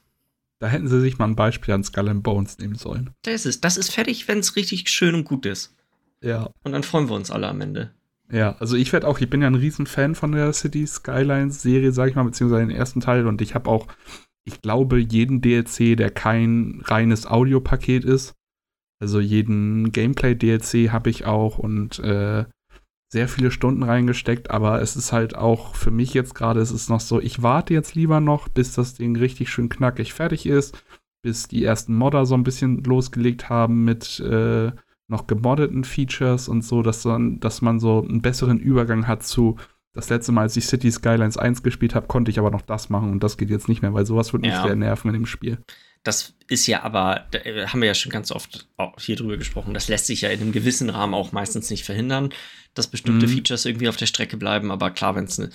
Da 0.58 0.68
hätten 0.68 0.88
sie 0.88 1.00
sich 1.00 1.18
mal 1.18 1.26
ein 1.26 1.36
Beispiel 1.36 1.74
an 1.74 1.84
Skull 1.84 2.08
and 2.08 2.22
Bones 2.22 2.58
nehmen 2.58 2.76
sollen. 2.76 3.10
Das 3.22 3.44
ist, 3.44 3.64
das 3.64 3.76
ist 3.76 3.92
fertig, 3.92 4.26
wenn 4.26 4.38
es 4.38 4.56
richtig 4.56 4.88
schön 4.88 5.14
und 5.14 5.24
gut 5.24 5.44
ist. 5.44 5.74
Ja. 6.22 6.50
Und 6.62 6.72
dann 6.72 6.82
freuen 6.82 7.08
wir 7.08 7.14
uns 7.14 7.30
alle 7.30 7.48
am 7.48 7.60
Ende. 7.60 7.92
Ja, 8.30 8.56
also 8.58 8.76
ich 8.76 8.92
werde 8.92 9.06
auch, 9.06 9.20
ich 9.20 9.30
bin 9.30 9.42
ja 9.42 9.46
ein 9.46 9.54
riesen 9.54 9.86
Fan 9.86 10.14
von 10.14 10.32
der 10.32 10.52
City 10.52 10.86
Skylines 10.86 11.62
Serie, 11.62 11.92
sag 11.92 12.08
ich 12.08 12.16
mal, 12.16 12.24
beziehungsweise 12.24 12.66
den 12.66 12.76
ersten 12.76 13.00
Teil 13.00 13.26
und 13.26 13.40
ich 13.40 13.54
habe 13.54 13.70
auch, 13.70 13.86
ich 14.44 14.60
glaube, 14.62 14.98
jeden 14.98 15.40
DLC, 15.40 15.96
der 15.96 16.10
kein 16.10 16.80
reines 16.84 17.26
Audiopaket 17.26 18.04
ist, 18.04 18.34
also 18.98 19.20
jeden 19.20 19.92
Gameplay-DLC 19.92 20.90
habe 20.90 21.10
ich 21.10 21.24
auch 21.26 21.58
und 21.58 21.98
äh, 22.00 22.44
sehr 23.12 23.28
viele 23.28 23.50
Stunden 23.50 23.82
reingesteckt, 23.82 24.50
aber 24.50 24.80
es 24.82 24.96
ist 24.96 25.12
halt 25.12 25.36
auch 25.36 25.74
für 25.74 25.90
mich 25.90 26.12
jetzt 26.12 26.34
gerade, 26.34 26.60
es 26.60 26.72
ist 26.72 26.90
noch 26.90 27.00
so, 27.00 27.20
ich 27.20 27.42
warte 27.42 27.72
jetzt 27.72 27.94
lieber 27.94 28.20
noch, 28.20 28.48
bis 28.48 28.72
das 28.72 28.94
Ding 28.94 29.16
richtig 29.16 29.48
schön 29.48 29.68
knackig 29.68 30.12
fertig 30.12 30.46
ist, 30.46 30.82
bis 31.22 31.46
die 31.46 31.64
ersten 31.64 31.94
Modder 31.96 32.26
so 32.26 32.34
ein 32.34 32.44
bisschen 32.44 32.82
losgelegt 32.84 33.48
haben 33.48 33.84
mit 33.84 34.20
äh, 34.20 34.72
noch 35.08 35.26
gemoddeten 35.28 35.84
Features 35.84 36.48
und 36.48 36.62
so, 36.62 36.82
dass, 36.82 37.02
dann, 37.02 37.38
dass 37.38 37.62
man 37.62 37.78
so 37.78 38.02
einen 38.02 38.22
besseren 38.22 38.58
Übergang 38.58 39.06
hat 39.06 39.22
zu, 39.22 39.56
das 39.92 40.10
letzte 40.10 40.32
Mal, 40.32 40.42
als 40.42 40.56
ich 40.56 40.66
City 40.66 40.90
Skylines 40.90 41.38
1 41.38 41.62
gespielt 41.62 41.94
habe, 41.94 42.06
konnte 42.06 42.30
ich 42.30 42.38
aber 42.38 42.50
noch 42.50 42.60
das 42.60 42.90
machen 42.90 43.10
und 43.12 43.22
das 43.22 43.38
geht 43.38 43.50
jetzt 43.50 43.68
nicht 43.68 43.82
mehr, 43.82 43.94
weil 43.94 44.04
sowas 44.04 44.32
wird 44.32 44.42
mich 44.42 44.52
ja. 44.52 44.62
sehr 44.62 44.76
nerven 44.76 45.08
in 45.08 45.14
dem 45.14 45.26
Spiel. 45.26 45.58
Das 46.06 46.34
ist 46.46 46.68
ja 46.68 46.84
aber, 46.84 47.26
da 47.32 47.38
äh, 47.38 47.66
haben 47.66 47.80
wir 47.80 47.88
ja 47.88 47.94
schon 47.94 48.12
ganz 48.12 48.30
oft 48.30 48.68
hier 48.96 49.16
drüber 49.16 49.36
gesprochen, 49.36 49.74
das 49.74 49.88
lässt 49.88 50.06
sich 50.06 50.20
ja 50.20 50.28
in 50.28 50.40
einem 50.40 50.52
gewissen 50.52 50.88
Rahmen 50.88 51.14
auch 51.14 51.32
meistens 51.32 51.68
nicht 51.68 51.84
verhindern, 51.84 52.32
dass 52.74 52.86
bestimmte 52.86 53.26
mhm. 53.26 53.32
Features 53.32 53.64
irgendwie 53.64 53.88
auf 53.88 53.96
der 53.96 54.06
Strecke 54.06 54.36
bleiben. 54.36 54.70
Aber 54.70 54.92
klar, 54.92 55.16
wenn 55.16 55.24
es 55.24 55.38
ne, 55.38 55.50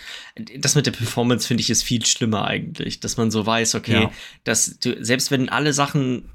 das 0.58 0.76
mit 0.76 0.88
der 0.88 0.92
Performance 0.92 1.48
finde 1.48 1.62
ich 1.62 1.70
ist 1.70 1.84
viel 1.84 2.06
schlimmer 2.06 2.44
eigentlich, 2.44 3.00
dass 3.00 3.16
man 3.16 3.32
so 3.32 3.46
weiß, 3.46 3.76
okay, 3.76 4.04
ja. 4.04 4.12
dass 4.44 4.78
du, 4.80 5.02
selbst 5.02 5.32
wenn 5.32 5.48
alle 5.48 5.72
Sachen, 5.72 6.30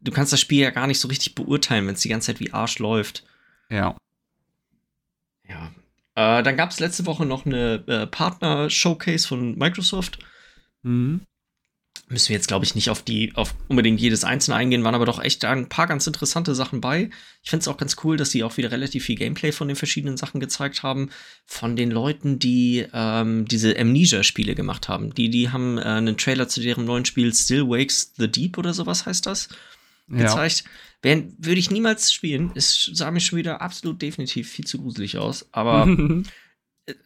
du 0.00 0.10
kannst 0.10 0.32
das 0.32 0.40
Spiel 0.40 0.62
ja 0.62 0.70
gar 0.70 0.88
nicht 0.88 0.98
so 0.98 1.06
richtig 1.06 1.36
beurteilen, 1.36 1.86
wenn 1.86 1.94
es 1.94 2.00
die 2.00 2.08
ganze 2.08 2.32
Zeit 2.32 2.40
wie 2.40 2.52
Arsch 2.52 2.80
läuft. 2.80 3.22
Ja. 3.70 3.96
Ja. 5.48 5.72
Äh, 6.16 6.42
dann 6.42 6.56
gab 6.56 6.70
es 6.70 6.80
letzte 6.80 7.06
Woche 7.06 7.26
noch 7.26 7.46
eine 7.46 7.84
äh, 7.86 8.06
Partner-Showcase 8.08 9.28
von 9.28 9.56
Microsoft. 9.56 10.18
Mhm 10.82 11.20
müssen 12.12 12.28
wir 12.28 12.36
jetzt, 12.36 12.48
glaube 12.48 12.64
ich, 12.64 12.74
nicht 12.74 12.90
auf 12.90 13.02
die, 13.02 13.32
auf 13.34 13.54
unbedingt 13.68 14.00
jedes 14.00 14.22
einzelne 14.22 14.56
eingehen, 14.56 14.84
waren 14.84 14.94
aber 14.94 15.06
doch 15.06 15.22
echt 15.22 15.44
ein 15.44 15.68
paar 15.68 15.86
ganz 15.86 16.06
interessante 16.06 16.54
Sachen 16.54 16.80
bei. 16.80 17.10
Ich 17.42 17.50
finde 17.50 17.62
es 17.62 17.68
auch 17.68 17.76
ganz 17.76 17.96
cool, 18.04 18.16
dass 18.16 18.30
sie 18.30 18.44
auch 18.44 18.56
wieder 18.56 18.70
relativ 18.70 19.04
viel 19.04 19.16
Gameplay 19.16 19.50
von 19.50 19.66
den 19.66 19.76
verschiedenen 19.76 20.16
Sachen 20.16 20.38
gezeigt 20.40 20.82
haben. 20.82 21.10
Von 21.46 21.74
den 21.74 21.90
Leuten, 21.90 22.38
die 22.38 22.86
ähm, 22.92 23.46
diese 23.46 23.78
Amnesia-Spiele 23.78 24.54
gemacht 24.54 24.88
haben. 24.88 25.14
Die, 25.14 25.30
die 25.30 25.50
haben 25.50 25.78
äh, 25.78 25.82
einen 25.82 26.16
Trailer 26.16 26.48
zu 26.48 26.60
deren 26.60 26.84
neuen 26.84 27.04
Spiel 27.04 27.32
Still 27.34 27.68
Wakes 27.68 28.12
the 28.16 28.30
Deep 28.30 28.58
oder 28.58 28.74
sowas 28.74 29.06
heißt 29.06 29.26
das. 29.26 29.48
Gezeigt. 30.08 30.64
Ja. 31.04 31.16
Würde 31.38 31.58
ich 31.58 31.70
niemals 31.70 32.12
spielen. 32.12 32.52
Es 32.54 32.90
sah 32.92 33.10
mir 33.10 33.20
schon 33.20 33.38
wieder 33.38 33.60
absolut 33.60 34.02
definitiv 34.02 34.50
viel 34.50 34.66
zu 34.66 34.78
gruselig 34.78 35.18
aus. 35.18 35.48
Aber 35.52 35.86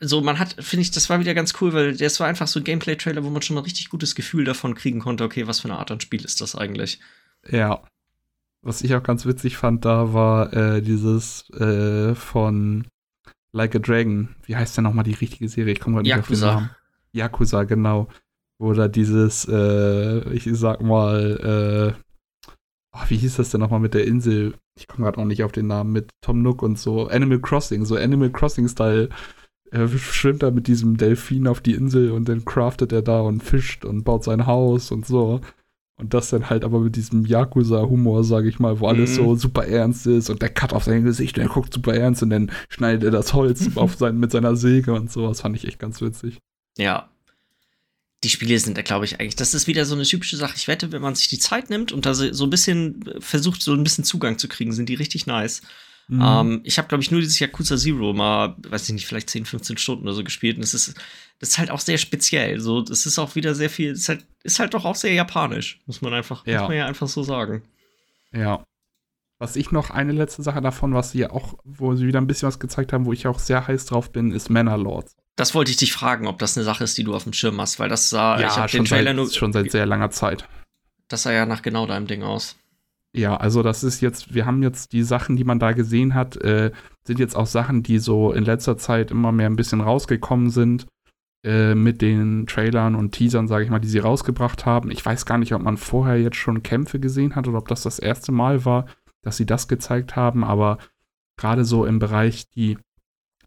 so, 0.00 0.20
man 0.20 0.38
hat, 0.38 0.56
finde 0.58 0.82
ich, 0.82 0.90
das 0.90 1.08
war 1.10 1.20
wieder 1.20 1.34
ganz 1.34 1.54
cool, 1.60 1.72
weil 1.72 1.96
das 1.96 2.20
war 2.20 2.26
einfach 2.26 2.46
so 2.46 2.60
ein 2.60 2.64
Gameplay-Trailer, 2.64 3.24
wo 3.24 3.30
man 3.30 3.42
schon 3.42 3.54
mal 3.54 3.60
ein 3.60 3.64
richtig 3.64 3.88
gutes 3.90 4.14
Gefühl 4.14 4.44
davon 4.44 4.74
kriegen 4.74 5.00
konnte, 5.00 5.24
okay, 5.24 5.46
was 5.46 5.60
für 5.60 5.68
eine 5.68 5.78
Art 5.78 5.90
an 5.90 6.00
Spiel 6.00 6.24
ist 6.24 6.40
das 6.40 6.54
eigentlich? 6.54 7.00
Ja. 7.48 7.82
Was 8.62 8.82
ich 8.82 8.94
auch 8.94 9.02
ganz 9.02 9.26
witzig 9.26 9.56
fand, 9.56 9.84
da 9.84 10.12
war 10.12 10.52
äh, 10.52 10.82
dieses 10.82 11.48
äh, 11.50 12.14
von 12.14 12.86
Like 13.52 13.76
a 13.76 13.78
Dragon. 13.78 14.34
Wie 14.44 14.56
heißt 14.56 14.76
denn 14.76 14.84
nochmal 14.84 15.04
die 15.04 15.14
richtige 15.14 15.48
Serie? 15.48 15.72
Ich 15.72 15.80
komme 15.80 15.96
gerade 15.96 16.08
nicht 16.08 16.16
Yakuza. 16.16 16.48
auf 16.48 16.54
den 16.54 16.62
Namen. 16.62 16.70
Yakuza, 17.12 17.64
genau. 17.64 18.08
Da 18.58 18.88
dieses, 18.88 19.46
äh, 19.48 20.32
ich 20.32 20.48
sag 20.52 20.80
mal, 20.82 21.94
äh, 21.94 22.02
oh, 22.92 23.04
wie 23.08 23.18
hieß 23.18 23.36
das 23.36 23.50
denn 23.50 23.60
nochmal 23.60 23.80
mit 23.80 23.94
der 23.94 24.06
Insel? 24.06 24.54
Ich 24.78 24.88
komme 24.88 25.04
gerade 25.04 25.18
auch 25.18 25.24
nicht 25.26 25.44
auf 25.44 25.52
den 25.52 25.66
Namen, 25.66 25.92
mit 25.92 26.10
Tom 26.22 26.42
Nook 26.42 26.62
und 26.62 26.78
so. 26.78 27.08
Animal 27.08 27.40
Crossing, 27.40 27.84
so 27.84 27.96
Animal 27.96 28.30
Crossing-Style 28.30 29.10
er 29.70 29.88
schwimmt 29.88 30.42
da 30.42 30.50
mit 30.50 30.66
diesem 30.66 30.96
Delfin 30.96 31.46
auf 31.46 31.60
die 31.60 31.74
Insel 31.74 32.10
und 32.12 32.28
dann 32.28 32.44
craftet 32.44 32.92
er 32.92 33.02
da 33.02 33.20
und 33.20 33.42
fischt 33.42 33.84
und 33.84 34.04
baut 34.04 34.24
sein 34.24 34.46
Haus 34.46 34.90
und 34.90 35.06
so. 35.06 35.40
Und 35.98 36.12
das 36.12 36.28
dann 36.28 36.50
halt 36.50 36.62
aber 36.62 36.80
mit 36.80 36.94
diesem 36.96 37.24
Yakuza-Humor, 37.24 38.22
sage 38.22 38.50
ich 38.50 38.58
mal, 38.58 38.80
wo 38.80 38.86
alles 38.86 39.14
so 39.14 39.30
mhm. 39.30 39.38
super 39.38 39.66
ernst 39.66 40.06
ist 40.06 40.28
und 40.28 40.42
der 40.42 40.50
Cut 40.50 40.74
auf 40.74 40.84
sein 40.84 41.04
Gesicht 41.04 41.38
und 41.38 41.44
er 41.44 41.48
guckt 41.48 41.72
super 41.72 41.94
ernst 41.94 42.22
und 42.22 42.30
dann 42.30 42.52
schneidet 42.68 43.04
er 43.04 43.10
das 43.10 43.32
Holz 43.32 43.70
auf 43.76 43.96
sein, 43.96 44.18
mit 44.18 44.30
seiner 44.30 44.56
Säge 44.56 44.92
und 44.92 45.10
sowas. 45.10 45.40
Fand 45.40 45.56
ich 45.56 45.66
echt 45.66 45.78
ganz 45.78 46.02
witzig. 46.02 46.38
Ja. 46.76 47.08
Die 48.24 48.28
Spiele 48.28 48.58
sind 48.58 48.76
da, 48.76 48.82
glaube 48.82 49.06
ich, 49.06 49.20
eigentlich, 49.20 49.36
das 49.36 49.54
ist 49.54 49.66
wieder 49.66 49.86
so 49.86 49.94
eine 49.94 50.04
typische 50.04 50.36
Sache. 50.36 50.54
Ich 50.56 50.68
wette, 50.68 50.92
wenn 50.92 51.02
man 51.02 51.14
sich 51.14 51.28
die 51.28 51.38
Zeit 51.38 51.70
nimmt 51.70 51.92
und 51.92 52.04
da 52.04 52.14
so 52.14 52.44
ein 52.44 52.50
bisschen 52.50 53.02
versucht, 53.20 53.62
so 53.62 53.72
ein 53.72 53.82
bisschen 53.82 54.04
Zugang 54.04 54.38
zu 54.38 54.48
kriegen, 54.48 54.72
sind 54.72 54.88
die 54.88 54.94
richtig 54.94 55.26
nice. 55.26 55.62
Mhm. 56.08 56.22
Ähm, 56.22 56.60
ich 56.62 56.78
habe, 56.78 56.88
glaube 56.88 57.02
ich, 57.02 57.10
nur 57.10 57.20
dieses 57.20 57.38
Yakuza 57.38 57.76
Zero 57.76 58.12
mal, 58.12 58.54
weiß 58.58 58.88
ich 58.88 58.94
nicht, 58.94 59.06
vielleicht 59.06 59.28
10, 59.28 59.44
15 59.44 59.76
Stunden 59.76 60.04
oder 60.04 60.14
so 60.14 60.22
gespielt. 60.22 60.56
Und 60.56 60.62
das 60.62 60.74
ist, 60.74 60.94
das 61.40 61.50
ist 61.50 61.58
halt 61.58 61.70
auch 61.70 61.80
sehr 61.80 61.98
speziell. 61.98 62.60
So, 62.60 62.80
das 62.80 63.06
ist 63.06 63.18
auch 63.18 63.34
wieder 63.34 63.54
sehr 63.54 63.70
viel, 63.70 63.92
ist 63.92 64.08
halt, 64.08 64.24
ist 64.44 64.58
halt 64.58 64.74
doch 64.74 64.84
auch 64.84 64.94
sehr 64.94 65.12
japanisch, 65.12 65.80
muss 65.86 66.02
man 66.02 66.14
einfach, 66.14 66.46
ja. 66.46 66.60
muss 66.60 66.68
man 66.68 66.78
ja 66.78 66.86
einfach 66.86 67.08
so 67.08 67.22
sagen. 67.22 67.62
Ja. 68.32 68.64
Was 69.38 69.56
ich 69.56 69.70
noch, 69.70 69.90
eine 69.90 70.12
letzte 70.12 70.42
Sache 70.42 70.62
davon, 70.62 70.94
was 70.94 71.10
sie 71.12 71.18
ja 71.18 71.30
auch, 71.30 71.58
wo 71.64 71.94
sie 71.94 72.06
wieder 72.06 72.20
ein 72.20 72.26
bisschen 72.26 72.48
was 72.48 72.58
gezeigt 72.58 72.92
haben, 72.92 73.04
wo 73.04 73.12
ich 73.12 73.26
auch 73.26 73.38
sehr 73.38 73.66
heiß 73.66 73.84
drauf 73.86 74.10
bin, 74.10 74.30
ist 74.30 74.48
Manor 74.48 75.04
Das 75.34 75.54
wollte 75.54 75.70
ich 75.70 75.76
dich 75.76 75.92
fragen, 75.92 76.26
ob 76.26 76.38
das 76.38 76.56
eine 76.56 76.64
Sache 76.64 76.84
ist, 76.84 76.96
die 76.96 77.04
du 77.04 77.14
auf 77.14 77.24
dem 77.24 77.34
Schirm 77.34 77.60
hast, 77.60 77.78
weil 77.78 77.90
das 77.90 78.08
sah, 78.08 78.40
ja, 78.40 78.46
ich 78.46 78.56
habe 78.56 78.72
den 78.72 78.84
Trailer 78.86 79.10
seit, 79.10 79.16
nur. 79.16 79.30
schon 79.30 79.52
seit 79.52 79.70
sehr 79.72 79.84
langer 79.84 80.10
Zeit. 80.10 80.48
Das 81.08 81.24
sah 81.24 81.32
ja 81.32 81.44
nach 81.44 81.62
genau 81.62 81.86
deinem 81.86 82.06
Ding 82.06 82.22
aus. 82.22 82.56
Ja, 83.14 83.36
also 83.36 83.62
das 83.62 83.82
ist 83.82 84.00
jetzt, 84.02 84.34
wir 84.34 84.44
haben 84.44 84.62
jetzt 84.62 84.92
die 84.92 85.02
Sachen, 85.02 85.36
die 85.36 85.44
man 85.44 85.58
da 85.58 85.72
gesehen 85.72 86.14
hat, 86.14 86.36
äh, 86.36 86.70
sind 87.06 87.18
jetzt 87.18 87.34
auch 87.34 87.46
Sachen, 87.46 87.82
die 87.82 87.98
so 87.98 88.32
in 88.32 88.44
letzter 88.44 88.76
Zeit 88.76 89.10
immer 89.10 89.32
mehr 89.32 89.48
ein 89.48 89.56
bisschen 89.56 89.80
rausgekommen 89.80 90.50
sind 90.50 90.86
äh, 91.44 91.74
mit 91.74 92.02
den 92.02 92.46
Trailern 92.46 92.94
und 92.94 93.12
Teasern, 93.12 93.48
sage 93.48 93.64
ich 93.64 93.70
mal, 93.70 93.78
die 93.78 93.88
sie 93.88 94.00
rausgebracht 94.00 94.66
haben. 94.66 94.90
Ich 94.90 95.04
weiß 95.04 95.24
gar 95.24 95.38
nicht, 95.38 95.54
ob 95.54 95.62
man 95.62 95.78
vorher 95.78 96.20
jetzt 96.20 96.36
schon 96.36 96.62
Kämpfe 96.62 97.00
gesehen 97.00 97.36
hat 97.36 97.48
oder 97.48 97.58
ob 97.58 97.68
das 97.68 97.82
das 97.82 97.98
erste 97.98 98.32
Mal 98.32 98.64
war, 98.66 98.86
dass 99.22 99.38
sie 99.38 99.46
das 99.46 99.66
gezeigt 99.66 100.14
haben, 100.14 100.44
aber 100.44 100.78
gerade 101.38 101.64
so 101.64 101.86
im 101.86 101.98
Bereich, 101.98 102.48
die, 102.50 102.78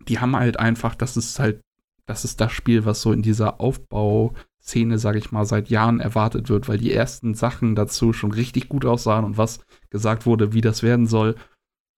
die 0.08 0.20
haben 0.20 0.36
halt 0.36 0.60
einfach, 0.60 0.96
das 0.96 1.16
ist 1.16 1.40
halt, 1.40 1.62
das 2.08 2.26
ist 2.26 2.42
das 2.42 2.52
Spiel, 2.52 2.86
was 2.86 3.02
so 3.02 3.14
in 3.14 3.22
dieser 3.22 3.62
Aufbau- 3.62 4.34
Szene, 4.70 5.00
sage 5.00 5.18
ich 5.18 5.32
mal, 5.32 5.46
seit 5.46 5.70
Jahren 5.70 6.00
erwartet 6.00 6.50
wird, 6.50 6.70
weil 6.70 6.78
die 6.78 6.94
ersten 6.94 7.34
Sachen 7.34 7.76
dazu 7.76 8.14
schon 8.14 8.32
richtig 8.32 8.70
gut 8.70 8.86
aussahen 8.86 9.26
und 9.26 9.38
was 9.38 9.60
gesagt 9.90 10.26
wurde, 10.26 10.54
wie 10.54 10.62
das 10.62 10.84
werden 10.84 11.08
soll. 11.08 11.36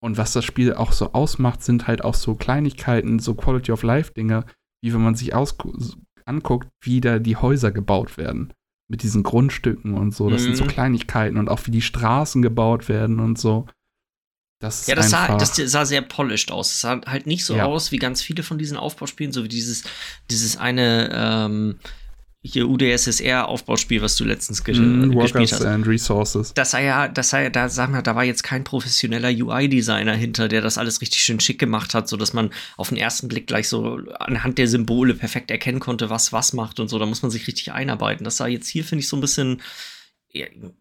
Und 0.03 0.17
was 0.17 0.34
das 0.34 0.45
Spiel 0.45 0.74
auch 0.74 0.93
so 0.93 1.13
ausmacht, 1.13 1.61
sind 1.61 1.88
halt 1.88 2.03
auch 2.03 2.15
so 2.15 2.34
Kleinigkeiten, 2.34 3.19
so 3.19 3.36
Quality 3.36 3.72
of 3.72 3.84
Life 3.84 4.13
Dinge, 4.13 4.45
wie 4.82 4.93
wenn 4.93 5.03
man 5.03 5.15
sich 5.15 5.36
anguckt, 5.36 6.69
wie 6.82 7.01
da 7.01 7.19
die 7.19 7.36
Häuser 7.36 7.72
gebaut 7.72 8.17
werden. 8.17 8.53
Mit 8.89 9.03
diesen 9.03 9.24
Grundstücken 9.24 9.93
und 9.93 10.15
so. 10.15 10.30
Das 10.30 10.41
mhm. 10.41 10.45
sind 10.45 10.55
so 10.57 10.63
mhm. 10.63 10.69
Kleinigkeiten 10.69 11.38
und 11.38 11.49
auch 11.49 11.65
wie 11.67 11.72
die 11.72 11.82
Straßen 11.82 12.41
gebaut 12.41 12.89
werden 12.89 13.19
und 13.19 13.38
so. 13.38 13.67
Das 14.61 14.86
ja, 14.86 14.93
das 14.93 15.09
sah, 15.09 15.38
das 15.38 15.55
sah 15.55 15.86
sehr 15.86 16.03
polished 16.03 16.51
aus. 16.51 16.72
Es 16.72 16.82
sah 16.82 17.01
halt 17.05 17.26
nicht 17.26 17.45
so 17.45 17.55
ja. 17.55 17.65
aus 17.65 17.91
wie 17.91 17.97
ganz 17.97 18.22
viele 18.22 18.43
von 18.43 18.59
diesen 18.59 18.78
Aufbauspielen, 18.78 19.32
so 19.32 19.43
wie 19.43 19.49
dieses, 19.49 19.84
dieses 20.30 20.57
eine, 20.57 21.09
ähm, 21.11 21.80
hier 22.43 22.67
UdSSR-Aufbauspiel, 22.67 24.01
was 24.01 24.15
du 24.15 24.23
letztens 24.23 24.63
ge 24.63 24.73
mm, 24.73 25.15
gespielt 25.15 25.51
hast. 25.51 25.63
and 25.63 25.85
Resources. 25.85 26.53
Das 26.55 26.71
sei 26.71 26.85
ja, 26.85 27.07
das 27.07 27.29
sei, 27.29 27.49
da 27.49 27.69
sag 27.69 27.91
mal, 27.91 28.01
da 28.01 28.15
war 28.15 28.23
jetzt 28.23 28.41
kein 28.41 28.63
professioneller 28.63 29.29
UI-Designer 29.29 30.15
hinter, 30.15 30.47
der 30.47 30.61
das 30.61 30.79
alles 30.79 31.01
richtig 31.01 31.21
schön 31.21 31.39
schick 31.39 31.59
gemacht 31.59 31.93
hat, 31.93 32.09
sodass 32.09 32.33
man 32.33 32.49
auf 32.77 32.89
den 32.89 32.97
ersten 32.97 33.27
Blick 33.27 33.45
gleich 33.45 33.69
so 33.69 33.99
anhand 34.19 34.57
der 34.57 34.67
Symbole 34.67 35.13
perfekt 35.13 35.51
erkennen 35.51 35.79
konnte, 35.79 36.09
was 36.09 36.33
was 36.33 36.53
macht 36.53 36.79
und 36.79 36.87
so. 36.87 36.97
Da 36.97 37.05
muss 37.05 37.21
man 37.21 37.29
sich 37.29 37.45
richtig 37.45 37.73
einarbeiten. 37.73 38.23
Das 38.23 38.37
sah 38.37 38.47
jetzt 38.47 38.67
hier, 38.67 38.83
finde 38.83 39.01
ich, 39.01 39.07
so 39.07 39.17
ein 39.17 39.21
bisschen. 39.21 39.61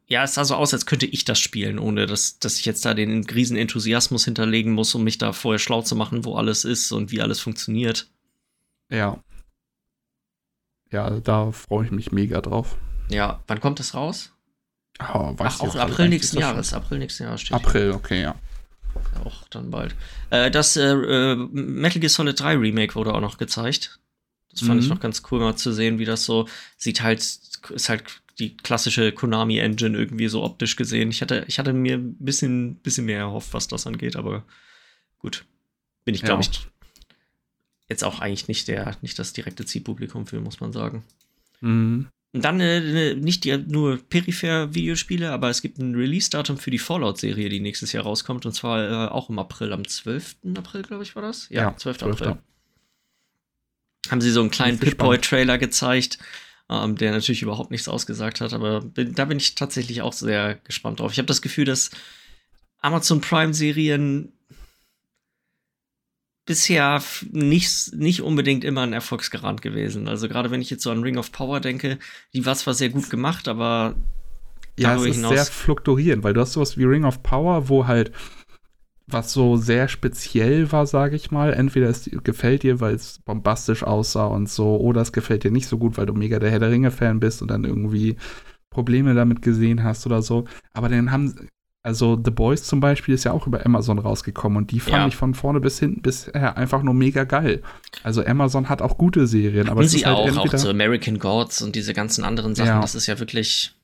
Ja, 0.07 0.23
es 0.23 0.35
sah 0.35 0.45
so 0.45 0.55
aus, 0.55 0.73
als 0.73 0.87
könnte 0.87 1.07
ich 1.07 1.25
das 1.25 1.41
spielen, 1.41 1.81
ohne 1.81 2.07
dass, 2.07 2.39
dass 2.39 2.57
ich 2.59 2.65
jetzt 2.67 2.85
da 2.85 2.95
den 2.95 3.25
riesen 3.25 3.57
Enthusiasmus 3.57 4.25
hinterlegen 4.25 4.73
muss, 4.73 4.95
um 4.95 5.03
mich 5.03 5.19
da 5.19 5.33
vorher 5.33 5.59
schlau 5.59 5.83
zu 5.83 5.97
machen, 5.97 6.25
wo 6.25 6.37
alles 6.37 6.65
ist 6.65 6.93
und 6.93 7.11
wie 7.11 7.21
alles 7.21 7.41
funktioniert. 7.41 8.07
Ja, 8.91 9.21
ja, 10.91 11.11
da 11.21 11.53
freue 11.53 11.87
ich 11.87 11.91
mich 11.91 12.13
mega 12.13 12.41
drauf. 12.41 12.77
Ja, 13.09 13.41
wann 13.47 13.61
kommt 13.61 13.79
das 13.79 13.95
raus? 13.95 14.33
Oh, 15.01 15.35
Ach, 15.39 15.61
auch 15.61 15.75
April 15.77 16.09
nächsten 16.09 16.39
Jahres. 16.39 16.75
April 16.75 16.99
nächsten 16.99 17.25
Jahres 17.25 17.41
steht. 17.41 17.55
April, 17.55 17.93
okay, 17.93 18.23
ja. 18.23 18.35
Auch 19.25 19.49
dann 19.49 19.71
bald. 19.71 19.95
Äh, 20.31 20.51
das 20.51 20.77
äh, 20.77 20.93
äh 20.93 21.37
Metal 21.37 22.01
Gear 22.01 22.11
Solid 22.11 22.39
3 22.39 22.57
Remake 22.57 22.95
wurde 22.95 23.15
auch 23.15 23.21
noch 23.21 23.39
gezeigt. 23.39 23.99
Das 24.51 24.61
fand 24.61 24.75
mhm. 24.75 24.81
ich 24.81 24.89
noch 24.89 25.01
ganz 25.01 25.23
cool 25.31 25.41
mal 25.41 25.57
zu 25.57 25.73
sehen, 25.73 25.99
wie 25.99 26.05
das 26.05 26.25
so 26.25 26.49
sieht 26.77 27.03
halt, 27.03 27.21
ist 27.21 27.89
halt 27.89 28.05
die 28.39 28.57
klassische 28.57 29.13
Konami-Engine 29.13 29.97
irgendwie 29.97 30.29
so 30.29 30.43
optisch 30.43 30.77
gesehen. 30.77 31.11
Ich 31.11 31.23
hatte, 31.23 31.45
ich 31.47 31.59
hatte 31.59 31.73
mir 31.73 31.99
ein 31.99 32.17
bisschen, 32.19 32.77
bisschen 32.77 33.05
mehr 33.05 33.19
erhofft, 33.19 33.55
was 33.55 33.69
das 33.69 33.87
angeht, 33.87 34.17
aber 34.17 34.45
gut. 35.19 35.45
Bin 36.05 36.15
ich, 36.15 36.23
glaube 36.23 36.43
ja. 36.43 36.51
ich, 36.51 36.67
jetzt 37.91 38.05
auch 38.05 38.21
eigentlich 38.21 38.49
nicht 38.49 38.69
der, 38.69 38.97
nicht 39.03 39.19
das 39.19 39.35
direkte 39.35 39.67
Zielpublikum 39.67 40.27
für, 40.27 40.41
muss 40.41 40.61
man 40.61 40.73
sagen. 40.73 41.03
Mhm. 41.61 42.09
Und 42.33 42.45
dann 42.45 42.61
äh, 42.61 43.15
nicht 43.17 43.45
die, 43.45 43.59
nur 43.59 43.99
peripher 43.99 44.73
Videospiele, 44.73 45.33
aber 45.33 45.51
es 45.51 45.63
gibt 45.63 45.79
ein 45.79 45.97
Release-Datum 45.97 46.59
für 46.59 46.71
die 46.71 46.79
Fallout-Serie, 46.79 47.49
die 47.49 47.59
nächstes 47.59 47.93
Jahr 47.93 48.05
rauskommt, 48.05 48.47
und 48.47 48.53
zwar 48.53 49.09
äh, 49.09 49.11
auch 49.11 49.29
im 49.29 49.39
April, 49.41 49.73
am 49.73 49.87
12. 49.87 50.37
April, 50.57 50.83
glaube 50.83 51.03
ich, 51.03 51.17
war 51.17 51.23
das? 51.23 51.49
Ja, 51.49 51.63
ja 51.63 51.77
12. 51.77 51.99
12. 51.99 52.13
April. 52.13 52.39
Haben 54.09 54.21
sie 54.21 54.31
so 54.31 54.41
einen 54.41 54.53
kleinen 54.53 54.79
Pip-Boy-Trailer 54.79 55.59
gezeigt, 55.59 56.19
ähm, 56.71 56.95
der 56.95 57.11
natürlich 57.11 57.43
überhaupt 57.43 57.73
nichts 57.73 57.89
ausgesagt 57.89 58.41
hat, 58.41 58.53
aber 58.53 58.81
bin, 58.81 59.13
da 59.13 59.25
bin 59.25 59.39
ich 59.39 59.57
tatsächlich 59.57 60.01
auch 60.03 60.13
sehr 60.13 60.55
gespannt 60.55 61.01
drauf. 61.01 61.11
Ich 61.11 61.19
habe 61.19 61.27
das 61.27 61.43
Gefühl, 61.43 61.65
dass 61.65 61.91
Amazon 62.79 63.21
Prime-Serien 63.21 64.33
bisher 66.51 67.01
nicht, 67.31 67.95
nicht 67.95 68.23
unbedingt 68.23 68.65
immer 68.65 68.81
ein 68.81 68.93
Erfolgsgarant 68.93 69.63
gewesen. 69.63 70.09
Also 70.09 70.27
gerade 70.27 70.51
wenn 70.51 70.61
ich 70.61 70.69
jetzt 70.69 70.83
so 70.83 70.91
an 70.91 71.05
Ring 71.05 71.17
of 71.17 71.31
Power 71.31 71.61
denke, 71.61 72.01
die 72.35 72.45
war 72.45 72.57
zwar 72.57 72.75
sehr 72.75 72.89
gut 72.89 73.09
gemacht, 73.09 73.47
aber 73.47 73.95
ja, 74.77 74.97
es 74.97 75.05
ist 75.05 75.21
sehr 75.21 75.45
fluktuierend, 75.45 76.25
weil 76.25 76.35
du 76.35 76.41
hast 76.41 76.55
sowas 76.55 76.77
wie 76.77 76.83
Ring 76.83 77.05
of 77.05 77.23
Power, 77.23 77.69
wo 77.69 77.87
halt 77.87 78.11
was 79.07 79.33
so 79.33 79.57
sehr 79.57 79.87
speziell 79.87 80.73
war, 80.73 80.89
sage 80.89 81.15
ich 81.15 81.31
mal. 81.31 81.53
Entweder 81.53 81.89
es 81.89 82.11
gefällt 82.25 82.65
dir, 82.65 82.81
weil 82.81 82.97
es 82.97 83.21
bombastisch 83.21 83.85
aussah 83.85 84.27
und 84.27 84.49
so, 84.49 84.77
oder 84.77 85.03
es 85.03 85.13
gefällt 85.13 85.45
dir 85.45 85.53
nicht 85.53 85.69
so 85.69 85.79
gut, 85.79 85.99
weil 85.99 86.07
du 86.07 86.15
mega 86.15 86.41
der 86.41 86.51
Herr 86.51 86.59
der 86.59 86.73
Ringe-Fan 86.73 87.21
bist 87.21 87.43
und 87.43 87.49
dann 87.53 87.63
irgendwie 87.63 88.17
Probleme 88.71 89.15
damit 89.15 89.41
gesehen 89.41 89.85
hast 89.85 90.05
oder 90.05 90.21
so. 90.21 90.47
Aber 90.73 90.89
dann 90.89 91.13
haben, 91.13 91.49
also 91.83 92.21
The 92.23 92.31
Boys 92.31 92.65
zum 92.65 92.81
Beispiel 92.81 93.15
ist 93.15 93.25
ja 93.25 93.33
auch 93.33 93.47
über 93.47 93.65
Amazon 93.65 93.99
rausgekommen 93.99 94.59
und 94.59 94.71
die 94.71 94.81
fand 94.81 94.97
ja. 94.97 95.09
ich 95.09 95.17
von 95.17 95.35
vorne 95.35 95.61
bis 95.61 95.79
hinten 95.79 96.03
bisher 96.03 96.57
einfach 96.57 96.83
nur 96.83 96.93
mega 96.93 97.25
geil. 97.25 97.63
Also 98.03 98.25
Amazon 98.25 98.69
hat 98.69 98.83
auch 98.83 98.99
gute 98.99 99.27
Serien, 99.27 99.69
aber 99.69 99.85
sie 99.85 100.05
halt 100.05 100.37
auch, 100.37 100.45
auch 100.45 100.59
so 100.59 100.69
American 100.69 101.19
Gods 101.19 101.63
und 101.63 101.75
diese 101.75 101.95
ganzen 101.95 102.25
anderen 102.25 102.55
Sachen, 102.55 102.69
ja. 102.69 102.81
das 102.81 102.95
ist 102.95 103.07
ja 103.07 103.19
wirklich. 103.19 103.75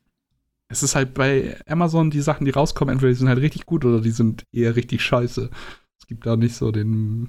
Es 0.68 0.82
ist 0.82 0.94
halt 0.94 1.14
bei 1.14 1.56
Amazon 1.66 2.10
die 2.10 2.20
Sachen, 2.20 2.44
die 2.44 2.50
rauskommen, 2.50 2.92
entweder 2.92 3.12
die 3.12 3.18
sind 3.18 3.28
halt 3.28 3.40
richtig 3.40 3.66
gut 3.66 3.84
oder 3.84 4.00
die 4.00 4.10
sind 4.10 4.42
eher 4.52 4.76
richtig 4.76 5.00
scheiße. 5.00 5.48
Es 5.98 6.06
gibt 6.06 6.26
da 6.26 6.36
nicht 6.36 6.56
so 6.56 6.72
den 6.72 7.28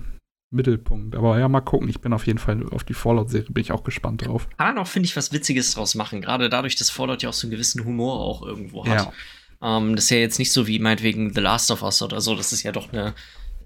Mittelpunkt. 0.49 1.15
Aber 1.15 1.37
ja, 1.39 1.47
mal 1.47 1.61
gucken. 1.61 1.87
Ich 1.89 2.01
bin 2.01 2.13
auf 2.13 2.25
jeden 2.25 2.39
Fall 2.39 2.65
auf 2.71 2.83
die 2.83 2.93
Fallout-Serie, 2.93 3.51
bin 3.51 3.61
ich 3.61 3.71
auch 3.71 3.83
gespannt 3.83 4.25
drauf. 4.25 4.47
Kann 4.57 4.77
auch, 4.77 4.87
finde 4.87 5.07
ich, 5.07 5.15
was 5.15 5.31
Witziges 5.31 5.71
draus 5.71 5.95
machen. 5.95 6.21
Gerade 6.21 6.49
dadurch, 6.49 6.75
dass 6.75 6.89
Fallout 6.89 7.21
ja 7.21 7.29
auch 7.29 7.33
so 7.33 7.47
einen 7.47 7.51
gewissen 7.51 7.85
Humor 7.85 8.19
auch 8.19 8.41
irgendwo 8.41 8.85
hat. 8.85 9.05
Ja. 9.05 9.13
Ähm, 9.61 9.95
das 9.95 10.05
ist 10.05 10.11
ja 10.11 10.17
jetzt 10.17 10.39
nicht 10.39 10.51
so 10.51 10.67
wie 10.67 10.79
meinetwegen 10.79 11.33
The 11.33 11.41
Last 11.41 11.71
of 11.71 11.83
Us 11.83 12.01
oder 12.01 12.21
so. 12.21 12.35
Das 12.35 12.53
ist 12.53 12.63
ja 12.63 12.71
doch 12.71 12.91
eine 12.91 13.13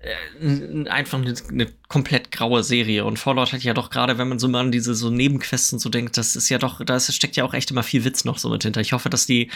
äh, 0.01 0.89
einfach 0.89 1.19
eine, 1.19 1.33
eine, 1.49 1.67
komplett 1.87 2.31
graue 2.31 2.63
Serie. 2.63 3.05
Und 3.05 3.19
Fallout 3.19 3.53
hat 3.53 3.63
ja 3.63 3.73
doch 3.73 3.89
gerade, 3.89 4.17
wenn 4.17 4.29
man 4.29 4.39
so 4.39 4.47
mal 4.47 4.61
an 4.61 4.71
diese 4.71 4.95
so 4.95 5.09
Nebenquesten 5.09 5.77
so 5.77 5.89
denkt, 5.89 6.17
das 6.17 6.35
ist 6.35 6.49
ja 6.49 6.57
doch, 6.57 6.83
da 6.83 6.99
steckt 6.99 7.35
ja 7.35 7.43
auch 7.43 7.53
echt 7.53 7.69
immer 7.71 7.83
viel 7.83 8.03
Witz 8.03 8.25
noch 8.25 8.39
so 8.39 8.49
mit 8.49 8.63
hinter. 8.63 8.81
Ich 8.81 8.93
hoffe, 8.93 9.09
dass 9.09 9.25
die, 9.27 9.51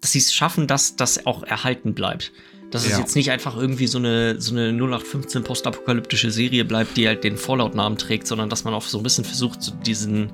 dass 0.00 0.12
sie 0.12 0.20
es 0.20 0.32
schaffen, 0.32 0.66
dass 0.66 0.96
das 0.96 1.26
auch 1.26 1.42
erhalten 1.42 1.92
bleibt. 1.92 2.32
Dass 2.70 2.86
ja. 2.86 2.92
es 2.92 2.98
jetzt 2.98 3.16
nicht 3.16 3.30
einfach 3.30 3.56
irgendwie 3.56 3.86
so 3.86 3.98
eine, 3.98 4.40
so 4.40 4.52
eine 4.52 4.68
0815 4.68 5.42
postapokalyptische 5.44 6.30
Serie 6.30 6.64
bleibt, 6.64 6.96
die 6.96 7.06
halt 7.06 7.24
den 7.24 7.36
Fallout-Namen 7.36 7.98
trägt, 7.98 8.26
sondern 8.26 8.48
dass 8.48 8.64
man 8.64 8.74
auch 8.74 8.82
so 8.82 8.98
ein 8.98 9.02
bisschen 9.02 9.24
versucht, 9.24 9.62
so 9.62 9.72
diesen, 9.72 10.32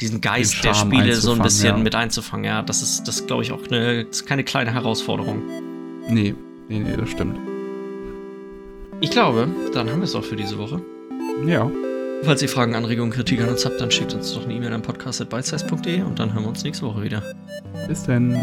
diesen 0.00 0.20
Geist 0.20 0.62
der 0.64 0.74
Spiele 0.74 1.14
so 1.16 1.32
ein 1.32 1.42
bisschen 1.42 1.76
ja. 1.76 1.82
mit 1.82 1.94
einzufangen. 1.94 2.44
Ja, 2.44 2.62
das 2.62 2.82
ist, 2.82 3.04
das 3.08 3.26
glaube 3.26 3.42
ich 3.42 3.52
auch 3.52 3.66
eine, 3.66 4.02
ist 4.02 4.26
keine 4.26 4.44
kleine 4.44 4.72
Herausforderung. 4.72 5.42
Nee, 6.08 6.34
nee, 6.68 6.78
nee, 6.78 6.96
das 6.96 7.10
stimmt. 7.10 7.38
Ich 9.00 9.10
glaube, 9.10 9.48
dann 9.74 9.90
haben 9.90 9.98
wir 9.98 10.04
es 10.04 10.14
auch 10.14 10.24
für 10.24 10.36
diese 10.36 10.58
Woche. 10.58 10.80
Ja. 11.46 11.70
Falls 12.22 12.42
ihr 12.42 12.48
Fragen, 12.48 12.74
Anregungen, 12.74 13.12
Kritik 13.12 13.40
an 13.40 13.48
uns 13.48 13.64
habt, 13.64 13.80
dann 13.80 13.92
schickt 13.92 14.12
uns 14.12 14.34
doch 14.34 14.44
eine 14.44 14.54
E-Mail 14.54 14.72
an 14.72 14.82
podcast.bitesize.de 14.82 16.02
und 16.02 16.18
dann 16.18 16.34
hören 16.34 16.42
wir 16.44 16.48
uns 16.48 16.64
nächste 16.64 16.86
Woche 16.86 17.02
wieder. 17.02 17.22
Bis 17.86 18.02
dann. 18.02 18.34